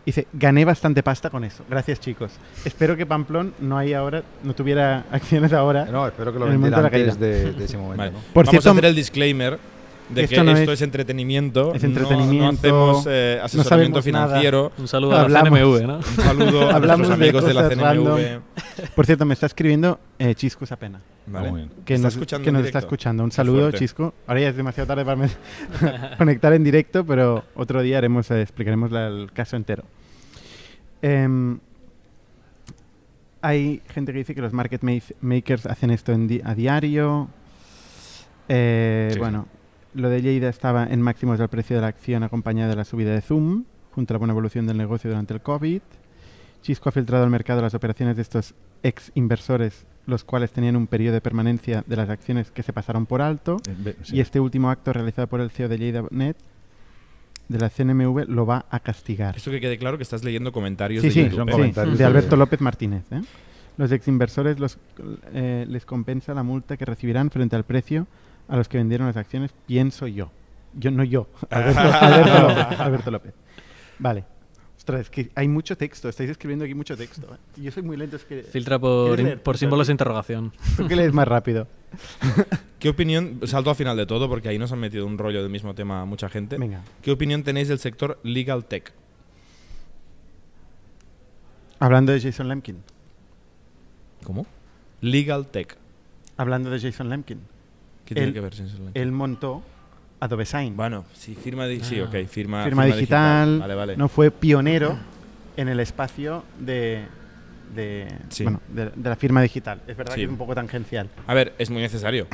Dice, 0.06 0.28
gané 0.34 0.66
bastante 0.66 1.04
pasta 1.04 1.30
con 1.30 1.44
eso. 1.44 1.64
Gracias, 1.70 2.00
chicos. 2.00 2.32
Espero 2.66 2.98
que 2.98 3.06
Pamplón 3.06 3.54
no 3.60 3.78
haya 3.78 4.00
ahora, 4.00 4.24
no 4.44 4.54
tuviera 4.56 5.06
acciones 5.12 5.54
ahora. 5.54 5.86
No, 5.86 6.08
espero 6.08 6.34
que 6.34 6.40
lo 6.40 6.48
En 6.48 6.54
el 6.54 6.58
vendiera 6.58 6.78
momento 6.78 6.98
de 6.98 7.04
la 7.06 7.12
antes 7.12 7.20
de, 7.20 7.54
de 7.60 7.66
ese 7.66 7.78
momento. 7.78 7.98
Vale. 7.98 8.12
¿no? 8.12 8.18
Por 8.34 8.46
Vamos 8.46 8.50
cierto, 8.52 8.70
a 8.70 8.72
hacer 8.72 8.86
el 8.86 8.96
disclaimer 8.96 9.60
de 10.10 10.24
esto 10.24 10.36
que 10.36 10.44
no 10.44 10.52
esto 10.52 10.72
es- 10.74 10.80
es, 10.80 10.82
entretenimiento. 10.82 11.74
es 11.76 11.84
entretenimiento, 11.84 12.68
No, 12.68 12.92
hacemos 12.92 13.06
eh, 13.08 13.36
no 13.40 13.46
asesoramiento 13.46 14.02
sabemos 14.02 14.06
nada. 14.08 14.28
financiero. 14.28 14.72
Un 14.78 14.88
saludo 14.88 15.16
a 15.18 15.30
la. 15.30 15.42
CNMV, 15.44 15.82
¿no? 15.88 15.96
Un 15.98 16.04
saludo 16.04 16.70
a 16.70 16.80
nuestros 16.80 17.08
de 17.08 17.14
amigos 17.14 17.46
de, 17.46 17.54
la 17.54 17.62
cosas 17.64 17.78
random. 17.78 18.18
CNMV. 18.18 18.90
Por 18.96 19.06
cierto, 19.06 19.26
me 19.26 19.34
está 19.36 19.46
escribiendo 19.46 20.00
eh, 20.18 20.34
Chisco 20.36 20.66
Sapena. 20.66 21.00
Vale. 21.28 21.70
Que, 21.86 21.94
¿Está 21.96 22.08
nos, 22.08 22.14
escuchando 22.16 22.44
que 22.44 22.50
en 22.50 22.56
nos 22.56 22.66
está 22.66 22.80
escuchando. 22.80 23.24
Un 23.24 23.32
saludo. 23.32 23.72
Chisco. 23.72 24.14
Ahora 24.28 24.42
ya 24.42 24.50
es 24.50 24.56
demasiado 24.56 24.88
tarde 24.88 25.06
para 25.06 26.18
conectar 26.18 26.52
en 26.54 26.64
directo, 26.64 27.06
pero 27.06 27.44
otro 27.56 27.82
día 27.82 28.00
haremos, 28.00 28.30
eh, 28.32 28.42
explicaremos 28.42 28.92
la- 28.92 29.08
el 29.08 29.32
caso 29.32 29.56
entero. 29.56 29.84
Em, 31.02 31.60
Hay 33.44 33.82
gente 33.88 34.12
que 34.12 34.20
dice 34.20 34.36
que 34.36 34.42
los 34.42 34.54
market 34.54 34.84
ma- 34.84 34.92
makers 35.22 35.66
hacen 35.66 35.90
esto 35.90 36.12
en 36.12 36.28
di- 36.28 36.42
a 36.44 36.54
diario. 36.54 37.28
Eh, 38.48 39.10
Sí. 39.14 39.20
Bueno, 39.20 39.48
lo 39.96 40.10
de 40.10 40.22
Lleida 40.22 40.48
estaba 40.50 40.86
en 40.86 41.02
máximos 41.02 41.40
del 41.40 41.48
precio 41.48 41.76
de 41.76 41.82
la 41.82 41.88
acción 41.88 42.22
acompañada 42.24 42.70
de 42.70 42.76
la 42.76 42.84
subida 42.86 43.12
de 43.14 43.22
Zoom, 43.22 43.64
junto 43.94 44.14
a 44.14 44.16
la 44.16 44.20
buena 44.20 44.34
evolución 44.34 44.68
del 44.68 44.78
negocio 44.78 45.10
durante 45.10 45.34
el 45.34 45.42
COVID. 45.42 45.82
Chisco 46.62 46.90
ha 46.90 46.92
filtrado 46.92 47.24
al 47.24 47.32
mercado 47.32 47.62
las 47.64 47.74
operaciones 47.74 48.16
de 48.16 48.22
estos 48.22 48.54
ex 48.84 49.12
inversores, 49.16 49.86
los 50.08 50.24
cuales 50.24 50.52
tenían 50.52 50.76
un 50.76 50.88
periodo 50.88 51.14
de 51.16 51.22
permanencia 51.22 51.84
de 51.86 51.96
las 51.96 52.10
acciones 52.10 52.52
que 52.52 52.64
se 52.64 52.74
pasaron 52.74 53.06
por 53.06 53.22
alto. 53.22 53.58
Eh, 53.86 53.96
sí. 54.04 54.18
Y 54.18 54.20
este 54.20 54.40
último 54.40 54.70
acto 54.70 54.92
realizado 54.94 55.28
por 55.28 55.42
el 55.42 55.50
CEO 55.52 55.70
de 55.70 55.78
Lleida.net 55.78 56.36
de 57.50 57.60
la 57.60 57.70
CNMV 57.70 58.30
lo 58.30 58.46
va 58.46 58.66
a 58.70 58.80
castigar. 58.80 59.36
Esto 59.36 59.52
que 59.52 59.60
quede 59.60 59.78
claro 59.78 59.98
que 59.98 60.04
estás 60.04 60.24
leyendo 60.24 60.52
comentarios 60.52 61.02
Sí, 61.02 61.10
de 61.10 61.14
sí, 61.14 61.20
YouTube. 61.24 61.36
son 61.40 61.50
¿eh? 61.50 61.52
comentarios 61.52 61.98
de 61.98 62.04
de- 62.04 62.08
Alberto 62.08 62.36
López 62.38 62.62
Martínez. 62.62 63.04
¿eh? 63.12 63.22
Los 63.78 63.92
exinversores 63.92 64.60
los, 64.60 64.78
eh, 65.34 65.66
les 65.68 65.86
compensa 65.86 66.34
la 66.34 66.44
multa 66.44 66.78
que 66.78 66.86
recibirán 66.86 67.30
frente 67.30 67.56
al 67.56 67.64
precio 67.66 68.08
a 68.48 68.56
los 68.58 68.68
que 68.70 68.78
vendieron 68.78 69.08
las 69.08 69.18
acciones, 69.18 69.52
pienso 69.68 70.08
yo. 70.08 70.32
Yo 70.74 70.92
no 70.92 71.04
yo, 71.04 71.28
Alberto, 71.50 71.80
Alberto 72.02 72.42
López, 72.48 72.80
Alberto 72.80 73.12
López. 73.12 73.34
Vale. 74.00 74.24
Ostras, 74.82 75.02
es 75.02 75.10
que 75.12 75.30
hay 75.36 75.48
mucho 75.48 75.78
texto, 75.78 76.10
estáis 76.10 76.32
escribiendo 76.32 76.66
aquí 76.66 76.74
mucho 76.74 76.98
texto. 76.98 77.28
¿eh? 77.36 77.62
Yo 77.62 77.72
soy 77.72 77.84
muy 77.84 77.96
lento, 77.98 78.16
es 78.16 78.26
que... 78.26 78.42
Filtra 78.42 78.80
por, 78.80 79.40
por 79.42 79.56
símbolos 79.56 79.86
de 79.86 79.94
interrogación. 79.94 80.52
¿Tú 80.76 80.88
qué 80.88 80.96
lees 80.96 81.14
más 81.14 81.28
rápido? 81.28 81.68
¿Qué 82.80 82.90
opinión, 82.90 83.42
salto 83.46 83.70
al 83.70 83.76
final 83.76 83.96
de 83.96 84.08
todo 84.08 84.28
porque 84.28 84.50
ahí 84.50 84.58
nos 84.58 84.72
han 84.72 84.80
metido 84.80 85.06
un 85.06 85.20
rollo 85.20 85.44
del 85.44 85.52
mismo 85.52 85.76
tema 85.76 86.04
mucha 86.06 86.30
gente. 86.30 86.58
Venga. 86.58 86.82
¿Qué 87.04 87.12
opinión 87.12 87.44
tenéis 87.44 87.68
del 87.68 87.78
sector 87.78 88.20
legal 88.24 88.66
tech? 88.66 88.92
Hablando 91.78 92.12
de 92.12 92.20
Jason 92.20 92.48
Lemkin. 92.48 92.78
¿Cómo? 94.24 94.48
Legal 95.02 95.46
tech. 95.46 95.78
Hablando 96.38 96.72
de 96.72 96.80
Jason 96.80 97.08
Lemkin. 97.08 97.40
¿Qué 98.06 98.16
tiene 98.16 98.30
Él- 98.30 98.34
que 98.34 98.42
ver 98.42 98.56
con 98.56 98.66
eso? 98.66 98.78
Él 98.96 99.12
montó 99.12 99.62
Adobe 100.22 100.46
Sign. 100.46 100.78
Bueno, 100.78 101.04
sí, 101.14 101.36
firma, 101.36 101.66
di- 101.68 101.82
sí, 101.84 102.00
Ah. 102.00 102.04
ok, 102.06 102.28
firma, 102.28 102.64
firma, 102.64 102.86
digital, 102.86 103.60
Vale, 103.60 103.76
vale. 103.76 103.98
no 103.98 104.08
fue 104.08 104.30
pionero 104.32 104.98
en 105.58 105.68
el 105.68 105.80
espacio 105.80 106.44
de, 106.60 107.06
de, 107.76 108.08
Sí. 108.30 108.44
bueno, 108.44 108.62
de, 108.70 108.92
de 108.92 109.10
la 109.10 109.16
firma 109.16 109.42
digital. 109.42 109.82
Es 109.88 109.98
verdad 109.98 110.14
Sí. 110.14 110.20
que 110.22 110.26
es 110.26 110.30
un 110.30 110.38
poco 110.38 110.54
tangencial. 110.54 111.10
A 111.26 111.34
ver, 111.34 111.54
es 111.58 111.70
muy 111.72 111.82
necesario. 111.82 112.28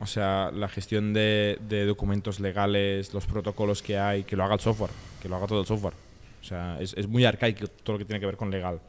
O 0.00 0.06
sea, 0.06 0.50
la 0.52 0.68
gestión 0.68 1.12
de, 1.12 1.58
de 1.68 1.84
documentos 1.84 2.40
legales, 2.40 3.12
los 3.12 3.26
protocolos 3.26 3.82
que 3.82 3.98
hay, 3.98 4.24
que 4.24 4.34
lo 4.34 4.42
haga 4.44 4.54
el 4.54 4.60
software, 4.60 4.90
que 5.20 5.28
lo 5.28 5.36
haga 5.36 5.46
todo 5.46 5.60
el 5.60 5.66
software. 5.66 5.94
O 6.40 6.44
sea, 6.44 6.78
es, 6.80 6.94
es 6.96 7.06
muy 7.06 7.24
arcaico 7.26 7.66
todo 7.68 7.92
lo 7.94 7.98
que 7.98 8.04
tiene 8.06 8.18
que 8.20 8.26
ver 8.26 8.36
con 8.38 8.50
legal. 8.50 8.80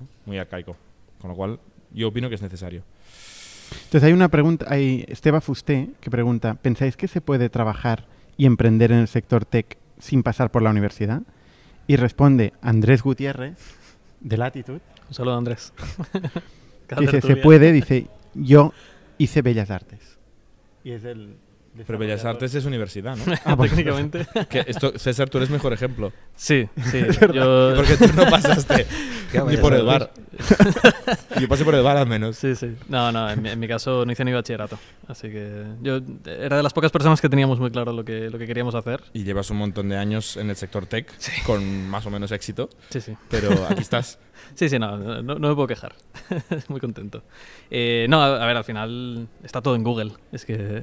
¿no? 0.00 0.06
Muy 0.24 0.38
arcaico. 0.38 0.76
Con 1.20 1.30
lo 1.30 1.36
cual, 1.36 1.58
yo 1.92 2.08
opino 2.08 2.28
que 2.28 2.36
es 2.36 2.42
necesario. 2.42 2.84
Entonces 3.84 4.04
hay 4.04 4.12
una 4.12 4.28
pregunta, 4.28 4.66
hay 4.68 5.04
Esteba 5.08 5.40
Fusté 5.40 5.90
que 6.00 6.10
pregunta, 6.10 6.54
¿pensáis 6.54 6.96
que 6.96 7.08
se 7.08 7.20
puede 7.20 7.48
trabajar 7.48 8.06
y 8.36 8.46
emprender 8.46 8.92
en 8.92 8.98
el 8.98 9.08
sector 9.08 9.44
tech 9.44 9.76
sin 9.98 10.22
pasar 10.22 10.50
por 10.50 10.62
la 10.62 10.70
universidad? 10.70 11.22
Y 11.86 11.96
responde 11.96 12.52
Andrés 12.62 13.02
Gutiérrez, 13.02 13.58
de 14.20 14.36
Latitude, 14.36 14.80
Un 15.08 15.14
saludo, 15.14 15.36
Andrés. 15.36 15.72
Dice, 16.98 17.20
se 17.22 17.36
puede, 17.36 17.72
dice, 17.72 18.06
yo 18.34 18.72
hice 19.18 19.42
Bellas 19.42 19.70
Artes. 19.70 20.18
Y 20.84 20.90
es 20.90 21.04
el... 21.04 21.36
Pero 21.86 21.98
Bellas 21.98 22.24
Artes 22.24 22.54
es 22.54 22.64
universidad, 22.64 23.16
¿no? 23.16 23.34
Ah, 23.44 23.54
bueno. 23.54 23.74
Técnicamente. 23.74 24.26
Que 24.50 24.64
esto, 24.66 24.98
César, 24.98 25.30
tú 25.30 25.38
eres 25.38 25.50
mejor 25.50 25.72
ejemplo. 25.72 26.12
Sí, 26.36 26.68
sí. 26.90 27.02
Yo, 27.32 27.72
Porque 27.74 27.96
tú 27.96 28.12
no 28.14 28.28
pasaste 28.28 28.86
¿Qué 29.30 29.40
ni 29.40 29.56
por 29.56 29.72
el 29.72 29.84
bar. 29.84 30.12
Yo 31.40 31.48
pasé 31.48 31.64
por 31.64 31.74
el 31.74 31.82
bar 31.82 31.96
al 31.96 32.06
menos. 32.06 32.36
Sí, 32.36 32.54
sí. 32.54 32.76
No, 32.88 33.10
no, 33.10 33.30
en 33.30 33.40
mi, 33.40 33.48
en 33.48 33.58
mi 33.58 33.68
caso 33.68 34.04
no 34.04 34.12
hice 34.12 34.24
ni 34.24 34.32
bachillerato. 34.32 34.78
Así 35.08 35.30
que 35.30 35.64
yo 35.80 36.00
era 36.26 36.58
de 36.58 36.62
las 36.62 36.74
pocas 36.74 36.90
personas 36.92 37.20
que 37.20 37.28
teníamos 37.28 37.58
muy 37.58 37.70
claro 37.70 37.92
lo 37.92 38.04
que, 38.04 38.28
lo 38.28 38.38
que 38.38 38.46
queríamos 38.46 38.74
hacer. 38.74 39.02
Y 39.14 39.24
llevas 39.24 39.50
un 39.50 39.56
montón 39.56 39.88
de 39.88 39.96
años 39.96 40.36
en 40.36 40.50
el 40.50 40.56
sector 40.56 40.86
tech 40.86 41.10
con 41.44 41.88
más 41.88 42.04
o 42.04 42.10
menos 42.10 42.30
éxito. 42.32 42.68
Sí, 42.90 43.00
sí. 43.00 43.16
Pero 43.30 43.50
aquí 43.68 43.80
estás. 43.80 44.18
Sí, 44.54 44.68
sí, 44.68 44.78
no, 44.78 44.98
no, 44.98 45.22
no 45.22 45.48
me 45.48 45.54
puedo 45.54 45.66
quejar. 45.68 45.94
muy 46.68 46.80
contento. 46.80 47.22
Eh, 47.70 48.06
no, 48.08 48.20
a, 48.20 48.42
a 48.42 48.46
ver, 48.46 48.56
al 48.56 48.64
final 48.64 49.28
está 49.42 49.62
todo 49.62 49.74
en 49.76 49.84
Google. 49.84 50.12
Es 50.32 50.44
que 50.44 50.82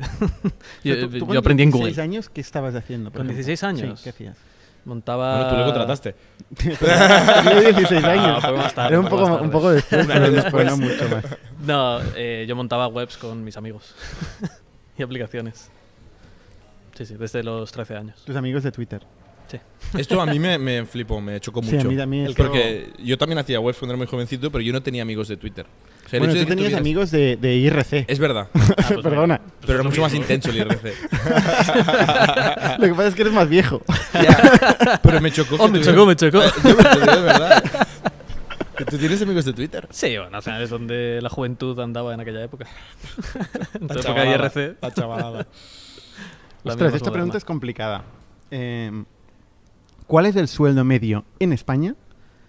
yo, 0.84 0.96
Pero 0.96 1.08
tú- 1.10 1.12
tú 1.14 1.20
yo 1.20 1.26
con 1.28 1.38
aprendí 1.38 1.64
en 1.64 1.70
16 1.72 1.96
Google. 1.96 2.04
años 2.04 2.30
qué 2.30 2.42
estabas 2.42 2.76
haciendo? 2.76 3.12
¿Con 3.12 3.22
ejemplo? 3.28 3.36
16 3.36 3.64
años? 3.64 4.00
Sí, 4.00 4.04
¿qué 4.04 4.10
hacías? 4.12 4.38
Montaba... 4.86 5.36
Bueno, 5.36 5.50
tú 5.52 5.58
le 5.58 5.64
contrataste. 5.66 6.16
Tenía 6.58 7.72
16 7.74 8.04
años. 8.06 8.42
fue 8.42 8.54
más 8.58 8.74
tarde, 8.74 8.90
Era 8.90 9.00
un 9.00 9.08
fue 9.08 9.18
poco, 9.18 9.30
más 9.30 9.42
un 9.42 9.50
tarde. 9.50 9.52
poco 9.52 9.72
después, 9.72 10.08
pero 10.08 10.32
después 10.32 10.66
no 10.66 10.78
mucho 10.78 11.10
más. 11.10 11.26
No, 11.66 12.00
eh, 12.16 12.46
yo 12.48 12.56
montaba 12.56 12.88
webs 12.88 13.18
con 13.18 13.44
mis 13.44 13.58
amigos 13.58 13.94
y 14.98 15.04
aplicaciones. 15.04 15.70
Sí, 16.98 17.06
sí, 17.06 17.16
desde 17.16 17.44
los 17.44 17.72
13 17.72 17.96
años. 17.98 18.24
Tus 18.26 18.36
amigos 18.36 18.64
de 18.64 18.72
Twitter. 18.72 19.02
Esto 19.98 20.22
a 20.22 20.26
mí 20.26 20.38
me, 20.40 20.58
me 20.60 20.86
flipó, 20.86 21.20
me 21.20 21.40
chocó 21.40 21.62
Sí, 21.64 21.74
mucho. 21.76 21.88
a 21.88 21.90
mí 21.92 21.98
también 21.98 22.24
El- 22.26 22.32
esto- 22.32 22.44
Porque 22.44 22.92
yo 23.04 23.18
también 23.18 23.40
hacía 23.40 23.60
webs 23.60 23.78
cuando 23.80 23.94
era 23.94 23.98
muy 23.98 24.08
jovencito, 24.08 24.52
pero 24.52 24.62
yo 24.62 24.72
no 24.74 24.82
tenía 24.84 25.02
amigos 25.02 25.28
de 25.28 25.38
Twitter. 25.38 25.66
O 26.06 26.10
sea, 26.10 26.20
Bueno, 26.20 26.34
de 26.34 26.42
tú 26.42 26.46
tenías 26.48 26.68
tuvieras- 26.70 26.80
amigos 26.80 27.12
de, 27.12 27.38
de 27.38 27.56
IRC. 27.58 28.06
Es 28.08 28.20
verdad, 28.20 28.48
Ah, 28.54 28.74
pues 28.88 29.00
Perdona. 29.02 29.40
pero 29.62 29.74
era 29.76 29.84
mucho 29.84 30.02
más 30.02 30.14
intenso 30.14 30.50
el 30.50 30.58
IRC. 30.58 30.84
Lo 32.80 32.86
que 32.88 32.92
pasa 32.92 33.08
es 33.08 33.16
que 33.16 33.22
eres 33.22 33.34
más 33.34 33.48
viejo. 33.50 33.82
pero 35.04 35.22
me 35.22 35.32
chocó. 35.32 35.56
Oh, 35.60 35.68
me 35.68 35.82
chocó, 35.82 36.06
me 36.06 36.16
chocó. 36.16 36.42
Yo 36.42 36.76
me 36.76 37.16
de 37.16 37.22
verdad. 37.22 37.64
¿Tú 38.90 38.98
tienes 38.98 39.22
amigos 39.22 39.46
de 39.46 39.54
Twitter? 39.54 39.88
Sí, 39.92 40.18
bueno, 40.18 40.38
al 40.38 40.42
final 40.44 40.62
es 40.64 40.70
donde 40.70 41.20
la 41.22 41.30
juventud 41.30 41.78
andaba 41.80 42.14
en 42.14 42.22
aquella 42.22 42.44
época. 42.44 42.66
en 43.74 43.88
La 43.88 43.94
época 43.96 44.00
chavalada, 44.02 44.32
IRC. 44.32 44.78
La 44.82 44.92
chavalada. 44.94 45.48
la 46.64 46.72
Ostras, 46.74 46.94
esta 46.96 47.12
pregunta 47.12 47.38
es 47.38 47.46
complicada. 47.46 48.04
Eh, 48.52 49.04
¿Cuál 50.10 50.26
es 50.26 50.36
el 50.38 50.48
sueldo 50.48 50.84
medio 50.84 51.24
en 51.38 51.54
España 51.54 51.94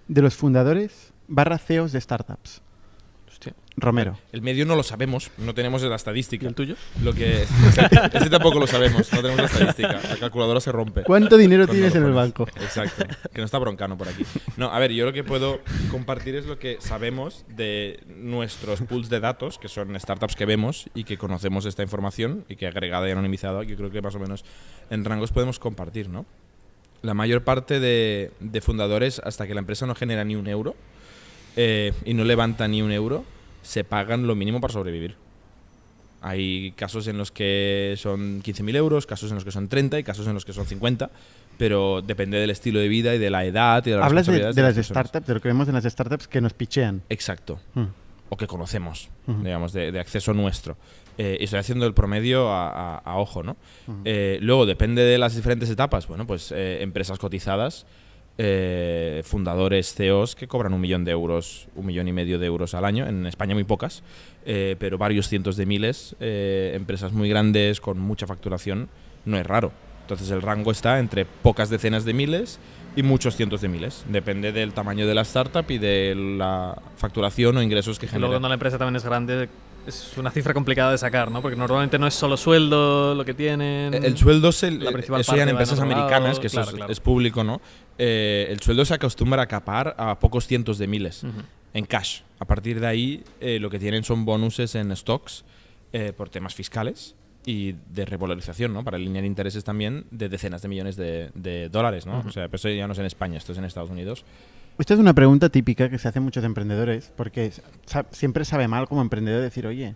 de 0.09 0.23
los 0.23 0.35
fundadores 0.35 1.13
barra 1.29 1.59
CEOs 1.59 1.93
de 1.93 2.01
startups? 2.01 2.63
Hostia. 3.31 3.53
Romero. 3.77 4.19
El 4.33 4.41
medio 4.41 4.65
no 4.65 4.77
lo 4.77 4.83
sabemos, 4.83 5.31
no 5.37 5.53
tenemos 5.53 5.83
la 5.83 5.91
¿Y 5.91 5.95
estadística. 5.95 6.49
el 6.49 6.55
tuyo? 6.55 6.77
Lo 7.03 7.13
que 7.13 7.43
este 8.15 8.31
tampoco 8.31 8.61
lo 8.61 8.67
sabemos, 8.67 9.13
no 9.13 9.21
tenemos 9.21 9.41
la 9.41 9.45
estadística. 9.45 10.01
La 10.09 10.17
calculadora 10.17 10.59
se 10.61 10.73
rompe. 10.73 11.03
¿Cuánto 11.03 11.37
dinero 11.37 11.69
tienes 11.69 11.95
en 11.95 12.05
el 12.05 12.15
banco? 12.15 12.49
Exacto. 12.63 13.05
Que 13.31 13.41
no 13.41 13.45
está 13.45 13.59
broncano 13.59 13.99
por 13.99 14.09
aquí. 14.09 14.25
No, 14.57 14.73
a 14.73 14.79
ver, 14.79 14.93
yo 14.93 15.05
lo 15.05 15.13
que 15.13 15.23
puedo 15.23 15.61
compartir 15.91 16.37
es 16.37 16.47
lo 16.47 16.59
que 16.59 16.79
sabemos 16.81 17.45
de 17.47 18.01
nuestros 18.09 18.81
pools 18.81 19.11
de 19.11 19.21
datos, 19.21 19.59
que 19.59 19.69
son 19.69 20.01
startups 20.01 20.35
que 20.35 20.47
vemos 20.47 20.89
y 20.95 21.05
que 21.05 21.19
conocemos 21.19 21.67
esta 21.67 21.83
información 21.83 22.47
y 22.49 22.57
que 22.57 22.67
agregada 22.67 23.07
y 23.07 23.13
anonimizada, 23.13 23.65
yo 23.65 23.77
creo 23.77 23.91
que 23.91 24.01
más 24.01 24.15
o 24.15 24.19
menos 24.19 24.47
en 24.89 25.05
rangos 25.05 25.31
podemos 25.31 25.59
compartir, 25.59 26.09
¿no? 26.09 26.25
La 27.03 27.15
mayor 27.15 27.43
parte 27.45 27.81
de, 27.81 28.31
de 28.41 28.61
fundadores, 28.61 29.21
hasta 29.25 29.47
que 29.47 29.55
la 29.55 29.61
empresa 29.61 29.87
no 29.87 29.95
genera 29.95 30.25
ni 30.25 30.37
un 30.37 30.47
euro 30.49 30.75
eh, 31.57 31.93
y 32.05 32.15
no 32.15 32.25
levanta 32.25 32.69
ni 32.69 32.83
un 32.83 32.93
euro, 32.93 33.25
se 33.63 33.85
pagan 33.85 34.27
lo 34.27 34.35
mínimo 34.35 34.61
para 34.61 34.73
sobrevivir. 34.73 35.17
Hay 36.23 36.73
casos 36.73 37.07
en 37.07 37.17
los 37.17 37.31
que 37.31 37.95
son 37.97 38.43
15.000 38.43 38.77
euros, 38.77 39.07
casos 39.07 39.31
en 39.31 39.37
los 39.37 39.45
que 39.45 39.51
son 39.51 39.69
30 39.69 39.99
y 39.99 40.05
casos 40.05 40.27
en 40.27 40.35
los 40.35 40.45
que 40.45 40.53
son 40.53 40.67
50, 40.67 41.11
pero 41.57 42.03
depende 42.03 42.39
del 42.39 42.51
estilo 42.51 42.79
de 42.79 42.89
vida 42.89 43.15
y 43.15 43.19
de 43.19 43.31
la 43.31 43.45
edad 43.47 43.85
y 43.87 43.91
de 43.91 43.97
las 43.97 44.07
Hablas 44.07 44.27
de, 44.27 44.33
de 44.33 44.63
las 44.63 44.75
personas. 44.75 44.87
startups, 44.87 45.27
de 45.27 45.35
lo 45.35 45.41
que 45.41 45.49
vemos 45.49 45.69
en 45.69 45.75
las 45.75 45.85
startups 45.85 46.29
que 46.29 46.43
nos 46.43 46.53
pichean. 46.53 47.03
Exacto. 47.09 47.59
Mm. 47.75 47.85
O 48.29 48.37
que 48.37 48.47
conocemos, 48.47 49.09
digamos, 49.27 49.73
de, 49.73 49.91
de 49.91 49.99
acceso 49.99 50.33
nuestro. 50.35 50.77
Eh, 51.19 51.37
y 51.41 51.45
estoy 51.45 51.59
haciendo 51.59 51.87
el 51.87 51.93
promedio 51.95 52.49
a, 52.51 52.69
a- 52.71 52.99
a 52.99 53.17
ojo, 53.19 53.43
¿no? 53.43 53.57
Eh, 54.05 54.39
luego, 54.41 54.65
depende 54.67 55.03
de 55.03 55.19
las 55.19 55.35
diferentes 55.37 55.69
etapas. 55.69 56.07
Bueno, 56.07 56.27
pues 56.27 56.53
eh, 56.57 56.79
empresas 56.83 57.19
cotizadas, 57.19 57.87
eh, 58.39 59.21
fundadores, 59.25 59.95
CEOs 59.95 60.35
que 60.35 60.49
cobran 60.49 60.73
un 60.73 60.81
millón 60.81 61.05
de 61.05 61.11
euros, 61.13 61.69
un 61.77 61.87
millón 61.87 62.09
y 62.09 62.13
medio 62.13 62.39
de 62.39 62.47
euros 62.47 62.75
al 62.75 62.85
año. 62.85 63.07
En 63.07 63.27
España 63.27 63.55
muy 63.55 63.65
pocas, 63.65 64.03
eh, 64.47 64.77
pero 64.79 64.97
varios 64.99 65.29
cientos 65.29 65.57
de 65.57 65.67
miles. 65.67 66.17
eh, 66.21 66.73
empresas 66.75 67.13
muy 67.13 67.29
grandes 67.29 67.81
con 67.81 67.99
mucha 67.99 68.27
facturación, 68.27 68.89
no 69.27 69.37
es 69.37 69.47
raro. 69.47 69.73
Entonces 70.03 70.31
el 70.31 70.43
rango 70.43 70.71
está 70.73 70.99
entre 70.99 71.25
pocas 71.25 71.71
decenas 71.71 72.05
de 72.05 72.15
miles 72.15 72.59
y 72.97 73.03
muchos 73.03 73.37
cientos 73.37 73.61
de 73.61 73.69
miles. 73.69 74.05
Depende 74.09 74.51
del 74.53 74.73
tamaño 74.73 75.07
de 75.07 75.15
la 75.15 75.21
startup 75.23 75.71
y 75.71 75.79
de 75.79 76.15
la 76.17 76.81
facturación 76.97 77.57
o 77.59 77.63
ingresos 77.63 77.99
que 77.99 78.07
Y 78.07 78.09
luego 78.09 78.23
genera. 78.23 78.33
cuando 78.35 78.49
la 78.49 78.55
empresa 78.55 78.79
también 78.79 78.97
es 78.97 79.05
grande, 79.05 79.49
es 79.91 80.17
una 80.17 80.31
cifra 80.31 80.55
complicada 80.55 80.93
de 80.93 80.99
sacar, 80.99 81.31
¿no? 81.31 81.43
Porque 81.43 81.57
normalmente 81.57 81.99
no 81.99 82.07
es 82.07 82.15
solo 82.15 82.37
sueldo 82.37 83.15
lo 83.15 83.25
que 83.25 83.35
tienen. 83.35 83.93
El 83.93 84.17
sueldo 84.17 84.49
es 84.49 84.63
el, 84.63 84.83
La 84.83 84.93
principal 84.93 85.21
eso 85.21 85.37
ya 85.37 85.43
en 85.43 85.51
empresas 85.51 85.79
lado, 85.79 85.93
americanas, 85.93 86.41
que 86.41 86.47
eso 86.47 86.63
es, 86.63 86.71
claro. 86.71 86.91
es 86.91 87.01
público, 87.01 87.45
¿no? 87.45 87.61
Eh, 87.99 88.47
el 88.51 88.61
sueldo 88.61 88.85
se 88.85 88.95
acostumbra 88.95 89.43
a 89.43 89.47
capar 89.47 89.95
a 89.99 90.19
pocos 90.19 90.47
cientos 90.47 90.79
de 90.79 90.87
miles 90.87 91.23
en 91.75 91.85
cash. 91.85 92.23
A 92.39 92.45
partir 92.47 92.81
de 92.81 92.87
ahí, 92.87 93.25
eh, 93.41 93.59
lo 93.61 93.69
que 93.71 93.79
tienen 93.79 94.03
son 94.03 94.25
bonuses 94.25 94.75
en 94.75 94.95
stocks 94.97 95.45
eh, 95.93 96.13
por 96.17 96.31
temas 96.31 96.55
fiscales 96.55 97.15
y 97.45 97.75
de 97.93 98.05
revalorización, 98.05 98.73
¿no? 98.73 98.85
Para 98.85 98.97
alinear 98.97 99.25
intereses 99.25 99.65
también 99.65 100.07
de 100.11 100.29
decenas 100.29 100.63
de 100.63 100.69
millones 100.69 100.97
de, 100.97 101.31
de 101.35 101.69
dólares, 101.69 102.07
¿no? 102.07 102.21
O 102.27 102.31
sea, 102.31 102.47
pero 102.47 102.57
eso 102.57 102.69
ya 102.69 102.87
no 102.87 102.93
es 102.93 102.99
en 102.99 103.07
España, 103.07 103.39
esto 103.39 103.53
es 103.53 103.59
en 103.59 103.65
Estados 103.65 103.91
Unidos. 103.91 104.25
Esta 104.79 104.95
es 104.95 105.01
una 105.01 105.15
pregunta 105.15 105.51
típica 105.51 105.91
que 105.91 105.99
se 105.99 106.09
hace 106.09 106.21
muchos 106.21 106.43
emprendedores, 106.45 107.13
porque 107.17 107.53
siempre 108.13 108.45
sabe 108.45 108.67
mal 108.67 108.89
como 108.89 109.03
emprendedor 109.03 109.43
decir, 109.43 109.67
oye, 109.67 109.95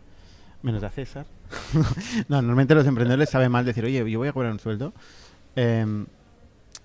menos 0.62 0.82
a 0.82 0.90
César. 0.90 1.26
no, 2.28 2.36
normalmente 2.36 2.74
los 2.74 2.86
emprendedores 2.86 3.30
saben 3.30 3.50
mal 3.50 3.64
decir, 3.64 3.84
oye, 3.84 4.10
yo 4.10 4.18
voy 4.18 4.28
a 4.28 4.32
cobrar 4.32 4.52
un 4.52 4.58
sueldo. 4.58 4.92
Em, 5.56 6.06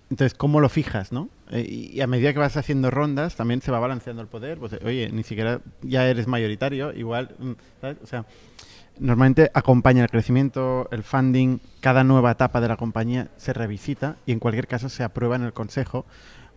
entonces, 0.09 0.33
¿cómo 0.33 0.59
lo 0.59 0.69
fijas, 0.69 1.11
no? 1.11 1.29
Eh, 1.51 1.91
y 1.93 2.01
a 2.01 2.07
medida 2.07 2.33
que 2.33 2.39
vas 2.39 2.57
haciendo 2.57 2.89
rondas, 2.89 3.35
también 3.35 3.61
se 3.61 3.71
va 3.71 3.79
balanceando 3.79 4.21
el 4.21 4.27
poder. 4.27 4.57
Pues, 4.57 4.73
eh, 4.73 4.79
oye, 4.83 5.09
ni 5.11 5.23
siquiera 5.23 5.61
ya 5.81 6.07
eres 6.07 6.27
mayoritario, 6.27 6.93
igual, 6.93 7.35
mm. 7.37 7.51
O 8.03 8.07
sea, 8.07 8.25
normalmente 8.99 9.51
acompaña 9.53 10.03
el 10.03 10.09
crecimiento, 10.09 10.87
el 10.91 11.03
funding, 11.03 11.59
cada 11.79 12.03
nueva 12.03 12.31
etapa 12.31 12.59
de 12.59 12.67
la 12.67 12.75
compañía 12.75 13.29
se 13.37 13.53
revisita 13.53 14.17
y 14.25 14.31
en 14.31 14.39
cualquier 14.39 14.67
caso 14.67 14.89
se 14.89 15.03
aprueba 15.03 15.35
en 15.35 15.43
el 15.43 15.53
consejo, 15.53 16.05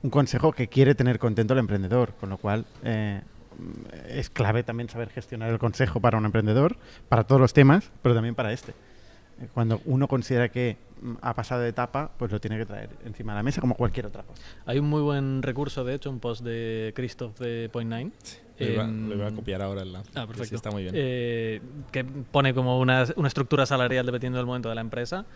un 0.02 0.10
consejo 0.10 0.52
que 0.52 0.68
quiere 0.68 0.94
tener 0.94 1.18
contento 1.18 1.52
al 1.54 1.60
emprendedor, 1.60 2.12
con 2.18 2.30
lo 2.30 2.38
cual 2.38 2.64
eh, 2.84 3.20
es 4.08 4.30
clave 4.30 4.62
también 4.62 4.88
saber 4.88 5.10
gestionar 5.10 5.50
el 5.50 5.58
consejo 5.58 6.00
para 6.00 6.18
un 6.18 6.24
emprendedor, 6.24 6.76
para 7.08 7.24
todos 7.24 7.40
los 7.40 7.52
temas, 7.52 7.90
pero 8.02 8.14
también 8.14 8.34
para 8.34 8.52
este. 8.52 8.72
Eh, 9.40 9.48
Cuando 9.54 9.80
uno 9.84 10.08
considera 10.08 10.48
que 10.48 10.76
mm, 11.00 11.14
ha 11.20 11.34
pasado 11.34 11.62
de 11.62 11.68
etapa, 11.68 12.10
pues 12.18 12.32
lo 12.32 12.40
tiene 12.40 12.58
que 12.58 12.66
traer 12.66 12.90
encima 13.04 13.32
de 13.32 13.38
la 13.38 13.42
mesa 13.42 13.60
como 13.60 13.74
cualquier 13.74 14.06
otra 14.06 14.22
cosa. 14.24 14.42
Hay 14.66 14.78
un 14.78 14.88
muy 14.88 15.02
buen 15.02 15.42
recurso, 15.42 15.84
de 15.84 15.94
hecho, 15.94 16.10
un 16.10 16.18
post 16.18 16.42
de 16.42 16.92
Christoph 16.96 17.38
de 17.38 17.68
Point 17.72 17.92
Nine. 17.92 18.12
Lo 18.58 18.68
iba, 18.68 18.86
lo 18.86 19.14
iba 19.14 19.26
a 19.26 19.32
copiar 19.32 19.62
ahora 19.62 19.82
el 19.82 19.92
lance. 19.92 20.10
Ah, 20.14 20.22
que 20.22 20.26
perfecto. 20.28 20.48
sí, 20.50 20.54
está 20.54 20.70
muy 20.70 20.82
bien. 20.84 20.94
Eh, 20.96 21.60
que 21.90 22.04
pone 22.04 22.54
como 22.54 22.78
una, 22.78 23.06
una 23.16 23.28
estructura 23.28 23.66
salarial 23.66 24.06
dependiendo 24.06 24.38
del 24.38 24.46
momento 24.46 24.68
de 24.68 24.74
la 24.76 24.80
empresa, 24.82 25.26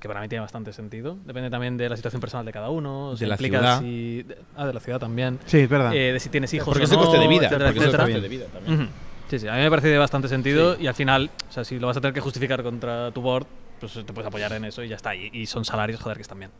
que 0.00 0.08
para 0.08 0.20
mí 0.20 0.28
tiene 0.28 0.40
bastante 0.42 0.72
sentido. 0.72 1.16
Depende 1.24 1.50
también 1.50 1.76
de 1.76 1.88
la 1.88 1.96
situación 1.96 2.20
personal 2.20 2.44
de 2.46 2.52
cada 2.52 2.70
uno. 2.70 3.12
De 3.12 3.16
si 3.16 3.26
la 3.26 3.36
ciudad. 3.36 3.80
si- 3.80 4.22
de- 4.22 4.38
ah, 4.56 4.66
de 4.66 4.72
la 4.74 4.80
ciudad 4.80 4.98
también. 4.98 5.38
Sí, 5.46 5.58
es 5.60 5.68
verdad. 5.68 5.94
Eh, 5.94 6.12
de 6.12 6.20
si 6.20 6.28
tienes 6.28 6.52
hijos 6.54 6.68
porque 6.68 6.84
o 6.84 6.88
no, 6.88 6.98
coste 6.98 7.18
de 7.18 7.28
vida. 7.28 7.46
etcétera, 7.46 7.64
porque 7.70 7.78
etcétera. 7.80 8.04
coste 8.04 8.20
de 8.20 8.28
vida 8.28 8.46
también. 8.52 8.88
Sí, 9.28 9.38
sí, 9.40 9.48
a 9.48 9.54
mí 9.54 9.60
me 9.60 9.70
parece 9.70 9.88
de 9.88 9.98
bastante 9.98 10.28
sentido 10.28 10.76
y 10.78 10.86
al 10.86 10.94
final, 10.94 11.30
o 11.48 11.52
sea, 11.52 11.64
si 11.64 11.78
lo 11.80 11.88
vas 11.88 11.96
a 11.96 12.00
tener 12.00 12.14
que 12.14 12.20
justificar 12.20 12.62
contra 12.62 13.10
tu 13.10 13.20
board, 13.22 13.46
pues 13.80 13.92
te 13.94 14.04
puedes 14.12 14.26
apoyar 14.28 14.52
en 14.52 14.64
eso 14.66 14.84
y 14.84 14.88
ya 14.88 14.96
está. 14.96 15.14
Y, 15.16 15.30
y 15.32 15.46
son 15.46 15.64
salarios, 15.64 16.00
joder, 16.00 16.16
que 16.18 16.22
están 16.22 16.38
bien. 16.38 16.50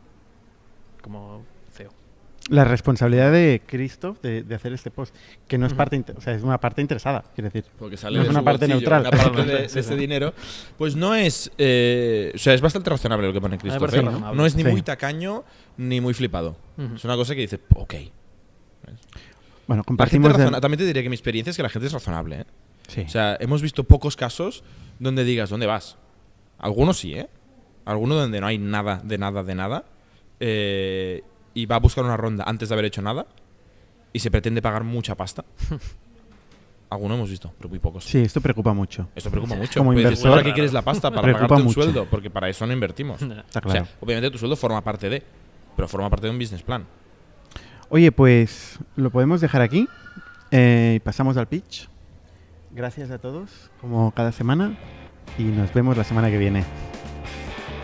Como. 1.02 1.44
La 2.48 2.64
responsabilidad 2.64 3.32
de 3.32 3.60
Christoph 3.66 4.20
de, 4.20 4.44
de 4.44 4.54
hacer 4.54 4.72
este 4.72 4.92
post, 4.92 5.12
que 5.48 5.58
no 5.58 5.66
es 5.66 5.74
parte, 5.74 6.04
o 6.16 6.20
sea, 6.20 6.32
es 6.34 6.42
una 6.44 6.58
parte 6.60 6.80
interesada, 6.80 7.24
quiero 7.34 7.50
decir. 7.50 7.64
Porque 7.76 7.96
sale 7.96 8.18
No 8.18 8.22
es 8.22 8.28
una 8.30 8.42
parte 8.44 8.66
bolsillo, 8.68 8.78
neutral. 8.92 9.00
Una 9.00 9.10
parte 9.32 9.42
de, 9.44 9.64
ese 9.80 9.96
dinero. 9.96 10.32
Pues 10.78 10.94
no 10.94 11.14
es. 11.16 11.50
eh, 11.58 12.30
o 12.34 12.38
sea, 12.38 12.54
es 12.54 12.60
bastante 12.60 12.88
razonable 12.90 13.26
lo 13.26 13.32
que 13.32 13.40
pone 13.40 13.58
parece 13.58 13.98
¿eh? 13.98 14.02
No 14.34 14.46
es 14.46 14.54
ni 14.54 14.62
Sí. 14.62 14.68
muy 14.70 14.82
tacaño 14.82 15.42
ni 15.76 16.00
muy 16.00 16.14
flipado. 16.14 16.56
Es 16.94 17.04
una 17.04 17.16
cosa 17.16 17.34
que 17.34 17.40
dice, 17.40 17.58
ok. 17.74 17.94
Bueno, 19.66 19.82
compartimos... 19.84 20.32
razona- 20.32 20.60
También 20.60 20.78
te 20.78 20.84
diré 20.86 21.02
que 21.02 21.08
mi 21.08 21.16
experiencia 21.16 21.50
es 21.50 21.56
que 21.56 21.62
la 21.62 21.68
gente 21.68 21.86
es 21.88 21.92
razonable. 21.92 22.40
¿eh? 22.40 22.44
Sí. 22.88 23.00
O 23.00 23.08
sea, 23.08 23.36
hemos 23.40 23.62
visto 23.62 23.82
pocos 23.84 24.16
casos 24.16 24.62
donde 25.00 25.24
digas, 25.24 25.50
¿dónde 25.50 25.66
vas? 25.66 25.96
Algunos 26.58 26.98
sí, 26.98 27.14
¿eh? 27.14 27.28
Algunos 27.84 28.18
donde 28.18 28.40
no 28.40 28.46
hay 28.46 28.58
nada, 28.58 29.00
de 29.04 29.18
nada, 29.18 29.42
de 29.42 29.54
nada. 29.54 29.84
eh, 30.38 31.22
y 31.56 31.64
va 31.64 31.76
a 31.76 31.78
buscar 31.80 32.04
una 32.04 32.18
ronda 32.18 32.44
antes 32.46 32.68
de 32.68 32.74
haber 32.74 32.84
hecho 32.84 33.00
nada. 33.00 33.26
Y 34.12 34.18
se 34.18 34.30
pretende 34.30 34.60
pagar 34.62 34.84
mucha 34.84 35.14
pasta. 35.14 35.44
Algunos 36.90 37.16
hemos 37.16 37.30
visto, 37.30 37.52
pero 37.56 37.68
muy 37.68 37.78
pocos. 37.78 38.04
sí, 38.04 38.18
esto 38.20 38.40
preocupa 38.40 38.72
mucho. 38.74 39.08
Esto 39.16 39.30
preocupa 39.30 39.56
mucho. 39.56 39.80
Como 39.80 39.92
inversor, 39.92 40.30
¿Para 40.30 40.42
qué 40.44 40.52
quieres 40.52 40.72
la 40.72 40.82
pasta? 40.82 41.10
Para 41.10 41.22
preocupa 41.22 41.48
pagarte 41.48 41.62
un 41.62 41.66
mucho. 41.68 41.82
sueldo. 41.82 42.06
Porque 42.10 42.30
para 42.30 42.48
eso 42.48 42.66
no 42.66 42.72
invertimos. 42.72 43.20
Está 43.22 43.58
O 43.58 43.62
claro. 43.62 43.86
sea, 43.86 43.96
obviamente 44.00 44.30
tu 44.30 44.38
sueldo 44.38 44.54
forma 44.56 44.82
parte 44.82 45.08
de. 45.08 45.22
Pero 45.74 45.88
forma 45.88 46.08
parte 46.10 46.26
de 46.26 46.30
un 46.30 46.38
business 46.38 46.62
plan. 46.62 46.86
Oye, 47.88 48.12
pues 48.12 48.78
lo 48.96 49.10
podemos 49.10 49.40
dejar 49.40 49.62
aquí 49.62 49.88
eh, 50.50 50.94
y 50.96 51.00
pasamos 51.00 51.36
al 51.36 51.48
pitch. 51.48 51.88
Gracias 52.70 53.10
a 53.10 53.18
todos, 53.18 53.70
como 53.80 54.10
cada 54.12 54.32
semana, 54.32 54.76
y 55.38 55.44
nos 55.44 55.72
vemos 55.72 55.96
la 55.96 56.04
semana 56.04 56.30
que 56.30 56.36
viene. 56.38 56.64